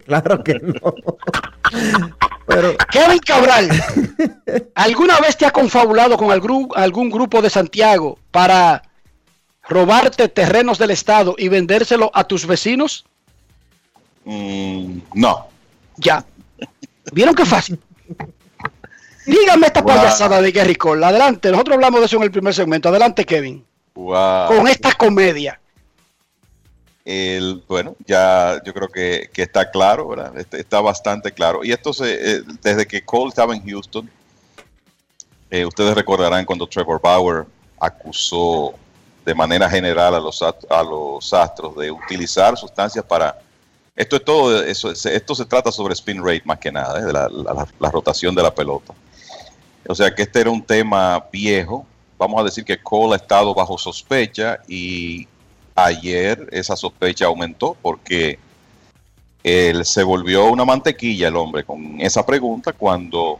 claro 0.05 0.43
que 0.43 0.55
no. 0.55 0.93
Pero, 2.47 2.75
Kevin 2.91 3.19
Cabral, 3.19 3.69
¿alguna 4.75 5.17
vez 5.21 5.37
te 5.37 5.45
ha 5.45 5.51
confabulado 5.51 6.17
con 6.17 6.31
algún, 6.31 6.67
algún 6.75 7.09
grupo 7.09 7.41
de 7.41 7.49
Santiago 7.49 8.19
para 8.29 8.83
robarte 9.69 10.27
terrenos 10.27 10.77
del 10.79 10.91
Estado 10.91 11.33
y 11.37 11.47
vendérselo 11.47 12.11
a 12.13 12.25
tus 12.25 12.45
vecinos? 12.45 13.05
Mm, 14.25 14.97
no. 15.13 15.47
Ya. 15.95 16.25
¿Vieron 17.11 17.35
qué 17.35 17.45
fácil? 17.45 17.79
Dígame 19.25 19.67
esta 19.67 19.81
Wow. 19.81 19.95
payasada 19.95 20.41
de 20.41 20.51
Gary 20.51 20.75
Cole. 20.75 21.05
Adelante, 21.05 21.51
nosotros 21.51 21.75
hablamos 21.75 21.99
de 21.99 22.05
eso 22.07 22.17
en 22.17 22.23
el 22.23 22.31
primer 22.31 22.53
segmento. 22.53 22.89
Adelante, 22.89 23.25
Kevin. 23.25 23.65
Wow. 23.93 24.47
Con 24.47 24.67
esta 24.67 24.93
comedia. 24.93 25.59
El, 27.05 27.63
bueno, 27.67 27.95
ya 28.05 28.61
yo 28.63 28.73
creo 28.73 28.87
que, 28.87 29.29
que 29.33 29.43
está 29.43 29.69
claro, 29.69 30.07
¿verdad? 30.09 30.37
Está, 30.37 30.57
está 30.57 30.81
bastante 30.81 31.31
claro. 31.31 31.63
Y 31.63 31.71
esto 31.71 31.91
se, 31.93 32.13
eh, 32.37 32.41
desde 32.61 32.85
que 32.85 33.03
Cole 33.03 33.29
estaba 33.29 33.55
en 33.55 33.67
Houston, 33.67 34.09
eh, 35.49 35.65
ustedes 35.65 35.95
recordarán 35.95 36.45
cuando 36.45 36.67
Trevor 36.67 37.01
Bauer 37.01 37.45
acusó 37.79 38.73
de 39.25 39.33
manera 39.33 39.69
general 39.69 40.15
a 40.15 40.19
los, 40.19 40.41
a 40.41 40.83
los 40.83 41.33
astros 41.33 41.75
de 41.75 41.91
utilizar 41.91 42.57
sustancias 42.57 43.03
para... 43.05 43.37
Esto 43.99 44.15
es 44.15 44.23
todo, 44.23 44.63
eso, 44.63 44.91
esto 44.91 45.35
se 45.35 45.43
trata 45.43 45.73
sobre 45.73 45.93
spin 45.93 46.23
rate 46.23 46.43
más 46.45 46.57
que 46.57 46.71
nada, 46.71 46.99
¿eh? 46.99 47.03
de 47.03 47.11
la, 47.11 47.27
la- 47.27 47.67
la 47.79 47.91
rotación 47.91 48.33
de 48.33 48.41
la 48.41 48.55
pelota. 48.55 48.93
O 49.87 49.93
sea 49.93 50.15
que 50.15 50.21
este 50.21 50.39
era 50.39 50.49
un 50.49 50.61
tema 50.63 51.25
viejo. 51.31 51.85
Vamos 52.17 52.39
a 52.39 52.43
decir 52.45 52.63
que 52.63 52.81
Cole 52.81 53.13
ha 53.13 53.17
estado 53.17 53.53
bajo 53.53 53.77
sospecha 53.77 54.59
y 54.69 55.27
ayer 55.75 56.47
esa 56.51 56.77
sospecha 56.77 57.25
aumentó 57.25 57.75
porque 57.81 58.39
él 59.43 59.83
se 59.85 60.03
volvió 60.03 60.45
una 60.45 60.63
mantequilla 60.63 61.27
el 61.27 61.35
hombre 61.35 61.63
con 61.65 61.99
esa 61.99 62.25
pregunta 62.25 62.71
cuando 62.73 63.39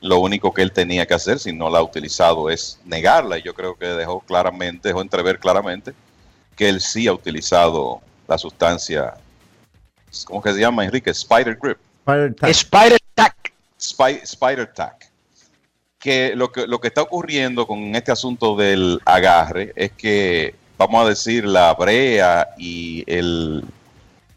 lo 0.00 0.18
único 0.20 0.52
que 0.52 0.62
él 0.62 0.72
tenía 0.72 1.06
que 1.06 1.14
hacer 1.14 1.38
si 1.38 1.52
no 1.52 1.70
la 1.70 1.78
ha 1.78 1.82
utilizado 1.82 2.50
es 2.50 2.80
negarla 2.84 3.38
y 3.38 3.42
yo 3.42 3.54
creo 3.54 3.76
que 3.76 3.86
dejó 3.86 4.20
claramente, 4.20 4.88
dejó 4.88 5.02
entrever 5.02 5.38
claramente 5.38 5.92
que 6.56 6.68
él 6.68 6.80
sí 6.80 7.06
ha 7.08 7.12
utilizado 7.12 8.00
la 8.28 8.38
sustancia, 8.38 9.14
¿cómo 10.24 10.42
que 10.42 10.52
se 10.52 10.60
llama 10.60 10.84
Enrique? 10.84 11.10
Spider 11.10 11.58
Grip. 11.60 11.78
Spider 12.06 12.34
Tag. 12.34 12.50
Spider 12.50 12.98
Tack. 13.14 13.52
Spy- 13.78 14.20
Spider 14.22 14.66
Tack. 14.72 15.08
Que 15.98 16.34
lo, 16.36 16.50
que 16.52 16.66
lo 16.66 16.80
que 16.80 16.88
está 16.88 17.02
ocurriendo 17.02 17.66
con 17.66 17.94
este 17.94 18.12
asunto 18.12 18.54
del 18.56 19.00
agarre 19.04 19.72
es 19.74 19.92
que, 19.92 20.54
vamos 20.76 21.04
a 21.04 21.08
decir, 21.08 21.44
la 21.44 21.74
brea 21.74 22.48
y 22.56 23.04
el 23.06 23.64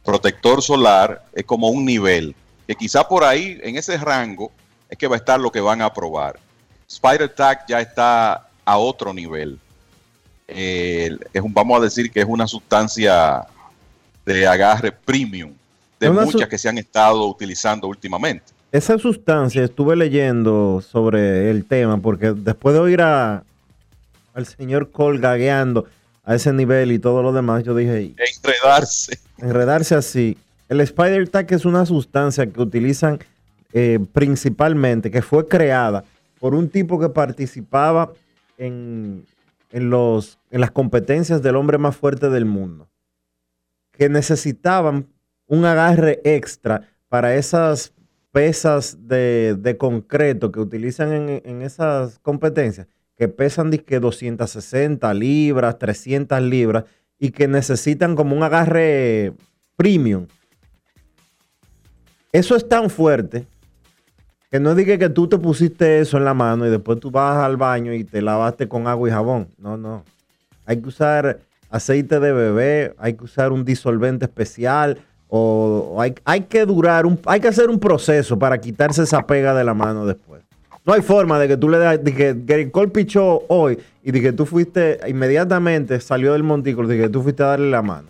protector 0.04 0.62
solar 0.64 1.24
es 1.34 1.46
como 1.46 1.70
un 1.70 1.86
nivel, 1.86 2.36
que 2.68 2.76
quizá 2.76 3.08
por 3.08 3.24
ahí, 3.24 3.60
en 3.64 3.78
ese 3.78 3.96
rango, 3.98 4.52
es 4.90 4.98
que 4.98 5.08
va 5.08 5.16
a 5.16 5.20
estar 5.20 5.40
lo 5.40 5.52
que 5.52 5.62
van 5.62 5.82
a 5.84 5.94
probar. 5.94 6.40
Spider 6.88 7.30
Tack 7.30 7.68
ya 7.68 7.80
está 7.80 8.48
a 8.66 8.78
otro 8.78 9.14
nivel. 9.14 9.60
Eh, 10.48 11.16
es 11.32 11.42
un, 11.42 11.54
vamos 11.54 11.80
a 11.80 11.84
decir 11.84 12.12
que 12.12 12.20
es 12.20 12.26
una 12.28 12.48
sustancia 12.48 13.46
de 14.26 14.48
agarre 14.48 14.92
premium, 14.92 15.54
de 16.02 16.10
una 16.10 16.26
muchas 16.26 16.50
que 16.50 16.58
se 16.58 16.68
han 16.68 16.78
estado 16.80 17.26
utilizando 17.28 17.88
últimamente. 17.88 18.46
Esa 18.72 18.98
sustancia, 18.98 19.64
estuve 19.64 19.96
leyendo 19.96 20.82
sobre 20.82 21.52
el 21.52 21.66
tema, 21.66 22.02
porque 22.02 22.34
después 22.34 22.74
de 22.74 22.82
oír 22.82 23.02
a, 23.02 23.44
al 24.34 24.46
señor 24.48 24.90
Cole 24.92 25.20
gagueando 25.20 25.86
a 26.24 26.36
ese 26.36 26.52
nivel 26.54 26.92
y 26.92 27.00
todo 27.00 27.22
lo 27.22 27.32
demás, 27.34 27.64
yo 27.64 27.76
dije, 27.76 28.14
Enredarse. 28.18 29.20
enredarse 29.38 29.96
así. 29.96 30.38
El 30.70 30.82
Spider 30.82 31.28
Tag 31.30 31.54
es 31.54 31.66
una 31.66 31.86
sustancia 31.86 32.48
que 32.48 32.62
utilizan 32.62 33.20
eh, 33.74 34.00
principalmente, 34.12 35.12
que 35.12 35.22
fue 35.22 35.48
creada 35.48 36.04
por 36.40 36.56
un 36.56 36.70
tipo 36.70 37.00
que 37.00 37.10
participaba 37.10 38.12
en, 38.58 39.26
en 39.72 39.90
los, 39.90 40.40
en 40.50 40.62
las 40.62 40.72
competencias 40.72 41.44
del 41.44 41.58
hombre 41.58 41.78
más 41.78 41.96
fuerte 41.96 42.30
del 42.30 42.46
mundo, 42.46 42.88
que 43.92 44.10
necesitaban 44.10 45.08
un 45.52 45.66
agarre 45.66 46.22
extra 46.24 46.88
para 47.10 47.36
esas 47.36 47.94
pesas 48.32 48.98
de, 49.06 49.58
de 49.60 49.76
concreto 49.76 50.50
que 50.50 50.62
utilizan 50.62 51.12
en, 51.12 51.42
en 51.44 51.62
esas 51.62 52.20
competencias, 52.20 52.88
que 53.18 53.28
pesan 53.28 53.70
dizque 53.70 54.00
260 54.00 55.14
libras, 55.14 55.78
300 55.78 56.42
libras, 56.42 56.86
y 57.20 57.32
que 57.32 57.50
necesitan 57.50 58.16
como 58.16 58.34
un 58.34 58.44
agarre 58.44 59.34
premium. 59.76 60.26
Eso 62.32 62.56
es 62.56 62.68
tan 62.70 62.90
fuerte 62.90 63.46
que 64.50 64.62
no 64.62 64.74
diga 64.74 64.98
que 64.98 65.10
tú 65.10 65.28
te 65.28 65.38
pusiste 65.38 66.00
eso 66.00 66.16
en 66.16 66.24
la 66.24 66.34
mano 66.34 66.66
y 66.66 66.70
después 66.70 66.98
tú 67.02 67.12
vas 67.12 67.44
al 67.44 67.58
baño 67.58 67.94
y 67.94 68.06
te 68.06 68.22
lavaste 68.22 68.70
con 68.70 68.88
agua 68.88 69.10
y 69.10 69.12
jabón. 69.12 69.50
No, 69.58 69.76
no. 69.76 70.06
Hay 70.66 70.82
que 70.82 70.88
usar 70.88 71.42
aceite 71.70 72.22
de 72.22 72.32
bebé, 72.32 72.96
hay 72.98 73.16
que 73.16 73.26
usar 73.26 73.52
un 73.52 73.66
disolvente 73.66 74.26
especial 74.26 74.98
o, 75.34 75.96
hay, 76.02 76.14
hay 76.26 76.42
que 76.42 76.66
durar, 76.66 77.06
un, 77.06 77.18
hay 77.26 77.40
que 77.40 77.48
hacer 77.48 77.70
un 77.70 77.80
proceso 77.80 78.38
para 78.38 78.60
quitarse 78.60 79.04
esa 79.04 79.26
pega 79.26 79.54
de 79.54 79.64
la 79.64 79.74
mano 79.74 80.06
después. 80.06 80.42
No 80.84 80.92
hay 80.94 81.02
forma 81.02 81.40
de 81.40 81.48
que 81.48 81.56
tú 81.56 81.70
le 81.70 81.78
das, 81.78 82.04
de 82.04 82.14
que 82.14 82.36
Gary 82.46 82.70
Cole 82.70 82.90
pichó 82.90 83.44
hoy 83.48 83.80
y 84.04 84.12
de 84.12 84.20
que 84.22 84.34
tú 84.34 84.46
fuiste, 84.46 85.00
inmediatamente 85.08 86.02
salió 86.02 86.34
del 86.34 86.44
montículo, 86.44 86.88
de 86.90 86.98
que 86.98 87.08
tú 87.08 87.24
fuiste 87.24 87.44
a 87.44 87.48
darle 87.48 87.70
la 87.70 87.82
mano. 87.82 88.10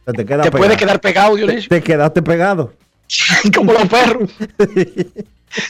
O 0.00 0.04
sea, 0.04 0.14
te 0.14 0.24
queda 0.24 0.44
Te 0.44 0.50
puede 0.50 0.62
pegado. 0.62 0.78
quedar 0.78 1.00
pegado, 1.00 1.36
Dionisio. 1.36 1.68
Te 1.68 1.82
quedaste 1.82 2.22
pegado. 2.22 2.72
Como 3.54 3.72
los 3.74 3.86
perros. 3.88 4.30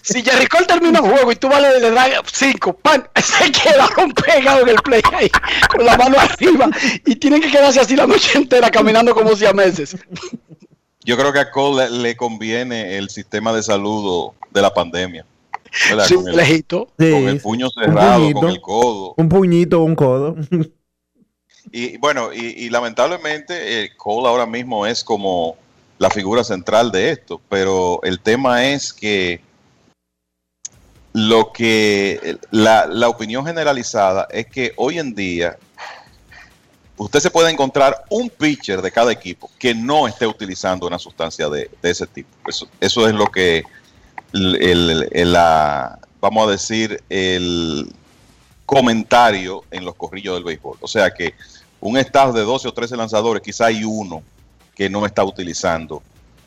Si 0.00 0.22
Jerry 0.22 0.46
Cole 0.46 0.66
termina 0.66 1.00
el 1.00 1.04
juego 1.04 1.32
y 1.32 1.34
tú 1.34 1.48
vale 1.48 1.80
le 1.80 1.90
das 1.90 2.10
5, 2.32 2.72
pan, 2.74 3.04
se 3.16 3.50
quedaron 3.50 4.12
pegados 4.12 4.62
en 4.62 4.68
el 4.68 4.76
play 4.76 5.02
ahí, 5.12 5.28
con 5.68 5.84
la 5.84 5.96
mano 5.96 6.16
arriba, 6.20 6.70
y 7.04 7.16
tienen 7.16 7.40
que 7.40 7.50
quedarse 7.50 7.80
así 7.80 7.96
la 7.96 8.06
noche 8.06 8.38
entera 8.38 8.70
caminando 8.70 9.12
como 9.12 9.34
si 9.34 9.44
a 9.44 9.52
meses. 9.52 9.96
Yo 11.04 11.16
creo 11.16 11.32
que 11.32 11.40
a 11.40 11.50
Cole 11.50 11.90
le, 11.90 11.98
le 11.98 12.16
conviene 12.16 12.96
el 12.96 13.10
sistema 13.10 13.52
de 13.52 13.62
salud 13.62 14.30
de 14.50 14.62
la 14.62 14.72
pandemia. 14.72 15.26
¿verdad? 15.88 16.06
Sí, 16.06 16.14
con, 16.14 16.28
el, 16.28 16.36
lejito. 16.36 16.88
Sí, 16.98 17.10
con 17.10 17.28
el 17.28 17.40
puño 17.40 17.68
cerrado, 17.70 18.20
puñito. 18.20 18.40
con 18.40 18.50
el 18.50 18.60
codo. 18.60 19.14
Un 19.16 19.28
puñito, 19.28 19.82
un 19.82 19.94
codo. 19.94 20.36
Y 21.70 21.96
bueno, 21.98 22.32
y, 22.34 22.64
y 22.64 22.70
lamentablemente 22.70 23.84
eh, 23.84 23.92
Cole 23.96 24.28
ahora 24.28 24.46
mismo 24.46 24.84
es 24.84 25.02
como 25.02 25.56
la 25.98 26.10
figura 26.10 26.44
central 26.44 26.90
de 26.90 27.12
esto, 27.12 27.40
pero 27.48 28.00
el 28.02 28.20
tema 28.20 28.66
es 28.66 28.92
que 28.92 29.40
lo 31.12 31.52
que 31.52 32.38
la, 32.50 32.86
la 32.86 33.08
opinión 33.08 33.46
generalizada 33.46 34.26
es 34.30 34.46
que 34.46 34.72
hoy 34.76 34.98
en 34.98 35.14
día 35.14 35.56
usted 36.96 37.20
se 37.20 37.30
puede 37.30 37.50
encontrar 37.50 38.04
un 38.10 38.30
pitcher 38.30 38.82
de 38.82 38.90
cada 38.90 39.12
equipo 39.12 39.50
que 39.58 39.74
no 39.74 40.06
esté 40.06 40.26
utilizando 40.26 40.86
una 40.86 40.98
sustancia 40.98 41.48
de, 41.48 41.70
ese 41.82 42.06
tipo. 42.06 42.28
Eso, 42.80 43.08
es 43.08 43.14
lo 43.14 43.26
que 43.26 43.64
el, 44.32 45.36
vamos 46.20 46.48
a 46.48 46.50
decir, 46.50 47.02
el 47.08 47.92
comentario 48.66 49.64
en 49.70 49.84
los 49.84 49.94
corrillos 49.94 50.34
del 50.34 50.44
béisbol. 50.44 50.78
O 50.80 50.88
sea 50.88 51.12
que 51.12 51.34
un 51.80 51.96
staff 51.98 52.32
de 52.32 52.42
12 52.42 52.68
o 52.68 52.72
13 52.72 52.96
lanzadores, 52.96 53.42
quizá 53.42 53.66
hay 53.66 53.84
uno 53.84 54.22
que 54.74 54.88
no 54.88 55.04
está 55.04 55.24
utilizando 55.24 56.02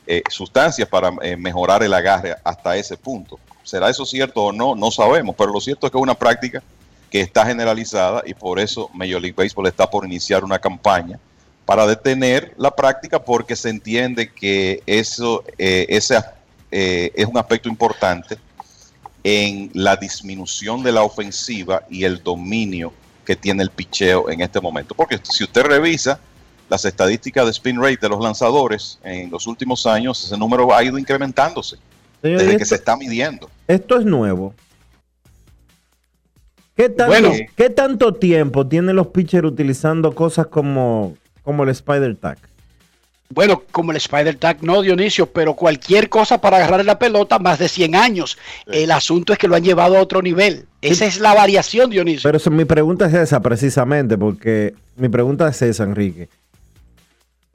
eh, 0.06 0.22
sustancias 0.28 0.88
para 0.88 1.12
eh, 1.22 1.36
mejorar 1.36 1.82
el 1.82 1.92
agarre 1.92 2.34
hasta 2.42 2.76
ese 2.76 2.96
punto. 2.96 3.38
¿Será 3.62 3.90
eso 3.90 4.06
cierto 4.06 4.44
o 4.44 4.52
no? 4.52 4.74
No 4.74 4.90
sabemos, 4.90 5.34
pero 5.36 5.52
lo 5.52 5.60
cierto 5.60 5.86
es 5.86 5.90
que 5.90 5.98
es 5.98 6.02
una 6.02 6.14
práctica 6.14 6.62
que 7.10 7.20
está 7.20 7.46
generalizada 7.46 8.22
y 8.26 8.34
por 8.34 8.58
eso 8.58 8.90
Major 8.92 9.20
League 9.20 9.34
Baseball 9.36 9.66
está 9.66 9.88
por 9.88 10.04
iniciar 10.04 10.44
una 10.44 10.58
campaña 10.58 11.18
para 11.64 11.86
detener 11.86 12.54
la 12.56 12.70
práctica 12.70 13.22
porque 13.22 13.56
se 13.56 13.70
entiende 13.70 14.30
que 14.30 14.82
eso 14.86 15.44
eh, 15.58 15.86
ese, 15.88 16.18
eh, 16.70 17.12
es 17.14 17.26
un 17.26 17.36
aspecto 17.36 17.68
importante 17.68 18.38
en 19.24 19.70
la 19.74 19.96
disminución 19.96 20.84
de 20.84 20.92
la 20.92 21.02
ofensiva 21.02 21.82
y 21.90 22.04
el 22.04 22.22
dominio 22.22 22.92
que 23.24 23.34
tiene 23.34 23.64
el 23.64 23.70
picheo 23.70 24.30
en 24.30 24.40
este 24.40 24.60
momento. 24.60 24.94
Porque 24.94 25.18
si 25.24 25.42
usted 25.42 25.62
revisa 25.62 26.20
las 26.68 26.84
estadísticas 26.84 27.44
de 27.44 27.50
spin 27.50 27.80
rate 27.80 27.98
de 28.00 28.08
los 28.08 28.22
lanzadores 28.22 29.00
en 29.02 29.30
los 29.30 29.48
últimos 29.48 29.84
años, 29.84 30.24
ese 30.24 30.36
número 30.38 30.72
ha 30.72 30.82
ido 30.84 30.96
incrementándose 30.96 31.76
Señor, 32.22 32.38
desde 32.38 32.54
y 32.54 32.56
que 32.56 32.62
esto, 32.62 32.74
se 32.74 32.74
está 32.76 32.96
midiendo. 32.96 33.50
esto 33.66 33.98
es 33.98 34.04
nuevo. 34.04 34.54
¿Qué 36.76 36.88
tanto, 36.90 37.06
Bueno. 37.06 37.32
¿Qué 37.56 37.70
tanto 37.70 38.14
tiempo 38.14 38.66
tienen 38.66 38.96
los 38.96 39.06
pitchers 39.08 39.46
utilizando 39.46 40.14
cosas 40.14 40.46
como, 40.48 41.16
como 41.42 41.62
el 41.64 41.70
Spider 41.70 42.14
Tag? 42.16 42.38
Bueno, 43.30 43.62
como 43.72 43.90
el 43.90 43.96
Spider 43.96 44.36
Tag, 44.36 44.62
no, 44.62 44.82
Dionisio, 44.82 45.26
pero 45.26 45.54
cualquier 45.54 46.08
cosa 46.08 46.40
para 46.40 46.58
agarrar 46.58 46.84
la 46.84 46.98
pelota, 46.98 47.38
más 47.40 47.58
de 47.58 47.68
100 47.68 47.96
años. 47.96 48.38
El 48.66 48.92
asunto 48.92 49.32
es 49.32 49.38
que 49.38 49.48
lo 49.48 49.56
han 49.56 49.64
llevado 49.64 49.96
a 49.96 50.00
otro 50.00 50.22
nivel. 50.22 50.66
Esa 50.80 51.06
es 51.06 51.18
la 51.18 51.34
variación, 51.34 51.90
Dionisio. 51.90 52.22
Pero 52.22 52.36
eso- 52.36 52.50
mi 52.52 52.64
pregunta 52.64 53.06
es 53.06 53.14
esa 53.14 53.40
precisamente, 53.40 54.16
porque 54.16 54.74
mi 54.96 55.08
pregunta 55.08 55.48
es 55.48 55.60
esa, 55.62 55.82
Enrique. 55.84 56.28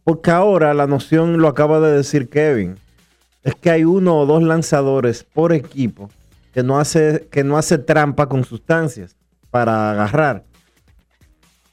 Porque 0.03 0.31
ahora 0.31 0.73
la 0.73 0.87
noción 0.87 1.37
lo 1.37 1.47
acaba 1.47 1.79
de 1.79 1.95
decir 1.95 2.27
Kevin. 2.27 2.75
Es 3.43 3.55
que 3.55 3.69
hay 3.69 3.85
uno 3.85 4.17
o 4.17 4.25
dos 4.25 4.43
lanzadores 4.43 5.23
por 5.23 5.53
equipo 5.53 6.09
que 6.53 6.63
no 6.63 6.79
hace, 6.79 7.27
que 7.31 7.43
no 7.43 7.57
hace 7.57 7.77
trampa 7.77 8.27
con 8.27 8.43
sustancias 8.43 9.15
para 9.49 9.91
agarrar. 9.91 10.43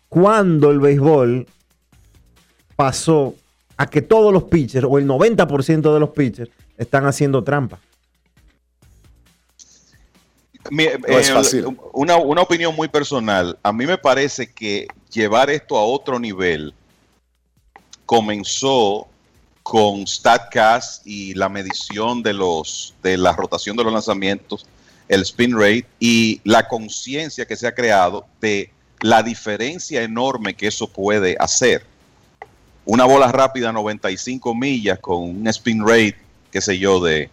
Cuando 0.08 0.70
el 0.70 0.78
béisbol 0.80 1.46
pasó 2.76 3.34
a 3.76 3.86
que 3.86 4.02
todos 4.02 4.32
los 4.32 4.44
pitchers 4.44 4.86
o 4.88 4.98
el 4.98 5.06
90% 5.06 5.92
de 5.92 6.00
los 6.00 6.10
pitchers 6.10 6.50
están 6.76 7.06
haciendo 7.06 7.42
trampa. 7.44 7.78
Mi- 10.70 10.86
No 10.86 11.18
es 11.18 11.28
eh, 11.30 11.32
fácil. 11.32 11.76
Una, 11.92 12.16
una 12.16 12.42
opinión 12.42 12.74
muy 12.74 12.88
personal. 12.88 13.58
A 13.62 13.72
mí 13.72 13.86
me 13.86 13.98
parece 13.98 14.52
que 14.52 14.86
llevar 15.10 15.50
esto 15.50 15.76
a 15.76 15.82
otro 15.84 16.18
nivel 16.18 16.74
comenzó 18.06 19.07
con 19.68 20.06
StatCast 20.06 21.06
y 21.06 21.34
la 21.34 21.50
medición 21.50 22.22
de 22.22 22.32
los 22.32 22.94
de 23.02 23.18
la 23.18 23.32
rotación 23.32 23.76
de 23.76 23.84
los 23.84 23.92
lanzamientos, 23.92 24.64
el 25.08 25.20
spin 25.20 25.54
rate 25.54 25.84
y 26.00 26.40
la 26.42 26.66
conciencia 26.66 27.44
que 27.44 27.54
se 27.54 27.66
ha 27.66 27.74
creado 27.74 28.24
de 28.40 28.70
la 29.02 29.22
diferencia 29.22 30.02
enorme 30.02 30.54
que 30.54 30.68
eso 30.68 30.88
puede 30.88 31.36
hacer. 31.38 31.84
Una 32.86 33.04
bola 33.04 33.30
rápida 33.30 33.70
95 33.70 34.54
millas 34.54 35.00
con 35.00 35.22
un 35.22 35.46
spin 35.48 35.86
rate, 35.86 36.16
qué 36.50 36.62
sé 36.62 36.78
yo, 36.78 37.04
de 37.04 37.28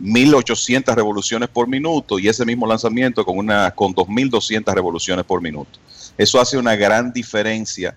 1800 0.00 0.96
revoluciones 0.96 1.48
por 1.48 1.68
minuto 1.68 2.18
y 2.18 2.26
ese 2.26 2.44
mismo 2.44 2.66
lanzamiento 2.66 3.24
con 3.24 3.38
una 3.38 3.70
con 3.70 3.94
2200 3.94 4.74
revoluciones 4.74 5.24
por 5.24 5.40
minuto. 5.40 5.78
Eso 6.18 6.40
hace 6.40 6.58
una 6.58 6.74
gran 6.74 7.12
diferencia 7.12 7.96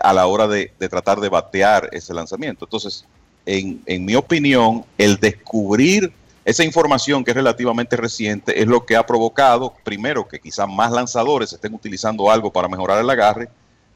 a 0.00 0.12
la 0.12 0.26
hora 0.26 0.48
de, 0.48 0.72
tratar 0.90 1.20
de 1.20 1.28
batear 1.28 1.88
ese 1.92 2.14
lanzamiento. 2.14 2.64
Entonces, 2.64 3.04
en, 3.44 3.82
en 3.86 4.04
mi 4.04 4.14
opinión, 4.14 4.84
el 4.98 5.16
descubrir 5.16 6.12
esa 6.44 6.64
información 6.64 7.24
que 7.24 7.32
es 7.32 7.36
relativamente 7.36 7.96
reciente 7.96 8.60
es 8.60 8.68
lo 8.68 8.86
que 8.86 8.96
ha 8.96 9.04
provocado, 9.04 9.74
primero, 9.82 10.28
que 10.28 10.38
quizás 10.38 10.68
más 10.68 10.92
lanzadores 10.92 11.52
estén 11.52 11.74
utilizando 11.74 12.30
algo 12.30 12.52
para 12.52 12.68
mejorar 12.68 13.00
el 13.00 13.10
agarre 13.10 13.48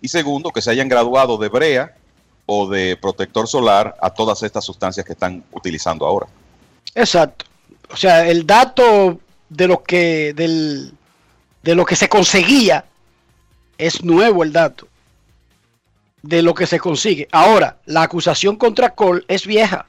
y 0.03 0.09
segundo, 0.09 0.51
que 0.51 0.61
se 0.61 0.71
hayan 0.71 0.89
graduado 0.89 1.39
de 1.39 1.49
brea 1.49 1.95
o 2.47 2.69
de 2.69 2.97
protector 2.97 3.47
solar 3.47 3.97
a 4.03 4.11
todas 4.11 4.43
estas 4.43 4.65
sustancias 4.65 5.07
que 5.07 5.13
están 5.13 5.45
utilizando 5.53 6.07
ahora. 6.07 6.27
Exacto. 6.95 7.45
O 7.93 7.97
sea, 7.97 8.27
el 8.27 8.45
dato 8.47 9.21
de 9.49 9.69
lo 9.69 9.83
que 9.85 10.33
del, 10.35 10.93
de 11.63 11.75
lo 11.77 11.85
que 11.85 11.95
se 11.95 12.09
conseguía 12.09 12.85
es 13.79 14.03
nuevo 14.03 14.43
el 14.43 14.53
dato 14.53 14.89
de 16.23 16.43
lo 16.43 16.55
que 16.55 16.67
se 16.67 16.79
consigue. 16.79 17.29
Ahora, 17.33 17.79
la 17.87 18.03
acusación 18.03 18.57
contra 18.57 18.91
Cole 18.95 19.23
es 19.29 19.47
vieja, 19.47 19.87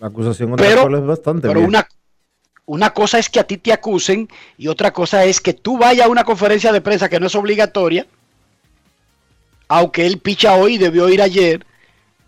La 0.00 0.08
acusación 0.08 0.50
contra 0.50 0.66
Pero- 0.66 0.82
Cole 0.82 0.98
es 0.98 1.06
bastante 1.06 1.48
pero 1.48 1.60
bien. 1.60 1.68
una 1.68 1.88
una 2.66 2.90
cosa 2.94 3.18
es 3.18 3.28
que 3.28 3.40
a 3.40 3.44
ti 3.44 3.58
te 3.58 3.72
acusen 3.74 4.26
y 4.56 4.68
otra 4.68 4.90
cosa 4.90 5.24
es 5.26 5.38
que 5.40 5.52
tú 5.52 5.76
vayas 5.76 6.06
a 6.06 6.08
una 6.08 6.24
conferencia 6.24 6.72
de 6.72 6.80
prensa 6.80 7.10
que 7.10 7.20
no 7.20 7.26
es 7.26 7.34
obligatoria, 7.34 8.06
aunque 9.68 10.06
él 10.06 10.18
picha 10.18 10.54
hoy 10.54 10.74
y 10.74 10.78
debió 10.78 11.08
ir 11.10 11.20
ayer. 11.20 11.66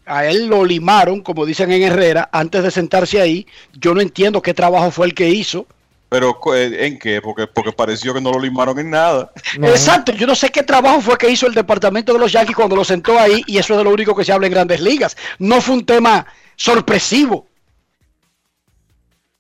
A 0.05 0.27
él 0.27 0.47
lo 0.47 0.65
limaron, 0.65 1.23
como 1.23 1.47
dicen 1.47 1.73
en 1.73 1.83
Herrera, 1.83 2.29
antes 2.33 2.63
de 2.63 2.71
sentarse 2.71 3.19
ahí. 3.21 3.47
Yo 3.73 3.95
no 3.95 4.01
entiendo 4.03 4.43
qué 4.43 4.53
trabajo 4.55 4.91
fue 4.91 5.07
el 5.07 5.15
que 5.15 5.31
hizo. 5.31 5.67
Pero 6.09 6.39
eh, 6.55 6.87
¿en 6.87 6.99
qué? 6.99 7.21
Porque, 7.21 7.47
porque 7.47 7.73
pareció 7.73 8.15
que 8.15 8.21
no 8.21 8.31
lo 8.31 8.39
limaron 8.39 8.79
en 8.79 8.91
nada. 8.91 9.33
Exacto, 9.55 10.13
yo 10.13 10.27
no 10.27 10.37
sé 10.37 10.51
qué 10.51 10.63
trabajo 10.63 11.01
fue 11.01 11.19
que 11.19 11.29
hizo 11.29 11.47
el 11.47 11.55
departamento 11.55 12.13
de 12.13 12.19
los 12.19 12.31
Yankees 12.33 12.55
cuando 12.55 12.77
lo 12.77 12.85
sentó 12.85 13.19
ahí 13.19 13.43
y 13.47 13.59
eso 13.59 13.75
es 13.75 13.79
de 13.79 13.85
lo 13.85 13.91
único 13.91 14.15
que 14.15 14.25
se 14.25 14.33
habla 14.33 14.47
en 14.47 14.53
grandes 14.53 14.81
ligas. 14.81 15.17
No 15.39 15.61
fue 15.61 15.75
un 15.75 15.87
tema 15.87 16.27
sorpresivo. 16.55 17.49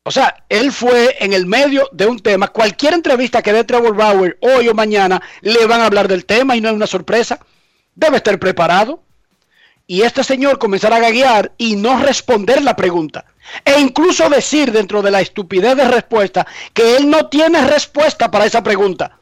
O 0.03 0.11
sea, 0.11 0.45
él 0.49 0.71
fue 0.71 1.17
en 1.19 1.33
el 1.33 1.47
medio 1.47 1.89
de 1.93 2.07
un 2.07 2.21
tema. 2.21 2.49
Cualquier 2.49 2.95
entrevista 2.95 3.43
que 3.43 3.53
dé 3.53 3.65
Trevor 3.65 3.95
Bauer 3.97 4.39
hoy 4.41 4.69
o 4.69 4.75
mañana 4.75 5.21
le 5.41 5.67
van 5.67 5.81
a 5.81 5.87
hablar 5.87 6.07
del 6.07 6.25
tema 6.25 6.57
y 6.57 6.61
no 6.61 6.69
es 6.69 6.75
una 6.75 6.87
sorpresa. 6.87 7.41
Debe 7.95 8.19
estar 8.19 8.39
preparado. 8.39 9.03
Y 9.87 10.03
este 10.03 10.25
señor 10.25 10.59
comenzará 10.59 10.97
a 10.97 11.01
gaguear 11.01 11.53
y 11.59 11.77
no 11.77 11.99
responder 12.01 12.63
la 12.63 12.75
pregunta. 12.75 13.25
E 13.65 13.79
incluso 13.81 14.29
decir 14.29 14.73
dentro 14.73 15.01
de 15.03 15.13
la 15.13 15.21
estupidez 15.21 15.77
de 15.77 15.85
respuesta 15.87 16.45
que 16.75 16.97
él 16.97 17.09
no 17.09 17.29
tiene 17.29 17.65
respuesta 17.67 18.29
para 18.31 18.47
esa 18.47 18.63
pregunta. 18.63 19.19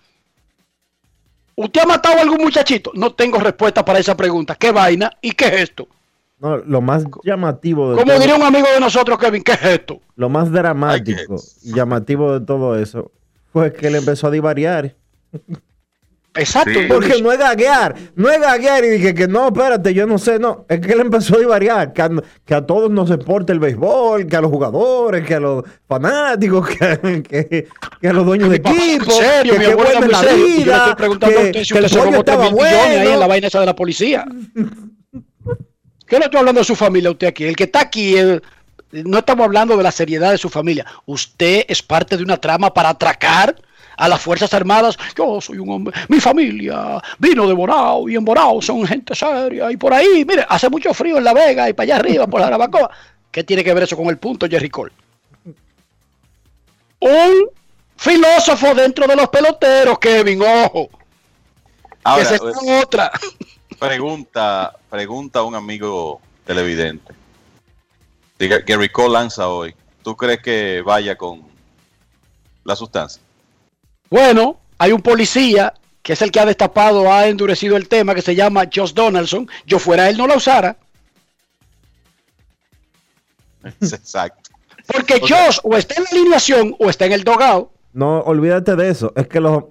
¿Usted 1.57 1.83
ha 1.83 1.87
matado 1.87 2.19
a 2.19 2.23
algún 2.23 2.39
muchachito? 2.43 2.91
No 2.95 3.13
tengo 3.13 3.39
respuesta 3.39 3.85
para 3.85 3.99
esa 3.99 4.17
pregunta. 4.17 4.55
¿Qué 4.55 4.73
vaina? 4.73 5.11
¿Y 5.21 5.33
qué 5.33 5.47
es 5.49 5.53
esto? 5.65 5.87
No, 6.41 6.57
lo 6.57 6.81
más 6.81 7.05
llamativo 7.23 7.91
de 7.91 7.97
Como 7.97 8.11
todo- 8.13 8.21
diría 8.21 8.35
un 8.37 8.43
amigo 8.43 8.67
de 8.73 8.81
nosotros, 8.81 9.19
Kevin, 9.19 9.43
¿qué 9.45 9.53
es 9.53 9.63
esto? 9.65 10.01
lo 10.17 10.29
más 10.29 10.51
dramático 10.51 11.37
y 11.63 11.75
llamativo 11.75 12.39
de 12.39 12.45
todo 12.47 12.79
eso 12.79 13.11
fue 13.53 13.73
que 13.73 13.87
él 13.89 13.97
empezó 13.97 14.27
a 14.29 14.31
divariar. 14.31 14.95
Exacto. 16.37 16.81
Porque 16.89 17.23
no 17.23 17.31
es 17.31 17.39
gaguear, 17.39 17.95
no 18.17 18.29
es 18.29 18.41
gaguear 18.41 18.85
y 18.85 18.89
dije 18.89 19.15
que 19.15 19.29
no, 19.29 19.47
espérate, 19.49 19.95
yo 19.95 20.05
no 20.07 20.19
sé, 20.19 20.39
no, 20.41 20.67
es 20.69 20.81
que 20.81 20.93
él 20.93 21.01
empezó 21.01 21.37
a 21.37 21.39
divariar, 21.39 21.93
que 21.93 22.03
a, 22.03 22.11
que 22.45 22.55
a 22.55 22.67
todos 22.67 22.91
nos 22.91 23.09
importa 23.11 23.53
el 23.53 23.61
béisbol, 23.61 24.27
que 24.27 24.35
a 24.37 24.41
los 24.41 24.51
jugadores, 24.51 25.25
que 25.25 25.35
a 25.37 25.41
los 25.41 25.63
fanáticos, 25.87 26.69
que, 26.79 27.23
que- 27.23 27.69
que 28.01 28.09
a 28.09 28.13
los 28.13 28.27
dueños 28.27 28.51
de 28.51 28.57
equipo, 28.57 29.11
serio, 29.13 29.53
que 29.53 29.59
mi 29.61 29.65
qué 29.67 29.73
abuelo 29.73 29.91
buena 29.93 30.07
es 30.07 30.13
la 30.13 30.19
serio. 30.19 30.37
Yo 30.37 30.47
le 30.49 30.57
vida, 30.65 30.77
estoy 30.79 30.95
preguntando 30.97 31.39
a 31.39 31.43
que, 31.43 31.47
usted 31.47 31.65
si 31.65 31.73
que 31.73 31.79
el 31.79 31.85
usted 31.85 31.99
se 31.99 32.05
robó 32.05 32.11
millones 32.11 32.73
ahí 32.75 32.97
en 32.99 33.05
la 33.05 33.11
bueno. 33.15 33.29
vaina 33.29 33.47
esa 33.47 33.61
de 33.61 33.67
la 33.67 33.77
policía. 33.77 34.25
¿Qué 36.07 36.19
le 36.19 36.25
estoy 36.27 36.39
hablando 36.41 36.61
de 36.61 36.65
su 36.65 36.77
familia 36.77 37.09
a 37.09 37.13
usted 37.13 37.27
aquí? 37.29 37.45
El 37.45 37.57
que 37.57 37.65
está 37.65 37.81
aquí, 37.81 38.17
el- 38.17 38.43
no 38.91 39.19
estamos 39.19 39.45
hablando 39.45 39.77
de 39.77 39.83
la 39.83 39.91
seriedad 39.93 40.31
de 40.31 40.39
su 40.39 40.49
familia. 40.49 40.85
Usted 41.07 41.65
es 41.69 41.83
parte 41.83 42.17
de 42.17 42.23
una 42.23 42.37
trama 42.37 42.73
para 42.75 42.91
atracar 42.91 43.57
a 43.97 44.09
las 44.09 44.21
Fuerzas 44.21 44.53
Armadas. 44.55 44.97
Yo 45.17 45.41
soy 45.41 45.59
un 45.59 45.71
hombre, 45.71 45.97
mi 46.09 46.21
familia 46.21 47.03
vino 47.19 47.47
de 47.47 47.55
Bonao 47.55 48.09
y 48.09 48.17
en 48.17 48.25
Bonao 48.25 48.61
son 48.61 48.87
gente 48.87 49.15
seria. 49.15 49.71
Y 49.71 49.77
por 49.77 49.93
ahí, 49.93 50.25
mire, 50.27 50.45
hace 50.49 50.69
mucho 50.69 50.93
frío 50.95 51.19
en 51.19 51.25
La 51.25 51.33
Vega 51.33 51.69
y 51.69 51.73
para 51.73 51.85
allá 51.85 51.97
arriba, 51.97 52.27
por 52.27 52.41
la 52.41 52.47
Jarabacoa. 52.47 52.91
¿Qué 53.31 53.45
tiene 53.45 53.65
que 53.65 53.75
ver 53.75 53.83
eso 53.83 53.97
con 53.97 54.07
el 54.07 54.19
punto, 54.19 54.47
Jerry 54.49 54.71
Cole? 54.71 54.93
Un 57.01 57.49
filósofo 57.97 58.75
dentro 58.75 59.07
de 59.07 59.17
los 59.17 59.29
peloteros, 59.29 59.99
Kevin, 59.99 60.43
ojo. 60.43 60.89
Ahora, 62.05 62.23
Esa 62.23 62.35
es 62.37 62.43
eh, 62.43 62.81
otra. 62.83 63.11
Pregunta, 63.79 64.77
pregunta 64.89 65.41
a 65.41 65.43
un 65.43 65.55
amigo 65.55 66.21
televidente. 66.47 67.13
Diga, 68.39 68.61
Gary 68.61 68.89
Cole 68.89 69.15
lanza 69.15 69.49
hoy. 69.49 69.75
¿Tú 70.03 70.17
crees 70.17 70.41
que 70.41 70.83
vaya 70.83 71.17
con 71.17 71.43
la 72.65 72.77
sustancia? 72.77 73.23
Bueno, 74.15 74.61
hay 74.79 74.93
un 74.93 75.03
policía 75.03 75.75
que 76.01 76.13
es 76.13 76.23
el 76.23 76.31
que 76.31 76.39
ha 76.39 76.47
destapado, 76.47 77.13
ha 77.13 77.27
endurecido 77.27 77.77
el 77.77 77.89
tema, 77.89 78.15
que 78.15 78.23
se 78.23 78.37
llama 78.37 78.69
Josh 78.73 78.93
Donaldson. 78.93 79.49
Yo 79.67 79.81
fuera 79.81 80.09
él 80.09 80.17
no 80.17 80.29
la 80.29 80.37
usara. 80.37 80.77
Exacto. 83.81 84.51
Porque 84.87 85.19
Josh 85.19 85.59
o 85.65 85.77
está 85.77 85.97
en 85.97 86.05
la 86.05 86.11
alineación 86.13 86.77
o 86.79 86.91
está 86.91 87.07
en 87.07 87.13
el 87.13 87.25
dogado. 87.25 87.73
No, 87.93 88.21
olvídate 88.21 88.77
de 88.77 88.89
eso. 88.89 89.13
Es 89.17 89.27
que 89.27 89.41
los, 89.41 89.65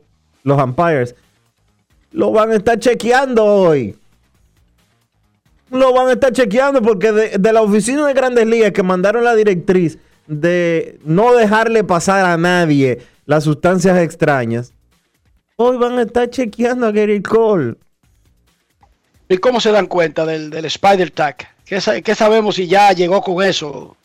los 0.44 0.62
umpires 0.62 1.16
lo 2.12 2.32
van 2.32 2.52
a 2.52 2.56
estar 2.56 2.78
chequeando 2.78 3.46
hoy. 3.46 3.98
Lo 5.72 5.94
van 5.94 6.10
a 6.10 6.14
estar 6.14 6.34
chequeando 6.34 6.82
porque 6.82 7.14
de, 7.14 7.38
de 7.38 7.54
la 7.54 7.62
oficina 7.62 8.06
de 8.06 8.14
Grandes 8.14 8.46
Ligas 8.46 8.74
que 8.74 8.84
mandaron 8.84 9.24
la 9.24 9.36
directriz 9.36 9.98
de 10.28 11.00
no 11.04 11.34
dejarle 11.36 11.84
pasar 11.84 12.26
a 12.26 12.38
nadie 12.38 13.00
las 13.26 13.44
sustancias 13.44 13.98
extrañas, 14.00 14.74
hoy 15.56 15.78
van 15.78 15.98
a 16.00 16.04
estar 16.04 16.30
chequeando 16.30 16.88
a 16.88 16.92
Gary 16.92 17.22
Cole. 17.22 17.76
¿Y 19.30 19.38
cómo 19.38 19.60
se 19.60 19.72
dan 19.72 19.88
cuenta 19.88 20.26
del, 20.26 20.50
del 20.50 20.66
Spider 20.66 21.10
Tag? 21.12 21.38
¿Qué, 21.66 21.80
sa- 21.82 22.02
qué 22.02 22.14
sabemos 22.16 22.56
si 22.56 22.68
ya 22.68 22.92
llegó 22.92 23.22
con 23.22 23.44
eso 23.44 23.96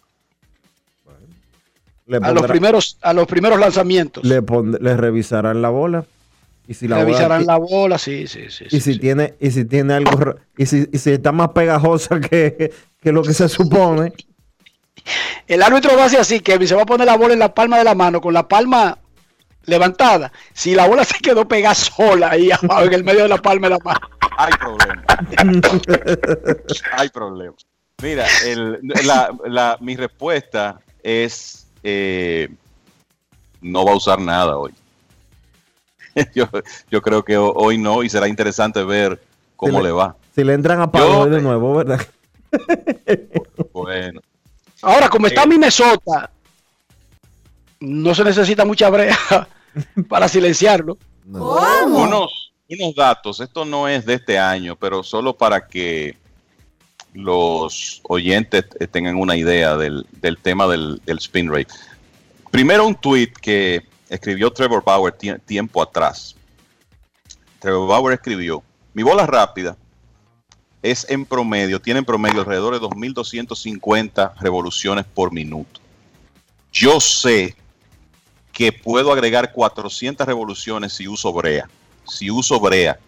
a 2.23 2.33
los 2.33 2.47
primeros 2.47 2.97
a 3.03 3.13
los 3.13 3.27
primeros 3.27 3.59
lanzamientos? 3.61 4.25
le, 4.25 4.43
pond- 4.43 4.79
le 4.81 4.97
revisarán 4.97 5.61
la 5.61 5.69
bola. 5.69 6.05
Y 6.67 6.75
si 6.75 6.87
la 6.87 6.99
Revisarán 7.03 7.47
la 7.47 7.57
bola, 7.57 7.97
sí, 7.97 8.27
sí, 8.27 8.43
sí. 8.51 8.65
y 8.71 8.81
si 8.81 8.99
tiene 8.99 9.35
y 9.41 9.51
si 9.51 9.65
tiene 9.65 9.95
algo 9.95 10.37
y 10.57 10.67
si, 10.67 10.87
y 10.93 10.99
si 10.99 11.13
está 11.13 11.33
más 11.33 11.49
pegajosa 11.51 12.21
que, 12.21 12.73
que 13.01 13.11
lo 13.13 13.23
que 13.23 13.33
se 13.33 13.49
supone 13.49 14.13
El 15.47 15.63
árbitro 15.63 15.97
va 15.97 16.05
a 16.05 16.07
hacer 16.07 16.21
así, 16.21 16.41
Kevin, 16.41 16.69
se 16.69 16.75
va 16.75 16.83
a 16.83 16.87
poner 16.87 17.07
la 17.07 17.17
bola 17.17 17.33
en 17.35 17.41
la 17.41 17.55
palma 17.55 17.79
de 17.79 17.85
la 17.85 17.95
mano, 17.95 18.21
con 18.21 18.35
la 18.35 18.47
palma 18.47 18.99
levantada. 19.65 20.33
Si 20.53 20.75
la 20.75 20.87
bola 20.87 21.05
se 21.07 21.19
quedó 21.19 21.47
pegada 21.47 21.75
sola 21.75 22.31
ahí 22.31 22.51
abajo, 22.51 22.83
en 22.85 22.93
el 22.95 23.05
medio 23.05 23.23
de 23.23 23.29
la 23.29 23.39
palma 23.39 23.69
de 23.69 23.75
la 23.75 23.79
mano. 23.85 24.01
Hay 24.37 24.53
problema. 24.53 25.05
Hay 26.97 27.09
problema. 27.09 27.55
Mira, 28.03 28.27
el- 28.45 28.79
la- 29.05 29.31
la- 29.47 29.77
mi 29.81 29.97
respuesta 29.97 30.79
es 31.03 31.67
eh, 31.83 32.49
no 33.61 33.85
va 33.85 33.93
a 33.93 33.97
usar 33.97 34.21
nada 34.21 34.57
hoy. 34.57 34.73
yo, 36.35 36.49
yo 36.91 37.03
creo 37.03 37.25
que 37.25 37.37
ho- 37.37 37.53
hoy 37.55 37.79
no 37.79 38.03
y 38.03 38.09
será 38.09 38.29
interesante 38.29 38.83
ver 38.85 39.21
cómo 39.57 39.81
le 39.81 39.91
va. 39.91 40.15
si 40.35 40.45
le 40.45 40.53
entran 40.55 40.81
a 40.81 40.85
Yo- 40.85 40.91
palo 40.93 41.27
de 41.27 41.41
nuevo 41.43 41.75
verdad 41.75 42.01
Bueno, 43.73 44.21
Ahora, 44.83 45.09
como 45.09 45.27
está 45.27 45.43
Eh. 45.45 45.47
Minnesota, 45.49 46.31
no 47.81 48.15
se 48.15 48.25
necesita 48.25 48.65
mucha 48.65 48.89
brea 48.91 49.17
para 50.09 50.29
silenciarlo. 50.29 50.99
unos, 51.27 52.53
unos 52.69 52.95
datos, 52.95 53.41
esto 53.41 53.65
no 53.65 53.89
es 53.89 54.05
de 54.07 54.15
este 54.15 54.39
año, 54.39 54.77
pero 54.77 55.03
solo 55.03 55.37
para 55.37 55.67
que 55.67 56.17
los 57.15 58.01
oyentes 58.05 58.65
tengan 58.91 59.17
una 59.17 59.37
idea 59.37 59.77
del, 59.77 60.07
del 60.21 60.39
tema 60.39 60.67
del, 60.67 61.01
del 61.05 61.19
spin 61.19 61.51
rate. 61.51 61.69
Primero 62.51 62.87
un 62.87 62.95
tweet 62.95 63.33
que 63.41 63.83
escribió 64.09 64.51
Trevor 64.53 64.83
Bauer 64.85 65.15
tie- 65.17 65.41
tiempo 65.45 65.83
atrás. 65.83 66.35
Trevor 67.59 67.89
Bauer 67.89 68.15
escribió, 68.15 68.63
mi 68.95 69.03
bola 69.03 69.27
rápida 69.27 69.77
es 70.83 71.07
en 71.09 71.25
promedio, 71.25 71.81
tiene 71.81 72.01
en 72.01 72.05
promedio 72.05 72.41
alrededor 72.41 72.75
de 72.75 72.81
2.250 72.87 74.35
revoluciones 74.41 75.05
por 75.05 75.33
minuto. 75.33 75.81
Yo 76.73 77.01
sé 77.01 77.57
que 78.53 78.73
puedo 78.73 79.13
agregar 79.13 79.53
400 79.53 80.27
revoluciones 80.27 80.93
si 80.93 81.09
uso 81.09 81.33
brea. 81.33 81.69
Si 82.07 82.31
uso 82.31 82.61
brea. 82.61 82.99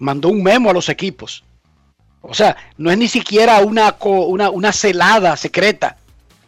mandó 0.00 0.28
un 0.28 0.42
memo 0.42 0.70
a 0.70 0.74
los 0.74 0.88
equipos. 0.88 1.44
O 2.20 2.34
sea, 2.34 2.56
no 2.76 2.90
es 2.90 2.98
ni 2.98 3.06
siquiera 3.06 3.60
una, 3.60 3.96
una, 4.00 4.50
una 4.50 4.72
celada 4.72 5.36
secreta. 5.36 5.98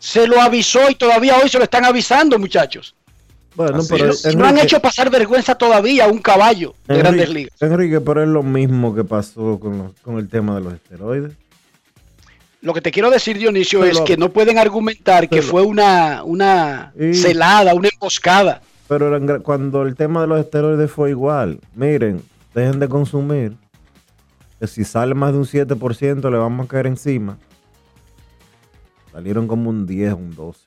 Se 0.01 0.27
lo 0.27 0.41
avisó 0.41 0.91
y 0.91 0.97
todavía 0.97 1.39
hoy 1.39 1.49
se 1.49 1.59
lo 1.59 1.65
están 1.65 1.85
avisando, 1.85 2.39
muchachos. 2.39 2.96
Bueno, 3.57 3.79
Así 3.79 3.89
pero 3.91 4.11
es. 4.11 4.25
Y 4.27 4.37
no 4.37 4.45
han 4.45 4.59
hecho 4.59 4.81
pasar 4.81 5.11
vergüenza 5.11 5.55
todavía 5.55 6.05
a 6.05 6.09
un 6.09 6.19
caballo 6.19 6.75
de 6.87 6.95
Enrique- 6.95 7.03
Grandes 7.03 7.31
Ligas. 7.31 7.63
Enrique, 7.63 8.01
pero 8.01 8.23
es 8.23 8.29
lo 8.29 8.43
mismo 8.43 8.95
que 8.95 9.03
pasó 9.03 9.59
con, 9.59 9.79
los- 9.79 9.93
con 10.03 10.19
el 10.19 10.29
tema 10.29 10.55
de 10.57 10.61
los 10.61 10.75
esteroides. 10.75 11.33
Lo 12.61 12.75
que 12.75 12.81
te 12.81 12.91
quiero 12.91 13.11
decir, 13.11 13.39
Dionisio, 13.39 13.81
Pero- 13.81 13.93
es 13.93 14.01
que 14.03 14.17
no 14.17 14.31
pueden 14.31 14.59
argumentar 14.59 15.29
que 15.29 15.41
fue 15.41 15.63
una, 15.63 16.23
una 16.25 16.93
Y- 16.99 17.15
celada, 17.15 17.75
una 17.75 17.89
emboscada. 17.93 18.61
Pero 18.89 19.09
eran 19.15 19.41
cuando 19.43 19.83
el 19.83 19.95
tema 19.97 20.21
de 20.21 20.27
los 20.27 20.41
esteroides 20.41 20.91
fue 20.91 21.11
igual, 21.11 21.59
miren, 21.75 22.23
dejen 22.55 22.79
de 22.79 22.89
consumir. 22.89 23.57
que 24.59 24.67
si 24.67 24.85
sale 24.85 25.15
más 25.15 25.33
de 25.33 25.39
un 25.39 25.45
7% 25.45 26.31
le 26.31 26.39
vamos 26.39 26.65
a 26.65 26.69
caer 26.69 26.87
encima. 26.87 27.37
Salieron 29.13 29.47
como 29.47 29.69
un 29.71 29.87
10, 29.87 30.15
un 30.15 30.35
12. 30.35 30.61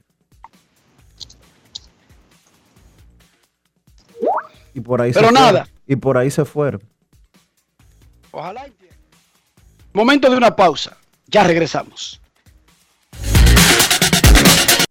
Y 4.80 4.82
por 4.82 5.02
ahí 5.02 5.12
Pero 5.12 5.28
se 5.28 5.34
nada. 5.34 5.50
fueron. 5.50 5.68
Y 5.88 5.96
por 5.98 6.18
ahí 6.18 6.32
se 6.32 6.46
fueron. 6.46 6.82
Ojalá. 8.32 8.66
Momento 9.92 10.30
de 10.30 10.38
una 10.38 10.56
pausa. 10.56 10.96
Ya 11.28 11.44
regresamos. 11.44 12.22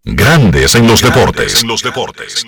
Grandes 0.03 0.75
en 0.75 0.87
los 0.87 1.01
deportes. 1.01 1.63
En 1.63 1.67
los 1.67 1.81
deportes. 1.81 2.45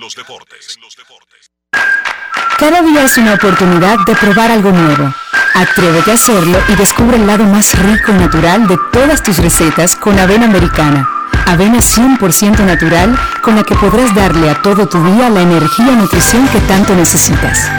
Cada 2.59 2.81
día 2.83 3.03
es 3.05 3.17
una 3.17 3.33
oportunidad 3.33 3.97
de 4.05 4.15
probar 4.15 4.51
algo 4.51 4.71
nuevo. 4.71 5.11
Atrévete 5.55 6.11
a 6.11 6.13
hacerlo 6.13 6.59
y 6.69 6.75
descubre 6.75 7.17
el 7.17 7.25
lado 7.25 7.43
más 7.45 7.73
rico 7.79 8.11
y 8.11 8.15
natural 8.15 8.67
de 8.67 8.77
todas 8.93 9.23
tus 9.23 9.39
recetas 9.39 9.95
con 9.95 10.19
avena 10.19 10.45
americana. 10.45 11.09
Avena 11.47 11.79
100% 11.79 12.65
natural 12.65 13.17
con 13.41 13.55
la 13.55 13.63
que 13.63 13.75
podrás 13.75 14.13
darle 14.15 14.49
a 14.49 14.61
todo 14.61 14.87
tu 14.87 15.03
día 15.03 15.29
la 15.29 15.41
energía 15.41 15.91
y 15.91 15.95
nutrición 15.95 16.47
que 16.47 16.59
tanto 16.61 16.95
necesitas. 16.95 17.69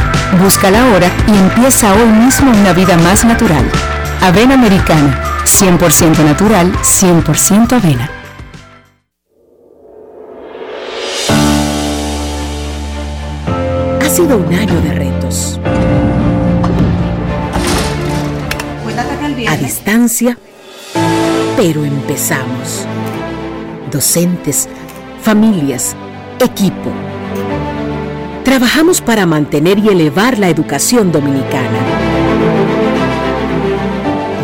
Búscala 0.40 0.82
ahora 0.82 1.08
y 1.26 1.36
empieza 1.36 1.92
hoy 1.94 2.08
mismo 2.08 2.50
una 2.50 2.72
vida 2.72 2.96
más 2.98 3.24
natural. 3.24 3.64
Avena 4.20 4.54
americana, 4.54 5.20
100% 5.44 6.24
natural, 6.24 6.72
100% 6.82 7.72
avena. 7.72 8.10
Ha 14.00 14.08
sido 14.08 14.36
un 14.36 14.54
año 14.54 14.80
de 14.80 14.92
retos. 14.94 15.58
A 19.48 19.56
distancia, 19.56 20.38
pero 21.56 21.84
empezamos. 21.84 22.86
Docentes, 23.92 24.70
familias, 25.20 25.94
equipo. 26.40 26.90
Trabajamos 28.42 29.02
para 29.02 29.26
mantener 29.26 29.78
y 29.78 29.88
elevar 29.88 30.38
la 30.38 30.48
educación 30.48 31.12
dominicana. 31.12 31.78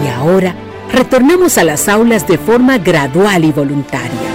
Y 0.05 0.09
ahora 0.09 0.55
retornamos 0.93 1.57
a 1.57 1.65
las 1.65 1.89
aulas 1.89 2.29
de 2.29 2.37
forma 2.37 2.77
gradual 2.77 3.43
y 3.43 3.53
voluntaria. 3.53 4.29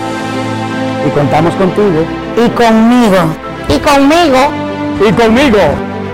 Y 1.05 1.11
contamos 1.11 1.53
contigo. 1.57 2.05
Y 2.35 2.49
conmigo. 2.49 3.35
Y 3.69 3.77
conmigo. 3.77 4.49
Y 5.07 5.13
conmigo. 5.13 5.59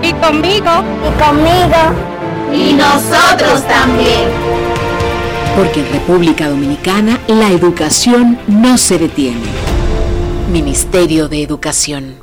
Y 0.02 0.12
conmigo. 0.12 0.84
Y 1.08 1.22
conmigo. 1.22 1.80
Y 2.52 2.74
nosotros 2.74 3.66
también. 3.66 4.59
Porque 5.60 5.80
en 5.80 5.92
República 5.92 6.48
Dominicana 6.48 7.20
la 7.28 7.50
educación 7.50 8.38
no 8.48 8.78
se 8.78 8.98
detiene. 8.98 9.44
Ministerio 10.50 11.28
de 11.28 11.42
Educación. 11.42 12.14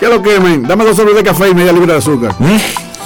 ¿Qué 0.00 0.08
lo 0.08 0.22
que, 0.22 0.40
men? 0.40 0.62
Dame 0.62 0.86
dos 0.86 0.96
sobres 0.96 1.14
de 1.14 1.22
café 1.22 1.50
y 1.50 1.54
media 1.54 1.74
libra 1.74 1.92
de 1.92 1.98
azúcar. 1.98 2.34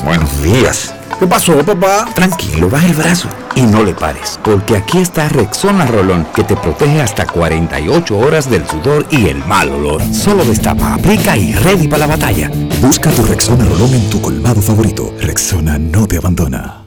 Buenos 0.05 0.41
días. 0.41 0.95
¿Qué 1.19 1.27
pasó, 1.27 1.59
papá? 1.65 2.09
Tranquilo, 2.15 2.71
baja 2.71 2.87
el 2.87 2.95
brazo 2.95 3.29
y 3.57 3.63
no 3.63 3.83
le 3.83 3.93
pares, 3.93 4.39
porque 4.45 4.77
aquí 4.77 4.99
está 4.99 5.29
Rexona 5.29 5.85
Rolón, 5.85 6.29
que 6.33 6.45
te 6.45 6.55
protege 6.55 7.03
hasta 7.03 7.27
48 7.27 8.17
horas 8.17 8.49
del 8.49 8.69
sudor 8.69 9.05
y 9.11 9.27
el 9.27 9.45
mal 9.47 9.69
olor. 9.69 10.01
Solo 10.15 10.45
destapa, 10.45 10.95
aplica 10.95 11.37
y 11.37 11.55
ready 11.55 11.89
para 11.89 12.07
la 12.07 12.15
batalla. 12.15 12.53
Busca 12.81 13.11
tu 13.11 13.25
Rexona 13.25 13.65
Rolón 13.65 13.93
en 13.95 14.09
tu 14.09 14.21
colmado 14.23 14.63
favorito. 14.63 15.13
Rexona 15.21 15.77
no 15.77 16.07
te 16.07 16.19
abandona. 16.19 16.80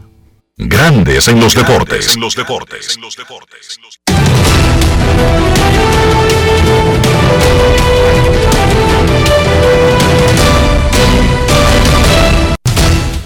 Grandes 0.55 1.27
en 1.29 1.39
los 1.39 1.55
deportes. 1.55 2.15
En 2.15 2.21
los 2.21 2.35
deportes. 2.35 2.99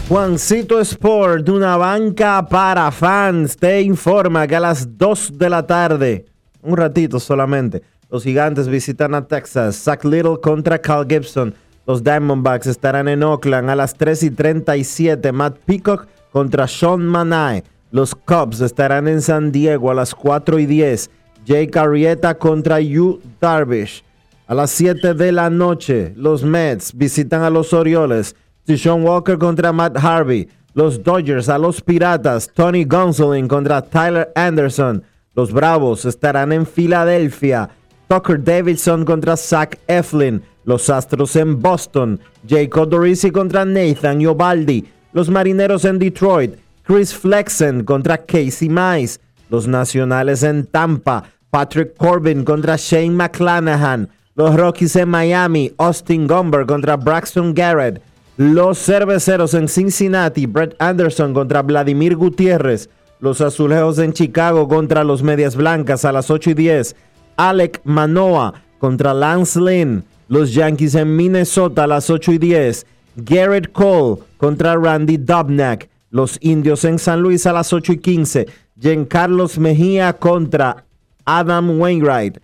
Juancito 0.08 0.80
Sport, 0.80 1.44
de 1.44 1.52
una 1.52 1.76
banca 1.76 2.48
para 2.48 2.90
fans, 2.94 3.58
te 3.58 3.82
informa 3.82 4.48
que 4.48 4.56
a 4.56 4.62
las 4.62 4.98
2 4.98 5.38
de 5.38 5.50
la 5.50 5.68
tarde, 5.68 6.26
un 6.62 6.78
ratito 6.78 7.20
solamente, 7.20 7.84
los 8.10 8.24
gigantes 8.24 8.70
visitan 8.70 9.14
a 9.14 9.28
Texas. 9.28 9.76
Zach 9.76 10.06
Little 10.06 10.40
contra 10.42 10.80
Cal 10.80 11.06
Gibson. 11.06 11.54
Los 11.86 12.02
Diamondbacks 12.06 12.68
estarán 12.68 13.10
en 13.10 13.22
Oakland 13.22 13.70
a 13.70 13.76
las 13.76 13.96
3 13.96 14.24
y 14.24 14.32
37. 14.32 15.34
Matt 15.34 15.58
Peacock 15.66 16.08
contra 16.38 16.68
Sean 16.68 17.04
Manai. 17.04 17.64
Los 17.90 18.14
Cubs 18.14 18.62
estarán 18.62 19.08
en 19.08 19.24
San 19.24 19.52
Diego 19.52 19.90
a 19.90 19.96
las 19.96 20.14
4 20.14 20.60
y 20.60 20.68
10. 20.68 21.10
Jake 21.48 21.80
Arrieta 21.80 22.38
contra 22.38 22.80
Yu 22.80 23.20
Darvish. 23.42 24.04
A 24.46 24.54
las 24.54 24.70
7 24.70 25.16
de 25.16 25.32
la 25.32 25.50
noche, 25.50 26.14
los 26.16 26.44
Mets 26.44 26.96
visitan 26.96 27.42
a 27.42 27.50
los 27.50 27.74
Orioles. 27.74 28.36
Tishon 28.66 29.04
Walker 29.04 29.40
contra 29.40 29.72
Matt 29.72 29.98
Harvey. 29.98 30.48
Los 30.76 31.02
Dodgers 31.02 31.50
a 31.50 31.58
los 31.58 31.82
Piratas. 31.82 32.52
Tony 32.54 32.84
Gonsolin 32.84 33.48
contra 33.48 33.82
Tyler 33.82 34.32
Anderson. 34.36 35.02
Los 35.34 35.52
Bravos 35.52 36.06
estarán 36.06 36.52
en 36.52 36.68
Filadelfia. 36.68 37.68
Tucker 38.08 38.44
Davidson 38.44 39.06
contra 39.06 39.38
Zach 39.38 39.80
Eflin. 39.88 40.44
Los 40.66 40.88
Astros 40.92 41.36
en 41.36 41.60
Boston. 41.60 42.20
Jacob 42.48 42.90
Dorisi 42.90 43.32
contra 43.32 43.66
Nathan 43.66 44.20
Yobaldi. 44.20 44.97
Los 45.18 45.32
Marineros 45.32 45.84
en 45.84 45.98
Detroit. 45.98 46.58
Chris 46.84 47.12
Flexen 47.12 47.86
contra 47.86 48.20
Casey 48.20 48.70
Mize. 48.70 49.18
Los 49.50 49.68
Nacionales 49.68 50.44
en 50.44 50.68
Tampa. 50.68 51.24
Patrick 51.50 51.98
Corbin 51.98 52.44
contra 52.44 52.76
Shane 52.78 53.16
McClanahan. 53.16 54.10
Los 54.36 54.56
Rockies 54.56 54.96
en 54.96 55.10
Miami. 55.10 55.74
Austin 55.80 56.28
Gomber 56.28 56.68
contra 56.68 56.98
Braxton 56.98 57.56
Garrett. 57.56 58.00
Los 58.38 58.78
Cerveceros 58.78 59.56
en 59.56 59.68
Cincinnati. 59.68 60.46
Brett 60.46 60.76
Anderson 60.78 61.34
contra 61.34 61.64
Vladimir 61.64 62.16
Gutiérrez. 62.16 62.88
Los 63.20 63.42
Azulejos 63.42 63.98
en 63.98 64.14
Chicago 64.14 64.68
contra 64.68 65.04
los 65.04 65.24
Medias 65.24 65.56
Blancas 65.56 66.06
a 66.06 66.12
las 66.12 66.30
8 66.30 66.52
y 66.52 66.54
10. 66.54 66.96
Alec 67.38 67.82
Manoa 67.86 68.54
contra 68.78 69.16
Lance 69.16 69.60
Lynn. 69.60 70.04
Los 70.28 70.54
Yankees 70.54 70.94
en 70.94 71.16
Minnesota 71.16 71.86
a 71.86 71.88
las 71.88 72.12
8 72.12 72.34
y 72.34 72.38
10. 72.38 72.86
Garrett 73.16 73.72
Cole 73.72 74.27
contra 74.38 74.76
Randy 74.76 75.18
Dobnak. 75.18 75.90
Los 76.10 76.38
Indios 76.42 76.86
en 76.86 77.00
San 77.00 77.22
Luis 77.22 77.46
a 77.46 77.54
las 77.54 77.74
8 77.74 77.94
y 77.94 77.98
15. 77.98 78.48
Giancarlos 78.80 79.58
Mejía 79.60 80.14
contra 80.14 80.86
Adam 81.26 81.80
Wainwright. 81.80 82.38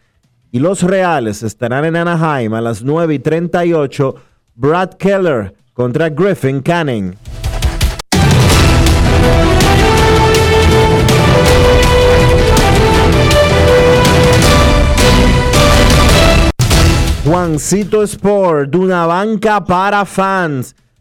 Y 0.51 0.59
los 0.59 0.83
Reales 0.83 1.41
estarán 1.41 1.85
en 1.85 1.95
Anaheim 1.95 2.53
a 2.53 2.61
las 2.61 2.83
9 2.83 3.15
y 3.15 3.19
38. 3.19 4.15
Brad 4.55 4.93
Keller 4.95 5.55
contra 5.73 6.09
Griffin 6.09 6.61
Canning. 6.61 7.15
Juancito 17.25 18.03
Sport, 18.03 18.75
una 18.75 19.05
banca 19.05 19.63
para 19.63 20.05
fans. 20.05 20.75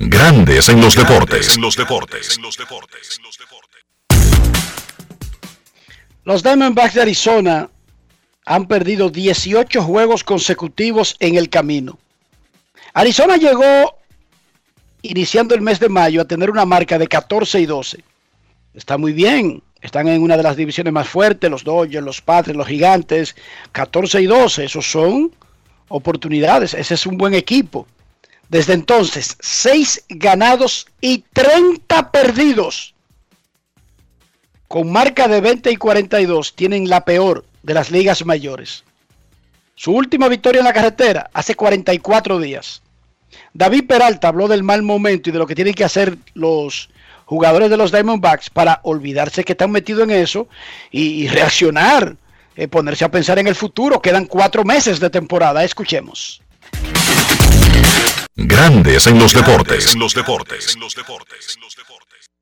Grandes 0.00 0.68
en 0.68 0.80
los 0.80 0.94
deportes. 0.94 1.56
En 1.56 1.60
los 1.60 1.76
deportes. 1.76 2.38
Los 6.22 6.42
Diamondbacks 6.44 6.94
de 6.94 7.02
Arizona 7.02 7.68
han 8.46 8.68
perdido 8.68 9.10
18 9.10 9.82
juegos 9.82 10.22
consecutivos 10.22 11.16
en 11.18 11.34
el 11.34 11.50
camino. 11.50 11.98
Arizona 12.94 13.38
llegó 13.38 13.98
iniciando 15.02 15.56
el 15.56 15.62
mes 15.62 15.80
de 15.80 15.88
mayo 15.88 16.20
a 16.20 16.26
tener 16.26 16.48
una 16.48 16.64
marca 16.64 16.96
de 16.96 17.08
14 17.08 17.60
y 17.60 17.66
12. 17.66 18.04
Está 18.74 18.98
muy 18.98 19.12
bien. 19.12 19.64
Están 19.80 20.06
en 20.06 20.22
una 20.22 20.36
de 20.36 20.44
las 20.44 20.56
divisiones 20.56 20.92
más 20.92 21.08
fuertes, 21.08 21.50
los 21.50 21.64
Dodgers, 21.64 22.04
los 22.04 22.22
Padres, 22.22 22.56
los 22.56 22.68
Gigantes. 22.68 23.34
14 23.72 24.22
y 24.22 24.26
12, 24.26 24.64
esos 24.64 24.88
son 24.88 25.32
oportunidades. 25.88 26.74
Ese 26.74 26.94
es 26.94 27.04
un 27.04 27.18
buen 27.18 27.34
equipo. 27.34 27.88
Desde 28.48 28.72
entonces, 28.72 29.36
6 29.40 30.04
ganados 30.08 30.86
y 31.00 31.24
30 31.32 32.10
perdidos. 32.10 32.94
con 34.66 34.92
marca 34.92 35.28
de 35.28 35.40
20 35.40 35.70
y 35.70 35.76
42, 35.76 36.54
tienen 36.54 36.90
la 36.90 37.06
peor 37.06 37.46
de 37.62 37.72
las 37.72 37.90
ligas 37.90 38.26
mayores. 38.26 38.84
Su 39.74 39.92
última 39.92 40.28
victoria 40.28 40.58
en 40.58 40.66
la 40.66 40.74
carretera 40.74 41.30
hace 41.32 41.54
44 41.54 42.38
días. 42.38 42.82
David 43.54 43.86
Peralta 43.86 44.28
habló 44.28 44.46
del 44.46 44.62
mal 44.62 44.82
momento 44.82 45.30
y 45.30 45.32
de 45.32 45.38
lo 45.38 45.46
que 45.46 45.54
tienen 45.54 45.72
que 45.72 45.84
hacer 45.84 46.18
los 46.34 46.90
jugadores 47.24 47.70
de 47.70 47.76
los 47.76 47.92
Diamondbacks 47.92 48.50
para 48.50 48.80
olvidarse 48.82 49.44
que 49.44 49.52
están 49.52 49.70
metidos 49.70 50.04
en 50.04 50.10
eso 50.10 50.48
y, 50.90 51.28
reaccionar, 51.28 52.16
eh, 52.56 52.68
ponerse 52.68 53.04
a 53.04 53.10
pensar 53.10 53.38
en 53.38 53.46
el 53.46 53.54
futuro. 53.54 54.02
Quedan 54.02 54.26
cuatro 54.26 54.64
meses 54.64 55.00
de 55.00 55.10
temporada. 55.10 55.64
Escuchemos. 55.64 56.42
Grandes 58.40 59.06
en 59.08 59.18
los 59.18 59.32
deportes. 59.34 59.92
En 59.94 60.00
los 60.00 60.14
deportes. 60.14 60.76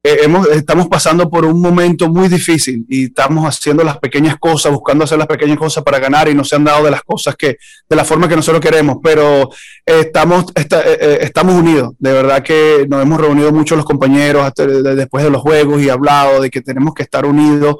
Eh, 0.04 0.18
hemos, 0.24 0.46
estamos 0.48 0.86
pasando 0.88 1.28
por 1.28 1.44
un 1.46 1.60
momento 1.60 2.08
muy 2.08 2.28
difícil 2.28 2.84
y 2.88 3.06
estamos 3.06 3.44
haciendo 3.46 3.82
las 3.82 3.98
pequeñas 3.98 4.36
cosas, 4.38 4.70
buscando 4.72 5.04
hacer 5.04 5.16
las 5.18 5.26
pequeñas 5.26 5.56
cosas 5.58 5.82
para 5.82 5.98
ganar 5.98 6.28
y 6.28 6.34
no 6.34 6.44
se 6.44 6.54
han 6.54 6.64
dado 6.64 6.84
de 6.84 6.90
las 6.90 7.02
cosas 7.02 7.34
que, 7.34 7.56
de 7.88 7.96
la 7.96 8.04
forma 8.04 8.28
que 8.28 8.36
nosotros 8.36 8.60
queremos, 8.60 8.98
pero 9.02 9.50
eh, 9.86 10.00
estamos, 10.02 10.44
esta- 10.54 10.82
eh, 10.82 10.98
eh, 11.00 11.18
estamos 11.22 11.54
unidos. 11.54 11.94
De 11.98 12.12
verdad 12.12 12.42
que 12.42 12.86
nos 12.88 13.02
hemos 13.02 13.18
reunido 13.20 13.50
mucho 13.50 13.74
los 13.74 13.86
compañeros 13.86 14.44
hasta 14.44 14.66
de- 14.66 14.94
después 14.94 15.24
de 15.24 15.30
los 15.30 15.40
juegos 15.40 15.80
y 15.82 15.88
hablado 15.88 16.42
de 16.42 16.50
que 16.50 16.60
tenemos 16.60 16.92
que 16.94 17.02
estar 17.04 17.24
unidos, 17.24 17.76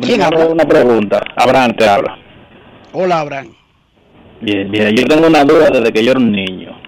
¿Quién 0.00 0.22
habla? 0.22 0.46
Una 0.46 0.64
pregunta. 0.64 1.20
Abraham 1.36 1.74
te 1.76 1.88
habla. 1.88 2.18
Hola, 2.92 3.20
Abraham. 3.20 3.54
Bien, 4.40 4.70
bien. 4.70 4.96
Yo 4.96 5.04
tengo 5.04 5.26
una 5.26 5.44
duda 5.44 5.70
desde 5.70 5.92
que 5.92 6.04
yo 6.04 6.12
era 6.12 6.20
un 6.20 6.32
niño. 6.32 6.78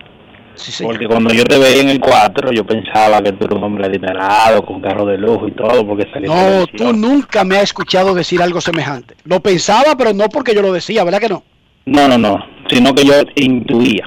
Porque 0.82 1.06
cuando 1.06 1.32
yo 1.32 1.44
te 1.44 1.58
veía 1.58 1.82
en 1.82 1.88
el 1.88 2.00
4, 2.00 2.52
yo 2.52 2.64
pensaba 2.66 3.22
que 3.22 3.32
tú 3.32 3.46
eras 3.46 3.58
un 3.58 3.64
hombre 3.64 3.86
adinerado, 3.86 4.64
con 4.64 4.80
carro 4.80 5.06
de 5.06 5.16
lujo 5.16 5.48
y 5.48 5.52
todo, 5.52 5.86
porque 5.86 6.06
No, 6.20 6.66
tú 6.66 6.92
nunca 6.92 7.44
me 7.44 7.56
has 7.56 7.64
escuchado 7.64 8.14
decir 8.14 8.42
algo 8.42 8.60
semejante. 8.60 9.14
Lo 9.24 9.40
pensaba, 9.40 9.96
pero 9.96 10.12
no 10.12 10.28
porque 10.28 10.54
yo 10.54 10.62
lo 10.62 10.72
decía, 10.72 11.04
¿verdad 11.04 11.20
que 11.20 11.28
no? 11.28 11.42
No, 11.86 12.08
no, 12.08 12.18
no. 12.18 12.44
Sino 12.68 12.94
que 12.94 13.04
yo 13.04 13.14
intuía. 13.36 14.04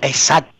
Exacto. 0.00 0.59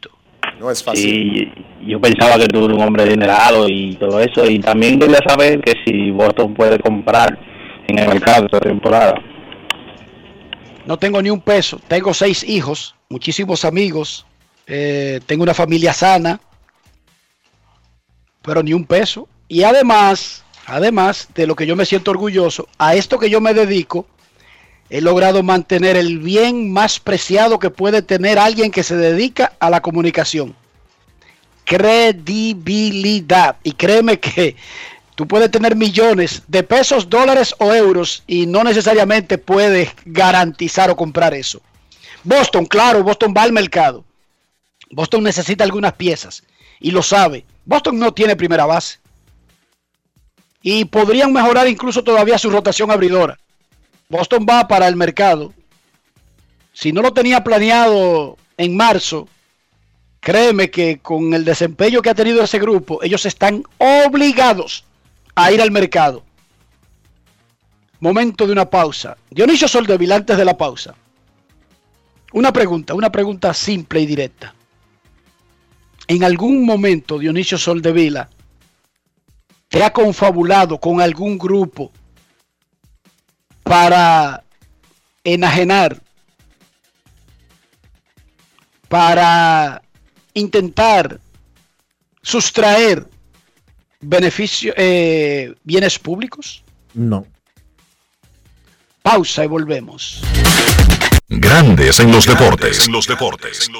No 0.60 0.70
es 0.70 0.84
Y 0.92 1.50
yo 1.86 1.98
pensaba 1.98 2.36
que 2.36 2.46
tú 2.46 2.66
eras 2.66 2.76
un 2.76 2.82
hombre 2.82 3.04
adinerado 3.04 3.66
y 3.66 3.96
todo 3.96 4.20
eso. 4.20 4.44
Y 4.44 4.58
también 4.58 4.98
quería 4.98 5.18
saber 5.26 5.62
que 5.62 5.72
si 5.86 6.10
Boston 6.10 6.52
puede 6.52 6.78
comprar 6.78 7.38
en 7.88 7.98
el 7.98 8.06
mercado 8.06 8.44
esta 8.44 8.60
temporada. 8.60 9.14
No 10.84 10.98
tengo 10.98 11.22
ni 11.22 11.30
un 11.30 11.40
peso. 11.40 11.80
Tengo 11.88 12.12
seis 12.12 12.44
hijos, 12.44 12.94
muchísimos 13.08 13.64
amigos. 13.64 14.26
eh, 14.66 15.20
tengo 15.24 15.44
una 15.44 15.54
familia 15.54 15.94
sana. 15.94 16.38
Pero 18.42 18.62
ni 18.62 18.74
un 18.74 18.84
peso. 18.84 19.28
Y 19.48 19.62
además, 19.62 20.44
además 20.66 21.30
de 21.34 21.46
lo 21.46 21.56
que 21.56 21.66
yo 21.66 21.74
me 21.74 21.86
siento 21.86 22.10
orgulloso, 22.10 22.68
a 22.76 22.94
esto 22.94 23.18
que 23.18 23.30
yo 23.30 23.40
me 23.40 23.54
dedico, 23.54 24.06
he 24.90 25.00
logrado 25.00 25.42
mantener 25.44 25.96
el 25.96 26.18
bien 26.18 26.72
más 26.72 26.98
preciado 26.98 27.60
que 27.60 27.70
puede 27.70 28.02
tener 28.02 28.38
alguien 28.38 28.72
que 28.72 28.82
se 28.82 28.96
dedica 28.96 29.52
a 29.60 29.70
la 29.70 29.80
comunicación. 29.80 30.56
Credibilidad. 31.64 33.56
Y 33.62 33.72
créeme 33.72 34.18
que 34.18 34.56
tú 35.14 35.28
puedes 35.28 35.50
tener 35.52 35.76
millones 35.76 36.42
de 36.48 36.64
pesos, 36.64 37.08
dólares 37.08 37.54
o 37.58 37.72
euros 37.72 38.24
y 38.26 38.46
no 38.46 38.64
necesariamente 38.64 39.38
puedes 39.38 39.90
garantizar 40.04 40.90
o 40.90 40.96
comprar 40.96 41.34
eso. 41.34 41.62
Boston, 42.24 42.66
claro, 42.66 43.04
Boston 43.04 43.32
va 43.34 43.44
al 43.44 43.52
mercado. 43.52 44.04
Boston 44.90 45.22
necesita 45.22 45.62
algunas 45.62 45.92
piezas 45.92 46.42
y 46.80 46.90
lo 46.90 47.02
sabe. 47.02 47.44
Boston 47.64 47.96
no 47.96 48.12
tiene 48.12 48.34
primera 48.34 48.66
base. 48.66 48.98
Y 50.62 50.84
podrían 50.84 51.32
mejorar 51.32 51.68
incluso 51.68 52.02
todavía 52.02 52.36
su 52.38 52.50
rotación 52.50 52.90
abridora. 52.90 53.38
Boston 54.10 54.44
va 54.46 54.66
para 54.66 54.88
el 54.88 54.96
mercado. 54.96 55.54
Si 56.72 56.92
no 56.92 57.00
lo 57.00 57.12
tenía 57.12 57.44
planeado 57.44 58.36
en 58.56 58.76
marzo, 58.76 59.28
créeme 60.18 60.68
que 60.68 60.98
con 60.98 61.32
el 61.32 61.44
desempeño 61.44 62.02
que 62.02 62.10
ha 62.10 62.14
tenido 62.14 62.42
ese 62.42 62.58
grupo, 62.58 63.02
ellos 63.02 63.24
están 63.24 63.62
obligados 63.78 64.84
a 65.36 65.52
ir 65.52 65.62
al 65.62 65.70
mercado. 65.70 66.24
Momento 68.00 68.46
de 68.46 68.52
una 68.52 68.68
pausa. 68.68 69.16
Dionisio 69.30 69.68
Soldevil, 69.68 70.10
antes 70.10 70.36
de 70.36 70.44
la 70.44 70.56
pausa. 70.56 70.94
Una 72.32 72.52
pregunta, 72.52 72.94
una 72.94 73.12
pregunta 73.12 73.54
simple 73.54 74.00
y 74.00 74.06
directa. 74.06 74.54
En 76.08 76.24
algún 76.24 76.64
momento, 76.64 77.18
Dionisio 77.18 77.58
Soldevila, 77.58 78.28
te 79.68 79.84
ha 79.84 79.92
confabulado 79.92 80.78
con 80.78 81.00
algún 81.00 81.38
grupo 81.38 81.92
para 83.62 84.42
enajenar, 85.24 86.00
para 88.88 89.82
intentar 90.34 91.20
sustraer 92.22 93.06
beneficio, 94.00 94.72
eh, 94.76 95.54
bienes 95.62 95.98
públicos? 95.98 96.64
No. 96.94 97.26
Pausa 99.02 99.44
y 99.44 99.46
volvemos. 99.46 100.22
Grandes 101.28 102.00
en 102.00 102.10
los 102.10 102.26
deportes. 102.26 102.86
En 102.86 102.92
los 102.92 103.06
deportes. 103.06 103.68
En 103.68 103.72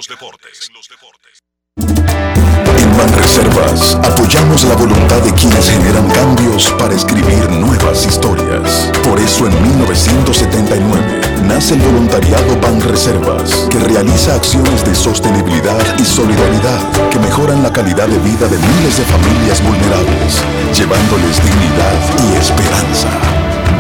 Banreservas 3.01 3.95
apoyamos 3.95 4.63
la 4.65 4.75
voluntad 4.75 5.23
de 5.23 5.33
quienes 5.33 5.71
generan 5.71 6.07
cambios 6.11 6.71
para 6.79 6.95
escribir 6.95 7.49
nuevas 7.49 8.05
historias. 8.05 8.93
Por 9.03 9.19
eso 9.19 9.47
en 9.47 9.63
1979 9.63 11.21
nace 11.47 11.77
el 11.77 11.81
voluntariado 11.81 12.61
Banreservas, 12.61 13.67
que 13.71 13.79
realiza 13.79 14.35
acciones 14.35 14.85
de 14.85 14.95
sostenibilidad 14.95 15.81
y 15.99 16.05
solidaridad 16.05 16.79
que 17.11 17.19
mejoran 17.21 17.63
la 17.63 17.73
calidad 17.73 18.07
de 18.07 18.19
vida 18.19 18.47
de 18.49 18.59
miles 18.59 18.99
de 18.99 19.05
familias 19.05 19.65
vulnerables, 19.65 20.37
llevándoles 20.77 21.43
dignidad 21.43 21.97
y 22.29 22.37
esperanza. 22.37 23.09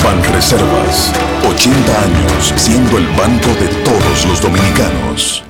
Banreservas, 0.02 1.12
80 1.46 2.02
años 2.02 2.54
siendo 2.56 2.96
el 2.96 3.06
banco 3.08 3.50
de 3.60 3.68
todos 3.84 4.26
los 4.26 4.40
dominicanos. 4.40 5.49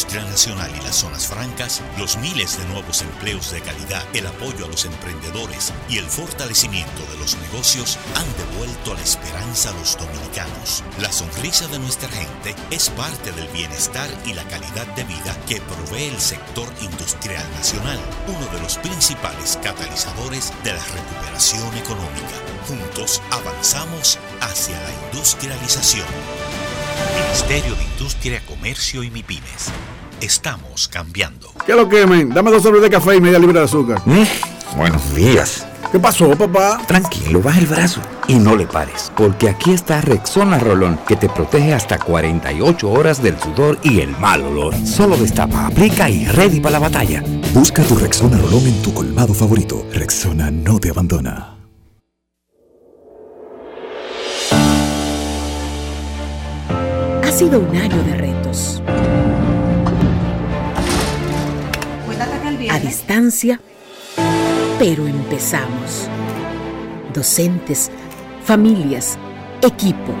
industria 0.00 0.30
nacional 0.30 0.70
y 0.74 0.82
las 0.82 0.96
zonas 0.96 1.26
francas, 1.26 1.82
los 1.98 2.16
miles 2.16 2.56
de 2.56 2.64
nuevos 2.72 3.02
empleos 3.02 3.50
de 3.50 3.60
calidad, 3.60 4.02
el 4.14 4.26
apoyo 4.26 4.64
a 4.64 4.68
los 4.68 4.86
emprendedores 4.86 5.74
y 5.90 5.98
el 5.98 6.06
fortalecimiento 6.06 7.02
de 7.12 7.18
los 7.18 7.36
negocios 7.36 7.98
han 8.16 8.24
devuelto 8.38 8.94
la 8.94 9.02
esperanza 9.02 9.68
a 9.68 9.74
los 9.74 9.98
dominicanos. 9.98 10.82
La 11.00 11.12
sonrisa 11.12 11.66
de 11.68 11.80
nuestra 11.80 12.08
gente 12.08 12.54
es 12.70 12.88
parte 12.88 13.30
del 13.32 13.46
bienestar 13.48 14.08
y 14.24 14.32
la 14.32 14.44
calidad 14.44 14.86
de 14.96 15.04
vida 15.04 15.36
que 15.46 15.60
provee 15.60 16.08
el 16.08 16.20
sector 16.20 16.72
industrial 16.80 17.44
nacional, 17.52 18.00
uno 18.26 18.46
de 18.54 18.62
los 18.62 18.78
principales 18.78 19.58
catalizadores 19.62 20.50
de 20.64 20.72
la 20.72 20.82
recuperación 20.82 21.76
económica. 21.76 22.40
Juntos 22.66 23.20
avanzamos 23.30 24.18
hacia 24.40 24.80
la 24.80 24.92
industrialización. 25.12 26.06
Ministerio 27.08 27.74
de 27.74 27.84
Industria, 27.84 28.42
Comercio 28.46 29.02
y 29.02 29.10
MIPIMES. 29.10 29.70
Estamos 30.20 30.88
cambiando. 30.88 31.52
¿Qué 31.64 31.74
lo 31.74 31.88
quemen? 31.88 32.30
Dame 32.30 32.50
dos 32.50 32.62
sobres 32.62 32.82
de 32.82 32.90
café 32.90 33.16
y 33.16 33.20
media 33.20 33.38
libra 33.38 33.60
de 33.60 33.64
azúcar. 33.66 34.02
buenos 34.76 35.14
días. 35.14 35.66
¿Qué 35.90 35.98
pasó, 35.98 36.30
papá? 36.38 36.80
Tranquilo, 36.86 37.42
baja 37.42 37.58
el 37.58 37.66
brazo 37.66 38.00
y 38.28 38.34
no 38.34 38.54
le 38.54 38.66
pares, 38.66 39.10
porque 39.16 39.48
aquí 39.48 39.72
está 39.72 40.00
Rexona 40.00 40.58
Rolón, 40.58 41.00
que 41.08 41.16
te 41.16 41.28
protege 41.28 41.74
hasta 41.74 41.98
48 41.98 42.88
horas 42.88 43.20
del 43.20 43.36
sudor 43.40 43.78
y 43.82 44.00
el 44.00 44.16
mal 44.18 44.42
olor. 44.42 44.74
Solo 44.86 45.16
destapa, 45.16 45.66
aplica 45.66 46.08
y 46.08 46.26
ready 46.26 46.60
para 46.60 46.74
la 46.74 46.78
batalla. 46.78 47.24
Busca 47.52 47.82
tu 47.82 47.96
Rexona 47.96 48.38
Rolón 48.38 48.66
en 48.66 48.82
tu 48.82 48.94
colmado 48.94 49.34
favorito. 49.34 49.84
Rexona 49.92 50.50
no 50.50 50.78
te 50.78 50.90
abandona. 50.90 51.59
Sido 57.40 57.60
un 57.60 57.74
año 57.74 58.02
de 58.02 58.16
retos. 58.18 58.82
A 62.70 62.78
distancia, 62.78 63.58
pero 64.78 65.06
empezamos. 65.06 66.06
Docentes, 67.14 67.90
familias, 68.44 69.16
equipo. 69.62 70.12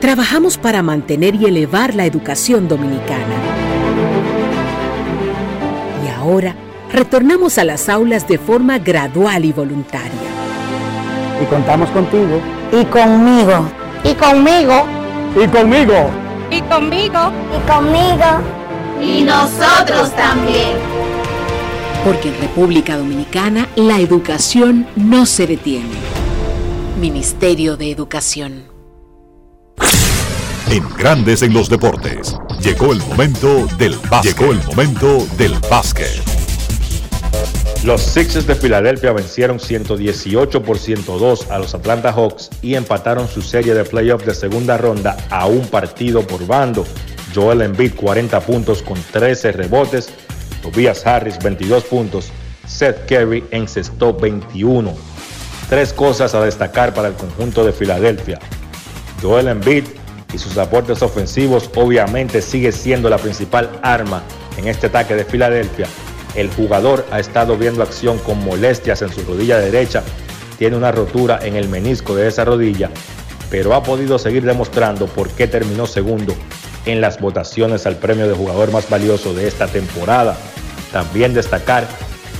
Trabajamos 0.00 0.58
para 0.58 0.80
mantener 0.84 1.34
y 1.34 1.46
elevar 1.46 1.96
la 1.96 2.06
educación 2.06 2.68
dominicana. 2.68 3.34
Y 6.04 6.08
ahora 6.08 6.54
retornamos 6.92 7.58
a 7.58 7.64
las 7.64 7.88
aulas 7.88 8.28
de 8.28 8.38
forma 8.38 8.78
gradual 8.78 9.44
y 9.44 9.52
voluntaria. 9.52 10.30
Y 11.42 11.46
contamos 11.46 11.90
contigo. 11.90 12.40
Y 12.70 12.84
conmigo. 12.84 13.66
Y 14.04 14.14
conmigo. 14.14 15.03
Y 15.36 15.48
conmigo. 15.48 16.10
Y 16.48 16.60
conmigo. 16.62 17.32
Y 17.52 17.68
conmigo. 17.68 18.40
Y 19.02 19.22
nosotros 19.22 20.14
también. 20.14 20.76
Porque 22.04 22.28
en 22.28 22.40
República 22.40 22.96
Dominicana 22.96 23.68
la 23.74 23.98
educación 23.98 24.86
no 24.94 25.26
se 25.26 25.48
detiene. 25.48 25.96
Ministerio 27.00 27.76
de 27.76 27.90
Educación. 27.90 28.64
En 30.70 30.88
Grandes 30.96 31.42
en 31.42 31.52
los 31.52 31.68
Deportes. 31.68 32.36
Llegó 32.60 32.92
el 32.92 33.00
momento 33.00 33.66
del 33.76 33.96
básquet. 34.08 34.38
Llegó 34.38 34.52
el 34.52 34.64
momento 34.64 35.26
del 35.36 35.58
básquet. 35.68 36.33
Los 37.84 38.00
Sixers 38.00 38.46
de 38.46 38.54
Filadelfia 38.54 39.12
vencieron 39.12 39.60
118 39.60 40.62
por 40.62 40.78
102 40.78 41.50
a 41.50 41.58
los 41.58 41.74
Atlanta 41.74 42.14
Hawks 42.14 42.48
y 42.62 42.76
empataron 42.76 43.28
su 43.28 43.42
serie 43.42 43.74
de 43.74 43.84
playoffs 43.84 44.24
de 44.24 44.34
segunda 44.34 44.78
ronda 44.78 45.18
a 45.28 45.44
un 45.44 45.66
partido 45.68 46.26
por 46.26 46.46
bando. 46.46 46.86
Joel 47.34 47.60
Embiid 47.60 47.94
40 47.94 48.40
puntos 48.40 48.80
con 48.80 48.98
13 49.12 49.52
rebotes, 49.52 50.08
Tobias 50.62 51.06
Harris 51.06 51.38
22 51.38 51.84
puntos, 51.84 52.30
Seth 52.66 53.06
Curry 53.06 53.44
encestó 53.50 54.14
21. 54.14 54.90
Tres 55.68 55.92
cosas 55.92 56.34
a 56.34 56.42
destacar 56.42 56.94
para 56.94 57.08
el 57.08 57.14
conjunto 57.14 57.66
de 57.66 57.72
Filadelfia. 57.74 58.38
Joel 59.20 59.48
Embiid 59.48 59.84
y 60.32 60.38
sus 60.38 60.56
aportes 60.56 61.02
ofensivos 61.02 61.68
obviamente 61.76 62.40
sigue 62.40 62.72
siendo 62.72 63.10
la 63.10 63.18
principal 63.18 63.68
arma 63.82 64.22
en 64.56 64.68
este 64.68 64.86
ataque 64.86 65.14
de 65.14 65.26
Filadelfia. 65.26 65.86
El 66.34 66.50
jugador 66.50 67.06
ha 67.10 67.20
estado 67.20 67.56
viendo 67.56 67.82
acción 67.82 68.18
con 68.18 68.44
molestias 68.44 69.02
en 69.02 69.12
su 69.12 69.22
rodilla 69.22 69.58
derecha, 69.58 70.02
tiene 70.58 70.76
una 70.76 70.92
rotura 70.92 71.40
en 71.42 71.56
el 71.56 71.68
menisco 71.68 72.14
de 72.14 72.28
esa 72.28 72.44
rodilla, 72.44 72.90
pero 73.50 73.74
ha 73.74 73.82
podido 73.82 74.18
seguir 74.18 74.44
demostrando 74.44 75.06
por 75.06 75.30
qué 75.30 75.46
terminó 75.46 75.86
segundo 75.86 76.34
en 76.86 77.00
las 77.00 77.20
votaciones 77.20 77.86
al 77.86 77.96
premio 77.96 78.28
de 78.28 78.34
jugador 78.34 78.70
más 78.72 78.88
valioso 78.88 79.34
de 79.34 79.46
esta 79.48 79.66
temporada. 79.66 80.36
También 80.92 81.34
destacar 81.34 81.86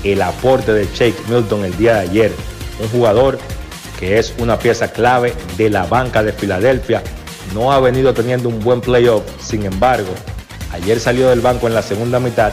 el 0.03 0.23
aporte 0.23 0.73
de 0.73 0.87
Jake 0.87 1.17
Milton 1.29 1.65
el 1.65 1.77
día 1.77 1.95
de 1.95 2.01
ayer, 2.01 2.33
un 2.81 2.89
jugador 2.89 3.39
que 3.99 4.19
es 4.19 4.35
una 4.39 4.59
pieza 4.59 4.93
clave 4.93 5.33
de 5.57 5.71
la 5.71 5.87
banca 5.87 6.23
de 6.23 6.33
Filadelfia. 6.33 7.03
No 7.55 7.73
ha 7.73 7.81
venido 7.81 8.13
teniendo 8.13 8.49
un 8.49 8.61
buen 8.61 8.81
playoff, 8.81 9.23
sin 9.41 9.65
embargo, 9.65 10.13
ayer 10.73 10.99
salió 10.99 11.31
del 11.31 11.41
banco 11.41 11.69
en 11.69 11.75
la 11.75 11.83
segunda 11.83 12.19
mitad, 12.21 12.53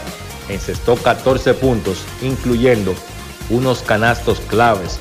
encestó 0.54 0.96
14 0.96 1.54
puntos, 1.54 2.04
incluyendo 2.22 2.94
unos 3.50 3.82
canastos 3.82 4.40
claves 4.42 5.00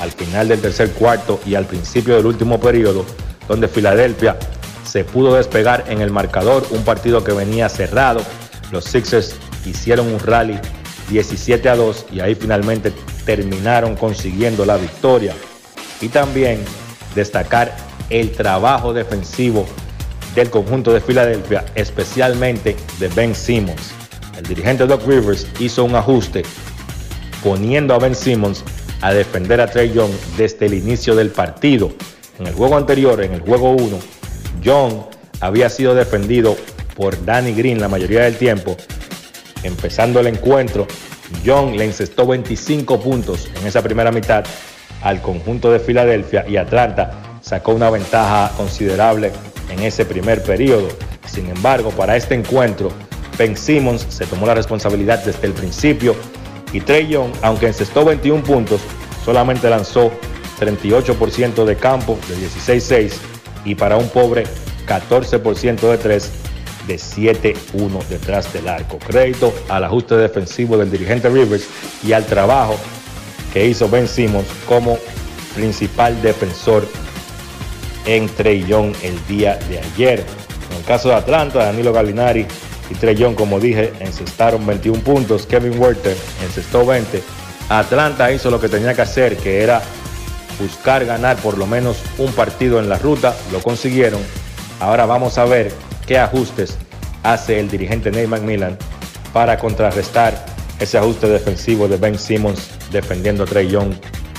al 0.00 0.12
final 0.12 0.48
del 0.48 0.60
tercer 0.60 0.90
cuarto 0.92 1.40
y 1.46 1.54
al 1.54 1.66
principio 1.66 2.16
del 2.16 2.26
último 2.26 2.60
periodo, 2.60 3.04
donde 3.48 3.68
Filadelfia 3.68 4.36
se 4.84 5.04
pudo 5.04 5.34
despegar 5.34 5.84
en 5.88 6.00
el 6.00 6.10
marcador, 6.10 6.66
un 6.70 6.84
partido 6.84 7.24
que 7.24 7.32
venía 7.32 7.68
cerrado. 7.68 8.22
Los 8.70 8.84
Sixers 8.84 9.36
hicieron 9.64 10.06
un 10.06 10.20
rally 10.20 10.58
17 11.10 11.68
a 11.68 11.76
2 11.76 12.06
y 12.12 12.20
ahí 12.20 12.34
finalmente 12.34 12.92
terminaron 13.24 13.96
consiguiendo 13.96 14.64
la 14.64 14.76
victoria. 14.76 15.34
Y 16.00 16.08
también 16.08 16.62
destacar 17.14 17.76
el 18.10 18.32
trabajo 18.32 18.92
defensivo 18.92 19.66
del 20.34 20.50
conjunto 20.50 20.92
de 20.92 21.00
Filadelfia, 21.00 21.64
especialmente 21.74 22.76
de 22.98 23.08
Ben 23.08 23.34
Simmons. 23.34 23.95
El 24.36 24.44
dirigente 24.44 24.86
Doc 24.86 25.06
Rivers 25.06 25.46
hizo 25.60 25.84
un 25.84 25.94
ajuste 25.94 26.42
poniendo 27.42 27.94
a 27.94 27.98
Ben 27.98 28.14
Simmons 28.14 28.62
a 29.00 29.12
defender 29.12 29.60
a 29.60 29.66
Trey 29.66 29.92
Young 29.92 30.10
desde 30.36 30.66
el 30.66 30.74
inicio 30.74 31.14
del 31.14 31.30
partido. 31.30 31.92
En 32.38 32.46
el 32.46 32.54
juego 32.54 32.76
anterior, 32.76 33.22
en 33.22 33.32
el 33.32 33.40
juego 33.40 33.70
1, 33.70 33.98
Young 34.62 34.92
había 35.40 35.70
sido 35.70 35.94
defendido 35.94 36.56
por 36.94 37.24
Danny 37.24 37.52
Green 37.52 37.80
la 37.80 37.88
mayoría 37.88 38.22
del 38.22 38.36
tiempo. 38.36 38.76
Empezando 39.62 40.20
el 40.20 40.26
encuentro, 40.26 40.86
Young 41.42 41.74
le 41.76 41.84
encestó 41.84 42.26
25 42.26 43.00
puntos 43.00 43.48
en 43.58 43.66
esa 43.66 43.82
primera 43.82 44.12
mitad 44.12 44.44
al 45.02 45.22
conjunto 45.22 45.72
de 45.72 45.80
Filadelfia 45.80 46.44
y 46.46 46.56
Atlanta 46.56 47.38
sacó 47.40 47.72
una 47.72 47.88
ventaja 47.88 48.52
considerable 48.56 49.32
en 49.70 49.80
ese 49.80 50.04
primer 50.04 50.42
periodo. 50.42 50.88
Sin 51.26 51.48
embargo, 51.48 51.90
para 51.90 52.16
este 52.16 52.34
encuentro, 52.34 52.90
Ben 53.38 53.56
Simmons 53.56 54.06
se 54.08 54.26
tomó 54.26 54.46
la 54.46 54.54
responsabilidad 54.54 55.24
desde 55.24 55.46
el 55.46 55.52
principio 55.52 56.14
y 56.72 56.80
Trey 56.80 57.08
Young, 57.08 57.32
aunque 57.42 57.66
encestó 57.66 58.04
21 58.04 58.42
puntos, 58.42 58.80
solamente 59.24 59.68
lanzó 59.70 60.10
38% 60.60 61.64
de 61.64 61.76
campo 61.76 62.18
de 62.28 62.36
16-6 62.36 63.12
y 63.64 63.74
para 63.74 63.96
un 63.96 64.08
pobre 64.08 64.44
14% 64.86 65.90
de 65.90 65.98
3 65.98 66.32
de 66.86 66.96
7-1 66.96 68.06
detrás 68.08 68.52
del 68.52 68.68
arco. 68.68 68.98
Crédito 68.98 69.52
al 69.68 69.84
ajuste 69.84 70.16
defensivo 70.16 70.78
del 70.78 70.90
dirigente 70.90 71.28
Rivers 71.28 71.66
y 72.04 72.12
al 72.12 72.24
trabajo 72.24 72.76
que 73.52 73.66
hizo 73.66 73.88
Ben 73.88 74.08
Simmons 74.08 74.46
como 74.68 74.98
principal 75.54 76.20
defensor 76.22 76.86
en 78.04 78.28
Trey 78.28 78.64
Young 78.66 78.94
el 79.02 79.26
día 79.26 79.58
de 79.68 79.80
ayer. 79.80 80.24
En 80.70 80.76
el 80.78 80.84
caso 80.84 81.08
de 81.08 81.14
Atlanta, 81.16 81.64
Danilo 81.64 81.92
Gallinari 81.92 82.46
y 82.90 82.94
Trey 82.94 83.16
Young, 83.16 83.34
como 83.34 83.58
dije, 83.58 83.92
encestaron 84.00 84.66
21 84.66 85.02
puntos. 85.02 85.46
Kevin 85.46 85.78
Werther 85.78 86.16
encestó 86.44 86.86
20. 86.86 87.22
Atlanta 87.68 88.30
hizo 88.32 88.50
lo 88.50 88.60
que 88.60 88.68
tenía 88.68 88.94
que 88.94 89.02
hacer, 89.02 89.36
que 89.36 89.62
era 89.62 89.82
buscar 90.60 91.04
ganar 91.04 91.36
por 91.36 91.58
lo 91.58 91.66
menos 91.66 91.98
un 92.18 92.32
partido 92.32 92.78
en 92.78 92.88
la 92.88 92.98
ruta. 92.98 93.34
Lo 93.52 93.60
consiguieron. 93.60 94.20
Ahora 94.80 95.06
vamos 95.06 95.38
a 95.38 95.44
ver 95.44 95.72
qué 96.06 96.18
ajustes 96.18 96.78
hace 97.22 97.58
el 97.58 97.68
dirigente 97.68 98.10
Nate 98.10 98.28
McMillan 98.28 98.78
para 99.32 99.58
contrarrestar 99.58 100.46
ese 100.78 100.98
ajuste 100.98 101.28
defensivo 101.28 101.88
de 101.88 101.96
Ben 101.96 102.18
Simmons 102.18 102.70
defendiendo 102.92 103.44
a 103.44 103.46
Trey 103.46 103.68
Young 103.68 103.94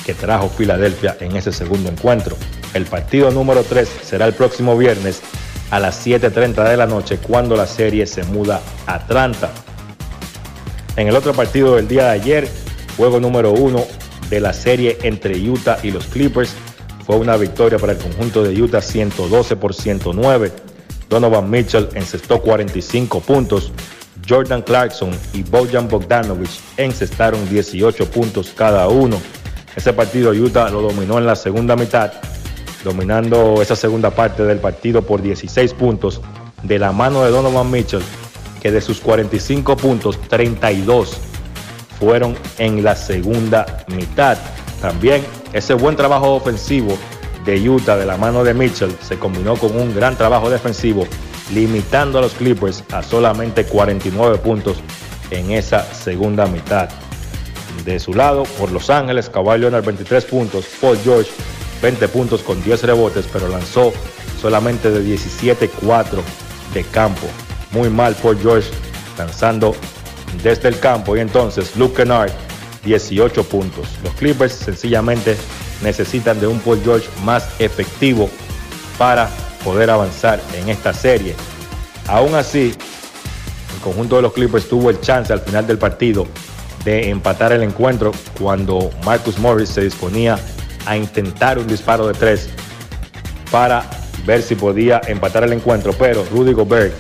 que 0.06 0.14
trajo 0.14 0.48
Filadelfia 0.48 1.18
en 1.20 1.36
ese 1.36 1.52
segundo 1.52 1.90
encuentro. 1.90 2.38
El 2.74 2.86
partido 2.86 3.30
número 3.32 3.64
3 3.64 3.90
será 4.04 4.26
el 4.26 4.34
próximo 4.34 4.78
viernes 4.78 5.22
a 5.72 5.80
las 5.80 6.06
7.30 6.06 6.70
de 6.70 6.78
la 6.78 6.86
noche 6.86 7.18
cuando 7.18 7.56
la 7.56 7.68
serie 7.68 8.06
se 8.06 8.24
muda 8.24 8.62
a 8.86 8.96
Atlanta. 8.96 9.52
En 10.96 11.08
el 11.08 11.16
otro 11.16 11.34
partido 11.34 11.76
del 11.76 11.88
día 11.88 12.06
de 12.06 12.12
ayer, 12.12 12.50
juego 12.96 13.20
número 13.20 13.52
1 13.52 13.86
de 14.30 14.40
la 14.40 14.54
serie 14.54 14.98
entre 15.04 15.38
Utah 15.50 15.78
y 15.84 15.92
los 15.92 16.06
Clippers, 16.08 16.54
fue 17.06 17.18
una 17.18 17.38
victoria 17.38 17.78
para 17.80 17.94
el 17.94 18.00
conjunto 18.00 18.44
de 18.44 18.62
Utah 18.62 18.82
112 18.82 19.56
por 19.56 19.74
109. 19.74 20.52
Donovan 21.10 21.50
Mitchell 21.50 21.88
encestó 21.94 22.42
45 22.42 23.22
puntos. 23.22 23.72
Jordan 24.28 24.62
Clarkson 24.62 25.12
y 25.34 25.44
Bojan 25.44 25.88
Bogdanovich 25.88 26.60
encestaron 26.76 27.48
18 27.50 28.12
puntos 28.12 28.52
cada 28.56 28.90
uno. 28.90 29.22
Ese 29.76 29.94
partido 29.94 30.32
Utah 30.32 30.70
lo 30.70 30.82
dominó 30.82 31.18
en 31.18 31.26
la 31.26 31.36
segunda 31.36 31.76
mitad, 31.76 32.12
dominando 32.88 33.62
esa 33.62 33.76
segunda 33.76 34.12
parte 34.12 34.44
del 34.44 34.60
partido 34.60 35.02
por 35.02 35.22
16 35.22 35.74
puntos 35.74 36.22
de 36.64 36.80
la 36.80 36.94
mano 36.94 37.22
de 37.24 37.32
Donovan 37.32 37.70
Mitchell, 37.70 38.02
que 38.62 38.72
de 38.72 38.80
sus 38.80 39.02
45 39.02 39.76
puntos, 39.76 40.18
32 40.30 41.18
fueron 42.00 42.38
en 42.58 42.86
la 42.86 42.96
segunda 42.96 43.86
mitad. 43.94 44.38
También 44.82 45.22
ese 45.52 45.74
buen 45.74 45.98
trabajo 45.98 46.34
ofensivo 46.34 46.98
de 47.46 47.70
Utah 47.70 47.98
de 47.98 48.06
la 48.06 48.16
mano 48.16 48.46
de 48.46 48.54
Mitchell 48.54 48.96
se 49.02 49.20
combinó 49.20 49.58
con 49.58 49.76
un 49.76 49.94
gran 49.94 50.16
trabajo 50.16 50.50
defensivo, 50.50 51.06
limitando 51.54 52.20
a 52.20 52.22
los 52.22 52.34
Clippers 52.36 52.86
a 52.94 53.04
solamente 53.04 53.66
49 53.66 54.38
puntos 54.38 54.78
en 55.30 55.52
esa 55.52 55.84
segunda 55.94 56.48
mitad. 56.48 56.88
De 57.84 58.00
su 58.00 58.14
lado, 58.14 58.44
por 58.58 58.72
Los 58.72 58.90
Ángeles, 58.90 59.30
Kawhi 59.30 59.60
Leonard 59.60 59.84
23 59.84 60.24
puntos, 60.26 60.66
Paul 60.80 60.98
George 61.04 61.30
20 61.82 62.08
puntos 62.10 62.42
con 62.42 62.62
10 62.64 62.84
rebotes, 62.84 63.26
pero 63.32 63.48
lanzó 63.48 63.94
solamente 64.42 64.92
de 64.92 65.04
17-4 65.04 66.22
de 66.74 66.84
campo. 66.86 67.28
Muy 67.72 67.90
mal 67.90 68.16
Paul 68.16 68.40
George 68.42 68.70
lanzando 69.18 69.76
desde 70.44 70.70
el 70.70 70.80
campo 70.80 71.18
y 71.18 71.20
entonces 71.20 71.76
Luke 71.76 71.96
Kennard 71.96 72.32
18 72.84 73.44
puntos. 73.44 73.88
Los 74.04 74.14
Clippers 74.14 74.54
sencillamente 74.54 75.36
necesitan 75.82 76.40
de 76.40 76.48
un 76.48 76.60
Paul 76.60 76.82
George 76.84 77.08
más 77.24 77.48
efectivo 77.60 78.30
para 78.98 79.30
poder 79.64 79.90
avanzar 79.90 80.42
en 80.56 80.70
esta 80.70 80.94
serie. 80.94 81.36
Aún 82.08 82.36
así, 82.36 82.74
el 83.76 83.82
conjunto 83.82 84.16
de 84.16 84.22
los 84.22 84.34
Clippers 84.34 84.68
tuvo 84.68 84.90
el 84.90 85.02
chance 85.02 85.32
al 85.34 85.42
final 85.42 85.68
del 85.68 85.78
partido 85.78 86.26
de 86.86 87.10
empatar 87.10 87.52
el 87.52 87.64
encuentro 87.64 88.12
cuando 88.40 88.90
Marcus 89.04 89.38
Morris 89.40 89.70
se 89.70 89.82
disponía 89.82 90.40
a 90.88 90.98
intentar 90.98 91.60
un 91.60 91.68
disparo 91.68 92.08
de 92.08 92.14
tres 92.14 92.50
para 93.52 93.84
ver 94.26 94.42
si 94.42 94.56
podía 94.56 95.02
empatar 95.08 95.44
el 95.44 95.54
encuentro, 95.54 95.94
pero 95.94 96.26
Rudy 96.32 96.54
Gobert 96.54 96.94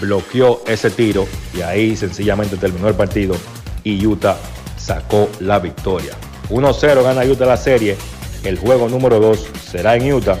bloqueó 0.00 0.62
ese 0.66 0.90
tiro 0.90 1.26
y 1.56 1.62
ahí 1.62 1.96
sencillamente 1.96 2.56
terminó 2.56 2.88
el 2.88 2.94
partido 2.94 3.36
y 3.82 4.04
Utah 4.06 4.36
sacó 4.76 5.28
la 5.40 5.58
victoria. 5.58 6.12
1-0 6.50 7.02
gana 7.02 7.24
Utah 7.24 7.46
la 7.46 7.56
serie. 7.56 7.96
El 8.42 8.58
juego 8.58 8.88
número 8.88 9.18
2 9.20 9.46
será 9.70 9.96
en 9.96 10.12
Utah 10.12 10.38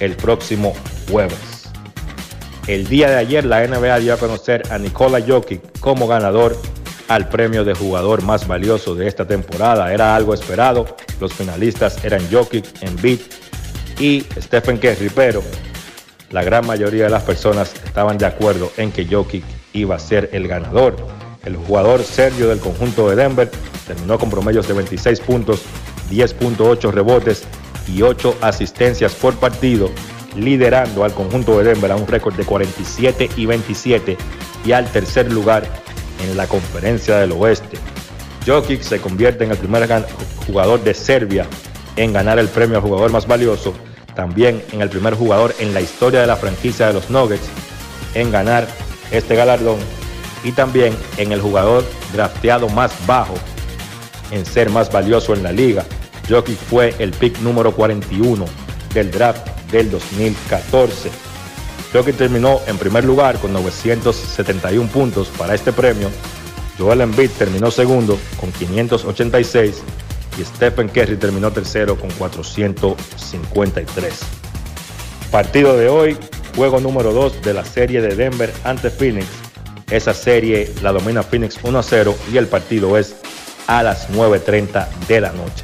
el 0.00 0.16
próximo 0.16 0.72
jueves. 1.10 1.68
El 2.66 2.86
día 2.86 3.10
de 3.10 3.16
ayer 3.16 3.44
la 3.44 3.66
NBA 3.66 3.98
dio 3.98 4.14
a 4.14 4.16
conocer 4.16 4.62
a 4.70 4.78
Nikola 4.78 5.20
Jokic 5.20 5.80
como 5.80 6.06
ganador 6.06 6.56
al 7.08 7.28
premio 7.28 7.64
de 7.64 7.74
jugador 7.74 8.22
más 8.22 8.46
valioso 8.46 8.94
de 8.94 9.08
esta 9.08 9.26
temporada. 9.26 9.92
Era 9.92 10.14
algo 10.14 10.32
esperado. 10.32 10.86
Los 11.22 11.34
finalistas 11.34 12.04
eran 12.04 12.20
Jokic, 12.32 12.64
Embiid 12.82 13.20
y 14.00 14.26
Stephen 14.40 14.76
Curry, 14.76 15.08
pero 15.14 15.40
la 16.32 16.42
gran 16.42 16.66
mayoría 16.66 17.04
de 17.04 17.10
las 17.10 17.22
personas 17.22 17.72
estaban 17.84 18.18
de 18.18 18.26
acuerdo 18.26 18.72
en 18.76 18.90
que 18.90 19.06
Jokic 19.06 19.44
iba 19.72 19.94
a 19.94 20.00
ser 20.00 20.30
el 20.32 20.48
ganador. 20.48 20.96
El 21.44 21.54
jugador 21.54 22.02
Sergio 22.02 22.48
del 22.48 22.58
conjunto 22.58 23.08
de 23.08 23.14
Denver 23.14 23.48
terminó 23.86 24.18
con 24.18 24.30
promedios 24.30 24.66
de 24.66 24.74
26 24.74 25.20
puntos, 25.20 25.62
10.8 26.10 26.90
rebotes 26.90 27.44
y 27.86 28.02
8 28.02 28.38
asistencias 28.40 29.14
por 29.14 29.36
partido, 29.36 29.92
liderando 30.34 31.04
al 31.04 31.14
conjunto 31.14 31.56
de 31.56 31.72
Denver 31.72 31.92
a 31.92 31.96
un 31.96 32.08
récord 32.08 32.34
de 32.34 32.44
47 32.44 33.30
y 33.36 33.46
27 33.46 34.16
y 34.64 34.72
al 34.72 34.90
tercer 34.90 35.30
lugar 35.30 35.68
en 36.20 36.36
la 36.36 36.48
conferencia 36.48 37.18
del 37.18 37.30
oeste. 37.30 37.78
Jokic 38.46 38.82
se 38.82 39.00
convierte 39.00 39.44
en 39.44 39.50
el 39.50 39.56
primer 39.56 39.88
jugador 40.46 40.82
de 40.82 40.94
Serbia 40.94 41.46
en 41.96 42.12
ganar 42.12 42.38
el 42.38 42.48
premio 42.48 42.78
a 42.78 42.80
jugador 42.80 43.10
más 43.12 43.26
valioso 43.26 43.74
también 44.14 44.62
en 44.72 44.82
el 44.82 44.90
primer 44.90 45.14
jugador 45.14 45.54
en 45.58 45.72
la 45.74 45.80
historia 45.80 46.20
de 46.20 46.26
la 46.26 46.36
franquicia 46.36 46.88
de 46.88 46.92
los 46.92 47.10
Nuggets 47.10 47.48
en 48.14 48.30
ganar 48.30 48.66
este 49.10 49.36
galardón 49.36 49.78
y 50.44 50.52
también 50.52 50.94
en 51.16 51.32
el 51.32 51.40
jugador 51.40 51.84
drafteado 52.12 52.68
más 52.68 52.92
bajo 53.06 53.34
en 54.30 54.44
ser 54.44 54.70
más 54.70 54.90
valioso 54.90 55.34
en 55.34 55.42
la 55.42 55.52
liga. 55.52 55.84
Jokic 56.28 56.56
fue 56.56 56.94
el 56.98 57.12
pick 57.12 57.38
número 57.40 57.72
41 57.72 58.44
del 58.94 59.10
draft 59.10 59.46
del 59.70 59.90
2014. 59.90 61.10
Jokic 61.92 62.16
terminó 62.16 62.60
en 62.66 62.78
primer 62.78 63.04
lugar 63.04 63.38
con 63.38 63.52
971 63.52 64.88
puntos 64.88 65.28
para 65.28 65.54
este 65.54 65.72
premio. 65.72 66.10
Joel 66.82 67.02
Embiid 67.02 67.30
terminó 67.30 67.70
segundo 67.70 68.18
con 68.40 68.50
586 68.50 69.82
y 70.36 70.44
Stephen 70.44 70.88
Curry 70.88 71.16
terminó 71.16 71.52
tercero 71.52 71.96
con 71.96 72.10
453. 72.10 74.12
Partido 75.30 75.76
de 75.76 75.88
hoy, 75.88 76.16
juego 76.56 76.80
número 76.80 77.12
2 77.12 77.42
de 77.42 77.54
la 77.54 77.64
serie 77.64 78.00
de 78.00 78.16
Denver 78.16 78.52
ante 78.64 78.90
Phoenix. 78.90 79.28
Esa 79.90 80.12
serie 80.12 80.72
la 80.82 80.90
domina 80.90 81.22
Phoenix 81.22 81.56
1 81.62 81.82
0 81.84 82.16
y 82.32 82.36
el 82.36 82.48
partido 82.48 82.98
es 82.98 83.14
a 83.68 83.84
las 83.84 84.10
9.30 84.10 84.88
de 85.06 85.20
la 85.20 85.30
noche. 85.30 85.62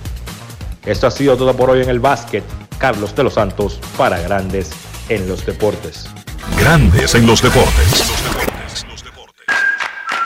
Esto 0.86 1.08
ha 1.08 1.10
sido 1.10 1.36
todo 1.36 1.56
por 1.56 1.70
hoy 1.70 1.82
en 1.82 1.88
el 1.88 1.98
básquet. 1.98 2.44
Carlos 2.78 3.16
de 3.16 3.24
los 3.24 3.34
Santos 3.34 3.80
para 3.96 4.20
Grandes 4.20 4.70
en 5.08 5.28
los 5.28 5.44
Deportes. 5.44 6.06
Grandes 6.60 7.16
en 7.16 7.26
los 7.26 7.42
Deportes. 7.42 8.07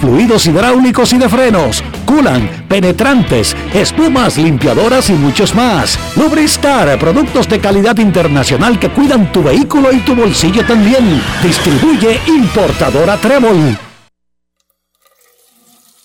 fluidos 0.00 0.46
hidráulicos 0.46 1.12
y 1.12 1.18
de 1.18 1.28
frenos, 1.28 1.82
culan, 2.06 2.66
penetrantes, 2.68 3.56
espumas, 3.74 4.38
limpiadoras 4.38 5.10
y 5.10 5.14
muchos 5.14 5.54
más. 5.54 5.98
Lubristar, 6.16 6.98
productos 6.98 7.48
de 7.48 7.60
calidad 7.60 7.98
internacional 7.98 8.78
que 8.78 8.90
cuidan 8.90 9.32
tu 9.32 9.42
vehículo 9.42 9.92
y 9.92 10.00
tu 10.00 10.14
bolsillo 10.14 10.64
también. 10.66 11.22
Distribuye 11.42 12.20
importadora 12.26 13.16
Trébol. 13.16 13.76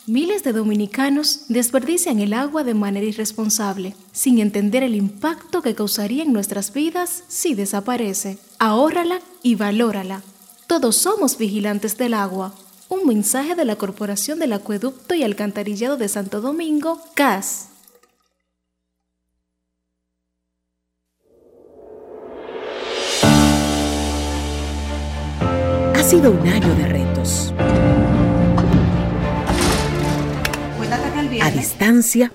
Miles 0.10 0.42
de 0.46 0.54
dominicanos 0.54 1.48
desperdician 1.50 2.20
el 2.20 2.32
agua 2.32 2.64
de 2.64 2.74
manera 2.74 3.06
irresponsable, 3.06 3.94
sin 4.14 4.40
entender 4.40 4.82
el 4.82 4.96
impacto 4.96 5.62
que 5.62 5.76
causaría 5.76 6.24
en 6.24 6.32
nuestras 6.32 6.72
vidas 6.72 7.26
si 7.28 7.56
desaparece. 7.56 8.38
Ahórrala 8.58 9.20
y 9.44 9.56
valórala. 9.56 10.22
Todos 10.66 10.96
somos 10.96 11.38
vigilantes 11.38 11.98
del 11.98 12.14
agua. 12.14 12.54
Un 12.90 13.06
mensaje 13.06 13.54
de 13.56 13.66
la 13.66 13.76
Corporación 13.76 14.40
del 14.40 14.54
Acueducto 14.54 15.14
y 15.14 15.24
Alcantarillado 15.24 15.98
de 15.98 16.08
Santo 16.08 16.40
Domingo, 16.40 17.02
CAS. 17.16 17.68
Ha 25.96 26.04
sido 26.04 26.32
un 26.32 26.48
año 26.48 26.76
de 26.76 26.88
retos. 26.88 27.54
A 31.42 31.52
distancia, 31.52 32.32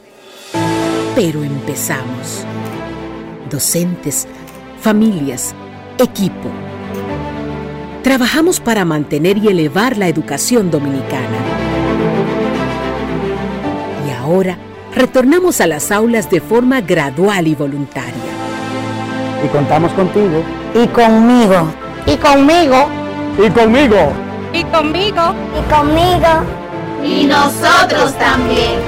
pero 1.14 1.42
empezamos. 1.44 2.44
Docentes, 3.50 4.28
familias, 4.82 5.54
equipo 5.98 6.50
Trabajamos 8.02 8.60
para 8.60 8.84
mantener 8.84 9.38
y 9.38 9.48
elevar 9.48 9.96
la 9.96 10.08
educación 10.08 10.70
dominicana. 10.70 11.38
Ahora, 14.22 14.56
retornamos 14.94 15.60
a 15.60 15.66
las 15.66 15.90
aulas 15.90 16.30
de 16.30 16.40
forma 16.40 16.80
gradual 16.80 17.48
y 17.48 17.54
voluntaria. 17.54 18.12
Y 19.44 19.48
contamos 19.48 19.92
contigo. 19.92 20.42
Y 20.74 20.86
conmigo. 20.86 21.68
Y 22.06 22.16
conmigo. 22.16 22.88
Y 23.36 23.50
conmigo. 23.50 24.12
Y 24.54 24.64
conmigo. 24.64 25.34
Y 25.58 25.70
conmigo. 25.70 26.28
Y 27.04 27.24
nosotros 27.24 28.16
también. 28.16 28.80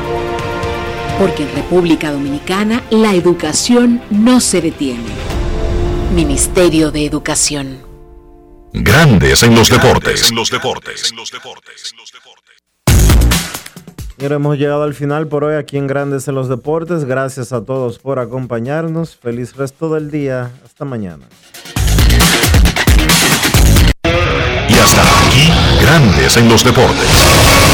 Porque 1.18 1.42
en 1.42 1.54
República 1.56 2.10
Dominicana 2.10 2.80
la 2.90 3.12
educación 3.12 4.00
no 4.10 4.40
se 4.40 4.62
detiene. 4.62 5.12
Ministerio 6.14 6.90
de 6.90 7.04
Educación. 7.04 7.83
Grandes 8.76 9.44
en 9.44 9.54
los 9.54 9.70
deportes. 9.70 10.30
En 10.30 10.34
los 10.34 10.50
deportes. 10.50 11.12
En 11.12 11.16
los 11.16 11.30
deportes. 11.30 11.94
Mira, 14.16 14.34
hemos 14.34 14.58
llegado 14.58 14.82
al 14.82 14.94
final 14.94 15.28
por 15.28 15.44
hoy 15.44 15.54
aquí 15.54 15.76
en 15.76 15.86
Grandes 15.86 16.26
en 16.26 16.34
los 16.34 16.48
Deportes. 16.48 17.04
Gracias 17.04 17.52
a 17.52 17.64
todos 17.64 18.00
por 18.00 18.18
acompañarnos. 18.18 19.16
Feliz 19.16 19.54
resto 19.54 19.94
del 19.94 20.10
día. 20.10 20.50
Hasta 20.64 20.84
mañana. 20.84 21.24
Y 24.68 24.72
hasta 24.72 25.02
aquí, 25.28 25.52
Grandes 25.80 26.36
en 26.36 26.48
los 26.48 26.64
Deportes. 26.64 27.73